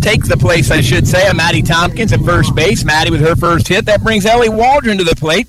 Take 0.00 0.24
the 0.24 0.38
place, 0.38 0.70
I 0.70 0.80
should 0.80 1.06
say, 1.06 1.28
of 1.28 1.36
Maddie 1.36 1.60
Tompkins 1.60 2.14
at 2.14 2.20
first 2.20 2.54
base. 2.54 2.82
Maddie 2.82 3.10
with 3.10 3.20
her 3.20 3.36
first 3.36 3.68
hit. 3.68 3.84
That 3.84 4.02
brings 4.02 4.24
Ellie 4.24 4.48
Waldron 4.48 4.96
to 4.96 5.04
the 5.04 5.14
plate. 5.14 5.48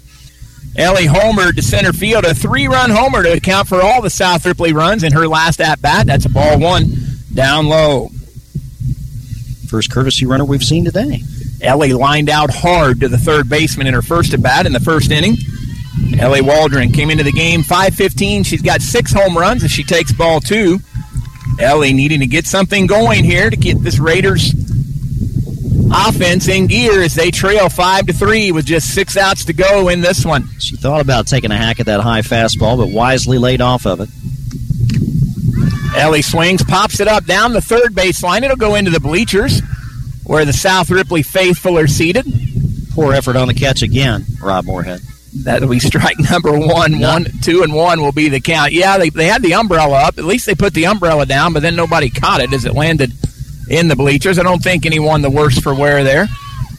Ellie 0.76 1.06
homer 1.06 1.54
to 1.54 1.62
center 1.62 1.94
field, 1.94 2.26
a 2.26 2.36
three-run 2.36 2.90
homer 2.90 3.24
to 3.24 3.32
account 3.32 3.70
for 3.70 3.82
all 3.82 4.02
the 4.02 4.10
South 4.10 4.46
Ripley 4.46 4.74
runs 4.74 5.04
in 5.04 5.14
her 5.14 5.30
last 5.30 5.62
at-bat. 5.62 6.08
That's 6.08 6.26
a 6.26 6.30
ball 6.30 6.60
one 6.60 6.88
down 7.34 7.68
low. 7.68 8.10
First 9.70 9.92
courtesy 9.92 10.26
runner 10.26 10.44
we've 10.44 10.62
seen 10.62 10.84
today. 10.84 11.22
Ellie 11.62 11.94
lined 11.94 12.30
out 12.30 12.50
hard 12.54 13.00
to 13.00 13.08
the 13.08 13.18
third 13.18 13.48
baseman 13.48 13.88
in 13.88 13.94
her 13.94 14.02
first 14.02 14.34
at-bat 14.34 14.66
in 14.66 14.74
the 14.74 14.82
first 14.82 15.10
inning. 15.10 15.38
Ellie 16.20 16.42
Waldron 16.42 16.92
came 16.92 17.10
into 17.10 17.24
the 17.24 17.32
game 17.32 17.62
5-15. 17.62 18.46
She's 18.46 18.62
got 18.62 18.82
six 18.82 19.12
home 19.12 19.38
runs 19.38 19.64
as 19.64 19.72
she 19.72 19.84
takes 19.84 20.12
ball 20.12 20.40
two. 20.40 20.80
Ellie 21.60 21.94
needing 21.94 22.20
to 22.20 22.28
get 22.28 22.46
something 22.46 22.88
going 22.88 23.24
here 23.24 23.50
to 23.50 23.56
get 23.56 23.82
this 23.82 24.00
Raiders 24.00 24.54
offense 25.94 26.48
in 26.48 26.68
gear 26.68 27.02
as 27.02 27.16
they 27.16 27.32
trail 27.32 27.70
five 27.70 28.06
to 28.08 28.14
three 28.14 28.52
with 28.52 28.66
just 28.66 28.94
six 28.94 29.16
outs 29.18 29.46
to 29.46 29.54
go 29.54 29.90
in 29.90 30.02
this 30.02 30.26
one. 30.26 30.48
She 30.60 30.76
thought 30.76 31.02
about 31.02 31.28
taking 31.28 31.52
a 31.52 31.58
hack 31.58 31.80
at 31.80 31.86
that 31.86 32.02
high 32.02 32.22
fastball, 32.22 32.78
but 32.78 32.90
wisely 32.90 33.38
laid 33.38 33.62
off 33.62 33.86
of 33.86 34.02
it. 34.02 34.10
Ellie 35.96 36.22
swings, 36.22 36.64
pops 36.64 37.00
it 37.00 37.08
up 37.08 37.26
down 37.26 37.54
the 37.54 37.62
third 37.62 37.94
baseline. 37.94 38.44
It'll 38.44 38.58
go 38.58 38.76
into 38.76 38.92
the 38.92 39.00
bleachers 39.00 39.62
where 40.26 40.44
the 40.44 40.54
South 40.54 40.90
Ripley 40.90 41.24
faithful 41.24 41.78
are 41.78 41.88
seated. 41.88 42.26
Poor 42.92 43.14
effort 43.14 43.36
on 43.36 43.48
the 43.48 43.54
catch 43.54 43.82
again, 43.82 44.26
Rob 44.42 44.66
Moorhead. 44.66 45.02
That'll 45.44 45.70
be 45.70 45.80
strike 45.80 46.18
number 46.32 46.58
one. 46.58 47.00
One, 47.00 47.26
two, 47.42 47.64
and 47.64 47.74
one 47.74 48.02
will 48.02 48.12
be 48.12 48.30
the 48.30 48.40
count. 48.40 48.72
Yeah, 48.72 48.98
they, 48.98 49.10
they 49.10 49.28
had 49.28 49.42
the 49.42 49.54
umbrella 49.54 50.08
up. 50.08 50.18
At 50.18 50.26
least 50.26 50.46
they 50.46 50.56
put 50.56 50.74
the 50.74 50.86
umbrella 50.86 51.26
down, 51.26 51.54
but 51.54 51.62
then 51.62 51.76
nobody 51.76 52.10
caught 52.10 52.42
it 52.42 52.54
as 52.54 52.66
it 52.66 52.74
landed 52.74 53.12
in 53.70 53.88
the 53.88 53.96
bleachers. 53.96 54.40
I 54.40 54.44
don't 54.44 54.64
think 54.64 54.86
anyone 54.86 55.22
the 55.22 55.30
worse 55.30 55.60
for 55.60 55.76
wear 55.76 56.04
there. 56.04 56.28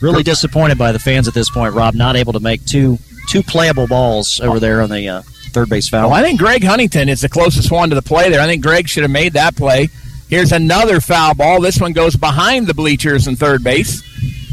Really 0.00 0.22
disappointed 0.22 0.78
by 0.78 0.92
the 0.92 0.98
fans 0.98 1.26
at 1.28 1.34
this 1.34 1.50
point, 1.50 1.74
Rob, 1.74 1.94
not 1.94 2.16
able 2.16 2.32
to 2.34 2.40
make 2.40 2.64
two 2.64 2.98
two 3.28 3.42
playable 3.42 3.86
balls 3.88 4.40
over 4.40 4.60
there 4.60 4.82
on 4.82 4.90
the 4.90 5.08
uh, 5.08 5.22
third 5.50 5.68
base 5.68 5.88
foul. 5.88 6.10
Well, 6.10 6.18
I 6.18 6.22
think 6.22 6.38
Greg 6.38 6.62
Huntington 6.62 7.08
is 7.08 7.22
the 7.22 7.28
closest 7.28 7.70
one 7.70 7.88
to 7.88 7.94
the 7.94 8.02
play 8.02 8.30
there. 8.30 8.40
I 8.40 8.46
think 8.46 8.62
Greg 8.62 8.88
should 8.88 9.02
have 9.02 9.10
made 9.10 9.32
that 9.32 9.56
play. 9.56 9.88
Here's 10.28 10.52
another 10.52 11.00
foul 11.00 11.34
ball. 11.34 11.60
This 11.60 11.80
one 11.80 11.92
goes 11.92 12.16
behind 12.16 12.66
the 12.66 12.74
bleachers 12.74 13.26
and 13.26 13.38
third 13.38 13.64
base, 13.64 14.02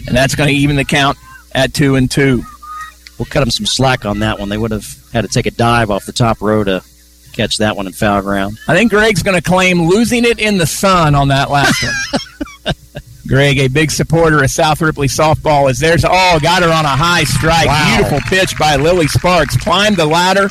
and 0.08 0.16
that's 0.16 0.36
going 0.36 0.50
to 0.50 0.56
even 0.56 0.76
the 0.76 0.86
count 0.86 1.18
at 1.52 1.74
two 1.74 1.96
and 1.96 2.10
two. 2.10 2.44
We'll 3.18 3.26
cut 3.26 3.42
them 3.42 3.52
some 3.52 3.66
slack 3.66 4.06
on 4.06 4.20
that 4.20 4.40
one. 4.40 4.50
They 4.50 4.58
would 4.58 4.72
have 4.72 4.88
had 5.12 5.22
to 5.22 5.28
take 5.28 5.46
a 5.46 5.52
dive 5.52 5.92
off 5.92 6.06
the 6.06 6.12
top 6.12 6.42
row 6.42 6.64
to 6.64 6.84
catch 7.34 7.58
that 7.58 7.76
one 7.76 7.88
in 7.88 7.94
foul 7.94 8.22
ground. 8.22 8.58
I 8.68 8.76
think 8.76 8.92
Greg's 8.92 9.24
going 9.24 9.40
to 9.40 9.48
claim 9.48 9.84
losing 9.84 10.26
it 10.26 10.40
in 10.40 10.58
the 10.58 10.68
sun 10.68 11.16
on 11.16 11.28
that 11.30 11.50
last 11.50 11.84
one. 11.84 12.74
Greg, 13.28 13.58
a 13.60 13.68
big 13.70 13.90
supporter 13.90 14.44
of 14.44 14.50
South 14.50 14.82
Ripley 14.82 15.08
softball, 15.08 15.70
is 15.70 15.80
there's 15.80 16.04
oh 16.06 16.40
got 16.42 16.62
her 16.62 16.70
on 16.70 16.86
a 16.86 16.90
high 16.90 17.24
strike. 17.24 17.68
Wow. 17.68 17.96
Beautiful 17.98 18.20
pitch 18.28 18.58
by 18.58 18.76
Lily 18.76 19.08
Sparks. 19.08 19.56
Climbed 19.56 19.96
the 19.96 20.06
ladder, 20.06 20.50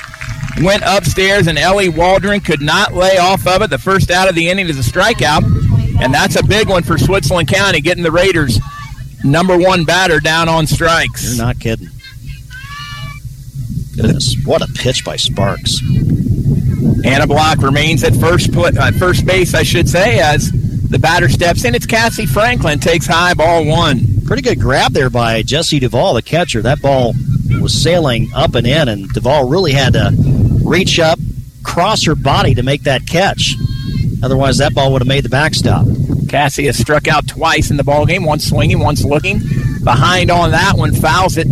went 0.62 0.82
upstairs, 0.86 1.48
and 1.48 1.58
Ellie 1.58 1.90
Waldron 1.90 2.40
could 2.40 2.62
not 2.62 2.94
lay 2.94 3.18
off 3.18 3.46
of 3.46 3.60
it. 3.60 3.68
The 3.68 3.78
first 3.78 4.10
out 4.10 4.28
of 4.28 4.34
the 4.34 4.48
inning 4.48 4.68
is 4.68 4.78
a 4.78 4.90
strikeout, 4.90 5.42
and 6.02 6.14
that's 6.14 6.36
a 6.36 6.44
big 6.44 6.68
one 6.68 6.82
for 6.82 6.96
Switzerland 6.96 7.48
County, 7.48 7.82
getting 7.82 8.02
the 8.02 8.10
Raiders 8.10 8.58
number 9.22 9.58
one 9.58 9.84
batter 9.84 10.18
down 10.18 10.48
on 10.48 10.66
strikes. 10.66 11.36
You're 11.36 11.44
not 11.44 11.60
kidding. 11.60 11.88
Goodness, 14.02 14.34
what 14.44 14.62
a 14.62 14.72
pitch 14.72 15.04
by 15.04 15.14
Sparks. 15.14 15.80
Anna 17.04 17.24
Block 17.24 17.58
remains 17.58 18.02
at 18.02 18.16
first 18.16 18.52
put, 18.52 18.76
uh, 18.76 18.90
first 18.90 19.24
base, 19.24 19.54
I 19.54 19.62
should 19.62 19.88
say, 19.88 20.18
as 20.18 20.50
the 20.50 20.98
batter 20.98 21.28
steps 21.28 21.64
in. 21.64 21.76
It's 21.76 21.86
Cassie 21.86 22.26
Franklin 22.26 22.80
takes 22.80 23.06
high 23.06 23.34
ball 23.34 23.64
one. 23.64 24.00
Pretty 24.26 24.42
good 24.42 24.58
grab 24.58 24.92
there 24.92 25.08
by 25.08 25.42
Jesse 25.42 25.78
Duvall, 25.78 26.14
the 26.14 26.22
catcher. 26.22 26.62
That 26.62 26.82
ball 26.82 27.14
was 27.60 27.80
sailing 27.80 28.28
up 28.34 28.56
and 28.56 28.66
in, 28.66 28.88
and 28.88 29.08
Duvall 29.10 29.48
really 29.48 29.72
had 29.72 29.92
to 29.92 30.10
reach 30.64 30.98
up, 30.98 31.20
cross 31.62 32.04
her 32.04 32.16
body 32.16 32.56
to 32.56 32.64
make 32.64 32.82
that 32.82 33.06
catch. 33.06 33.54
Otherwise, 34.20 34.58
that 34.58 34.74
ball 34.74 34.92
would 34.92 35.02
have 35.02 35.08
made 35.08 35.24
the 35.24 35.28
backstop. 35.28 35.86
Cassie 36.28 36.66
has 36.66 36.76
struck 36.76 37.06
out 37.06 37.28
twice 37.28 37.70
in 37.70 37.76
the 37.76 37.84
ball 37.84 38.04
game. 38.04 38.24
Once 38.24 38.48
swinging, 38.48 38.80
once 38.80 39.04
looking. 39.04 39.40
Behind 39.84 40.28
on 40.28 40.50
that 40.50 40.76
one, 40.76 40.92
fouls 40.92 41.36
it 41.36 41.46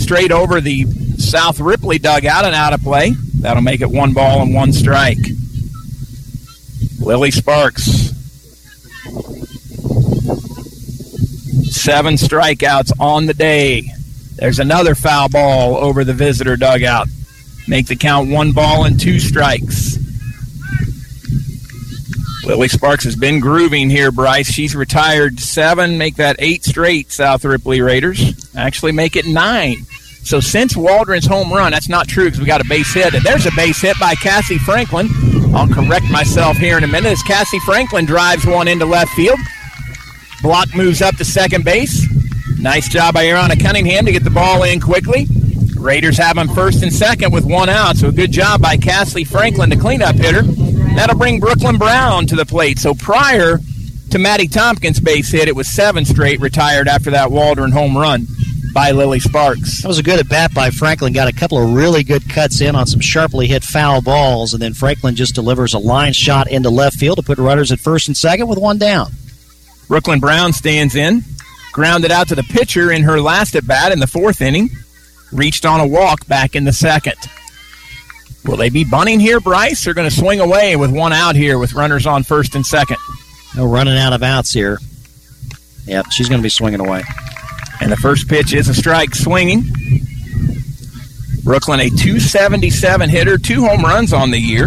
straight 0.00 0.32
over 0.32 0.60
the 0.60 0.84
South 1.22 1.60
Ripley 1.60 1.98
dugout 1.98 2.44
and 2.44 2.54
out 2.54 2.72
of 2.72 2.82
play. 2.82 3.14
That'll 3.40 3.62
make 3.62 3.80
it 3.80 3.90
one 3.90 4.12
ball 4.12 4.42
and 4.42 4.54
one 4.54 4.72
strike. 4.72 5.18
Lily 7.00 7.30
Sparks. 7.30 8.10
Seven 11.70 12.14
strikeouts 12.14 12.92
on 13.00 13.26
the 13.26 13.34
day. 13.34 13.84
There's 14.36 14.58
another 14.58 14.94
foul 14.94 15.28
ball 15.28 15.76
over 15.76 16.04
the 16.04 16.12
visitor 16.12 16.56
dugout. 16.56 17.08
Make 17.66 17.86
the 17.86 17.96
count 17.96 18.30
one 18.30 18.52
ball 18.52 18.84
and 18.84 19.00
two 19.00 19.18
strikes. 19.18 19.98
Lily 22.44 22.68
Sparks 22.68 23.04
has 23.04 23.14
been 23.14 23.40
grooving 23.40 23.88
here, 23.88 24.10
Bryce. 24.10 24.48
She's 24.50 24.74
retired 24.74 25.38
seven, 25.38 25.96
make 25.96 26.16
that 26.16 26.36
eight 26.40 26.64
straight 26.64 27.12
South 27.12 27.44
Ripley 27.44 27.80
Raiders. 27.80 28.50
Actually, 28.56 28.92
make 28.92 29.14
it 29.14 29.26
nine. 29.26 29.86
So 30.24 30.40
since 30.40 30.76
Waldron's 30.76 31.26
home 31.26 31.52
run, 31.52 31.72
that's 31.72 31.88
not 31.88 32.08
true 32.08 32.26
because 32.26 32.40
we 32.40 32.46
got 32.46 32.60
a 32.60 32.68
base 32.68 32.92
hit. 32.94 33.14
And 33.14 33.24
there's 33.24 33.46
a 33.46 33.50
base 33.56 33.80
hit 33.80 33.98
by 33.98 34.14
Cassie 34.14 34.58
Franklin. 34.58 35.08
I'll 35.54 35.68
correct 35.68 36.08
myself 36.10 36.56
here 36.56 36.78
in 36.78 36.84
a 36.84 36.88
minute 36.88 37.12
as 37.12 37.22
Cassie 37.22 37.58
Franklin 37.60 38.06
drives 38.06 38.46
one 38.46 38.68
into 38.68 38.86
left 38.86 39.10
field. 39.12 39.38
Block 40.40 40.74
moves 40.74 41.02
up 41.02 41.16
to 41.16 41.24
second 41.24 41.64
base. 41.64 42.06
Nice 42.58 42.88
job 42.88 43.14
by 43.14 43.24
Ariana 43.24 43.60
Cunningham 43.60 44.06
to 44.06 44.12
get 44.12 44.24
the 44.24 44.30
ball 44.30 44.62
in 44.62 44.80
quickly. 44.80 45.26
Raiders 45.76 46.16
have 46.18 46.38
him 46.38 46.48
first 46.48 46.82
and 46.82 46.92
second 46.92 47.32
with 47.32 47.44
one 47.44 47.68
out, 47.68 47.96
so 47.96 48.08
a 48.08 48.12
good 48.12 48.30
job 48.30 48.62
by 48.62 48.76
Cassie 48.76 49.24
Franklin, 49.24 49.68
the 49.68 49.76
cleanup 49.76 50.14
hitter. 50.14 50.42
That'll 50.94 51.18
bring 51.18 51.40
Brooklyn 51.40 51.76
Brown 51.76 52.26
to 52.28 52.36
the 52.36 52.46
plate. 52.46 52.78
So 52.78 52.94
prior 52.94 53.58
to 54.10 54.18
Maddie 54.18 54.46
Tompkins' 54.46 55.00
base 55.00 55.32
hit, 55.32 55.48
it 55.48 55.56
was 55.56 55.68
seven 55.68 56.04
straight 56.04 56.40
retired 56.40 56.86
after 56.86 57.10
that 57.10 57.32
Waldron 57.32 57.72
home 57.72 57.96
run 57.96 58.26
by 58.72 58.90
Lily 58.90 59.20
Sparks. 59.20 59.82
That 59.82 59.88
was 59.88 59.98
a 59.98 60.02
good 60.02 60.18
at 60.18 60.28
bat 60.28 60.54
by 60.54 60.70
Franklin. 60.70 61.12
Got 61.12 61.28
a 61.28 61.32
couple 61.32 61.58
of 61.58 61.74
really 61.74 62.02
good 62.02 62.28
cuts 62.28 62.60
in 62.60 62.74
on 62.74 62.86
some 62.86 63.00
sharply 63.00 63.46
hit 63.46 63.62
foul 63.62 64.00
balls, 64.00 64.52
and 64.54 64.62
then 64.62 64.74
Franklin 64.74 65.14
just 65.14 65.34
delivers 65.34 65.74
a 65.74 65.78
line 65.78 66.12
shot 66.12 66.50
into 66.50 66.70
left 66.70 66.96
field 66.96 67.18
to 67.18 67.22
put 67.22 67.38
runners 67.38 67.72
at 67.72 67.80
first 67.80 68.08
and 68.08 68.16
second 68.16 68.48
with 68.48 68.58
one 68.58 68.78
down. 68.78 69.10
Brooklyn 69.88 70.20
Brown 70.20 70.52
stands 70.52 70.94
in, 70.94 71.22
grounded 71.72 72.10
out 72.10 72.28
to 72.28 72.34
the 72.34 72.42
pitcher 72.42 72.90
in 72.90 73.02
her 73.02 73.20
last 73.20 73.54
at 73.54 73.66
bat 73.66 73.92
in 73.92 73.98
the 73.98 74.06
fourth 74.06 74.40
inning, 74.40 74.70
reached 75.32 75.66
on 75.66 75.80
a 75.80 75.86
walk 75.86 76.26
back 76.26 76.54
in 76.54 76.64
the 76.64 76.72
second. 76.72 77.16
Will 78.44 78.56
they 78.56 78.70
be 78.70 78.84
bunting 78.84 79.20
here, 79.20 79.38
Bryce? 79.38 79.84
They're 79.84 79.94
going 79.94 80.08
to 80.08 80.16
swing 80.16 80.40
away 80.40 80.76
with 80.76 80.90
one 80.90 81.12
out 81.12 81.36
here 81.36 81.58
with 81.58 81.74
runners 81.74 82.06
on 82.06 82.22
first 82.22 82.54
and 82.54 82.66
second. 82.66 82.96
No 83.56 83.66
running 83.66 83.96
out 83.96 84.12
of 84.12 84.22
outs 84.22 84.52
here. 84.52 84.78
Yep, 85.86 86.06
she's 86.10 86.28
going 86.28 86.40
to 86.40 86.42
be 86.42 86.48
swinging 86.48 86.80
away. 86.80 87.02
And 87.82 87.90
the 87.90 87.96
first 87.96 88.28
pitch 88.28 88.54
is 88.54 88.68
a 88.68 88.74
strike 88.74 89.12
swinging. 89.12 89.64
Brooklyn, 91.42 91.80
a 91.80 91.90
277 91.90 93.10
hitter, 93.10 93.36
two 93.36 93.66
home 93.66 93.82
runs 93.82 94.12
on 94.12 94.30
the 94.30 94.38
year. 94.38 94.66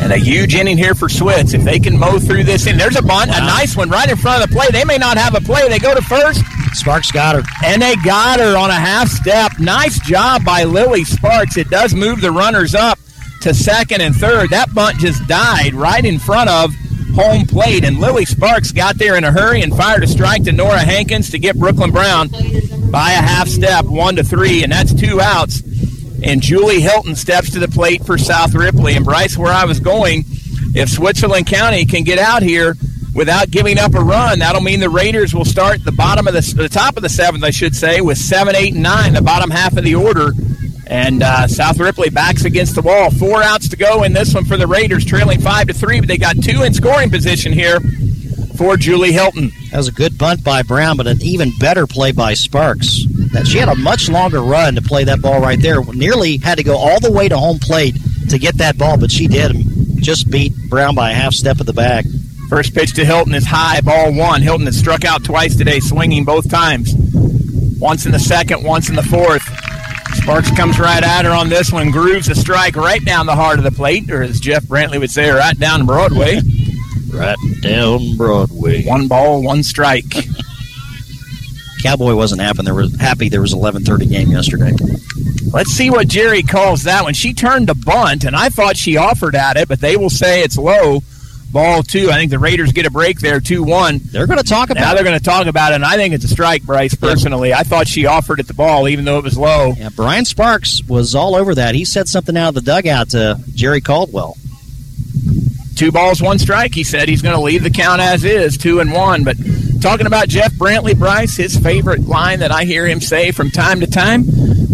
And 0.00 0.12
a 0.12 0.16
huge 0.16 0.54
inning 0.54 0.78
here 0.78 0.94
for 0.94 1.08
Switz. 1.08 1.52
If 1.52 1.64
they 1.64 1.80
can 1.80 1.98
mow 1.98 2.20
through 2.20 2.44
this 2.44 2.68
inning, 2.68 2.78
there's 2.78 2.94
a 2.94 3.02
bunt, 3.02 3.30
wow. 3.30 3.38
a 3.38 3.40
nice 3.40 3.76
one 3.76 3.90
right 3.90 4.08
in 4.08 4.16
front 4.16 4.44
of 4.44 4.48
the 4.48 4.54
plate. 4.54 4.70
They 4.70 4.84
may 4.84 4.98
not 4.98 5.18
have 5.18 5.34
a 5.34 5.40
play. 5.40 5.68
They 5.68 5.80
go 5.80 5.96
to 5.96 6.02
first. 6.02 6.44
Sparks 6.74 7.10
got 7.10 7.34
her. 7.34 7.42
And 7.64 7.82
they 7.82 7.96
got 7.96 8.38
her 8.38 8.56
on 8.56 8.70
a 8.70 8.74
half 8.74 9.08
step. 9.08 9.58
Nice 9.58 9.98
job 9.98 10.44
by 10.44 10.62
Lily 10.62 11.02
Sparks. 11.02 11.56
It 11.56 11.70
does 11.70 11.92
move 11.92 12.20
the 12.20 12.30
runners 12.30 12.76
up 12.76 13.00
to 13.40 13.52
second 13.52 14.00
and 14.00 14.14
third. 14.14 14.50
That 14.50 14.72
bunt 14.72 14.98
just 14.98 15.26
died 15.26 15.74
right 15.74 16.04
in 16.04 16.20
front 16.20 16.48
of 16.50 16.72
home 17.14 17.46
plate, 17.46 17.84
and 17.84 17.98
Lily 17.98 18.24
Sparks 18.24 18.72
got 18.72 18.96
there 18.96 19.16
in 19.16 19.24
a 19.24 19.32
hurry 19.32 19.62
and 19.62 19.74
fired 19.74 20.02
a 20.02 20.06
strike 20.06 20.44
to 20.44 20.52
Nora 20.52 20.80
Hankins 20.80 21.30
to 21.30 21.38
get 21.38 21.58
Brooklyn 21.58 21.90
Brown 21.90 22.28
by 22.90 23.12
a 23.12 23.22
half 23.22 23.48
step, 23.48 23.84
one 23.84 24.16
to 24.16 24.24
three, 24.24 24.62
and 24.62 24.72
that's 24.72 24.94
two 24.94 25.20
outs. 25.20 25.62
And 26.22 26.42
Julie 26.42 26.80
Hilton 26.80 27.16
steps 27.16 27.50
to 27.52 27.58
the 27.58 27.68
plate 27.68 28.04
for 28.04 28.18
South 28.18 28.54
Ripley. 28.54 28.94
And 28.94 29.04
Bryce, 29.04 29.38
where 29.38 29.52
I 29.52 29.64
was 29.64 29.80
going, 29.80 30.24
if 30.74 30.88
Switzerland 30.88 31.46
County 31.46 31.86
can 31.86 32.04
get 32.04 32.18
out 32.18 32.42
here 32.42 32.76
without 33.14 33.50
giving 33.50 33.78
up 33.78 33.94
a 33.94 34.00
run, 34.00 34.40
that'll 34.40 34.60
mean 34.60 34.80
the 34.80 34.90
Raiders 34.90 35.34
will 35.34 35.44
start 35.44 35.82
the 35.82 35.92
bottom 35.92 36.26
of 36.28 36.34
the, 36.34 36.54
the 36.54 36.68
top 36.68 36.96
of 36.96 37.02
the 37.02 37.08
seventh, 37.08 37.42
I 37.42 37.50
should 37.50 37.74
say, 37.74 38.00
with 38.00 38.18
seven, 38.18 38.54
eight, 38.54 38.74
and 38.74 38.82
nine, 38.82 39.14
the 39.14 39.22
bottom 39.22 39.50
half 39.50 39.76
of 39.76 39.84
the 39.84 39.94
order. 39.94 40.32
And 40.90 41.22
uh, 41.22 41.46
South 41.46 41.78
Ripley 41.78 42.10
backs 42.10 42.44
against 42.44 42.74
the 42.74 42.82
wall. 42.82 43.10
Four 43.12 43.44
outs 43.44 43.68
to 43.68 43.76
go 43.76 44.02
in 44.02 44.12
this 44.12 44.34
one 44.34 44.44
for 44.44 44.56
the 44.56 44.66
Raiders, 44.66 45.04
trailing 45.04 45.40
five 45.40 45.68
to 45.68 45.72
three. 45.72 46.00
But 46.00 46.08
they 46.08 46.18
got 46.18 46.42
two 46.42 46.64
in 46.64 46.74
scoring 46.74 47.10
position 47.10 47.52
here 47.52 47.78
for 48.56 48.76
Julie 48.76 49.12
Hilton. 49.12 49.52
That 49.70 49.76
was 49.76 49.86
a 49.86 49.92
good 49.92 50.18
bunt 50.18 50.42
by 50.42 50.62
Brown, 50.62 50.96
but 50.96 51.06
an 51.06 51.22
even 51.22 51.52
better 51.60 51.86
play 51.86 52.10
by 52.10 52.34
Sparks. 52.34 53.04
That 53.32 53.46
she 53.46 53.58
had 53.58 53.68
a 53.68 53.76
much 53.76 54.08
longer 54.08 54.42
run 54.42 54.74
to 54.74 54.82
play 54.82 55.04
that 55.04 55.22
ball 55.22 55.40
right 55.40 55.62
there. 55.62 55.80
Nearly 55.80 56.38
had 56.38 56.58
to 56.58 56.64
go 56.64 56.76
all 56.76 56.98
the 56.98 57.12
way 57.12 57.28
to 57.28 57.38
home 57.38 57.60
plate 57.60 57.94
to 58.28 58.38
get 58.40 58.56
that 58.56 58.76
ball, 58.76 58.98
but 58.98 59.12
she 59.12 59.28
did. 59.28 59.52
Just 60.02 60.28
beat 60.28 60.52
Brown 60.68 60.96
by 60.96 61.12
a 61.12 61.14
half 61.14 61.34
step 61.34 61.60
of 61.60 61.66
the 61.66 61.72
bag. 61.72 62.04
First 62.48 62.74
pitch 62.74 62.94
to 62.94 63.04
Hilton 63.04 63.34
is 63.34 63.46
high, 63.46 63.80
ball 63.80 64.12
one. 64.12 64.42
Hilton 64.42 64.66
has 64.66 64.76
struck 64.76 65.04
out 65.04 65.22
twice 65.22 65.54
today, 65.54 65.78
swinging 65.78 66.24
both 66.24 66.50
times. 66.50 66.92
Once 67.78 68.06
in 68.06 68.12
the 68.12 68.18
second, 68.18 68.64
once 68.64 68.88
in 68.88 68.96
the 68.96 69.04
fourth. 69.04 69.59
Sparks 70.14 70.50
comes 70.50 70.78
right 70.78 71.02
at 71.02 71.24
her 71.24 71.30
on 71.30 71.48
this 71.48 71.72
one, 71.72 71.90
grooves 71.90 72.28
a 72.28 72.34
strike 72.34 72.76
right 72.76 73.04
down 73.04 73.26
the 73.26 73.34
heart 73.34 73.58
of 73.58 73.64
the 73.64 73.70
plate, 73.70 74.10
or 74.10 74.22
as 74.22 74.40
Jeff 74.40 74.64
Brantley 74.64 74.98
would 74.98 75.10
say, 75.10 75.30
right 75.30 75.58
down 75.58 75.86
Broadway. 75.86 76.40
right 77.12 77.36
down 77.62 78.16
Broadway. 78.16 78.84
One 78.84 79.08
ball, 79.08 79.42
one 79.42 79.62
strike. 79.62 80.04
Cowboy 81.82 82.14
wasn't 82.14 82.42
happy. 82.42 82.62
There 82.62 82.74
was 82.74 82.94
happy 82.96 83.28
there 83.28 83.40
was 83.40 83.54
11:30 83.54 84.08
game 84.08 84.30
yesterday. 84.30 84.72
Let's 85.52 85.70
see 85.70 85.90
what 85.90 86.08
Jerry 86.08 86.42
calls 86.42 86.84
that 86.84 87.02
one. 87.02 87.14
She 87.14 87.32
turned 87.32 87.68
to 87.68 87.74
bunt, 87.74 88.24
and 88.24 88.36
I 88.36 88.50
thought 88.50 88.76
she 88.76 88.96
offered 88.96 89.34
at 89.34 89.56
it, 89.56 89.68
but 89.68 89.80
they 89.80 89.96
will 89.96 90.10
say 90.10 90.42
it's 90.42 90.58
low. 90.58 91.02
Ball 91.52 91.82
two. 91.82 92.10
I 92.10 92.14
think 92.14 92.30
the 92.30 92.38
Raiders 92.38 92.72
get 92.72 92.86
a 92.86 92.90
break 92.90 93.18
there, 93.18 93.40
two 93.40 93.62
one. 93.62 93.98
They're 94.02 94.26
going 94.26 94.38
to 94.38 94.44
talk 94.44 94.70
about. 94.70 94.80
Now 94.80 94.92
it. 94.92 94.94
they're 94.94 95.04
going 95.04 95.18
to 95.18 95.24
talk 95.24 95.46
about 95.46 95.72
it, 95.72 95.76
and 95.76 95.84
I 95.84 95.96
think 95.96 96.14
it's 96.14 96.24
a 96.24 96.28
strike, 96.28 96.62
Bryce. 96.62 96.94
Personally, 96.94 97.50
yeah. 97.50 97.58
I 97.58 97.62
thought 97.64 97.88
she 97.88 98.06
offered 98.06 98.40
at 98.40 98.46
the 98.46 98.54
ball, 98.54 98.88
even 98.88 99.04
though 99.04 99.18
it 99.18 99.24
was 99.24 99.36
low. 99.36 99.72
Yeah, 99.76 99.88
Brian 99.94 100.24
Sparks 100.24 100.82
was 100.86 101.14
all 101.14 101.34
over 101.34 101.54
that. 101.56 101.74
He 101.74 101.84
said 101.84 102.08
something 102.08 102.36
out 102.36 102.50
of 102.50 102.54
the 102.54 102.60
dugout 102.60 103.10
to 103.10 103.40
Jerry 103.54 103.80
Caldwell. 103.80 104.36
Two 105.76 105.90
balls, 105.90 106.20
one 106.20 106.38
strike. 106.38 106.74
He 106.74 106.84
said 106.84 107.08
he's 107.08 107.22
going 107.22 107.34
to 107.34 107.40
leave 107.40 107.62
the 107.62 107.70
count 107.70 108.00
as 108.00 108.22
is, 108.22 108.58
two 108.58 108.80
and 108.80 108.92
one. 108.92 109.24
But 109.24 109.36
talking 109.80 110.06
about 110.06 110.28
Jeff 110.28 110.52
Brantley, 110.52 110.96
Bryce, 110.96 111.36
his 111.36 111.56
favorite 111.56 112.06
line 112.06 112.40
that 112.40 112.50
I 112.50 112.64
hear 112.64 112.86
him 112.86 113.00
say 113.00 113.30
from 113.30 113.50
time 113.50 113.80
to 113.80 113.86
time 113.86 114.24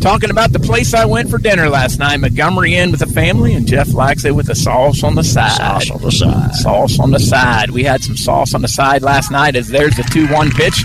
talking 0.00 0.30
about 0.30 0.52
the 0.52 0.60
place 0.60 0.94
I 0.94 1.04
went 1.04 1.30
for 1.30 1.38
dinner 1.38 1.68
last 1.68 1.98
night, 1.98 2.18
Montgomery 2.18 2.74
Inn 2.74 2.90
with 2.90 3.00
the 3.00 3.06
family, 3.06 3.54
and 3.54 3.66
Jeff 3.66 3.92
likes 3.92 4.24
it 4.24 4.34
with 4.34 4.46
the 4.46 4.54
sauce 4.54 5.02
on 5.02 5.14
the 5.14 5.24
side. 5.24 5.56
Sauce 5.56 5.90
on 5.90 6.02
the 6.02 6.10
side. 6.10 6.54
Sauce 6.54 6.98
on 6.98 7.10
the 7.10 7.18
side. 7.18 7.70
We 7.70 7.82
had 7.82 8.02
some 8.02 8.16
sauce 8.16 8.54
on 8.54 8.62
the 8.62 8.68
side 8.68 9.02
last 9.02 9.30
night 9.30 9.56
as 9.56 9.68
there's 9.68 9.96
the 9.96 10.02
2 10.04 10.28
1 10.28 10.50
pitch. 10.50 10.84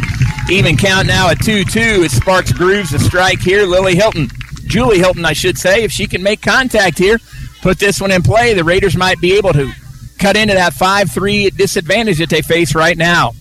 Even 0.50 0.78
count 0.78 1.08
now 1.08 1.30
at 1.30 1.40
2 1.40 1.64
2 1.66 1.80
as 1.80 2.12
Sparks 2.12 2.52
grooves 2.52 2.94
a 2.94 3.00
strike 3.00 3.40
here. 3.40 3.66
Lily 3.66 3.96
Hilton, 3.96 4.30
Julie 4.66 5.00
Hilton, 5.00 5.26
I 5.26 5.34
should 5.34 5.58
say, 5.58 5.84
if 5.84 5.92
she 5.92 6.08
can 6.08 6.24
make 6.24 6.42
contact 6.42 6.98
here, 6.98 7.20
put 7.62 7.80
this 7.80 8.02
one 8.02 8.12
in 8.12 8.22
play, 8.22 8.54
the 8.54 8.64
Raiders 8.64 8.96
might 8.96 9.20
be 9.20 9.34
able 9.34 9.54
to 9.54 9.72
cut 10.20 10.36
into 10.36 10.54
that 10.54 10.74
5 10.74 11.12
3 11.12 11.50
disadvantage 11.52 12.20
that 12.20 12.30
they 12.30 12.42
face 12.42 12.76
right 12.76 12.98
now. 12.98 13.34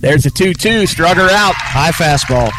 There's 0.00 0.26
a 0.26 0.30
2 0.30 0.54
2. 0.54 0.86
Strugger 0.86 1.28
out. 1.30 1.54
High 1.54 1.90
fastball. 1.92 2.50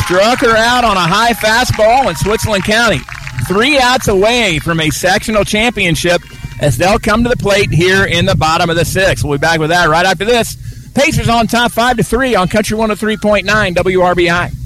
Struck 0.00 0.40
her 0.40 0.56
out 0.56 0.84
on 0.84 0.96
a 0.96 1.00
high 1.00 1.32
fastball 1.32 2.08
in 2.08 2.16
Switzerland 2.16 2.64
County. 2.64 3.00
Three 3.46 3.78
outs 3.78 4.08
away 4.08 4.58
from 4.58 4.80
a 4.80 4.90
sectional 4.90 5.44
championship 5.44 6.22
as 6.60 6.76
they'll 6.76 6.98
come 6.98 7.22
to 7.24 7.28
the 7.28 7.36
plate 7.36 7.70
here 7.70 8.04
in 8.04 8.24
the 8.24 8.34
bottom 8.34 8.70
of 8.70 8.76
the 8.76 8.84
sixth. 8.84 9.24
We'll 9.24 9.38
be 9.38 9.40
back 9.42 9.58
with 9.58 9.70
that 9.70 9.88
right 9.88 10.06
after 10.06 10.24
this. 10.24 10.56
Pacers 10.94 11.28
on 11.28 11.46
top 11.46 11.72
5 11.72 11.98
to 11.98 12.02
3 12.02 12.34
on 12.34 12.48
Country 12.48 12.76
103.9 12.76 13.74
WRBI. 13.74 14.61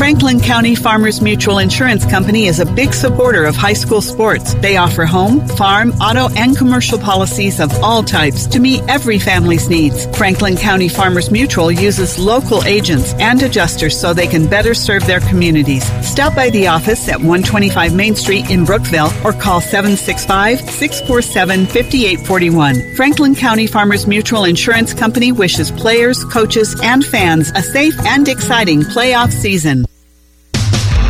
Franklin 0.00 0.40
County 0.40 0.74
Farmers 0.74 1.20
Mutual 1.20 1.58
Insurance 1.58 2.06
Company 2.06 2.46
is 2.46 2.58
a 2.58 2.64
big 2.64 2.94
supporter 2.94 3.44
of 3.44 3.54
high 3.54 3.74
school 3.74 4.00
sports. 4.00 4.54
They 4.54 4.78
offer 4.78 5.04
home, 5.04 5.46
farm, 5.46 5.90
auto, 6.00 6.34
and 6.36 6.56
commercial 6.56 6.98
policies 6.98 7.60
of 7.60 7.70
all 7.82 8.02
types 8.02 8.46
to 8.46 8.60
meet 8.60 8.82
every 8.88 9.18
family's 9.18 9.68
needs. 9.68 10.06
Franklin 10.16 10.56
County 10.56 10.88
Farmers 10.88 11.30
Mutual 11.30 11.70
uses 11.70 12.18
local 12.18 12.64
agents 12.64 13.12
and 13.18 13.42
adjusters 13.42 14.00
so 14.00 14.14
they 14.14 14.26
can 14.26 14.48
better 14.48 14.72
serve 14.72 15.06
their 15.06 15.20
communities. 15.20 15.84
Stop 16.02 16.34
by 16.34 16.48
the 16.48 16.66
office 16.66 17.06
at 17.10 17.18
125 17.18 17.94
Main 17.94 18.16
Street 18.16 18.48
in 18.50 18.64
Brookville 18.64 19.12
or 19.22 19.34
call 19.34 19.60
765 19.60 20.60
647 20.60 21.66
5841. 21.66 22.94
Franklin 22.96 23.34
County 23.34 23.66
Farmers 23.66 24.06
Mutual 24.06 24.44
Insurance 24.44 24.94
Company 24.94 25.30
wishes 25.30 25.70
players, 25.70 26.24
coaches, 26.24 26.74
and 26.82 27.04
fans 27.04 27.50
a 27.54 27.60
safe 27.60 28.00
and 28.06 28.30
exciting 28.30 28.80
playoff 28.80 29.30
season. 29.30 29.84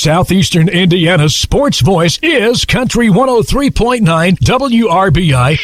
Southeastern 0.00 0.70
Indiana's 0.70 1.36
sports 1.36 1.80
voice 1.80 2.18
is 2.22 2.64
Country 2.64 3.08
103.9 3.08 4.00
WRBI. 4.38 5.58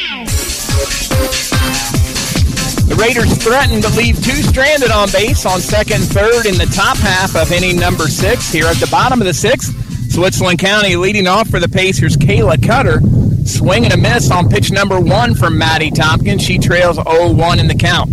The 2.86 2.94
Raiders 2.96 3.34
threatened 3.42 3.82
to 3.84 3.88
leave 3.96 4.22
two 4.22 4.42
stranded 4.42 4.90
on 4.90 5.10
base 5.10 5.46
on 5.46 5.60
second 5.60 6.02
third 6.02 6.44
in 6.44 6.58
the 6.58 6.66
top 6.66 6.98
half 6.98 7.34
of 7.34 7.50
inning 7.50 7.78
number 7.78 8.08
six. 8.08 8.52
Here 8.52 8.66
at 8.66 8.76
the 8.76 8.88
bottom 8.88 9.22
of 9.22 9.26
the 9.26 9.32
sixth, 9.32 9.72
Switzerland 10.12 10.58
County 10.58 10.96
leading 10.96 11.26
off 11.26 11.48
for 11.48 11.58
the 11.58 11.68
Pacers, 11.70 12.18
Kayla 12.18 12.62
Cutter. 12.62 13.00
Swing 13.46 13.84
and 13.84 13.94
a 13.94 13.96
miss 13.96 14.30
on 14.30 14.50
pitch 14.50 14.70
number 14.70 15.00
one 15.00 15.34
from 15.34 15.56
Maddie 15.56 15.90
Tompkins. 15.90 16.42
She 16.42 16.58
trails 16.58 16.98
0-1 16.98 17.58
in 17.58 17.68
the 17.68 17.74
count. 17.74 18.10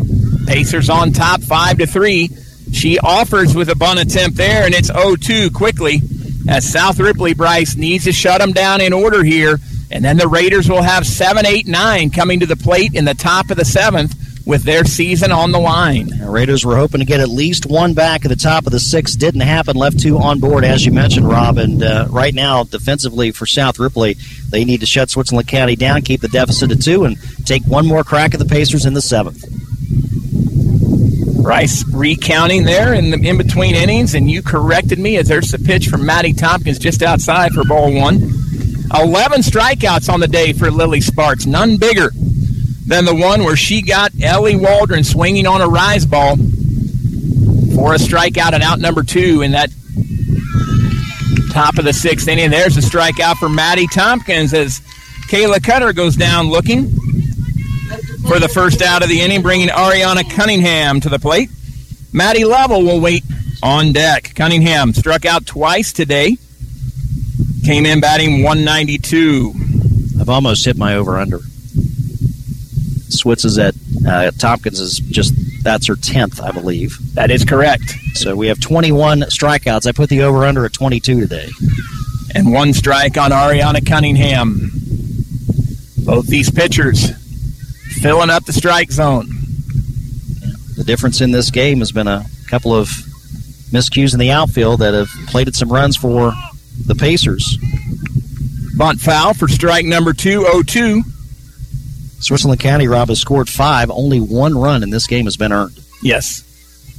Pacers 0.48 0.90
on 0.90 1.12
top 1.12 1.41
5 1.41 1.80
to 1.80 1.86
3. 1.86 2.30
She 2.72 2.98
offers 3.00 3.54
with 3.54 3.70
a 3.70 3.76
bunt 3.76 4.00
attempt 4.00 4.38
there, 4.38 4.66
and 4.66 4.74
it's 4.74 4.90
0-2 4.90 5.54
quickly 5.54 6.02
as 6.48 6.70
South 6.70 6.99
Ripley 6.99 7.34
Bryce 7.34 7.76
needs 7.76 8.03
to 8.06 8.11
shut 8.11 8.41
them 8.41 8.52
down 8.52 8.82
in 8.82 8.94
order 8.94 9.24
here. 9.24 9.60
And 9.91 10.03
then 10.03 10.18
the 10.18 10.28
Raiders 10.28 10.70
will 10.70 10.82
have 10.82 11.06
7, 11.06 11.45
8, 11.45 11.68
9 11.68 12.10
coming 12.10 12.40
to 12.40 12.45
the 12.45 12.56
plate 12.56 12.95
in 12.95 13.06
the 13.06 13.14
top 13.14 13.52
of 13.52 13.57
the 13.57 13.65
seventh 13.65 14.15
with 14.45 14.64
their 14.64 14.84
season 14.84 15.32
on 15.32 15.52
the 15.52 15.60
line. 15.60 16.07
The 16.07 16.30
Raiders 16.30 16.65
were 16.65 16.76
hoping 16.76 16.99
to 16.99 17.06
get 17.06 17.20
at 17.20 17.30
least 17.30 17.65
one 17.65 17.94
back 17.94 18.26
at 18.26 18.30
the 18.30 18.36
top 18.36 18.65
of 18.65 18.72
the 18.72 18.80
sixth. 18.80 19.18
Didn't 19.18 19.41
happen. 19.41 19.78
Left 19.78 19.99
two 19.99 20.18
on 20.18 20.40
board, 20.40 20.65
as 20.65 20.86
you 20.86 20.91
mentioned, 20.91 21.28
Rob. 21.28 21.57
And 21.57 21.82
uh, 21.82 22.07
right 22.10 22.34
now, 22.34 22.64
defensively 22.64 23.32
for 23.32 23.45
South 23.45 23.80
Ripley, 23.80 24.18
they 24.49 24.65
need 24.65 24.82
to 24.82 24.86
shut 24.86 25.10
Switzerland 25.10 25.48
County 25.48 25.76
down, 25.76 26.02
keep 26.02 26.22
the 26.22 26.28
deficit 26.28 26.70
to 26.72 26.76
two, 26.76 27.06
and 27.06 27.18
take 27.45 27.64
one 27.64 27.88
more 27.88 28.03
crack 28.03 28.34
at 28.34 28.40
the 28.40 28.45
Pacers 28.45 28.86
in 28.86 28.94
the 28.94 29.02
seventh. 29.02 29.62
Bryce 31.44 31.84
recounting 31.90 32.64
there 32.64 32.94
in 32.94 33.11
the 33.11 33.18
in 33.18 33.38
between 33.38 33.76
innings, 33.76 34.15
and 34.15 34.32
you 34.32 34.41
corrected 34.41 34.98
me 34.98 35.18
as 35.18 35.28
there's 35.28 35.53
a 35.53 35.60
pitch 35.60 35.90
from 35.90 36.06
Maddie 36.06 36.32
Tompkins 36.32 36.80
just 36.80 37.03
outside 37.03 37.52
for 37.52 37.65
ball 37.65 37.94
one. 37.94 38.15
11 38.95 39.41
strikeouts 39.41 40.11
on 40.11 40.22
the 40.22 40.28
day 40.28 40.53
for 40.53 40.72
Lily 40.72 41.02
Sparks, 41.02 41.45
none 41.45 41.76
bigger 41.78 42.11
than 42.86 43.03
the 43.03 43.14
one 43.14 43.44
where 43.44 43.57
she 43.57 43.82
got 43.82 44.11
Ellie 44.22 44.56
Waldron 44.56 45.03
swinging 45.03 45.45
on 45.45 45.61
a 45.61 45.68
rise 45.68 46.06
ball 46.06 46.38
for 47.76 47.94
a 47.94 47.98
strikeout 47.98 48.53
and 48.53 48.64
out 48.64 48.80
number 48.80 49.03
two 49.03 49.41
in 49.41 49.52
that 49.52 49.70
top 51.52 51.78
of 51.78 51.84
the 51.84 51.94
sixth 51.94 52.28
inning. 52.30 52.52
There's 52.52 52.78
a 52.78 52.82
strikeout 52.82 53.36
for 53.36 53.49
Maddie 53.49 53.88
Tompkins 53.88 54.53
as 54.53 54.80
Kayla 55.28 55.61
Cutter 55.61 55.91
goes 55.91 56.15
down 56.15 56.49
looking 56.49 56.95
for 58.28 58.40
the 58.40 58.48
first 58.48 58.82
out 58.82 59.04
of 59.04 59.10
the 59.10 59.22
inning, 59.22 59.41
bringing 59.41 59.68
Ariana 59.68 60.30
Cunningham 60.30 61.00
to 61.02 61.10
the 61.10 61.20
plate. 61.20 61.50
Maddie 62.12 62.45
Level 62.45 62.84
will 62.84 63.02
wait 63.02 63.24
on 63.62 63.91
deck. 63.91 64.34
Cunningham 64.36 64.94
struck 64.94 65.26
out 65.26 65.45
twice 65.45 65.91
today. 65.91 66.38
Came 67.66 67.86
in 67.86 68.00
batting 68.00 68.44
192. 68.44 69.54
I've 70.20 70.30
almost 70.30 70.66
hit 70.66 70.78
my 70.78 70.95
over 70.95 71.18
under. 71.18 71.40
Switz 73.10 73.45
is 73.45 73.58
at 73.58 73.76
uh, 74.08 74.32
Tompkins 74.32 74.80
is 74.80 74.98
just 74.98 75.34
that's 75.64 75.88
her 75.88 75.95
tenth, 75.95 76.41
I 76.41 76.52
believe. 76.52 76.98
That 77.14 77.32
is 77.32 77.45
correct. 77.45 77.95
So 78.16 78.36
we 78.36 78.48
have 78.48 78.60
21 78.60 79.22
strikeouts. 79.22 79.88
I 79.88 79.91
put 79.91 80.10
the 80.10 80.24
over 80.24 80.44
under 80.45 80.66
at 80.66 80.74
22 80.74 81.22
today, 81.22 81.50
and 82.36 82.52
one 82.52 82.74
strike 82.74 83.18
on 83.18 83.32
Ariana 83.32 83.86
Cunningham. 83.86 84.72
Both 86.06 86.28
these 86.28 86.52
pitchers 86.52 87.12
filling 88.04 88.30
up 88.30 88.44
the 88.44 88.52
strike 88.52 88.92
zone. 88.92 89.26
The 90.76 90.84
difference 90.86 91.22
in 91.22 91.32
this 91.32 91.50
game 91.50 91.80
has 91.80 91.94
been 91.94 92.10
a 92.10 92.26
couple 92.50 92.76
of 92.76 92.90
miscues 93.72 94.14
in 94.14 94.20
the 94.20 94.30
outfield 94.30 94.82
that 94.82 94.94
have 94.94 95.08
plated 95.28 95.56
some 95.56 95.72
runs 95.72 95.96
for 95.96 96.34
the 96.86 96.96
Pacers. 96.96 97.58
Bunt 98.76 99.00
foul 99.00 99.34
for 99.34 99.48
strike 99.48 99.86
number 99.86 100.12
202. 100.12 101.02
Switzerland 102.20 102.60
County, 102.60 102.90
Rob, 102.90 103.08
has 103.08 103.22
scored 103.22 103.48
five. 103.48 103.90
Only 103.90 104.20
one 104.20 104.58
run 104.58 104.84
in 104.84 104.90
this 104.90 105.08
game 105.08 105.24
has 105.24 105.38
been 105.38 105.54
earned. 105.54 105.80
Yes. 106.02 106.44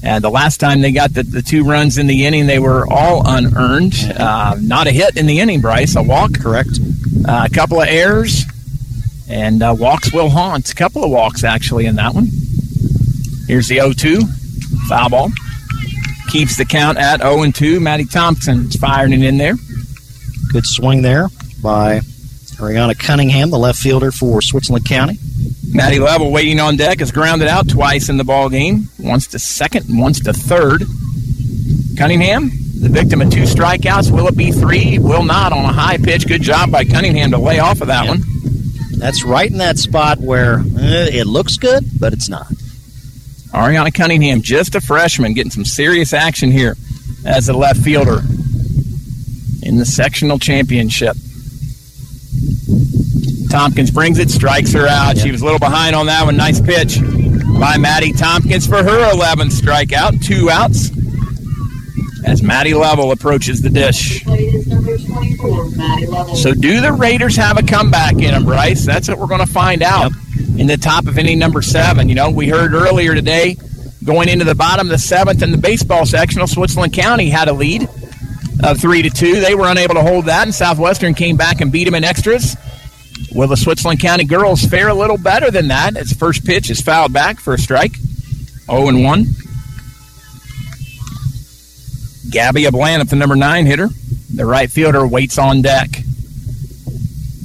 And 0.03 0.25
the 0.25 0.31
last 0.31 0.57
time 0.57 0.81
they 0.81 0.93
got 0.93 1.13
the, 1.13 1.23
the 1.23 1.43
two 1.43 1.65
runs 1.65 1.99
in 1.99 2.07
the 2.07 2.25
inning, 2.25 2.47
they 2.47 2.59
were 2.59 2.91
all 2.91 3.23
unearned. 3.27 3.95
Uh, 4.17 4.57
not 4.59 4.87
a 4.87 4.91
hit 4.91 5.19
in 5.19 5.27
the 5.27 5.41
inning, 5.41 5.61
Bryce. 5.61 5.97
A 5.97 6.03
walk. 6.03 6.33
Correct. 6.41 6.79
Uh, 7.29 7.47
a 7.51 7.55
couple 7.55 7.83
of 7.83 7.89
errors. 7.89 8.45
And 9.29 9.63
uh, 9.63 9.75
walks 9.79 10.13
will 10.13 10.29
haunt. 10.29 10.71
A 10.71 10.75
couple 10.75 11.05
of 11.05 11.11
walks, 11.11 11.45
actually, 11.45 11.87
in 11.87 11.97
that 11.97 12.15
one. 12.15 12.29
Here's 13.47 13.69
the 13.69 13.77
0 13.77 13.93
2. 13.93 14.21
Foul 14.89 15.09
ball. 15.11 15.31
Keeps 16.29 16.57
the 16.57 16.65
count 16.65 16.99
at 16.99 17.21
0 17.21 17.51
2. 17.51 17.81
Maddie 17.81 18.05
Thompson's 18.05 18.77
firing 18.77 19.13
it 19.13 19.23
in 19.23 19.39
there. 19.39 19.55
Good 20.53 20.67
swing 20.67 21.03
there 21.03 21.29
by 21.63 22.01
Ariana 22.57 22.99
Cunningham, 22.99 23.51
the 23.51 23.59
left 23.59 23.79
fielder 23.79 24.13
for 24.13 24.41
Switzerland 24.41 24.85
County. 24.87 25.19
Maddie 25.73 25.99
Level 25.99 26.31
waiting 26.31 26.61
on 26.61 26.77
deck 26.77 27.01
is 27.01 27.11
grounded 27.11 27.49
out 27.49 27.69
twice 27.69 28.09
in 28.09 28.17
the 28.17 28.25
ball 28.25 28.49
game. 28.49 28.89
Once 28.99 29.27
to 29.29 29.39
second 29.39 29.89
and 29.89 29.99
once 29.99 30.21
to 30.21 30.33
third. 30.33 30.85
Cunningham, 31.99 32.51
the 32.81 32.89
victim 32.89 33.21
of 33.21 33.31
two 33.31 33.43
strikeouts. 33.43 34.11
Will 34.11 34.29
it 34.29 34.37
be 34.37 34.53
three? 34.53 34.99
Will 34.99 35.25
not 35.25 35.53
on 35.53 35.65
a 35.65 35.73
high 35.73 35.99
pitch. 35.99 36.29
Good 36.29 36.43
job 36.43 36.71
by 36.71 36.85
Cunningham 36.85 37.31
to 37.33 37.39
lay 37.39 37.59
off 37.59 37.81
of 37.81 37.89
that 37.89 38.07
one. 38.07 38.23
That's 39.05 39.23
right 39.23 39.51
in 39.51 39.59
that 39.59 39.77
spot 39.77 40.19
where 40.19 40.61
eh, 40.61 41.11
it 41.13 41.27
looks 41.27 41.59
good, 41.59 41.85
but 42.01 42.15
it's 42.15 42.31
not. 42.31 42.47
Ariana 43.53 43.93
Cunningham, 43.93 44.41
just 44.41 44.75
a 44.77 44.81
freshman, 44.81 45.35
getting 45.35 45.51
some 45.51 45.67
serious 45.67 46.15
action 46.15 46.51
here 46.51 46.75
as 47.27 47.51
a 47.51 47.53
left 47.53 47.81
fielder 47.81 48.21
in 49.63 49.77
the 49.77 49.85
sectional 49.85 50.39
championship. 50.39 51.19
Tompkins 53.51 53.91
brings 53.91 54.19
it, 54.19 54.31
strikes 54.31 54.73
her 54.73 54.87
out. 54.87 55.19
She 55.19 55.31
was 55.31 55.43
a 55.43 55.45
little 55.45 55.61
behind 55.61 55.95
on 55.95 56.07
that 56.07 56.25
one. 56.25 56.39
Nice 56.39 56.63
pitch 56.63 56.99
by 57.61 57.77
Maddie 57.77 58.15
Tompkins 58.15 58.67
for 58.67 58.83
her 58.83 59.13
11th 59.13 59.53
strikeout. 59.61 60.25
Two 60.25 60.49
outs 60.49 60.89
as 62.25 62.43
Maddie 62.43 62.75
Level 62.75 63.13
approaches 63.13 63.63
the 63.63 63.71
dish. 63.71 64.25
So, 66.41 66.55
do 66.55 66.81
the 66.81 66.93
Raiders 66.99 67.37
have 67.37 67.59
a 67.59 67.63
comeback 67.63 68.15
in 68.15 68.33
them, 68.33 68.45
Bryce? 68.45 68.85
That's 68.85 69.09
what 69.09 69.19
we're 69.19 69.27
going 69.27 69.47
to 69.47 69.53
find 69.53 69.83
out 69.83 70.13
yep. 70.13 70.59
in 70.59 70.67
the 70.67 70.77
top 70.77 71.07
of 71.07 71.19
inning 71.19 71.39
number 71.39 71.63
seven. 71.63 72.09
You 72.09 72.15
know, 72.15 72.31
we 72.31 72.49
heard 72.49 72.73
earlier 72.73 73.15
today, 73.15 73.57
going 74.05 74.29
into 74.29 74.45
the 74.45 74.55
bottom 74.55 74.87
of 74.87 74.91
the 74.91 74.99
seventh 74.99 75.43
in 75.43 75.51
the 75.51 75.59
baseball 75.59 76.07
sectional, 76.07 76.47
Switzerland 76.47 76.93
County 76.95 77.29
had 77.29 77.49
a 77.49 77.53
lead 77.53 77.89
of 78.63 78.81
three 78.81 79.03
to 79.03 79.11
two. 79.11 79.41
They 79.41 79.55
were 79.55 79.69
unable 79.69 79.95
to 79.95 80.03
hold 80.03 80.27
that, 80.27 80.45
and 80.45 80.55
Southwestern 80.55 81.15
came 81.15 81.37
back 81.37 81.61
and 81.61 81.71
beat 81.71 81.85
them 81.85 81.95
in 81.95 82.05
extras. 82.05 82.57
Will 83.33 83.49
the 83.49 83.57
Switzerland 83.57 84.01
County 84.01 84.25
girls 84.25 84.65
fare 84.65 84.89
a 84.89 84.95
little 84.95 85.19
better 85.19 85.51
than 85.51 85.69
that? 85.69 85.97
As 85.97 86.13
first 86.13 86.45
pitch 86.45 86.71
is 86.71 86.81
fouled 86.81 87.13
back 87.13 87.39
for 87.39 87.55
a 87.55 87.59
strike. 87.59 87.97
0 88.67 88.89
and 88.89 89.05
1. 89.05 89.27
Gabby 92.35 92.65
Aplanalp, 92.65 93.09
the 93.09 93.15
number 93.15 93.37
nine 93.37 93.65
hitter. 93.65 93.89
The 94.35 94.45
right 94.45 94.69
fielder 94.69 95.07
waits 95.07 95.39
on 95.39 95.63
deck. 95.63 95.89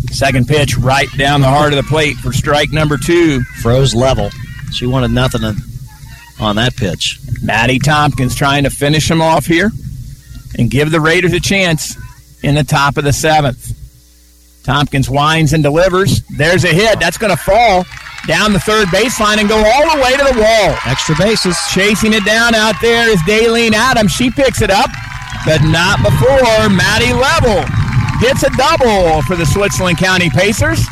Second 0.09 0.47
pitch 0.47 0.77
right 0.77 1.07
down 1.15 1.41
the 1.41 1.47
heart 1.47 1.73
of 1.73 1.77
the 1.77 1.87
plate 1.87 2.15
for 2.15 2.33
strike 2.33 2.71
number 2.71 2.97
two. 2.97 3.41
Froze 3.61 3.93
level. 3.93 4.31
She 4.71 4.87
wanted 4.87 5.11
nothing 5.11 5.43
on 6.39 6.55
that 6.55 6.75
pitch. 6.75 7.19
Maddie 7.43 7.77
Tompkins 7.77 8.33
trying 8.33 8.63
to 8.63 8.71
finish 8.71 9.09
him 9.09 9.21
off 9.21 9.45
here 9.45 9.69
and 10.57 10.71
give 10.71 10.89
the 10.89 10.99
Raiders 10.99 11.33
a 11.33 11.39
chance 11.39 11.95
in 12.43 12.55
the 12.55 12.63
top 12.63 12.97
of 12.97 13.03
the 13.03 13.13
seventh. 13.13 13.75
Tompkins 14.63 15.07
winds 15.07 15.53
and 15.53 15.61
delivers. 15.61 16.23
There's 16.35 16.63
a 16.63 16.73
hit. 16.73 16.99
That's 16.99 17.19
going 17.19 17.35
to 17.35 17.41
fall 17.41 17.85
down 18.27 18.53
the 18.53 18.59
third 18.59 18.87
baseline 18.89 19.37
and 19.37 19.49
go 19.49 19.57
all 19.57 19.95
the 19.95 20.01
way 20.01 20.11
to 20.17 20.23
the 20.33 20.39
wall. 20.39 20.75
Extra 20.85 21.15
bases. 21.17 21.57
Chasing 21.71 22.13
it 22.13 22.25
down 22.25 22.53
out 22.55 22.75
there 22.81 23.09
is 23.09 23.19
Daleen 23.23 23.71
Adams. 23.73 24.11
She 24.11 24.29
picks 24.29 24.61
it 24.61 24.69
up, 24.69 24.89
but 25.45 25.61
not 25.63 26.01
before 26.03 26.69
Maddie 26.69 27.13
Level 27.13 27.63
gets 28.21 28.43
a 28.43 28.49
double 28.57 29.21
for 29.23 29.35
the 29.35 29.45
Switzerland 29.45 29.97
County 29.97 30.29
Pacers. 30.29 30.83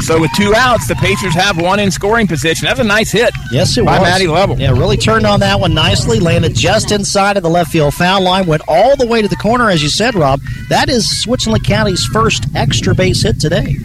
So 0.00 0.20
with 0.20 0.30
two 0.36 0.54
outs, 0.54 0.86
the 0.86 0.94
Pacers 0.94 1.34
have 1.34 1.60
one 1.60 1.80
in 1.80 1.90
scoring 1.90 2.26
position. 2.28 2.66
That's 2.66 2.78
a 2.78 2.84
nice 2.84 3.10
hit. 3.10 3.30
Yes, 3.50 3.76
it 3.76 3.84
by 3.84 3.98
was. 3.98 4.08
Maddie 4.08 4.28
Level. 4.28 4.56
Yeah, 4.58 4.70
really 4.70 4.96
turned 4.96 5.26
on 5.26 5.40
that 5.40 5.58
one 5.58 5.74
nicely. 5.74 6.20
Landed 6.20 6.54
just 6.54 6.92
inside 6.92 7.36
of 7.36 7.42
the 7.42 7.50
left 7.50 7.72
field 7.72 7.92
foul 7.94 8.22
line. 8.22 8.46
Went 8.46 8.62
all 8.68 8.96
the 8.96 9.06
way 9.06 9.20
to 9.20 9.28
the 9.28 9.36
corner, 9.36 9.68
as 9.68 9.82
you 9.82 9.88
said, 9.88 10.14
Rob. 10.14 10.40
That 10.70 10.88
is 10.88 11.20
Switzerland 11.22 11.64
County's 11.64 12.04
first 12.06 12.44
extra 12.54 12.94
base 12.94 13.22
hit 13.22 13.40
today. 13.40 13.76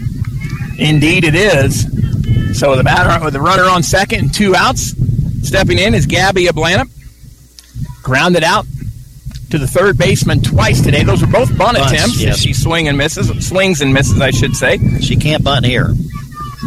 Indeed, 0.78 1.24
it 1.24 1.34
is. 1.34 1.84
So 2.54 2.76
the 2.76 2.84
batter 2.84 3.22
with 3.24 3.34
the 3.34 3.40
runner 3.40 3.64
on 3.64 3.82
second 3.82 4.20
and 4.20 4.34
two 4.34 4.54
outs, 4.54 4.94
stepping 5.46 5.78
in 5.78 5.92
is 5.92 6.06
Gabby 6.06 6.46
Aplanalp. 6.46 6.88
Grounded 8.02 8.44
out 8.44 8.64
to 9.50 9.58
the 9.58 9.66
third 9.66 9.98
baseman 9.98 10.40
twice 10.40 10.80
today. 10.80 11.02
Those 11.02 11.20
were 11.20 11.26
both 11.26 11.48
bunt 11.58 11.76
Bunts, 11.78 11.92
attempts. 11.92 12.20
yes. 12.20 12.38
She 12.38 12.52
swing 12.52 12.86
and 12.86 12.96
misses, 12.96 13.46
swings 13.46 13.80
and 13.80 13.92
misses, 13.92 14.20
I 14.20 14.30
should 14.30 14.54
say. 14.54 14.78
She 15.00 15.16
can't 15.16 15.42
bunt 15.42 15.64
here. 15.66 15.88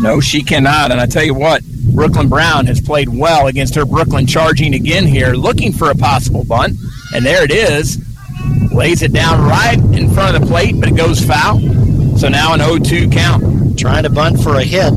No, 0.01 0.19
she 0.19 0.43
cannot. 0.43 0.91
And 0.91 0.99
I 0.99 1.05
tell 1.05 1.23
you 1.23 1.33
what, 1.33 1.63
Brooklyn 1.63 2.27
Brown 2.27 2.65
has 2.65 2.81
played 2.81 3.07
well 3.09 3.47
against 3.47 3.75
her 3.75 3.85
Brooklyn 3.85 4.27
charging 4.27 4.73
again 4.73 5.05
here, 5.05 5.33
looking 5.33 5.71
for 5.71 5.89
a 5.89 5.95
possible 5.95 6.43
bunt. 6.43 6.75
And 7.13 7.25
there 7.25 7.43
it 7.43 7.51
is. 7.51 7.97
Lays 8.73 9.01
it 9.01 9.13
down 9.13 9.47
right 9.47 9.77
in 9.97 10.09
front 10.11 10.35
of 10.35 10.41
the 10.41 10.47
plate, 10.47 10.75
but 10.79 10.89
it 10.89 10.95
goes 10.97 11.23
foul. 11.23 11.59
So 12.17 12.27
now 12.27 12.53
an 12.53 12.59
0-2 12.59 13.11
count. 13.11 13.79
Trying 13.79 14.03
to 14.03 14.09
bunt 14.09 14.41
for 14.41 14.55
a 14.55 14.63
hit 14.63 14.91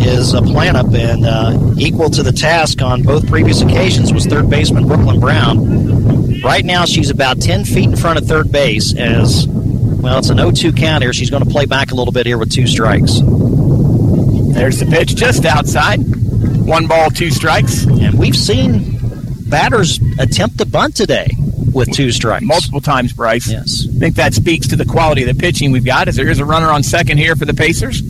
is 0.00 0.34
Aplanalp 0.34 0.96
and 0.96 1.24
uh, 1.24 1.74
equal 1.78 2.10
to 2.10 2.22
the 2.22 2.32
task 2.32 2.82
on 2.82 3.02
both 3.02 3.26
previous 3.28 3.62
occasions 3.62 4.12
was 4.12 4.26
third 4.26 4.48
baseman 4.48 4.86
Brooklyn 4.86 5.20
Brown. 5.20 6.40
Right 6.42 6.64
now, 6.64 6.84
she's 6.84 7.10
about 7.10 7.40
10 7.40 7.64
feet 7.64 7.90
in 7.90 7.96
front 7.96 8.18
of 8.18 8.26
third 8.26 8.52
base 8.52 8.96
as, 8.96 9.46
well, 9.48 10.18
it's 10.18 10.30
an 10.30 10.38
0-2 10.38 10.76
count 10.76 11.02
here. 11.02 11.12
She's 11.12 11.30
going 11.30 11.44
to 11.44 11.50
play 11.50 11.66
back 11.66 11.90
a 11.90 11.94
little 11.94 12.12
bit 12.12 12.26
here 12.26 12.38
with 12.38 12.52
two 12.52 12.66
strikes. 12.66 13.20
There's 14.54 14.80
the 14.80 14.88
pitch 14.90 15.16
just 15.16 15.44
outside. 15.44 15.98
One 16.66 16.86
ball, 16.86 17.10
two 17.10 17.30
strikes. 17.30 17.84
And 17.86 18.18
we've 18.18 18.36
seen 18.36 18.98
batters 19.48 20.00
attempt 20.18 20.58
to 20.58 20.66
bunt 20.66 20.96
today 20.96 21.28
with 21.72 21.92
two 21.92 22.12
strikes. 22.12 22.44
Multiple 22.44 22.80
times, 22.80 23.12
Bryce. 23.12 23.50
Yes. 23.50 23.86
I 23.88 23.98
think 23.98 24.16
that 24.16 24.34
speaks 24.34 24.68
to 24.68 24.76
the 24.76 24.84
quality 24.84 25.22
of 25.22 25.34
the 25.34 25.40
pitching 25.40 25.72
we've 25.72 25.84
got. 25.84 26.08
As 26.08 26.16
there 26.16 26.28
is 26.28 26.38
a 26.38 26.44
runner 26.44 26.68
on 26.68 26.82
second 26.82 27.18
here 27.18 27.36
for 27.36 27.44
the 27.44 27.54
Pacers. 27.54 28.02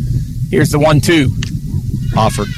Here's 0.50 0.70
the 0.70 0.78
one-two. 0.78 1.30
Offered. 2.16 2.48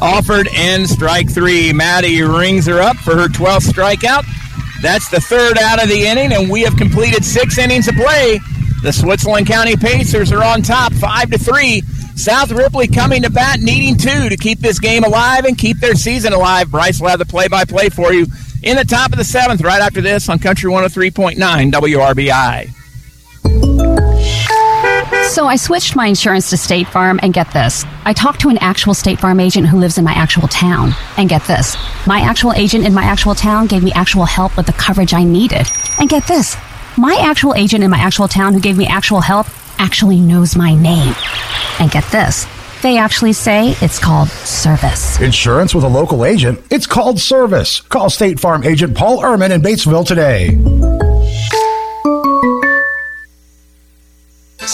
Offered 0.00 0.48
and 0.54 0.88
strike 0.88 1.30
three. 1.30 1.72
Maddie 1.72 2.22
rings 2.22 2.66
her 2.66 2.80
up 2.80 2.96
for 2.96 3.16
her 3.16 3.28
12th 3.28 3.72
strikeout. 3.72 4.24
That's 4.82 5.08
the 5.08 5.20
third 5.20 5.58
out 5.58 5.82
of 5.82 5.88
the 5.88 6.06
inning, 6.06 6.32
and 6.32 6.50
we 6.50 6.62
have 6.62 6.76
completed 6.76 7.24
six 7.24 7.58
innings 7.58 7.88
of 7.88 7.94
play. 7.94 8.40
The 8.82 8.92
Switzerland 8.92 9.46
County 9.46 9.76
Pacers 9.76 10.32
are 10.32 10.44
on 10.44 10.62
top, 10.62 10.92
five 10.92 11.30
to 11.30 11.38
three. 11.38 11.82
South 12.14 12.50
Ripley 12.50 12.88
coming 12.88 13.22
to 13.22 13.30
bat, 13.30 13.60
needing 13.60 13.96
two 13.96 14.28
to 14.28 14.36
keep 14.36 14.60
this 14.60 14.78
game 14.78 15.04
alive 15.04 15.44
and 15.44 15.56
keep 15.56 15.78
their 15.78 15.94
season 15.94 16.32
alive. 16.32 16.70
Bryce 16.70 17.00
will 17.00 17.08
have 17.08 17.18
the 17.18 17.26
play-by-play 17.26 17.90
for 17.90 18.12
you 18.12 18.26
in 18.62 18.76
the 18.76 18.84
top 18.84 19.12
of 19.12 19.18
the 19.18 19.24
seventh. 19.24 19.60
Right 19.60 19.82
after 19.82 20.00
this 20.00 20.28
on 20.28 20.38
Country 20.38 20.70
103.9 20.70 21.36
WRBI. 21.72 24.05
So 25.28 25.46
I 25.46 25.56
switched 25.56 25.96
my 25.96 26.06
insurance 26.06 26.50
to 26.50 26.56
State 26.56 26.88
Farm, 26.88 27.20
and 27.22 27.32
get 27.32 27.52
this. 27.52 27.84
I 28.04 28.12
talked 28.12 28.40
to 28.40 28.48
an 28.48 28.58
actual 28.58 28.94
State 28.94 29.20
Farm 29.20 29.38
agent 29.38 29.66
who 29.66 29.78
lives 29.78 29.98
in 29.98 30.04
my 30.04 30.12
actual 30.12 30.48
town. 30.48 30.92
And 31.18 31.28
get 31.28 31.44
this. 31.46 31.76
My 32.06 32.20
actual 32.20 32.52
agent 32.52 32.86
in 32.86 32.94
my 32.94 33.04
actual 33.04 33.34
town 33.34 33.66
gave 33.66 33.82
me 33.82 33.92
actual 33.92 34.24
help 34.24 34.56
with 34.56 34.66
the 34.66 34.72
coverage 34.72 35.12
I 35.12 35.24
needed. 35.24 35.66
And 36.00 36.08
get 36.08 36.26
this. 36.26 36.56
My 36.96 37.18
actual 37.20 37.54
agent 37.54 37.84
in 37.84 37.90
my 37.90 37.98
actual 37.98 38.28
town 38.28 38.54
who 38.54 38.60
gave 38.60 38.78
me 38.78 38.86
actual 38.86 39.20
help 39.20 39.46
actually 39.78 40.20
knows 40.20 40.56
my 40.56 40.74
name. 40.74 41.14
And 41.80 41.90
get 41.90 42.04
this. 42.10 42.46
They 42.82 42.96
actually 42.96 43.32
say 43.32 43.74
it's 43.82 43.98
called 43.98 44.28
service. 44.28 45.20
Insurance 45.20 45.74
with 45.74 45.84
a 45.84 45.88
local 45.88 46.24
agent? 46.24 46.60
It's 46.70 46.86
called 46.86 47.20
service. 47.20 47.80
Call 47.80 48.10
State 48.10 48.40
Farm 48.40 48.64
agent 48.64 48.96
Paul 48.96 49.22
Ehrman 49.22 49.50
in 49.50 49.60
Batesville 49.60 50.06
today. 50.06 50.85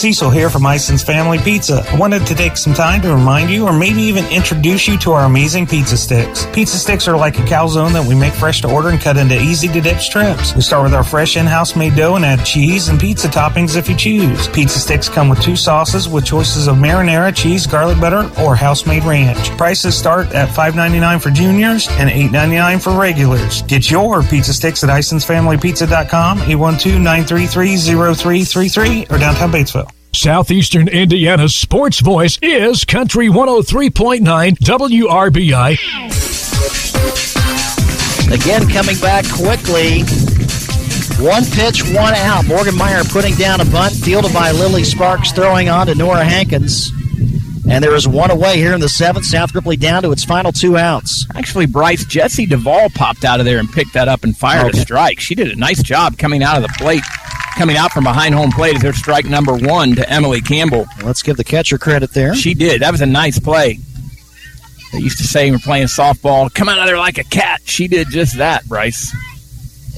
Cecil 0.02 0.30
here 0.30 0.50
from 0.50 0.66
Ison's 0.66 1.04
Family 1.04 1.38
Pizza. 1.38 1.86
I 1.88 1.96
wanted 1.96 2.26
to 2.26 2.34
take 2.34 2.56
some 2.56 2.74
time 2.74 3.00
to 3.02 3.14
remind 3.14 3.50
you 3.50 3.66
or 3.66 3.72
maybe 3.72 4.02
even 4.02 4.24
introduce 4.32 4.88
you 4.88 4.98
to 4.98 5.12
our 5.12 5.26
amazing 5.26 5.68
pizza 5.68 5.96
sticks. 5.96 6.44
Pizza 6.46 6.76
sticks 6.76 7.06
are 7.06 7.16
like 7.16 7.38
a 7.38 7.42
calzone 7.42 7.92
that 7.92 8.04
we 8.04 8.16
make 8.16 8.32
fresh 8.32 8.62
to 8.62 8.68
order 8.68 8.88
and 8.88 9.00
cut 9.00 9.16
into 9.16 9.40
easy 9.40 9.68
to 9.68 9.80
dip 9.80 10.00
strips. 10.00 10.56
We 10.56 10.62
start 10.62 10.82
with 10.82 10.92
our 10.92 11.04
fresh 11.04 11.36
in-house 11.36 11.76
made 11.76 11.94
dough 11.94 12.16
and 12.16 12.24
add 12.24 12.44
cheese 12.44 12.88
and 12.88 12.98
pizza 12.98 13.28
toppings 13.28 13.76
if 13.76 13.88
you 13.88 13.94
choose. 13.94 14.48
Pizza 14.48 14.80
sticks 14.80 15.08
come 15.08 15.28
with 15.28 15.40
two 15.40 15.54
sauces 15.54 16.08
with 16.08 16.24
choices 16.24 16.66
of 16.66 16.78
marinara, 16.78 17.32
cheese, 17.32 17.64
garlic 17.64 18.00
butter, 18.00 18.28
or 18.40 18.56
house-made 18.56 19.04
ranch. 19.04 19.56
Prices 19.56 19.96
start 19.96 20.32
at 20.32 20.48
$5.99 20.48 21.22
for 21.22 21.30
juniors 21.30 21.86
and 21.90 22.10
$8.99 22.10 22.82
for 22.82 22.98
regulars. 22.98 23.62
Get 23.62 23.88
your 23.88 24.24
pizza 24.24 24.52
sticks 24.52 24.82
at 24.82 24.90
IsonsFamilyPizza.com, 24.90 26.38
812-933-0333, 26.38 29.12
or 29.12 29.18
downtown 29.18 29.52
Batesville. 29.52 29.91
Southeastern 30.14 30.88
Indiana's 30.88 31.54
sports 31.54 32.00
voice 32.00 32.38
is 32.42 32.84
Country 32.84 33.28
103.9 33.28 34.20
WRBI. 34.58 35.72
Again, 38.32 38.68
coming 38.68 38.98
back 39.00 39.24
quickly. 39.32 40.02
One 41.24 41.44
pitch, 41.46 41.82
one 41.94 42.14
out. 42.14 42.44
Morgan 42.46 42.76
Meyer 42.76 43.02
putting 43.04 43.34
down 43.36 43.60
a 43.62 43.64
bunt, 43.64 43.94
fielded 43.94 44.34
by 44.34 44.50
Lily 44.52 44.84
Sparks, 44.84 45.32
throwing 45.32 45.68
on 45.70 45.86
to 45.86 45.94
Nora 45.94 46.24
Hankins. 46.24 46.90
And 47.70 47.82
there 47.82 47.94
is 47.94 48.06
one 48.06 48.30
away 48.30 48.58
here 48.58 48.74
in 48.74 48.80
the 48.80 48.88
seventh. 48.90 49.24
South 49.24 49.54
Ripley 49.54 49.76
down 49.78 50.02
to 50.02 50.12
its 50.12 50.24
final 50.24 50.52
two 50.52 50.76
outs. 50.76 51.26
Actually, 51.34 51.66
Bryce, 51.66 52.04
Jesse 52.04 52.44
Duvall 52.44 52.90
popped 52.90 53.24
out 53.24 53.40
of 53.40 53.46
there 53.46 53.58
and 53.58 53.70
picked 53.72 53.94
that 53.94 54.08
up 54.08 54.24
and 54.24 54.36
fired 54.36 54.68
Okay. 54.70 54.78
a 54.78 54.82
strike. 54.82 55.20
She 55.20 55.34
did 55.34 55.50
a 55.50 55.56
nice 55.56 55.82
job 55.82 56.18
coming 56.18 56.42
out 56.42 56.56
of 56.56 56.62
the 56.64 56.74
plate, 56.76 57.02
coming 57.56 57.76
out 57.76 57.92
from 57.92 58.04
behind 58.04 58.34
home 58.34 58.50
plate 58.50 58.76
is 58.76 58.82
their 58.82 58.92
strike 58.92 59.24
number 59.26 59.54
one 59.54 59.94
to 59.96 60.08
Emily 60.10 60.40
Campbell. 60.40 60.86
Let's 61.02 61.22
give 61.22 61.36
the 61.36 61.44
catcher 61.44 61.78
credit 61.78 62.12
there. 62.12 62.34
She 62.34 62.54
did. 62.54 62.82
That 62.82 62.90
was 62.92 63.00
a 63.00 63.06
nice 63.06 63.38
play. 63.38 63.78
They 64.92 64.98
used 64.98 65.18
to 65.18 65.24
say 65.24 65.50
when 65.50 65.60
playing 65.60 65.86
softball, 65.86 66.52
come 66.52 66.68
out 66.68 66.78
of 66.78 66.86
there 66.86 66.98
like 66.98 67.18
a 67.18 67.24
cat. 67.24 67.62
She 67.64 67.88
did 67.88 68.10
just 68.10 68.36
that, 68.38 68.66
Bryce. 68.68 69.14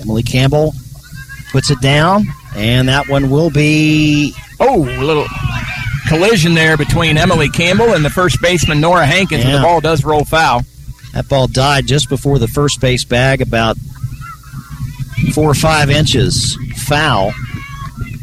Emily 0.00 0.22
Campbell 0.22 0.72
puts 1.50 1.70
it 1.70 1.80
down, 1.80 2.26
and 2.54 2.88
that 2.88 3.08
one 3.08 3.30
will 3.30 3.50
be. 3.50 4.34
Oh, 4.60 4.84
a 4.84 5.02
little 5.02 5.26
collision 6.08 6.54
there 6.54 6.76
between 6.76 7.16
Emily 7.16 7.48
Campbell 7.48 7.94
and 7.94 8.04
the 8.04 8.10
first 8.10 8.40
baseman 8.40 8.80
Nora 8.80 9.06
Hankins, 9.06 9.44
and 9.44 9.54
the 9.54 9.60
ball 9.60 9.80
does 9.80 10.04
roll 10.04 10.24
foul. 10.24 10.62
That 11.12 11.28
ball 11.28 11.46
died 11.46 11.86
just 11.86 12.08
before 12.08 12.38
the 12.38 12.48
first 12.48 12.80
base 12.80 13.04
bag, 13.04 13.40
about 13.40 13.76
four 15.32 15.50
or 15.50 15.54
five 15.54 15.90
inches 15.90 16.56
foul. 16.76 17.32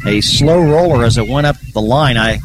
A 0.06 0.20
slow 0.20 0.60
roller 0.60 1.04
as 1.04 1.18
it 1.18 1.28
went 1.28 1.46
up 1.46 1.56
the 1.72 1.80
line. 1.80 2.16
I 2.16 2.40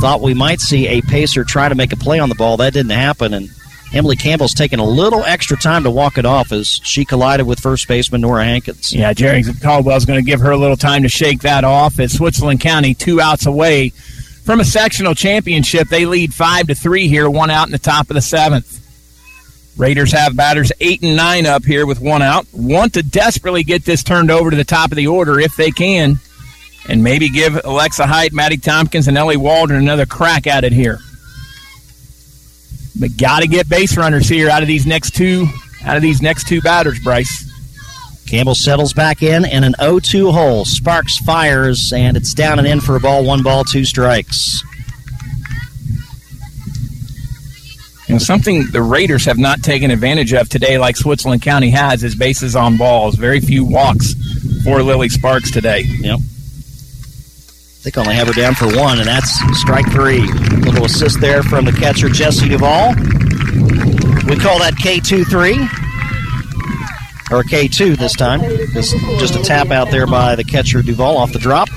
thought 0.00 0.20
we 0.20 0.34
might 0.34 0.60
see 0.60 0.86
a 0.86 1.02
pacer 1.02 1.44
try 1.44 1.68
to 1.68 1.74
make 1.74 1.92
a 1.92 1.96
play 1.96 2.18
on 2.18 2.28
the 2.28 2.34
ball. 2.34 2.56
That 2.56 2.72
didn't 2.72 2.90
happen, 2.90 3.34
and 3.34 3.48
Emily 3.92 4.16
Campbell's 4.16 4.54
taking 4.54 4.78
a 4.78 4.84
little 4.84 5.24
extra 5.24 5.56
time 5.56 5.82
to 5.84 5.90
walk 5.90 6.16
it 6.16 6.24
off 6.24 6.52
as 6.52 6.80
she 6.82 7.04
collided 7.04 7.46
with 7.46 7.60
first 7.60 7.88
baseman 7.88 8.20
Nora 8.20 8.44
Hankins. 8.44 8.92
Yeah, 8.92 9.12
Jerry 9.12 9.42
Caldwell's 9.42 10.04
going 10.04 10.18
to 10.18 10.24
give 10.24 10.40
her 10.40 10.50
a 10.50 10.56
little 10.56 10.76
time 10.76 11.02
to 11.02 11.08
shake 11.08 11.40
that 11.40 11.64
off. 11.64 11.98
As 11.98 12.12
Switzerland 12.12 12.60
County 12.60 12.94
two 12.94 13.20
outs 13.20 13.46
away 13.46 13.90
from 14.44 14.60
a 14.60 14.64
sectional 14.64 15.14
championship, 15.14 15.88
they 15.88 16.06
lead 16.06 16.32
five 16.32 16.68
to 16.68 16.74
three 16.74 17.08
here, 17.08 17.28
one 17.28 17.50
out 17.50 17.66
in 17.66 17.72
the 17.72 17.78
top 17.78 18.10
of 18.10 18.14
the 18.14 18.22
seventh. 18.22 18.78
Raiders 19.76 20.12
have 20.12 20.36
batters 20.36 20.70
eight 20.80 21.02
and 21.02 21.16
nine 21.16 21.46
up 21.46 21.64
here 21.64 21.86
with 21.86 22.00
one 22.00 22.22
out. 22.22 22.46
Want 22.52 22.94
to 22.94 23.02
desperately 23.02 23.64
get 23.64 23.84
this 23.84 24.02
turned 24.02 24.30
over 24.30 24.50
to 24.50 24.56
the 24.56 24.64
top 24.64 24.92
of 24.92 24.96
the 24.96 25.06
order 25.06 25.40
if 25.40 25.56
they 25.56 25.70
can, 25.70 26.18
and 26.88 27.02
maybe 27.02 27.30
give 27.30 27.58
Alexa 27.64 28.06
Height, 28.06 28.32
Maddie 28.32 28.58
Tompkins, 28.58 29.08
and 29.08 29.16
Ellie 29.16 29.36
Waldron 29.36 29.80
another 29.80 30.06
crack 30.06 30.46
at 30.46 30.64
it 30.64 30.72
here. 30.72 30.98
But 33.00 33.16
got 33.16 33.40
to 33.40 33.48
get 33.48 33.68
base 33.68 33.96
runners 33.96 34.28
here 34.28 34.50
out 34.50 34.62
of 34.62 34.68
these 34.68 34.86
next 34.86 35.14
two 35.16 35.46
out 35.84 35.96
of 35.96 36.02
these 36.02 36.22
next 36.22 36.46
two 36.46 36.60
batters, 36.60 37.00
Bryce. 37.00 37.50
Campbell 38.28 38.54
settles 38.54 38.92
back 38.92 39.22
in 39.22 39.44
in 39.44 39.64
an 39.64 39.74
0 39.80 39.98
2 39.98 40.30
hole. 40.30 40.64
Sparks 40.64 41.18
fires, 41.18 41.92
and 41.92 42.16
it's 42.16 42.34
down 42.34 42.58
and 42.58 42.68
in 42.68 42.80
for 42.80 42.96
a 42.96 43.00
ball, 43.00 43.24
one 43.24 43.42
ball, 43.42 43.64
two 43.64 43.84
strikes. 43.84 44.62
You 48.12 48.16
know, 48.16 48.24
something 48.24 48.66
the 48.72 48.82
Raiders 48.82 49.24
have 49.24 49.38
not 49.38 49.62
taken 49.62 49.90
advantage 49.90 50.34
of 50.34 50.46
today, 50.46 50.76
like 50.76 50.98
Switzerland 50.98 51.40
County 51.40 51.70
has, 51.70 52.04
is 52.04 52.14
bases 52.14 52.54
on 52.54 52.76
balls. 52.76 53.14
Very 53.14 53.40
few 53.40 53.64
walks 53.64 54.12
for 54.64 54.82
Lily 54.82 55.08
Sparks 55.08 55.50
today. 55.50 55.84
Yep. 55.86 56.18
I 56.18 57.82
think 57.82 57.96
only 57.96 58.14
have 58.14 58.26
her 58.26 58.34
down 58.34 58.54
for 58.54 58.66
one, 58.66 58.98
and 58.98 59.08
that's 59.08 59.32
strike 59.58 59.90
three. 59.92 60.18
A 60.18 60.56
little 60.60 60.84
assist 60.84 61.22
there 61.22 61.42
from 61.42 61.64
the 61.64 61.72
catcher, 61.72 62.10
Jesse 62.10 62.50
Duvall. 62.50 62.90
We 64.28 64.36
call 64.36 64.58
that 64.58 64.74
K2-3. 64.74 65.62
Or 67.32 67.42
K2 67.44 67.96
this 67.96 68.14
time. 68.14 68.42
Just, 68.74 68.94
just 69.20 69.36
a 69.36 69.42
tap 69.42 69.70
out 69.70 69.90
there 69.90 70.06
by 70.06 70.36
the 70.36 70.44
catcher 70.44 70.82
Duvall 70.82 71.16
off 71.16 71.32
the 71.32 71.38
drop. 71.38 71.70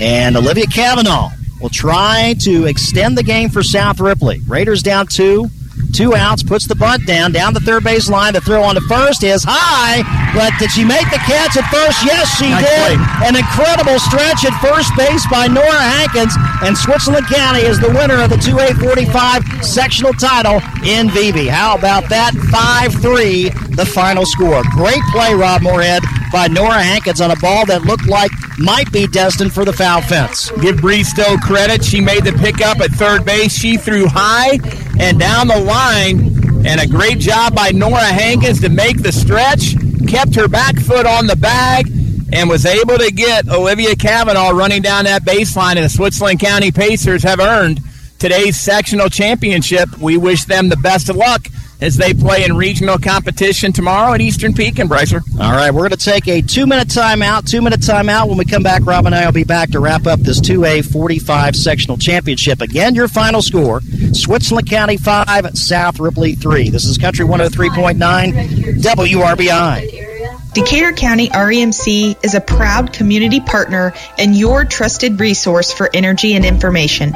And 0.00 0.36
Olivia 0.36 0.66
Cavanaugh 0.66 1.30
will 1.62 1.70
try 1.70 2.34
to 2.40 2.66
extend 2.66 3.16
the 3.16 3.22
game 3.22 3.48
for 3.48 3.62
South 3.62 4.00
Ripley. 4.00 4.40
Raiders 4.46 4.82
down 4.82 5.06
two. 5.06 5.48
Two 5.94 6.14
outs, 6.14 6.42
puts 6.42 6.66
the 6.66 6.74
bunt 6.74 7.04
down, 7.06 7.32
down 7.32 7.52
the 7.52 7.60
third 7.60 7.84
base 7.84 8.08
line. 8.08 8.32
The 8.32 8.40
throw 8.40 8.62
on 8.62 8.76
to 8.76 8.80
first 8.88 9.22
is 9.22 9.44
high, 9.46 10.00
but 10.32 10.52
did 10.58 10.70
she 10.72 10.84
make 10.84 11.04
the 11.12 11.20
catch 11.20 11.56
at 11.56 11.68
first? 11.68 12.00
Yes, 12.04 12.32
she 12.40 12.48
Nice 12.48 12.64
did. 12.64 12.96
play. 12.96 13.28
An 13.28 13.36
incredible 13.36 13.98
stretch 14.00 14.44
at 14.48 14.56
first 14.64 14.88
base 14.96 15.20
by 15.30 15.48
Nora 15.48 15.68
Hankins, 15.84 16.32
and 16.64 16.76
Switzerland 16.76 17.26
County 17.26 17.60
is 17.60 17.78
the 17.78 17.88
winner 17.92 18.22
of 18.24 18.30
the 18.30 18.36
2A45 18.40 19.64
sectional 19.64 20.12
title 20.14 20.64
in 20.88 21.08
Vevay. 21.08 21.48
How 21.48 21.76
about 21.76 22.08
that? 22.08 22.32
5 22.32 22.92
3, 23.02 23.50
the 23.76 23.84
final 23.84 24.24
score. 24.24 24.62
Great 24.72 25.02
play, 25.12 25.34
Rob 25.34 25.60
Moorhead, 25.60 26.02
by 26.32 26.48
Nora 26.48 26.82
Hankins 26.82 27.20
on 27.20 27.30
a 27.30 27.36
ball 27.36 27.66
that 27.66 27.82
looked 27.82 28.06
like 28.06 28.30
might 28.58 28.90
be 28.90 29.06
destined 29.06 29.52
for 29.52 29.64
the 29.64 29.72
foul 29.72 30.00
fence. 30.00 30.50
Give 30.60 30.76
Bree 30.78 31.04
Stowe 31.04 31.36
credit. 31.36 31.84
She 31.84 32.00
made 32.00 32.24
the 32.24 32.32
pickup 32.32 32.80
at 32.80 32.90
third 32.92 33.24
base. 33.24 33.52
She 33.52 33.76
threw 33.76 34.06
high 34.08 34.58
and 34.98 35.20
down 35.20 35.48
the 35.48 35.60
line, 35.60 36.66
and 36.66 36.80
a 36.80 36.86
great 36.86 37.18
job 37.18 37.54
by 37.54 37.70
Nora 37.70 38.00
Hankins 38.00 38.60
to 38.62 38.68
make 38.68 39.02
the 39.02 39.12
stretch. 39.12 39.76
Kept 40.08 40.34
her 40.34 40.48
back 40.48 40.76
foot 40.80 41.06
on 41.06 41.26
the 41.26 41.36
bag 41.36 41.86
and 42.32 42.48
was 42.48 42.66
able 42.66 42.98
to 42.98 43.12
get 43.12 43.48
Olivia 43.48 43.94
Cavanaugh 43.94 44.50
running 44.50 44.82
down 44.82 45.04
that 45.04 45.22
baseline. 45.22 45.76
And 45.76 45.84
the 45.84 45.88
Switzerland 45.88 46.40
County 46.40 46.72
Pacers 46.72 47.22
have 47.22 47.40
earned 47.40 47.80
today's 48.18 48.58
sectional 48.58 49.08
championship. 49.08 49.98
We 49.98 50.16
wish 50.16 50.44
them 50.44 50.68
the 50.68 50.76
best 50.76 51.08
of 51.08 51.16
luck 51.16 51.46
as 51.82 51.96
they 51.96 52.14
play 52.14 52.44
in 52.44 52.56
regional 52.56 52.96
competition 52.96 53.72
tomorrow 53.72 54.14
at 54.14 54.20
Eastern 54.20 54.54
Pekin 54.54 54.88
Brycer. 54.88 55.20
All 55.40 55.52
right, 55.52 55.72
we're 55.72 55.80
going 55.80 55.90
to 55.90 55.96
take 55.96 56.28
a 56.28 56.40
two 56.40 56.64
minute 56.66 56.88
timeout. 56.88 57.50
Two 57.50 57.60
minute 57.60 57.80
timeout. 57.80 58.28
When 58.28 58.38
we 58.38 58.44
come 58.44 58.62
back, 58.62 58.86
Rob 58.86 59.04
and 59.06 59.14
I 59.14 59.24
will 59.24 59.32
be 59.32 59.44
back 59.44 59.70
to 59.70 59.80
wrap 59.80 60.06
up 60.06 60.20
this 60.20 60.40
2A 60.40 60.90
45 60.90 61.56
sectional 61.56 61.98
championship. 61.98 62.60
Again, 62.60 62.94
your 62.94 63.08
final 63.08 63.42
score 63.42 63.80
Switzerland 64.12 64.70
County 64.70 64.96
5, 64.96 65.58
South 65.58 65.98
Ripley 65.98 66.36
3. 66.36 66.70
This 66.70 66.84
is 66.84 66.98
Country 66.98 67.26
103.9 67.26 68.78
WRBI. 68.80 70.12
Decatur 70.54 70.92
County 70.92 71.30
REMC 71.30 72.24
is 72.24 72.34
a 72.34 72.40
proud 72.40 72.92
community 72.92 73.40
partner 73.40 73.94
and 74.18 74.36
your 74.36 74.64
trusted 74.64 75.18
resource 75.18 75.72
for 75.72 75.90
energy 75.92 76.34
and 76.34 76.44
information. 76.44 77.14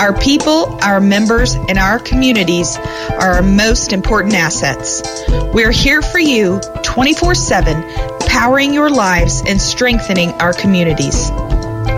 Our 0.00 0.12
people, 0.18 0.78
our 0.82 1.00
members, 1.00 1.54
and 1.54 1.78
our 1.78 1.98
communities 1.98 2.76
are 2.76 3.32
our 3.32 3.42
most 3.42 3.94
important 3.94 4.34
assets. 4.34 5.02
We're 5.54 5.72
here 5.72 6.02
for 6.02 6.18
you 6.18 6.60
24 6.82 7.34
7, 7.34 7.82
powering 8.26 8.74
your 8.74 8.90
lives 8.90 9.42
and 9.46 9.60
strengthening 9.60 10.32
our 10.32 10.52
communities. 10.52 11.30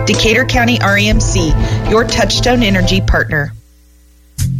Decatur 0.05 0.45
County 0.45 0.77
REMC, 0.79 1.89
your 1.91 2.05
touchstone 2.05 2.63
energy 2.63 3.01
partner. 3.01 3.51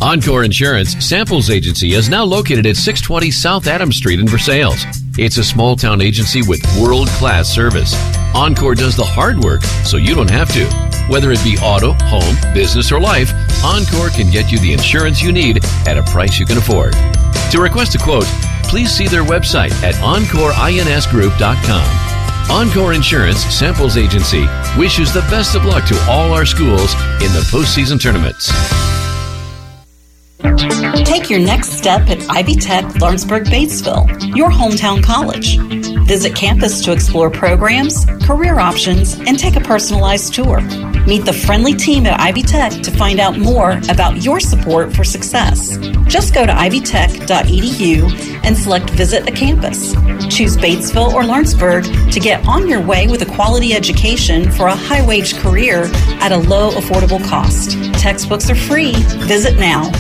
Encore 0.02 0.44
Insurance 0.44 0.94
Samples 1.04 1.50
Agency 1.50 1.94
is 1.94 2.10
now 2.10 2.26
located 2.26 2.66
at 2.66 2.76
620 2.76 3.32
South 3.32 3.68
Adams 3.68 3.96
Street 3.96 4.20
in 4.20 4.28
Versailles. 4.28 4.86
It's 5.18 5.38
a 5.38 5.44
small 5.44 5.78
town 5.78 6.02
agency 6.02 6.42
with 6.42 6.62
world 6.80 7.08
class 7.10 7.50
service. 7.50 7.94
Encore 8.36 8.76
does 8.76 8.96
the 8.96 9.04
hard 9.04 9.40
work 9.40 9.64
so 9.86 9.98
you 9.98 10.14
don't 10.14 10.30
have 10.30 10.52
to. 10.54 10.89
Whether 11.10 11.32
it 11.32 11.44
be 11.44 11.58
auto, 11.58 11.94
home, 12.04 12.38
business, 12.54 12.92
or 12.92 13.00
life, 13.00 13.34
Encore 13.66 14.10
can 14.10 14.30
get 14.30 14.52
you 14.52 14.60
the 14.60 14.74
insurance 14.74 15.20
you 15.22 15.32
need 15.32 15.66
at 15.88 15.98
a 15.98 16.04
price 16.04 16.38
you 16.40 16.46
can 16.46 16.60
afford. 16.60 16.94
To 17.52 17.60
request 17.60 17.96
a 17.96 17.98
quote, 17.98 18.28
please 18.66 18.92
see 18.92 19.08
their 19.08 19.24
website 19.24 19.72
at 19.84 19.96
EncoreINSGroup.com. 19.96 22.52
Encore 22.52 22.94
Insurance 22.94 23.44
Samples 23.46 23.98
Agency 23.98 24.46
wishes 24.78 25.12
the 25.12 25.22
best 25.32 25.56
of 25.56 25.66
luck 25.66 25.86
to 25.86 26.00
all 26.10 26.32
our 26.32 26.46
schools 26.46 26.94
in 27.24 27.34
the 27.34 27.42
postseason 27.52 28.00
tournaments. 28.00 28.52
Take 31.06 31.30
your 31.30 31.40
next 31.40 31.74
step 31.74 32.08
at 32.10 32.22
Ivy 32.30 32.56
Tech 32.56 32.86
Lawrenceburg 33.02 33.46
Batesville, 33.46 34.36
your 34.36 34.50
hometown 34.50 35.04
college. 35.04 35.58
Visit 36.08 36.36
campus 36.36 36.84
to 36.86 36.92
explore 36.92 37.30
programs, 37.30 38.06
career 38.24 38.60
options, 38.60 39.14
and 39.20 39.38
take 39.38 39.56
a 39.56 39.62
personalized 39.62 40.34
tour. 40.34 40.60
Meet 41.10 41.26
the 41.26 41.34
friendly 41.34 41.74
team 41.74 42.06
at 42.06 42.20
Ivy 42.20 42.44
Tech 42.44 42.72
to 42.84 42.92
find 42.92 43.20
out 43.20 43.40
more 43.40 43.82
about 43.90 44.24
your 44.24 44.40
support 44.40 44.96
for 44.96 45.04
success. 45.04 45.76
Just 46.06 46.36
go 46.36 46.46
to 46.46 46.52
ivytech.edu 46.52 48.46
and 48.46 48.56
select 48.56 48.92
Visit 48.92 49.28
a 49.28 49.32
Campus. 49.32 49.94
Choose 50.30 50.56
Batesville 50.56 51.12
or 51.12 51.24
Lawrenceburg 51.24 51.86
to 52.12 52.20
get 52.20 52.46
on 52.46 52.68
your 52.68 52.86
way 52.86 53.08
with 53.08 53.24
a 53.24 53.34
quality 53.34 53.74
education 53.74 54.52
for 54.52 54.68
a 54.68 54.76
high 54.76 55.04
wage 55.04 55.36
career 55.38 55.90
at 56.22 56.32
a 56.32 56.38
low, 56.38 56.70
affordable 56.74 57.28
cost. 57.28 57.72
Textbooks 57.96 58.48
are 58.52 58.56
free. 58.56 58.94
Visit 59.26 59.58
now. 59.58 59.92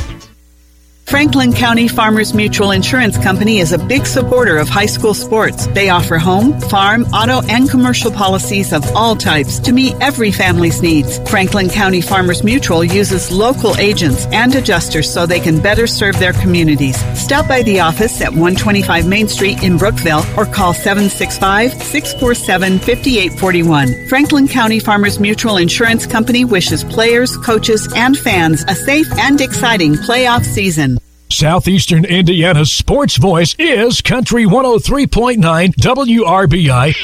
Franklin 1.09 1.53
County 1.53 1.87
Farmers 1.87 2.35
Mutual 2.35 2.69
Insurance 2.69 3.17
Company 3.17 3.57
is 3.57 3.71
a 3.71 3.79
big 3.79 4.05
supporter 4.05 4.57
of 4.59 4.69
high 4.69 4.85
school 4.85 5.15
sports. 5.15 5.65
They 5.73 5.89
offer 5.89 6.19
home, 6.19 6.61
farm, 6.61 7.03
auto, 7.05 7.41
and 7.47 7.67
commercial 7.67 8.11
policies 8.11 8.71
of 8.71 8.85
all 8.95 9.15
types 9.15 9.57
to 9.61 9.73
meet 9.73 9.95
every 10.01 10.31
family's 10.31 10.83
needs. 10.83 11.17
Franklin 11.27 11.67
County 11.67 11.99
Farmers 11.99 12.43
Mutual 12.43 12.83
uses 12.83 13.31
local 13.31 13.75
agents 13.77 14.27
and 14.27 14.53
adjusters 14.53 15.11
so 15.11 15.25
they 15.25 15.39
can 15.39 15.59
better 15.59 15.87
serve 15.87 16.19
their 16.19 16.33
communities. 16.33 16.95
Stop 17.19 17.47
by 17.47 17.63
the 17.63 17.79
office 17.79 18.21
at 18.21 18.29
125 18.29 19.07
Main 19.07 19.27
Street 19.27 19.63
in 19.63 19.77
Brookville 19.77 20.23
or 20.37 20.45
call 20.45 20.75
765 20.75 21.71
647 21.71 22.77
5841. 22.77 24.07
Franklin 24.09 24.47
County 24.47 24.79
Farmers 24.79 25.19
Mutual 25.19 25.57
Insurance 25.57 26.05
Company 26.05 26.45
wishes 26.45 26.83
players, 26.83 27.35
coaches, 27.37 27.91
and 27.95 28.15
fans 28.15 28.63
a 28.67 28.75
safe 28.75 29.11
and 29.17 29.41
exciting 29.41 29.95
playoff 29.95 30.45
season. 30.45 30.98
Southeastern 31.31 32.05
Indiana's 32.05 32.71
sports 32.71 33.17
voice 33.17 33.55
is 33.59 34.01
Country 34.01 34.45
103.9 34.45 35.37
WRBI. 35.75 36.95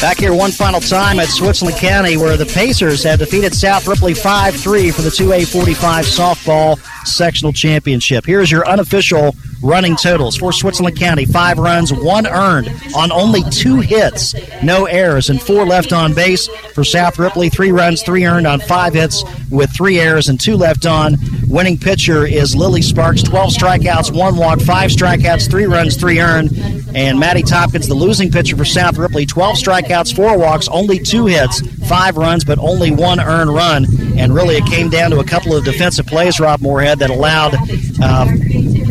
Back 0.00 0.16
here 0.18 0.34
one 0.34 0.50
final 0.50 0.80
time 0.80 1.20
at 1.20 1.28
Switzerland 1.28 1.76
County, 1.78 2.16
where 2.16 2.36
the 2.36 2.46
Pacers 2.46 3.04
have 3.04 3.20
defeated 3.20 3.54
South 3.54 3.86
Ripley 3.86 4.14
5 4.14 4.56
3 4.56 4.90
for 4.90 5.02
the 5.02 5.10
2A45 5.10 5.74
softball 6.04 7.06
sectional 7.06 7.52
championship. 7.52 8.26
Here's 8.26 8.50
your 8.50 8.66
unofficial 8.68 9.36
running 9.62 9.96
totals 9.96 10.36
for 10.36 10.52
Switzerland 10.52 10.96
County 10.96 11.24
five 11.24 11.58
runs, 11.58 11.92
one 11.92 12.26
earned 12.26 12.72
on 12.96 13.12
only 13.12 13.42
two 13.50 13.80
hits, 13.80 14.34
no 14.62 14.86
errors, 14.86 15.30
and 15.30 15.40
four 15.40 15.64
left 15.64 15.92
on 15.92 16.14
base. 16.14 16.48
For 16.74 16.84
South 16.84 17.18
Ripley, 17.18 17.48
three 17.48 17.72
runs, 17.72 18.02
three 18.02 18.24
earned 18.24 18.46
on 18.46 18.60
five 18.60 18.94
hits 18.94 19.24
with 19.50 19.70
three 19.74 19.98
errors 19.98 20.28
and 20.28 20.40
two 20.40 20.56
left 20.56 20.86
on. 20.86 21.16
Winning 21.48 21.76
pitcher 21.76 22.24
is 22.24 22.54
Lily 22.54 22.82
Sparks, 22.82 23.22
12 23.22 23.50
strikeouts, 23.50 24.16
one 24.16 24.36
walk, 24.36 24.60
five 24.60 24.90
strikeouts, 24.90 25.50
three 25.50 25.66
runs, 25.66 25.96
three 25.96 26.20
earned. 26.20 26.52
And 26.94 27.18
Maddie 27.18 27.42
Tompkins, 27.42 27.88
the 27.88 27.94
losing 27.94 28.30
pitcher 28.30 28.56
for 28.56 28.64
South 28.64 28.98
Ripley, 28.98 29.26
12 29.26 29.56
strikeouts, 29.56 30.14
four 30.14 30.38
walks, 30.38 30.68
only 30.68 30.98
two 30.98 31.26
hits, 31.26 31.60
five 31.88 32.16
runs, 32.16 32.44
but 32.44 32.58
only 32.58 32.90
one 32.90 33.20
earned 33.20 33.52
run. 33.52 33.86
And 34.16 34.34
really, 34.34 34.56
it 34.56 34.66
came 34.66 34.90
down 34.90 35.10
to 35.10 35.18
a 35.18 35.24
couple 35.24 35.54
of 35.54 35.64
defensive 35.64 36.06
plays, 36.06 36.40
Rob 36.40 36.60
Moorhead, 36.60 36.98
that 37.00 37.10
allowed 37.10 37.54
uh, 38.02 38.26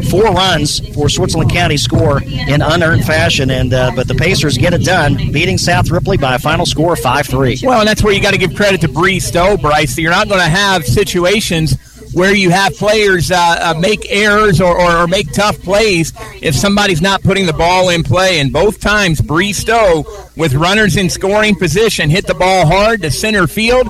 four 0.09 0.23
runs 0.23 0.79
for 0.93 1.09
Switzerland 1.09 1.51
County 1.51 1.77
score 1.77 2.21
in 2.23 2.61
unearned 2.61 3.05
fashion. 3.05 3.51
And 3.51 3.73
uh, 3.73 3.91
but 3.95 4.07
the 4.07 4.15
Pacers 4.15 4.57
get 4.57 4.73
it 4.73 4.83
done, 4.83 5.15
beating 5.31 5.57
South 5.57 5.89
Ripley 5.89 6.17
by 6.17 6.35
a 6.35 6.39
final 6.39 6.65
score 6.65 6.93
of 6.93 6.99
five 6.99 7.27
three. 7.27 7.57
Well, 7.61 7.79
and 7.79 7.87
that's 7.87 8.03
where 8.03 8.13
you 8.13 8.21
got 8.21 8.31
to 8.31 8.37
give 8.37 8.55
credit 8.55 8.81
to 8.81 8.87
Bree 8.87 9.19
Stowe, 9.19 9.57
Bryce. 9.57 9.97
You're 9.97 10.11
not 10.11 10.27
going 10.27 10.41
to 10.41 10.49
have 10.49 10.85
situations 10.85 11.77
where 12.13 12.33
you 12.33 12.49
have 12.49 12.75
players 12.75 13.31
uh, 13.31 13.35
uh, 13.37 13.79
make 13.79 14.09
errors 14.09 14.59
or, 14.59 14.79
or, 14.79 14.97
or, 14.97 15.07
make 15.07 15.31
tough 15.31 15.59
plays 15.61 16.11
if 16.41 16.55
somebody's 16.55 17.01
not 17.01 17.21
putting 17.21 17.45
the 17.45 17.53
ball 17.53 17.89
in 17.89 18.03
play. 18.03 18.39
And 18.39 18.51
both 18.51 18.79
times, 18.79 19.21
Bree 19.21 19.53
Stowe, 19.53 20.05
with 20.35 20.55
runners 20.55 20.97
in 20.97 21.09
scoring 21.09 21.55
position, 21.55 22.09
hit 22.09 22.25
the 22.25 22.33
ball 22.33 22.65
hard 22.65 23.03
to 23.03 23.11
center 23.11 23.47
field. 23.47 23.87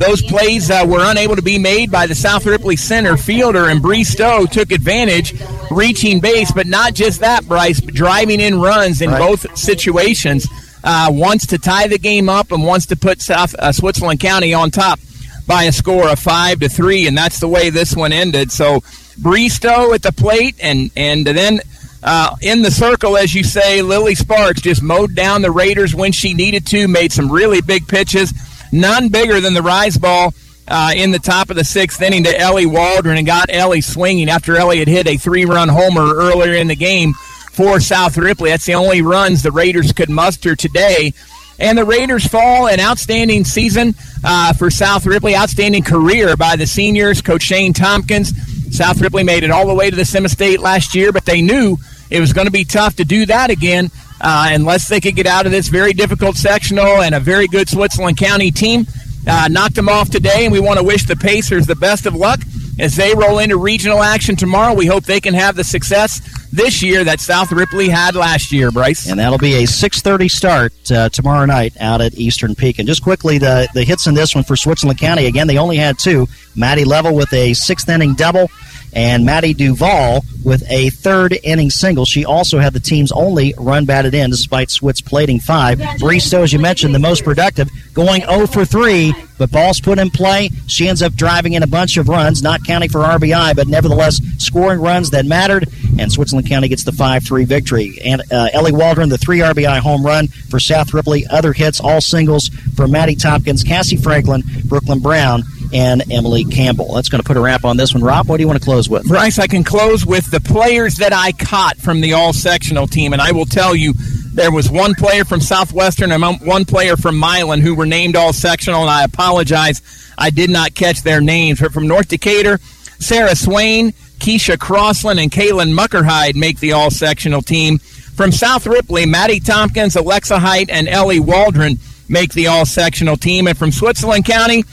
Those 0.00 0.22
plays 0.22 0.70
uh, 0.70 0.86
were 0.88 1.02
unable 1.02 1.36
to 1.36 1.42
be 1.42 1.58
made 1.58 1.90
by 1.90 2.06
the 2.06 2.14
South 2.14 2.46
Ripley 2.46 2.74
center 2.74 3.18
fielder, 3.18 3.68
and 3.68 3.82
Bree 3.82 4.02
Stowe 4.02 4.46
took 4.46 4.72
advantage, 4.72 5.34
reaching 5.70 6.20
base. 6.20 6.50
But 6.50 6.66
not 6.66 6.94
just 6.94 7.20
that, 7.20 7.46
Bryce, 7.46 7.82
driving 7.82 8.40
in 8.40 8.58
runs 8.58 9.02
in 9.02 9.10
right. 9.10 9.18
both 9.18 9.58
situations. 9.58 10.48
Uh, 10.82 11.08
wants 11.12 11.48
to 11.48 11.58
tie 11.58 11.86
the 11.86 11.98
game 11.98 12.30
up 12.30 12.50
and 12.50 12.64
wants 12.64 12.86
to 12.86 12.96
put 12.96 13.20
South 13.20 13.54
uh, 13.58 13.70
Switzerland 13.70 14.18
County 14.18 14.54
on 14.54 14.70
top 14.70 14.98
by 15.46 15.64
a 15.64 15.72
score 15.72 16.08
of 16.08 16.18
five 16.18 16.60
to 16.60 16.70
three, 16.70 17.06
and 17.06 17.14
that's 17.14 17.38
the 17.38 17.48
way 17.48 17.68
this 17.68 17.94
one 17.94 18.10
ended. 18.10 18.50
So 18.50 18.82
Bree 19.18 19.50
Stowe 19.50 19.92
at 19.92 20.00
the 20.00 20.12
plate, 20.12 20.56
and 20.62 20.90
and 20.96 21.26
then 21.26 21.60
uh, 22.02 22.36
in 22.40 22.62
the 22.62 22.70
circle, 22.70 23.18
as 23.18 23.34
you 23.34 23.44
say, 23.44 23.82
Lily 23.82 24.14
Sparks 24.14 24.62
just 24.62 24.82
mowed 24.82 25.14
down 25.14 25.42
the 25.42 25.50
Raiders 25.50 25.94
when 25.94 26.12
she 26.12 26.32
needed 26.32 26.66
to, 26.68 26.88
made 26.88 27.12
some 27.12 27.30
really 27.30 27.60
big 27.60 27.86
pitches, 27.86 28.32
none 28.72 29.08
bigger 29.08 29.40
than 29.40 29.54
the 29.54 29.62
rise 29.62 29.96
ball. 29.98 30.34
Uh, 30.68 30.92
in 30.94 31.10
the 31.10 31.18
top 31.18 31.50
of 31.50 31.56
the 31.56 31.64
sixth 31.64 32.00
inning 32.00 32.22
to 32.22 32.38
Ellie 32.38 32.64
Waldron 32.64 33.16
and 33.16 33.26
got 33.26 33.50
Ellie 33.50 33.80
swinging 33.80 34.28
after 34.28 34.56
Ellie 34.56 34.78
had 34.78 34.86
hit 34.86 35.08
a 35.08 35.16
three 35.16 35.44
run 35.44 35.68
homer 35.68 36.14
earlier 36.14 36.54
in 36.54 36.68
the 36.68 36.76
game 36.76 37.12
for 37.50 37.80
South 37.80 38.16
Ripley. 38.16 38.50
That's 38.50 38.66
the 38.66 38.74
only 38.74 39.02
runs 39.02 39.42
the 39.42 39.50
Raiders 39.50 39.90
could 39.92 40.10
muster 40.10 40.54
today 40.54 41.12
And 41.60 41.76
the 41.76 41.84
Raiders 41.84 42.26
fall 42.26 42.68
an 42.68 42.80
outstanding 42.80 43.44
season 43.44 43.94
uh, 44.24 44.52
for 44.54 44.70
South 44.70 45.04
Ripley, 45.06 45.36
outstanding 45.36 45.82
career 45.82 46.36
by 46.36 46.56
the 46.56 46.66
seniors, 46.66 47.20
Coach 47.20 47.42
Shane 47.42 47.72
Tompkins. 47.74 48.32
South 48.74 49.00
Ripley 49.00 49.24
made 49.24 49.42
it 49.42 49.50
all 49.50 49.66
the 49.66 49.74
way 49.74 49.90
to 49.90 49.96
the 49.96 50.04
semi-state 50.04 50.60
last 50.60 50.94
year, 50.94 51.12
but 51.12 51.26
they 51.26 51.42
knew 51.42 51.76
it 52.08 52.20
was 52.20 52.32
going 52.32 52.46
to 52.46 52.52
be 52.52 52.64
tough 52.64 52.96
to 52.96 53.04
do 53.04 53.26
that 53.26 53.50
again 53.50 53.90
uh, 54.20 54.50
unless 54.52 54.88
they 54.88 55.00
could 55.00 55.16
get 55.16 55.26
out 55.26 55.46
of 55.46 55.52
this 55.52 55.68
very 55.68 55.92
difficult 55.92 56.36
sectional 56.36 57.02
and 57.02 57.14
a 57.14 57.20
very 57.20 57.46
good 57.46 57.68
Switzerland 57.68 58.16
County 58.16 58.50
team. 58.50 58.86
Uh, 59.26 59.48
knocked 59.50 59.74
them 59.74 59.88
off 59.88 60.08
today, 60.08 60.44
and 60.44 60.52
we 60.52 60.60
want 60.60 60.78
to 60.78 60.84
wish 60.84 61.04
the 61.04 61.14
Pacers 61.14 61.66
the 61.66 61.76
best 61.76 62.06
of 62.06 62.14
luck 62.14 62.40
as 62.78 62.96
they 62.96 63.14
roll 63.14 63.38
into 63.38 63.58
regional 63.58 64.02
action 64.02 64.34
tomorrow. 64.34 64.72
We 64.72 64.86
hope 64.86 65.04
they 65.04 65.20
can 65.20 65.34
have 65.34 65.56
the 65.56 65.64
success 65.64 66.20
this 66.50 66.82
year 66.82 67.04
that 67.04 67.20
South 67.20 67.52
Ripley 67.52 67.88
had 67.88 68.14
last 68.14 68.50
year, 68.50 68.70
Bryce. 68.70 69.08
And 69.08 69.20
that'll 69.20 69.38
be 69.38 69.54
a 69.56 69.66
6:30 69.66 70.30
start 70.30 70.72
uh, 70.90 71.08
tomorrow 71.10 71.44
night 71.44 71.74
out 71.80 72.00
at 72.00 72.14
Eastern 72.14 72.54
Pekin. 72.54 72.82
And 72.82 72.88
just 72.88 73.02
quickly, 73.02 73.38
the 73.38 73.68
the 73.74 73.84
hits 73.84 74.06
in 74.06 74.14
this 74.14 74.34
one 74.34 74.44
for 74.44 74.56
Switzerland 74.56 74.98
County. 74.98 75.26
Again, 75.26 75.46
they 75.46 75.58
only 75.58 75.76
had 75.76 75.98
two. 75.98 76.26
Maddie 76.56 76.84
Level 76.84 77.14
with 77.14 77.32
a 77.34 77.52
sixth 77.54 77.88
inning 77.88 78.14
double 78.14 78.50
and 78.92 79.24
Maddie 79.24 79.54
Duvall 79.54 80.24
with 80.44 80.64
a 80.70 80.90
third 80.90 81.38
inning 81.42 81.70
single. 81.70 82.04
She 82.04 82.24
also 82.24 82.58
had 82.58 82.72
the 82.72 82.80
team's 82.80 83.12
only 83.12 83.54
run 83.58 83.84
batted 83.84 84.14
in, 84.14 84.30
despite 84.30 84.68
Switz 84.68 85.04
plating 85.04 85.38
five. 85.38 85.80
Bree 85.98 86.20
Stowe, 86.20 86.42
as 86.42 86.52
you 86.52 86.58
mentioned, 86.58 86.94
the 86.94 86.98
most 86.98 87.24
productive, 87.24 87.68
going 87.92 88.22
0 88.22 88.46
for 88.46 88.64
3, 88.64 89.12
but 89.38 89.50
balls 89.50 89.80
put 89.80 89.98
in 89.98 90.10
play. 90.10 90.50
She 90.66 90.88
ends 90.88 91.02
up 91.02 91.14
driving 91.14 91.54
in 91.54 91.62
a 91.62 91.66
bunch 91.66 91.96
of 91.96 92.08
runs, 92.08 92.42
not 92.42 92.64
counting 92.64 92.88
for 92.88 93.00
RBI, 93.00 93.54
but 93.54 93.68
nevertheless 93.68 94.20
scoring 94.38 94.80
runs 94.80 95.10
that 95.10 95.26
mattered. 95.26 95.68
And 95.98 96.10
Switzerland 96.10 96.48
County 96.48 96.68
gets 96.68 96.84
the 96.84 96.92
5 96.92 97.24
3 97.24 97.44
victory. 97.44 97.98
And 98.04 98.22
uh, 98.32 98.48
Ellie 98.52 98.72
Waldron, 98.72 99.08
the 99.08 99.18
three 99.18 99.38
RBI 99.38 99.78
home 99.78 100.04
run 100.04 100.28
for 100.28 100.58
South 100.58 100.94
Ripley. 100.94 101.26
Other 101.26 101.52
hits, 101.52 101.80
all 101.80 102.00
singles 102.00 102.48
for 102.76 102.88
Maddie 102.88 103.16
Tompkins, 103.16 103.62
Cassie 103.62 103.96
Franklin, 103.96 104.42
Brooklyn 104.64 105.00
Brown 105.00 105.42
and 105.72 106.02
Emily 106.12 106.44
Campbell. 106.44 106.94
That's 106.94 107.08
going 107.08 107.22
to 107.22 107.26
put 107.26 107.36
a 107.36 107.40
wrap 107.40 107.64
on 107.64 107.76
this 107.76 107.94
one. 107.94 108.02
Rob, 108.02 108.28
what 108.28 108.36
do 108.36 108.42
you 108.42 108.48
want 108.48 108.58
to 108.58 108.64
close 108.64 108.88
with? 108.88 109.04
Bryce, 109.06 109.38
I 109.38 109.46
can 109.46 109.64
close 109.64 110.04
with 110.04 110.30
the 110.30 110.40
players 110.40 110.96
that 110.96 111.12
I 111.12 111.32
caught 111.32 111.76
from 111.76 112.00
the 112.00 112.14
all 112.14 112.32
sectional 112.32 112.86
team, 112.86 113.12
and 113.12 113.22
I 113.22 113.32
will 113.32 113.46
tell 113.46 113.74
you 113.74 113.94
there 114.32 114.52
was 114.52 114.70
one 114.70 114.94
player 114.94 115.24
from 115.24 115.40
Southwestern 115.40 116.12
and 116.12 116.40
one 116.40 116.64
player 116.64 116.96
from 116.96 117.18
Milan 117.18 117.60
who 117.60 117.74
were 117.74 117.86
named 117.86 118.16
all 118.16 118.32
sectional, 118.32 118.82
and 118.82 118.90
I 118.90 119.04
apologize. 119.04 119.82
I 120.16 120.30
did 120.30 120.50
not 120.50 120.74
catch 120.74 121.02
their 121.02 121.20
names. 121.20 121.60
But 121.60 121.72
from 121.72 121.88
North 121.88 122.08
Decatur, 122.08 122.58
Sarah 122.98 123.34
Swain, 123.34 123.92
Keisha 124.18 124.58
Crossland, 124.58 125.18
and 125.18 125.30
Kaylin 125.30 125.76
Muckerhide 125.76 126.36
make 126.36 126.60
the 126.60 126.72
all 126.72 126.90
sectional 126.90 127.42
team. 127.42 127.78
From 127.78 128.32
South 128.32 128.66
Ripley, 128.66 129.06
Maddie 129.06 129.40
Tompkins, 129.40 129.96
Alexa 129.96 130.38
Height, 130.38 130.68
and 130.68 130.88
Ellie 130.88 131.20
Waldron 131.20 131.78
make 132.08 132.32
the 132.32 132.48
all 132.48 132.66
sectional 132.66 133.16
team. 133.16 133.46
And 133.46 133.56
from 133.56 133.72
Switzerland 133.72 134.26
County, 134.26 134.64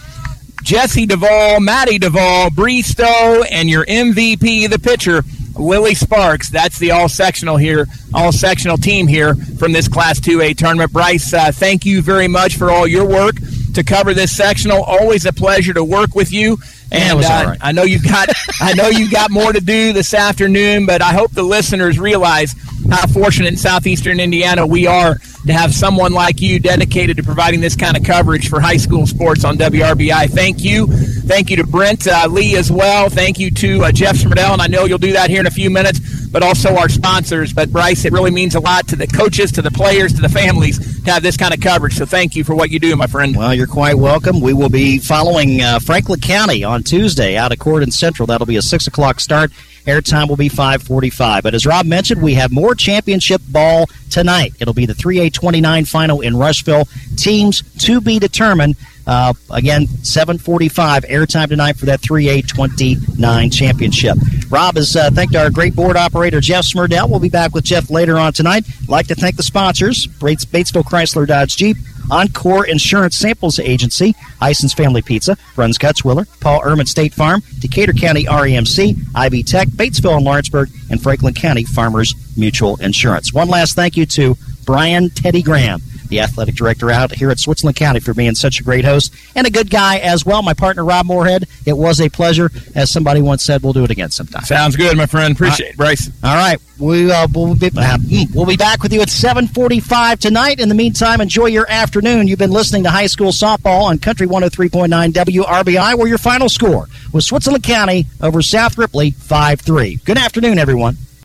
Jesse 0.63 1.05
Duvall, 1.05 1.59
Maddie 1.59 1.99
Duvall, 1.99 2.49
Bree 2.49 2.81
Stowe, 2.81 3.43
and 3.51 3.69
your 3.69 3.85
MVP, 3.85 4.69
the 4.69 4.79
pitcher, 4.79 5.23
Lily 5.55 5.95
Sparks. 5.95 6.49
That's 6.49 6.77
the 6.77 6.91
all 6.91 7.09
sectional 7.09 7.57
here, 7.57 7.87
all 8.13 8.31
sectional 8.31 8.77
team 8.77 9.07
here 9.07 9.35
from 9.35 9.71
this 9.71 9.87
Class 9.87 10.19
2A 10.19 10.57
tournament. 10.57 10.91
Bryce, 10.91 11.33
uh, 11.33 11.51
thank 11.51 11.85
you 11.85 12.01
very 12.01 12.27
much 12.27 12.57
for 12.57 12.69
all 12.69 12.87
your 12.87 13.05
work 13.05 13.35
to 13.73 13.83
cover 13.83 14.13
this 14.13 14.35
sectional. 14.35 14.83
Always 14.83 15.25
a 15.25 15.33
pleasure 15.33 15.73
to 15.73 15.83
work 15.83 16.15
with 16.15 16.31
you. 16.31 16.57
And 16.91 17.21
yeah, 17.21 17.39
uh, 17.39 17.45
right. 17.49 17.59
I 17.61 17.71
know 17.71 17.83
you 17.83 18.01
got 18.01 18.29
I 18.61 18.73
know 18.73 18.87
you 18.89 19.09
got 19.09 19.31
more 19.31 19.51
to 19.51 19.61
do 19.61 19.93
this 19.93 20.13
afternoon, 20.13 20.85
but 20.85 21.01
I 21.01 21.13
hope 21.13 21.31
the 21.31 21.43
listeners 21.43 21.99
realize 21.99 22.55
how 22.89 23.07
fortunate 23.07 23.47
in 23.47 23.57
southeastern 23.57 24.19
Indiana 24.19 24.65
we 24.65 24.87
are 24.87 25.17
to 25.45 25.53
have 25.53 25.73
someone 25.73 26.13
like 26.13 26.41
you 26.41 26.59
dedicated 26.59 27.17
to 27.17 27.23
providing 27.23 27.61
this 27.61 27.75
kind 27.75 27.97
of 27.97 28.03
coverage 28.03 28.49
for 28.49 28.59
high 28.59 28.77
school 28.77 29.07
sports 29.07 29.43
on 29.43 29.57
WRBI. 29.57 30.29
Thank 30.29 30.63
you. 30.63 30.87
Thank 30.87 31.49
you 31.49 31.57
to 31.57 31.65
Brent 31.65 32.07
uh, 32.07 32.27
Lee 32.29 32.55
as 32.55 32.71
well. 32.71 33.09
Thank 33.09 33.39
you 33.39 33.51
to 33.51 33.85
uh, 33.85 33.91
Jeff 33.91 34.15
Smerdell, 34.15 34.53
and 34.53 34.61
I 34.61 34.67
know 34.67 34.85
you'll 34.85 34.97
do 34.97 35.13
that 35.13 35.29
here 35.29 35.39
in 35.39 35.47
a 35.47 35.51
few 35.51 35.69
minutes, 35.69 36.27
but 36.27 36.43
also 36.43 36.75
our 36.75 36.89
sponsors. 36.89 37.53
But 37.53 37.71
Bryce, 37.71 38.05
it 38.05 38.13
really 38.13 38.31
means 38.31 38.55
a 38.55 38.59
lot 38.59 38.87
to 38.89 38.95
the 38.95 39.07
coaches, 39.07 39.51
to 39.53 39.61
the 39.61 39.71
players, 39.71 40.13
to 40.13 40.21
the 40.21 40.29
families 40.29 41.03
to 41.03 41.11
have 41.11 41.23
this 41.23 41.37
kind 41.37 41.53
of 41.53 41.61
coverage. 41.61 41.95
So 41.95 42.05
thank 42.05 42.35
you 42.35 42.43
for 42.43 42.55
what 42.55 42.69
you 42.69 42.79
do, 42.79 42.95
my 42.95 43.07
friend. 43.07 43.35
Well, 43.35 43.53
you're 43.53 43.67
quite 43.67 43.95
welcome. 43.95 44.39
We 44.41 44.53
will 44.53 44.69
be 44.69 44.99
following 44.99 45.61
uh, 45.61 45.79
Franklin 45.79 46.19
County 46.19 46.63
on 46.63 46.76
Tuesday 46.83 47.37
out 47.37 47.51
of 47.51 47.59
Corydon 47.59 47.91
Central. 47.91 48.27
That'll 48.27 48.47
be 48.47 48.57
a 48.57 48.61
6 48.61 48.87
o'clock 48.87 49.19
start. 49.19 49.51
Airtime 49.85 50.27
will 50.27 50.35
be 50.35 50.49
545. 50.49 51.43
But 51.43 51.53
as 51.53 51.65
Rob 51.65 51.85
mentioned, 51.85 52.21
we 52.21 52.33
have 52.33 52.51
more 52.51 52.75
championship 52.75 53.41
ball 53.47 53.87
tonight. 54.09 54.53
It'll 54.59 54.73
be 54.73 54.85
the 54.85 54.93
3A29 54.93 55.87
final 55.87 56.21
in 56.21 56.35
Rushville. 56.35 56.87
Teams 57.15 57.61
to 57.79 58.01
be 58.01 58.19
determined. 58.19 58.75
Uh, 59.07 59.33
again, 59.51 59.87
745 59.87 61.03
airtime 61.05 61.47
tonight 61.47 61.77
for 61.77 61.85
that 61.85 62.01
3A29 62.01 63.53
championship. 63.53 64.17
Rob 64.49 64.75
has 64.75 64.95
uh, 64.95 65.09
thanked 65.11 65.35
our 65.35 65.49
great 65.49 65.75
board 65.75 65.95
operator, 65.95 66.41
Jeff 66.41 66.65
Smerdell. 66.65 67.09
We'll 67.09 67.19
be 67.19 67.29
back 67.29 67.53
with 67.53 67.63
Jeff 67.63 67.89
later 67.89 68.17
on 68.17 68.33
tonight. 68.33 68.65
I'd 68.83 68.89
like 68.89 69.07
to 69.07 69.15
thank 69.15 69.37
the 69.37 69.43
sponsors, 69.43 70.07
Bates, 70.07 70.45
Batesville 70.45 70.83
Chrysler 70.83 71.25
Dodge 71.25 71.55
Jeep, 71.55 71.77
Encore 72.11 72.65
Insurance 72.65 73.17
Samples 73.17 73.59
Agency, 73.59 74.15
Ison's 74.41 74.73
Family 74.73 75.01
Pizza, 75.01 75.37
Bruns 75.55 75.77
Gutzwiller, 75.77 76.27
Paul 76.39 76.61
Ehrman 76.61 76.87
State 76.87 77.13
Farm, 77.13 77.41
Decatur 77.59 77.93
County 77.93 78.25
REMC, 78.25 78.97
Ivy 79.15 79.43
Tech, 79.43 79.67
Batesville 79.69 80.15
and 80.17 80.25
Lawrenceburg, 80.25 80.69
and 80.89 81.01
Franklin 81.01 81.33
County 81.33 81.63
Farmers 81.63 82.13
Mutual 82.37 82.77
Insurance. 82.77 83.33
One 83.33 83.49
last 83.49 83.75
thank 83.75 83.97
you 83.97 84.05
to 84.07 84.37
Brian 84.65 85.09
Teddy 85.09 85.41
Graham, 85.41 85.81
the 86.09 86.19
athletic 86.19 86.55
director 86.55 86.91
out 86.91 87.13
here 87.13 87.29
at 87.29 87.39
Switzerland 87.39 87.75
County, 87.75 87.99
for 87.99 88.13
being 88.13 88.35
such 88.35 88.59
a 88.59 88.63
great 88.63 88.85
host 88.85 89.13
and 89.35 89.47
a 89.47 89.49
good 89.49 89.69
guy 89.69 89.97
as 89.97 90.25
well. 90.25 90.41
My 90.41 90.53
partner, 90.53 90.83
Rob 90.83 91.05
Moorhead, 91.05 91.45
it 91.65 91.77
was 91.77 92.01
a 92.01 92.09
pleasure. 92.09 92.51
As 92.75 92.91
somebody 92.91 93.21
once 93.21 93.43
said, 93.43 93.63
we'll 93.63 93.73
do 93.73 93.83
it 93.83 93.91
again 93.91 94.11
sometime. 94.11 94.43
Sounds 94.43 94.75
good, 94.75 94.97
my 94.97 95.05
friend. 95.05 95.35
Appreciate 95.35 95.71
it, 95.71 95.77
Bryce. 95.77 96.09
All 96.23 96.35
right, 96.35 96.59
we 96.79 97.11
uh, 97.11 97.27
we'll 97.33 97.55
be 97.55 97.69
uh, 97.75 97.97
we'll 98.33 98.45
be 98.45 98.57
back 98.57 98.83
with 98.83 98.93
you 98.93 99.01
at 99.01 99.09
7:45 99.09 100.19
tonight. 100.19 100.59
In 100.59 100.69
the 100.69 100.75
meantime, 100.75 101.21
enjoy 101.21 101.47
your 101.47 101.69
afternoon. 101.69 102.27
You've 102.27 102.39
been 102.39 102.51
listening 102.51 102.83
to 102.83 102.89
High 102.89 103.07
School 103.07 103.31
Softball 103.31 103.83
on 103.83 103.99
Country 103.99 104.27
103.9 104.27 105.11
WRBI, 105.11 105.97
where 105.97 106.07
your 106.07 106.17
final 106.17 106.49
score 106.49 106.87
was 107.11 107.25
Switzerland 107.25 107.63
County 107.63 108.05
over 108.21 108.41
South 108.41 108.77
Ripley 108.77 109.11
5-3. 109.11 110.03
Good 110.03 110.17
afternoon, 110.17 110.59
everyone. 110.59 110.97